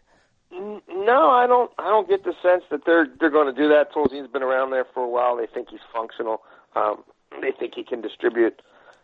No, 0.51 1.29
I 1.29 1.47
don't. 1.47 1.71
I 1.79 1.89
don't 1.89 2.07
get 2.07 2.23
the 2.23 2.33
sense 2.41 2.63
that 2.69 2.85
they're 2.85 3.07
they're 3.19 3.31
going 3.31 3.53
to 3.53 3.59
do 3.59 3.67
that. 3.69 3.91
Tolzien's 3.91 4.31
been 4.31 4.43
around 4.43 4.71
there 4.71 4.85
for 4.93 5.03
a 5.03 5.09
while. 5.09 5.35
They 5.35 5.47
think 5.47 5.69
he's 5.69 5.79
functional. 5.91 6.43
Um, 6.75 7.03
they 7.41 7.51
think 7.51 7.73
he 7.75 7.83
can 7.83 8.01
distribute 8.01 8.61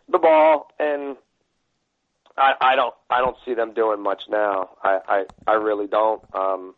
the 0.08 0.18
ball, 0.18 0.68
and 0.78 1.16
I, 2.36 2.54
I 2.60 2.76
don't. 2.76 2.94
I 3.10 3.18
don't 3.18 3.36
see 3.44 3.54
them 3.54 3.74
doing 3.74 4.00
much 4.00 4.22
now. 4.28 4.70
I 4.82 5.00
I, 5.08 5.24
I 5.48 5.54
really 5.54 5.88
don't. 5.88 6.22
Um, 6.34 6.74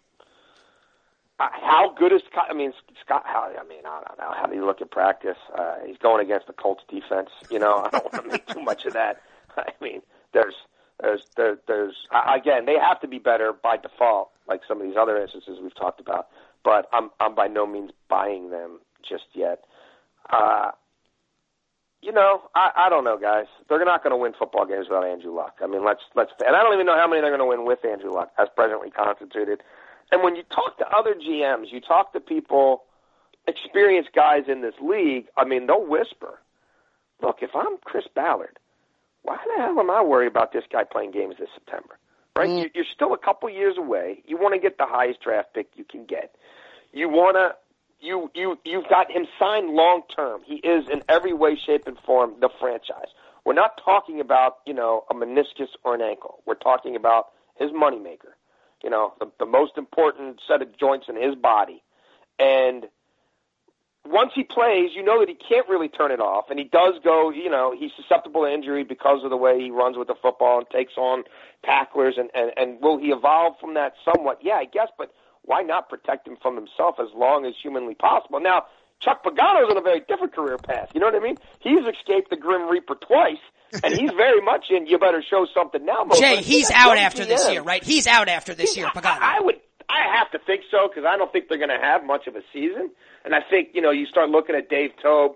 how 1.39 1.93
good 1.97 2.13
is 2.13 2.23
Scott? 2.31 2.47
I 2.51 2.55
mean, 2.55 2.73
Scott. 3.05 3.25
How 3.27 3.53
I 3.59 3.65
mean, 3.67 3.85
I 3.85 4.03
don't 4.07 4.19
know. 4.19 4.33
How 4.35 4.47
do 4.47 4.55
you 4.55 4.65
look 4.65 4.81
at 4.81 4.91
practice? 4.91 5.39
Uh, 5.57 5.75
he's 5.87 5.99
going 5.99 6.25
against 6.25 6.47
the 6.47 6.53
Colts 6.53 6.85
defense. 6.89 7.31
You 7.51 7.59
know, 7.59 7.85
I 7.85 7.91
don't 7.91 8.13
want 8.13 8.25
to 8.25 8.31
make 8.31 8.47
too 8.47 8.63
much 8.63 8.87
of 8.87 8.93
that. 8.95 9.21
I 9.57 9.73
mean, 9.81 10.03
there's 10.33 10.55
there's, 11.03 11.23
there, 11.37 11.59
there's 11.67 11.97
again, 12.33 12.65
they 12.65 12.79
have 12.79 13.01
to 13.01 13.09
be 13.09 13.19
better 13.19 13.53
by 13.53 13.77
default, 13.77 14.31
like 14.49 14.61
some 14.67 14.81
of 14.81 14.87
these 14.87 14.97
other 14.97 15.21
instances 15.21 15.59
we've 15.61 15.75
talked 15.75 16.01
about. 16.01 16.29
But 16.65 16.89
I'm 16.93 17.11
I'm 17.19 17.35
by 17.35 17.49
no 17.49 17.67
means 17.67 17.91
buying 18.09 18.51
them 18.51 18.79
just 19.03 19.25
yet. 19.35 19.65
Uh, 20.31 20.71
you 22.03 22.13
know, 22.13 22.43
I, 22.55 22.71
I 22.77 22.89
don't 22.89 23.05
know, 23.05 23.19
guys. 23.19 23.47
They're 23.69 23.85
not 23.85 24.03
going 24.03 24.13
to 24.13 24.17
win 24.17 24.33
football 24.39 24.65
games 24.65 24.87
without 24.89 25.05
Andrew 25.05 25.35
Luck. 25.35 25.59
I 25.63 25.67
mean, 25.67 25.85
let's 25.85 26.03
let's, 26.15 26.33
and 26.47 26.55
I 26.55 26.63
don't 26.63 26.75
even 26.75 26.87
know 26.87 26.97
how 26.97 27.09
many 27.09 27.21
they're 27.21 27.37
going 27.37 27.41
to 27.41 27.47
win 27.47 27.65
with 27.65 27.85
Andrew 27.85 28.13
Luck 28.13 28.31
as 28.39 28.49
presently 28.55 28.91
constituted. 28.91 29.63
And 30.13 30.23
when 30.23 30.37
you 30.37 30.43
talk 30.45 30.79
to 30.79 30.89
other 30.89 31.15
GMs, 31.15 31.73
you 31.73 31.81
talk 31.81 32.13
to 32.13 32.21
people, 32.21 32.85
experienced 33.49 34.11
guys 34.15 34.45
in 34.47 34.63
this 34.63 34.75
league. 34.81 35.27
I 35.37 35.45
mean, 35.45 35.67
they'll 35.67 35.87
whisper, 35.87 36.39
"Look, 37.21 37.39
if 37.43 37.51
I'm 37.55 37.79
Chris 37.85 38.05
Ballard, 38.15 38.59
why 39.23 39.39
the 39.47 39.63
hell 39.63 39.79
am 39.79 39.91
I 39.91 40.03
worried 40.03 40.29
about 40.29 40.53
this 40.53 40.65
guy 40.71 40.85
playing 40.85 41.13
games 41.13 41.37
this 41.39 41.49
September? 41.55 41.99
Right? 42.37 42.49
Mm. 42.49 42.71
You're 42.75 42.85
still 42.95 43.13
a 43.13 43.19
couple 43.19 43.49
years 43.51 43.77
away. 43.79 44.23
You 44.27 44.37
want 44.37 44.55
to 44.55 44.61
get 44.61 44.79
the 44.79 44.87
highest 44.87 45.21
draft 45.21 45.55
pick 45.55 45.69
you 45.77 45.85
can 45.85 46.07
get. 46.07 46.35
You 46.93 47.09
want 47.09 47.37
to 47.37 47.55
you 48.01 48.31
you 48.35 48.59
you've 48.65 48.89
got 48.89 49.11
him 49.11 49.27
signed 49.39 49.71
long 49.71 50.03
term. 50.15 50.41
He 50.45 50.57
is 50.57 50.89
in 50.91 51.03
every 51.09 51.33
way, 51.33 51.57
shape, 51.57 51.87
and 51.87 51.97
form 52.05 52.35
the 52.41 52.49
franchise. 52.61 53.09
We're 53.45 53.55
not 53.55 53.81
talking 53.85 54.21
about 54.21 54.59
you 54.67 54.75
know 54.75 55.05
a 55.11 55.15
meniscus 55.15 55.69
or 55.85 55.95
an 55.95 56.01
ankle. 56.01 56.43
We're 56.47 56.55
talking 56.55 56.97
about 56.97 57.29
his 57.57 57.71
moneymaker. 57.71 58.35
You 58.83 58.91
know 58.91 59.15
the, 59.21 59.31
the 59.39 59.47
most 59.47 59.79
important 59.79 60.41
set 60.47 60.63
of 60.63 60.77
joints 60.79 61.07
in 61.09 61.17
his 61.17 61.35
body, 61.35 61.83
and 62.39 62.87
once 64.05 64.33
he 64.35 64.43
plays, 64.43 64.91
you 64.95 65.03
know 65.03 65.21
that 65.21 65.29
he 65.29 65.35
can't 65.35 65.69
really 65.69 65.89
turn 65.89 66.11
it 66.11 66.21
off, 66.21 66.51
and 66.51 66.59
he 66.59 66.65
does 66.65 66.95
go. 67.05 67.31
You 67.31 67.51
know, 67.51 67.75
he's 67.77 67.93
susceptible 67.97 68.43
to 68.43 68.53
injury 68.53 68.85
because 68.85 69.23
of 69.25 69.31
the 69.31 69.37
way 69.37 69.61
he 69.61 69.71
runs 69.71 69.97
with 69.97 70.09
the 70.09 70.17
football 70.21 70.59
and 70.59 70.69
takes 70.71 70.95
on 70.97 71.25
tacklers. 71.65 72.15
And 72.19 72.31
and 72.35 72.53
and 72.57 72.81
will 72.81 72.99
he 72.99 73.09
evolve 73.09 73.55
from 73.61 73.75
that 73.75 73.95
somewhat? 74.05 74.41
Yeah, 74.43 74.55
I 74.55 74.65
guess. 74.65 74.89
But 74.99 75.13
why 75.43 75.63
not 75.63 75.89
protect 75.89 76.27
him 76.27 76.37
from 76.41 76.57
himself 76.57 76.97
as 77.01 77.09
long 77.15 77.47
as 77.47 77.55
humanly 77.63 77.95
possible? 77.95 78.41
Now, 78.41 78.65
Chuck 79.01 79.25
Pagano's 79.25 79.71
on 79.71 79.77
a 79.77 79.83
very 79.83 80.01
different 80.01 80.35
career 80.35 80.59
path. 80.59 80.91
You 80.95 81.01
know 81.01 81.07
what 81.07 81.17
I 81.17 81.21
mean? 81.21 81.37
He's 81.61 81.87
escaped 81.87 82.31
the 82.31 82.37
Grim 82.37 82.69
Reaper 82.69 82.97
twice, 82.97 83.43
and 83.85 83.95
he's 83.95 84.11
very 84.13 84.41
much 84.41 84.67
in. 84.71 84.87
You 84.87 84.99
better 84.99 85.23
show 85.23 85.47
something 85.55 85.85
now. 85.85 86.07
Jay, 86.15 86.37
he's 86.43 86.71
out 86.73 86.99
after 86.99 87.25
this 87.25 87.49
year, 87.51 87.63
right? 87.63 87.83
He's 87.83 88.07
out 88.07 88.29
after 88.29 88.55
this 88.55 88.77
year, 88.77 88.87
Pagano. 88.87 89.19
I, 89.21 89.39
I 89.39 89.41
would 89.41 89.57
I 89.93 90.17
have 90.17 90.31
to 90.31 90.39
think 90.39 90.63
so 90.71 90.89
because 90.89 91.05
I 91.07 91.17
don't 91.19 91.31
think 91.33 91.49
they're 91.49 91.59
going 91.59 91.69
to 91.69 91.79
have 91.79 92.05
much 92.05 92.27
of 92.27 92.35
a 92.35 92.43
season. 92.53 92.91
And 93.25 93.35
I 93.35 93.41
think 93.49 93.71
you 93.75 93.83
know 93.83 93.91
you 93.91 94.07
start 94.07 94.31
looking 94.31 94.57
at 94.57 94.71
Dave 94.71 94.93
Toub, 95.03 95.33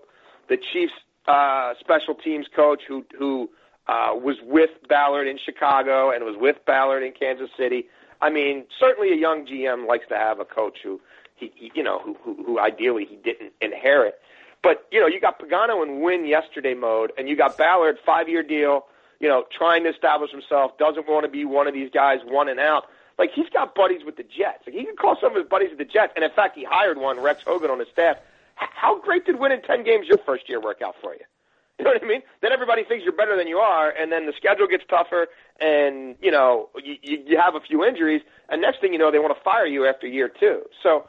the 0.49 0.57
Chiefs 0.57 0.95
uh, 1.29 1.75
special 1.79 2.15
teams 2.15 2.47
coach 2.55 2.83
who 2.89 3.05
who 3.19 3.51
uh, 3.87 4.13
was 4.15 4.37
with 4.43 4.71
Ballard 4.89 5.29
in 5.29 5.39
Chicago 5.39 6.11
and 6.11 6.25
was 6.25 6.37
with 6.39 6.57
Ballard 6.67 7.03
in 7.03 7.13
Kansas 7.13 7.51
City. 7.57 7.87
I 8.23 8.31
mean, 8.31 8.65
certainly 8.81 9.13
a 9.13 9.17
young 9.17 9.47
GM 9.47 9.87
likes 9.87 10.07
to 10.09 10.17
have 10.17 10.41
a 10.41 10.45
coach 10.45 10.79
who 10.83 11.01
he, 11.35 11.53
he 11.55 11.71
you 11.75 11.83
know 11.83 12.01
who, 12.01 12.17
who 12.23 12.43
who 12.45 12.59
ideally 12.59 13.05
he 13.05 13.17
didn't 13.17 13.53
inherit. 13.61 14.19
But 14.63 14.87
you 14.91 15.01
know, 15.01 15.07
you 15.07 15.21
got 15.21 15.39
Pagano 15.39 15.85
in 15.87 16.01
win 16.01 16.27
yesterday 16.27 16.75
mode, 16.75 17.13
and 17.19 17.29
you 17.29 17.37
got 17.37 17.59
Ballard 17.59 17.99
five 18.05 18.29
year 18.29 18.43
deal. 18.43 18.87
You 19.21 19.29
know, 19.29 19.45
trying 19.51 19.85
to 19.85 19.91
establish 19.91 20.31
himself, 20.31 20.77
doesn't 20.77 21.09
want 21.09 21.25
to 21.25 21.31
be 21.31 21.47
one 21.47 21.67
of 21.67 21.73
these 21.73 21.91
guys 21.91 22.19
one 22.25 22.49
and 22.49 22.61
out. 22.61 22.85
Like 23.19 23.31
he's 23.35 23.49
got 23.49 23.75
buddies 23.75 24.05
with 24.05 24.17
the 24.17 24.23
Jets. 24.23 24.67
Like 24.67 24.75
he 24.75 24.85
can 24.85 24.97
call 24.97 25.17
some 25.21 25.33
of 25.33 25.37
his 25.37 25.49
buddies 25.49 25.71
with 25.71 25.79
the 25.79 25.85
Jets, 25.85 26.13
and 26.17 26.25
in 26.25 26.31
fact, 26.31 26.57
he 26.57 26.65
hired 26.65 26.99
one, 26.99 27.21
Rex 27.21 27.43
Hogan, 27.47 27.71
on 27.71 27.79
his 27.79 27.89
staff. 27.89 28.17
How 28.57 28.99
great 29.01 29.27
did 29.27 29.39
winning 29.39 29.61
ten 29.67 29.85
games 29.85 30.07
your 30.07 30.19
first 30.19 30.49
year 30.49 30.61
work 30.61 30.83
out 30.83 30.97
for 31.01 31.15
you? 31.15 31.21
You 31.79 31.85
know 31.85 31.91
what 31.91 32.03
I 32.03 32.07
mean? 32.07 32.23
Then 32.41 32.53
everybody 32.53 32.85
thinks 32.85 33.05
you're 33.05 33.13
better 33.13 33.37
than 33.37 33.49
you 33.49 33.59
are, 33.59 33.91
and 33.91 34.11
then 34.11 34.25
the 34.25 34.33
schedule 34.35 34.67
gets 34.67 34.85
tougher, 34.89 35.29
and 35.61 36.17
you 36.23 36.31
know 36.31 36.71
you, 36.83 36.97
you 37.03 37.39
have 37.39 37.55
a 37.55 37.61
few 37.61 37.85
injuries, 37.85 38.23
and 38.49 38.63
next 38.63 38.81
thing 38.81 38.93
you 38.93 38.99
know, 38.99 39.11
they 39.11 39.19
want 39.19 39.37
to 39.37 39.43
fire 39.43 39.67
you 39.67 39.87
after 39.87 40.07
year 40.07 40.29
two. 40.29 40.63
So 40.83 41.07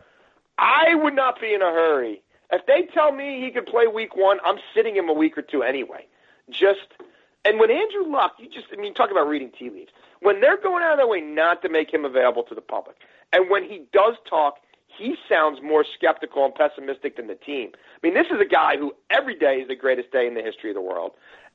I 0.57 0.95
would 0.95 1.15
not 1.15 1.39
be 1.39 1.53
in 1.53 1.61
a 1.61 1.71
hurry. 1.71 2.21
If 2.51 2.65
they 2.65 2.83
tell 2.93 3.11
me 3.11 3.41
he 3.41 3.51
could 3.51 3.65
play 3.65 3.87
week 3.87 4.15
one, 4.15 4.39
I'm 4.45 4.57
sitting 4.73 4.95
him 4.95 5.09
a 5.09 5.13
week 5.13 5.37
or 5.37 5.41
two 5.41 5.63
anyway. 5.63 6.05
Just 6.49 6.87
and 7.47 7.59
when 7.59 7.71
Andrew 7.71 8.11
Luck, 8.11 8.35
you 8.37 8.47
just 8.49 8.67
I 8.71 8.75
mean, 8.75 8.93
talk 8.93 9.11
about 9.11 9.27
reading 9.27 9.51
tea 9.57 9.69
leaves 9.69 9.91
when 10.21 10.41
they're 10.41 10.61
going 10.61 10.83
out 10.83 10.91
of 10.91 10.97
their 10.97 11.07
way 11.07 11.21
not 11.21 11.61
to 11.61 11.69
make 11.69 11.93
him 11.93 12.05
available 12.05 12.43
to 12.43 12.55
the 12.55 12.61
public, 12.61 12.97
and 13.31 13.49
when 13.49 13.63
he 13.63 13.83
does 13.93 14.15
talk, 14.29 14.55
he 14.97 15.15
sounds 15.29 15.59
more 15.61 15.85
skeptical 15.95 16.45
and 16.45 16.55
pessimistic 16.55 17.17
than 17.17 17.27
the 17.27 17.35
team. 17.35 17.71
I 17.73 17.99
mean, 18.01 18.13
this 18.13 18.27
is 18.27 18.39
a 18.41 18.45
guy 18.45 18.77
who 18.77 18.93
every 19.09 19.35
day 19.35 19.57
is 19.57 19.67
the 19.67 19.75
greatest 19.75 20.11
day 20.11 20.27
in 20.27 20.33
the 20.33 20.41
history 20.41 20.69
of 20.69 20.75
the 20.75 20.81
world. 20.81 21.11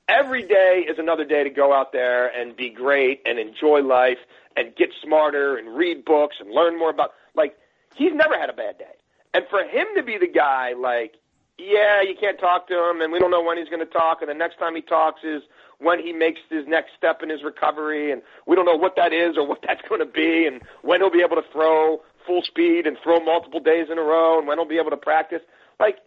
Every 0.09 0.43
day 0.43 0.85
is 0.89 0.99
another 0.99 1.25
day 1.25 1.45
to 1.45 1.51
go 1.51 1.73
out 1.73 1.93
there 1.93 2.29
and 2.29 2.57
be 2.57 2.71
great 2.71 3.23
and 3.25 3.39
enjoy 3.39 3.83
life 3.83 4.19
and 4.57 4.75
get 4.77 4.91
smarter 5.03 5.57
and 5.57 5.77
read 5.77 6.05
books 6.05 6.37
and 6.41 6.51
learn 6.51 6.79
more 6.79 6.91
about 6.91 7.13
like 7.35 7.57
he's 7.95 8.13
never 8.13 8.39
had 8.39 8.51
a 8.51 8.53
bad 8.53 8.79
day. 8.79 8.95
And 9.35 9.45
for 9.49 9.63
him 9.65 9.87
to 9.97 10.03
be 10.03 10.19
the 10.19 10.27
guy 10.27 10.73
like, 10.73 11.15
yeah, 11.57 12.03
you 12.03 12.15
can't 12.19 12.39
talk 12.39 12.69
to 12.69 12.91
him 12.91 13.01
and 13.01 13.13
we 13.13 13.19
don't 13.19 13.31
know 13.31 13.43
when 13.43 13.57
he's 13.57 13.69
going 13.69 13.85
to 13.85 13.93
talk 13.93 14.21
and 14.21 14.29
the 14.29 14.35
next 14.35 14.59
time 14.59 14.75
he 14.75 14.83
talks 14.83 15.23
is 15.23 15.43
when 15.83 16.01
he 16.01 16.13
makes 16.13 16.41
his 16.49 16.67
next 16.67 16.93
step 16.97 17.23
in 17.23 17.29
his 17.29 17.43
recovery, 17.43 18.13
and 18.13 18.23
we 18.47 18.57
don't 18.57 18.65
know 18.65 18.77
what 18.77 18.97
that 18.97 19.13
is 19.13 19.37
or 19.37 19.47
what 19.47 19.63
that's 19.67 19.83
going 19.89 20.01
to 20.01 20.07
be, 20.07 20.47
and 20.47 20.63
when 20.83 21.01
he'll 21.01 21.11
be 21.11 21.23
able 21.23 21.37
to 21.37 21.49
throw 21.53 22.01
full 22.27 22.43
speed 22.43 22.87
and 22.87 22.97
throw 23.03 23.21
multiple 23.21 23.61
days 23.61 23.89
in 23.91 23.99
a 23.99 24.03
row, 24.03 24.39
and 24.39 24.47
when 24.47 24.59
he'll 24.59 24.69
be 24.69 24.79
able 24.79 24.91
to 24.91 24.97
practice. 24.97 25.43
Like, 25.81 25.99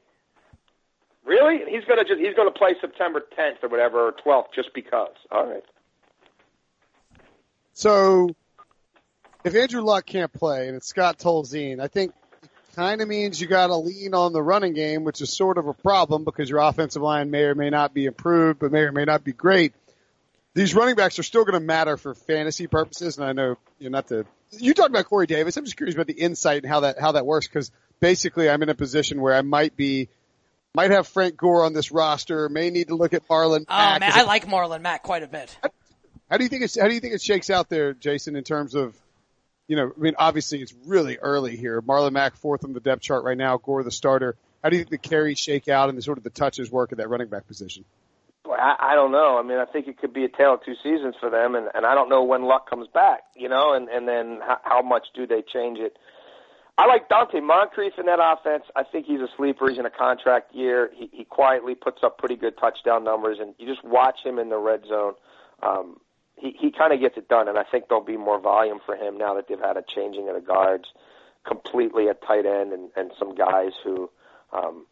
really? 1.25 1.59
He's 1.69 1.85
going 1.85 1.99
to 1.99 2.05
just 2.05 2.19
he's 2.19 2.35
going 2.35 2.51
to 2.51 2.57
play 2.57 2.75
September 2.79 3.21
10th 3.37 3.63
or 3.63 3.69
whatever 3.69 4.07
or 4.07 4.13
12th 4.13 4.53
just 4.53 4.73
because. 4.73 5.15
All 5.31 5.47
right. 5.47 5.63
So, 7.73 8.29
if 9.43 9.53
Andrew 9.53 9.81
Luck 9.81 10.05
can't 10.05 10.31
play 10.31 10.67
and 10.67 10.77
it's 10.77 10.87
Scott 10.87 11.19
Tolzien, 11.19 11.81
I 11.81 11.87
think 11.87 12.13
kind 12.75 13.01
of 13.01 13.07
means 13.07 13.39
you 13.39 13.47
got 13.47 13.67
to 13.67 13.75
lean 13.75 14.13
on 14.13 14.33
the 14.33 14.41
running 14.41 14.73
game, 14.73 15.03
which 15.03 15.21
is 15.21 15.35
sort 15.35 15.57
of 15.57 15.67
a 15.67 15.73
problem 15.73 16.23
because 16.23 16.49
your 16.49 16.59
offensive 16.59 17.01
line 17.01 17.31
may 17.31 17.43
or 17.43 17.55
may 17.55 17.69
not 17.69 17.93
be 17.93 18.05
improved, 18.05 18.59
but 18.59 18.71
may 18.71 18.81
or 18.81 18.91
may 18.91 19.05
not 19.05 19.23
be 19.23 19.31
great. 19.31 19.73
These 20.53 20.73
running 20.73 20.95
backs 20.95 21.19
are 21.19 21.23
still 21.23 21.43
going 21.43 21.59
to 21.59 21.65
matter 21.65 21.97
for 21.97 22.13
fantasy 22.13 22.67
purposes, 22.67 23.17
and 23.17 23.27
I 23.27 23.33
know 23.33 23.57
you're 23.79 23.91
not 23.91 24.07
the. 24.07 24.25
You 24.51 24.73
talked 24.73 24.89
about 24.89 25.05
Corey 25.05 25.27
Davis. 25.27 25.57
I'm 25.57 25.65
just 25.65 25.75
curious 25.75 25.95
about 25.95 26.07
the 26.07 26.13
insight 26.13 26.63
and 26.63 26.71
how 26.71 26.81
that 26.81 26.99
how 26.99 27.13
that 27.13 27.25
works 27.25 27.47
because 27.47 27.71
basically 27.99 28.49
I'm 28.49 28.63
in 28.63 28.69
a 28.69 28.75
position 28.75 29.19
where 29.19 29.33
I 29.33 29.41
might 29.41 29.75
be 29.75 30.07
might 30.73 30.91
have 30.91 31.07
Frank 31.07 31.35
Gore 31.35 31.65
on 31.65 31.73
this 31.73 31.91
roster. 31.91 32.47
May 32.47 32.69
need 32.69 32.87
to 32.87 32.95
look 32.95 33.13
at 33.13 33.27
Marlon. 33.27 33.65
Oh 33.67 33.75
Mack. 33.75 33.99
man, 33.99 34.11
I 34.13 34.23
like 34.23 34.47
Marlon 34.47 34.81
Mack 34.81 35.03
quite 35.03 35.23
a 35.23 35.27
bit. 35.27 35.57
How, 35.61 35.69
how 36.29 36.37
do 36.37 36.43
you 36.43 36.49
think 36.49 36.63
it's 36.63 36.79
how 36.79 36.87
do 36.87 36.93
you 36.93 37.01
think 37.01 37.13
it 37.13 37.21
shakes 37.21 37.49
out 37.49 37.69
there, 37.69 37.93
Jason, 37.93 38.37
in 38.37 38.43
terms 38.45 38.75
of 38.75 38.95
you 39.67 39.75
know, 39.75 39.91
I 39.95 39.99
mean, 39.99 40.13
obviously 40.17 40.61
it's 40.61 40.73
really 40.85 41.17
early 41.17 41.55
here. 41.55 41.81
Marlon 41.81 42.11
Mack 42.11 42.35
fourth 42.35 42.63
on 42.63 42.73
the 42.73 42.79
depth 42.79 43.01
chart 43.01 43.23
right 43.23 43.37
now. 43.37 43.57
Gore 43.57 43.83
the 43.83 43.91
starter. 43.91 44.35
How 44.63 44.69
do 44.69 44.77
you 44.77 44.83
think 44.83 44.91
the 44.91 45.09
carries 45.09 45.39
shake 45.39 45.67
out 45.67 45.89
and 45.89 45.97
the 45.97 46.01
sort 46.01 46.17
of 46.17 46.23
the 46.23 46.29
touches 46.29 46.71
work 46.71 46.91
at 46.91 46.97
that 46.97 47.09
running 47.09 47.27
back 47.27 47.47
position? 47.47 47.85
I, 48.45 48.75
I 48.79 48.95
don't 48.95 49.11
know. 49.11 49.37
I 49.37 49.43
mean, 49.43 49.57
I 49.57 49.65
think 49.65 49.87
it 49.87 49.97
could 49.97 50.13
be 50.13 50.23
a 50.23 50.29
tale 50.29 50.55
of 50.55 50.63
two 50.63 50.75
seasons 50.83 51.15
for 51.19 51.29
them, 51.29 51.55
and, 51.55 51.67
and 51.73 51.85
I 51.85 51.93
don't 51.95 52.09
know 52.09 52.23
when 52.23 52.43
Luck 52.43 52.69
comes 52.69 52.87
back, 52.87 53.21
you 53.35 53.49
know, 53.49 53.73
and, 53.73 53.89
and 53.89 54.07
then 54.07 54.39
how, 54.41 54.57
how 54.63 54.81
much 54.81 55.07
do 55.15 55.27
they 55.27 55.41
change 55.41 55.79
it. 55.79 55.97
I 56.77 56.87
like 56.87 57.07
Donte 57.07 57.41
Moncrief 57.41 57.93
in 57.97 58.05
that 58.07 58.19
offense. 58.21 58.63
I 58.75 58.83
think 58.83 59.05
he's 59.05 59.21
a 59.21 59.29
sleeper. 59.37 59.69
He's 59.69 59.79
in 59.79 59.85
a 59.85 59.91
contract 59.91 60.53
year. 60.53 60.91
He, 60.93 61.09
he 61.11 61.23
quietly 61.23 61.73
puts 61.73 61.99
up 62.03 62.17
pretty 62.17 62.35
good 62.35 62.57
touchdown 62.57 63.03
numbers, 63.03 63.37
and 63.39 63.55
you 63.57 63.67
just 63.67 63.83
watch 63.85 64.19
him 64.23 64.37
in 64.39 64.49
the 64.49 64.57
red 64.57 64.81
zone. 64.87 65.13
Um, 65.63 65.97
he 66.37 66.55
he 66.59 66.71
kind 66.71 66.93
of 66.93 66.99
gets 66.99 67.17
it 67.17 67.27
done, 67.27 67.47
and 67.47 67.57
I 67.57 67.63
think 67.63 67.87
there'll 67.87 68.03
be 68.03 68.17
more 68.17 68.39
volume 68.39 68.79
for 68.85 68.95
him 68.95 69.17
now 69.17 69.33
that 69.35 69.47
they've 69.47 69.59
had 69.59 69.77
a 69.77 69.83
changing 69.83 70.27
of 70.29 70.35
the 70.35 70.41
guards 70.41 70.85
completely 71.45 72.09
at 72.09 72.21
tight 72.21 72.45
end, 72.45 72.73
and 72.73 72.89
and 72.95 73.11
some 73.17 73.35
guys 73.35 73.71
who 73.83 74.09
um, 74.51 74.85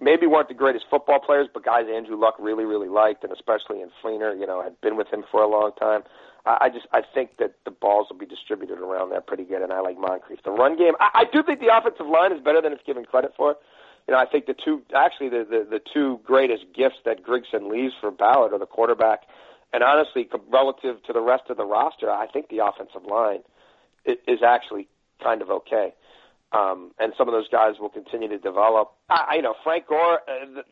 maybe 0.00 0.26
weren't 0.26 0.48
the 0.48 0.54
greatest 0.54 0.86
football 0.90 1.20
players, 1.20 1.48
but 1.52 1.64
guys 1.64 1.86
Andrew 1.92 2.16
Luck 2.16 2.36
really 2.38 2.64
really 2.64 2.88
liked, 2.88 3.24
and 3.24 3.32
especially 3.32 3.80
in 3.80 3.90
Fleener, 4.02 4.38
you 4.38 4.46
know, 4.46 4.62
had 4.62 4.80
been 4.80 4.96
with 4.96 5.08
him 5.08 5.24
for 5.30 5.42
a 5.42 5.48
long 5.48 5.72
time. 5.78 6.02
I, 6.44 6.58
I 6.62 6.68
just 6.68 6.86
I 6.92 7.02
think 7.02 7.38
that 7.38 7.54
the 7.64 7.70
balls 7.70 8.08
will 8.10 8.18
be 8.18 8.26
distributed 8.26 8.78
around 8.78 9.10
there 9.10 9.20
pretty 9.20 9.44
good, 9.44 9.62
and 9.62 9.72
I 9.72 9.80
like 9.80 9.98
Moncrief. 9.98 10.42
The 10.44 10.50
run 10.50 10.76
game, 10.76 10.94
I, 11.00 11.22
I 11.22 11.24
do 11.32 11.42
think 11.42 11.60
the 11.60 11.74
offensive 11.74 12.06
line 12.06 12.32
is 12.32 12.40
better 12.40 12.60
than 12.60 12.72
it's 12.72 12.82
given 12.84 13.04
credit 13.04 13.32
for. 13.36 13.56
You 14.08 14.14
know, 14.14 14.18
I 14.18 14.26
think 14.26 14.46
the 14.46 14.54
two 14.54 14.82
actually 14.94 15.28
the 15.28 15.46
the, 15.48 15.66
the 15.70 15.80
two 15.92 16.20
greatest 16.24 16.64
gifts 16.74 16.96
that 17.04 17.24
Grigson 17.24 17.70
leaves 17.70 17.94
for 18.00 18.10
Ballard 18.10 18.52
are 18.52 18.58
the 18.58 18.66
quarterback, 18.66 19.22
and 19.72 19.82
honestly, 19.82 20.28
relative 20.50 21.02
to 21.04 21.12
the 21.12 21.20
rest 21.20 21.44
of 21.48 21.56
the 21.56 21.64
roster, 21.64 22.10
I 22.10 22.26
think 22.26 22.48
the 22.48 22.58
offensive 22.64 23.04
line 23.08 23.40
is 24.04 24.42
actually 24.42 24.88
kind 25.22 25.42
of 25.42 25.50
okay. 25.50 25.94
Um, 26.52 26.90
and 26.98 27.14
some 27.16 27.28
of 27.28 27.32
those 27.32 27.48
guys 27.48 27.76
will 27.80 27.88
continue 27.88 28.28
to 28.28 28.38
develop. 28.38 28.92
I, 29.08 29.36
you 29.36 29.42
know, 29.42 29.54
Frank 29.64 29.86
Gore. 29.86 30.20
Uh, 30.28 30.46
the, 30.54 30.62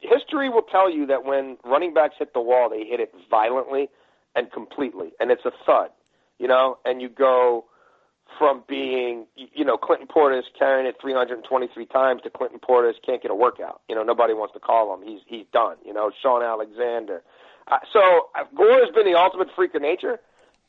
history 0.00 0.48
will 0.48 0.62
tell 0.62 0.90
you 0.90 1.06
that 1.06 1.24
when 1.24 1.56
running 1.64 1.92
backs 1.94 2.14
hit 2.18 2.32
the 2.32 2.40
wall, 2.40 2.68
they 2.70 2.84
hit 2.84 3.00
it 3.00 3.12
violently 3.30 3.88
and 4.34 4.50
completely, 4.52 5.12
and 5.20 5.30
it's 5.30 5.44
a 5.44 5.52
thud, 5.64 5.90
you 6.38 6.46
know, 6.46 6.78
and 6.84 7.00
you 7.00 7.08
go 7.08 7.64
from 8.38 8.62
being, 8.68 9.26
you 9.36 9.64
know, 9.64 9.76
Clinton 9.76 10.08
Portis 10.08 10.42
carrying 10.58 10.86
it 10.86 10.96
323 11.00 11.86
times 11.86 12.22
to 12.22 12.30
Clinton 12.30 12.58
Portis 12.58 12.94
can't 13.04 13.22
get 13.22 13.30
a 13.30 13.34
workout. 13.34 13.80
You 13.88 13.94
know, 13.94 14.02
nobody 14.02 14.34
wants 14.34 14.52
to 14.54 14.60
call 14.60 14.92
him. 14.92 15.06
He's 15.06 15.20
he's 15.26 15.46
done. 15.52 15.76
You 15.84 15.94
know, 15.94 16.10
Shaun 16.22 16.42
Alexander. 16.42 17.22
Uh, 17.68 17.78
so 17.92 18.00
uh, 18.34 18.44
Gore 18.56 18.80
has 18.84 18.94
been 18.94 19.10
the 19.10 19.18
ultimate 19.18 19.48
freak 19.56 19.74
of 19.74 19.82
nature, 19.82 20.18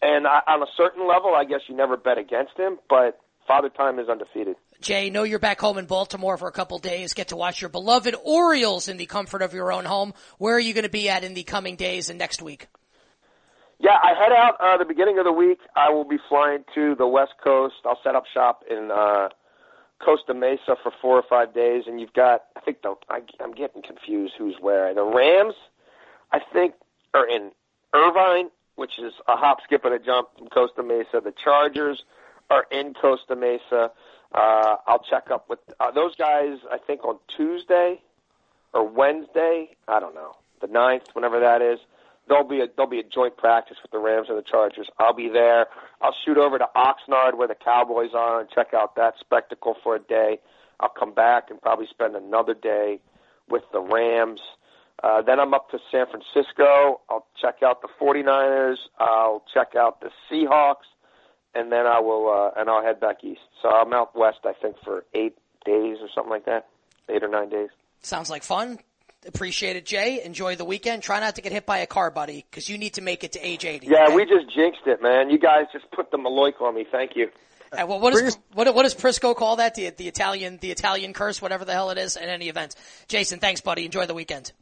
and 0.02 0.26
I, 0.28 0.42
on 0.48 0.64
a 0.64 0.68
certain 0.76 1.08
level, 1.08 1.34
I 1.36 1.46
guess 1.46 1.62
you 1.68 1.76
never 1.76 1.98
bet 1.98 2.18
against 2.18 2.58
him. 2.58 2.78
But 2.90 3.20
Father 3.48 3.70
Time 3.70 4.00
is 4.00 4.10
undefeated. 4.10 4.56
Jay, 4.82 5.10
know 5.10 5.24
you're 5.24 5.40
back 5.40 5.60
home 5.60 5.78
in 5.78 5.86
Baltimore 5.86 6.38
for 6.38 6.48
a 6.48 6.52
couple 6.52 6.78
days. 6.80 7.14
Get 7.14 7.30
to 7.30 7.36
watch 7.36 7.62
your 7.62 7.70
beloved 7.70 8.16
Orioles 8.24 8.88
in 8.88 8.98
the 8.98 9.06
comfort 9.06 9.42
of 9.42 9.54
your 9.54 9.72
own 9.72 9.86
home. 9.86 10.14
Where 10.38 10.56
are 10.56 10.60
you 10.60 10.74
going 10.74 10.84
to 10.84 10.90
be 10.90 11.10
at 11.10 11.24
in 11.24 11.34
the 11.34 11.44
coming 11.44 11.76
days 11.76 12.10
and 12.10 12.20
next 12.20 12.42
week? 12.42 12.68
Yeah, 13.80 13.92
I 13.92 14.10
head 14.10 14.32
out 14.32 14.58
uh, 14.60 14.78
the 14.78 14.86
beginning 14.86 15.20
of 15.20 15.26
the 15.26 15.32
week. 15.32 15.60
I 15.76 15.92
will 15.92 16.04
be 16.04 16.18
flying 16.30 16.64
to 16.74 16.96
the 16.96 17.08
West 17.08 17.34
Coast. 17.44 17.76
I'll 17.86 18.00
set 18.04 18.16
up 18.16 18.24
shop 18.34 18.64
in 18.70 18.90
uh, 18.92 19.30
Costa 20.04 20.34
Mesa 20.34 20.76
for 20.82 20.92
four 21.02 21.16
or 21.16 21.24
five 21.30 21.54
days, 21.54 21.84
and 21.88 22.00
you've 22.00 22.14
got 22.14 22.46
I 22.56 22.62
think 22.62 22.82
the 22.82 22.96
I, 23.10 23.22
I'm 23.40 23.54
getting 23.54 23.82
confused 23.84 24.34
who's 24.38 24.56
where. 24.60 24.94
The 24.94 25.04
Rams, 25.04 25.54
I 26.32 26.40
think, 26.54 26.74
are 27.18 27.28
in 27.28 27.52
Irvine, 27.94 28.50
which 28.76 29.00
is 29.00 29.14
a 29.28 29.36
hop, 29.36 29.60
skip, 29.64 29.86
and 29.86 29.94
a 29.94 30.00
jump 30.00 30.30
from 30.38 30.48
Costa 30.48 30.84
Mesa. 30.84 31.22
The 31.24 31.34
Chargers 31.44 32.04
are 32.50 32.66
in 32.72 32.94
Costa 32.94 33.36
Mesa. 33.36 33.92
Uh, 34.34 34.76
I'll 34.88 35.04
check 35.10 35.32
up 35.32 35.50
with 35.50 35.60
uh, 35.80 35.92
those 35.92 36.16
guys. 36.16 36.60
I 36.72 36.78
think 36.78 37.04
on 37.04 37.18
Tuesday 37.36 38.02
or 38.74 38.88
Wednesday. 38.88 39.76
I 39.88 40.00
don't 40.00 40.16
know 40.16 40.36
the 40.62 40.68
ninth, 40.68 41.04
whenever 41.14 41.40
that 41.40 41.62
is 41.62 41.80
there'll 42.28 42.48
be 42.48 42.62
a 42.62 42.68
there'll 42.76 42.90
be 42.90 43.00
a 43.00 43.04
joint 43.04 43.38
practice 43.38 43.78
with 43.82 43.92
the 43.92 44.00
Rams 44.00 44.28
and 44.30 44.38
the 44.38 44.44
Chargers. 44.44 44.88
I'll 45.00 45.14
be 45.14 45.30
there. 45.30 45.68
I'll 46.02 46.16
shoot 46.26 46.38
over 46.38 46.58
to 46.58 46.68
Oxnard 46.76 47.36
where 47.38 47.48
the 47.48 47.56
Cowboys 47.56 48.12
are 48.14 48.42
and 48.42 48.50
check 48.50 48.74
out 48.74 48.96
that 48.96 49.16
spectacle 49.20 49.76
for 49.84 49.96
a 49.96 50.00
day. 50.00 50.40
I'll 50.80 50.90
come 50.90 51.14
back 51.14 51.50
and 51.50 51.62
probably 51.62 51.88
spend 51.88 52.16
another 52.16 52.54
day 52.54 53.00
with 53.50 53.64
the 53.72 53.80
Rams. 53.80 54.42
Uh, 55.04 55.22
then 55.22 55.40
I'm 55.40 55.54
up 55.54 55.70
to 55.72 55.80
San 55.92 56.06
Francisco. 56.08 57.02
I'll 57.10 57.28
check 57.40 57.62
out 57.64 57.82
the 57.82 57.90
49ers. 58.02 58.78
I'll 59.00 59.44
check 59.54 59.76
out 59.76 60.02
the 60.02 60.10
Seahawks, 60.30 60.88
and 61.54 61.72
then 61.72 61.86
I 61.86 62.00
will 62.00 62.30
uh, 62.30 62.60
and 62.60 62.70
I'll 62.70 62.84
head 62.84 63.00
back 63.00 63.24
east. 63.24 63.42
So 63.62 63.70
I'm 63.70 63.94
out 63.94 64.16
west, 64.16 64.40
I 64.44 64.54
think, 64.54 64.76
for 64.84 65.06
eight 65.14 65.38
days 65.66 65.98
or 66.02 66.08
something 66.16 66.32
like 66.32 66.46
that, 66.46 66.68
eight 67.10 67.24
or 67.24 67.28
nine 67.28 67.50
days. 67.50 67.70
Sounds 68.02 68.30
like 68.30 68.44
fun. 68.44 68.80
Appreciate 69.26 69.76
it, 69.76 69.86
Jay. 69.86 70.22
Enjoy 70.24 70.56
the 70.56 70.66
weekend. 70.66 71.04
Try 71.04 71.20
not 71.20 71.36
to 71.36 71.42
get 71.42 71.52
hit 71.52 71.66
by 71.66 71.80
a 71.80 71.88
car, 71.88 72.12
buddy, 72.12 72.46
because 72.50 72.70
you 72.70 72.78
need 72.78 72.94
to 72.94 73.02
make 73.02 73.24
it 73.24 73.34
to 73.34 73.46
age 73.46 73.66
80. 73.66 73.88
Yeah, 73.88 74.06
okay? 74.06 74.16
we 74.16 74.26
just 74.26 74.54
jinxed 74.56 74.86
it, 74.86 75.02
man. 75.02 75.30
You 75.30 75.40
guys 75.40 75.66
just 75.74 75.90
put 75.92 76.12
the 76.12 76.18
Maloik 76.18 76.62
on 76.62 76.76
me. 76.76 76.86
Thank 76.90 77.16
you. 77.16 77.30
Uh, 77.72 77.86
well, 77.88 78.00
what, 78.00 78.14
is, 78.14 78.38
what, 78.54 78.74
what 78.74 78.84
does 78.84 78.96
Prisco 78.96 79.36
call 79.36 79.58
that? 79.58 79.76
The, 79.76 79.90
the 79.90 80.08
Italian, 80.08 80.58
the 80.62 80.72
Italian 80.72 81.14
curse, 81.14 81.42
whatever 81.42 81.66
the 81.66 81.74
hell 81.74 81.90
it 81.90 81.98
is, 81.98 82.16
in 82.16 82.30
any 82.30 82.48
event. 82.48 82.76
Jason, 83.08 83.40
thanks, 83.40 83.60
buddy. 83.60 83.86
Enjoy 83.86 84.06
the 84.06 84.14
weekend. 84.14 84.54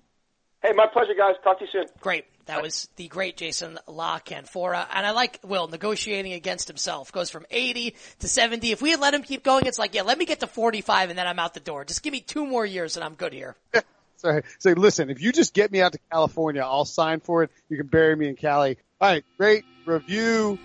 Hey, 0.66 0.74
my 0.74 0.88
pleasure, 0.88 1.13
guys. 1.16 1.36
Talk 1.43 1.59
to 1.59 1.66
you 1.66 1.72
soon. 1.72 1.86
Great. 2.01 2.26
That 2.47 2.63
was 2.63 2.89
the 2.95 3.07
great 3.07 3.38
Jason 3.38 3.78
La 3.88 4.18
Canfora. 4.18 4.88
And 4.91 5.05
I 5.05 5.11
like 5.11 5.39
Will 5.43 5.68
negotiating 5.68 6.34
against 6.34 6.68
himself. 6.68 7.11
Goes 7.11 7.30
from 7.30 7.45
80 7.51 7.95
to 8.20 8.28
70. 8.28 8.72
If 8.72 8.82
we 8.82 8.89
had 8.89 8.99
let 8.99 9.13
him 9.13 9.22
keep 9.22 9.43
going, 9.43 9.68
it's 9.68 9.78
like, 9.78 9.93
yeah, 9.93 10.01
let 10.01 10.18
me 10.18 10.26
get 10.26 10.39
to 10.39 10.47
45 10.47 11.11
and 11.11 11.20
then 11.20 11.28
I'm 11.28 11.38
out 11.38 11.53
the 11.53 11.59
door. 11.59 11.86
Just 11.86 12.01
give 12.01 12.13
me 12.13 12.20
two 12.20 12.47
more 12.47 12.66
years 12.66 12.95
and 12.95 13.03
I'm 13.03 13.13
good 13.13 13.32
here. 13.32 13.55
Sorry. 14.18 14.41
Say, 14.57 14.74
listen, 14.74 15.11
if 15.11 15.22
you 15.22 15.32
just 15.32 15.53
get 15.53 15.72
me 15.72 15.82
out 15.82 15.91
to 15.91 15.99
California, 16.11 16.63
I'll 16.63 16.86
sign 16.86 17.20
for 17.20 17.43
it. 17.43 17.51
You 17.70 17.78
can 17.78 17.86
bury 17.86 18.16
me 18.16 18.28
in 18.28 18.36
Cali. 18.36 18.80
All 18.99 19.09
right. 19.09 19.24
Great 19.38 19.66
review. 19.86 20.57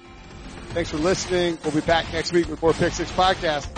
Thanks 0.71 0.91
for 0.91 0.97
listening. 0.97 1.59
We'll 1.63 1.75
be 1.75 1.83
back 1.83 2.11
next 2.11 2.33
week 2.33 2.49
with 2.49 2.63
more 2.63 2.73
Pick 2.73 2.95
Six 2.95 3.11
Podcast. 3.13 3.69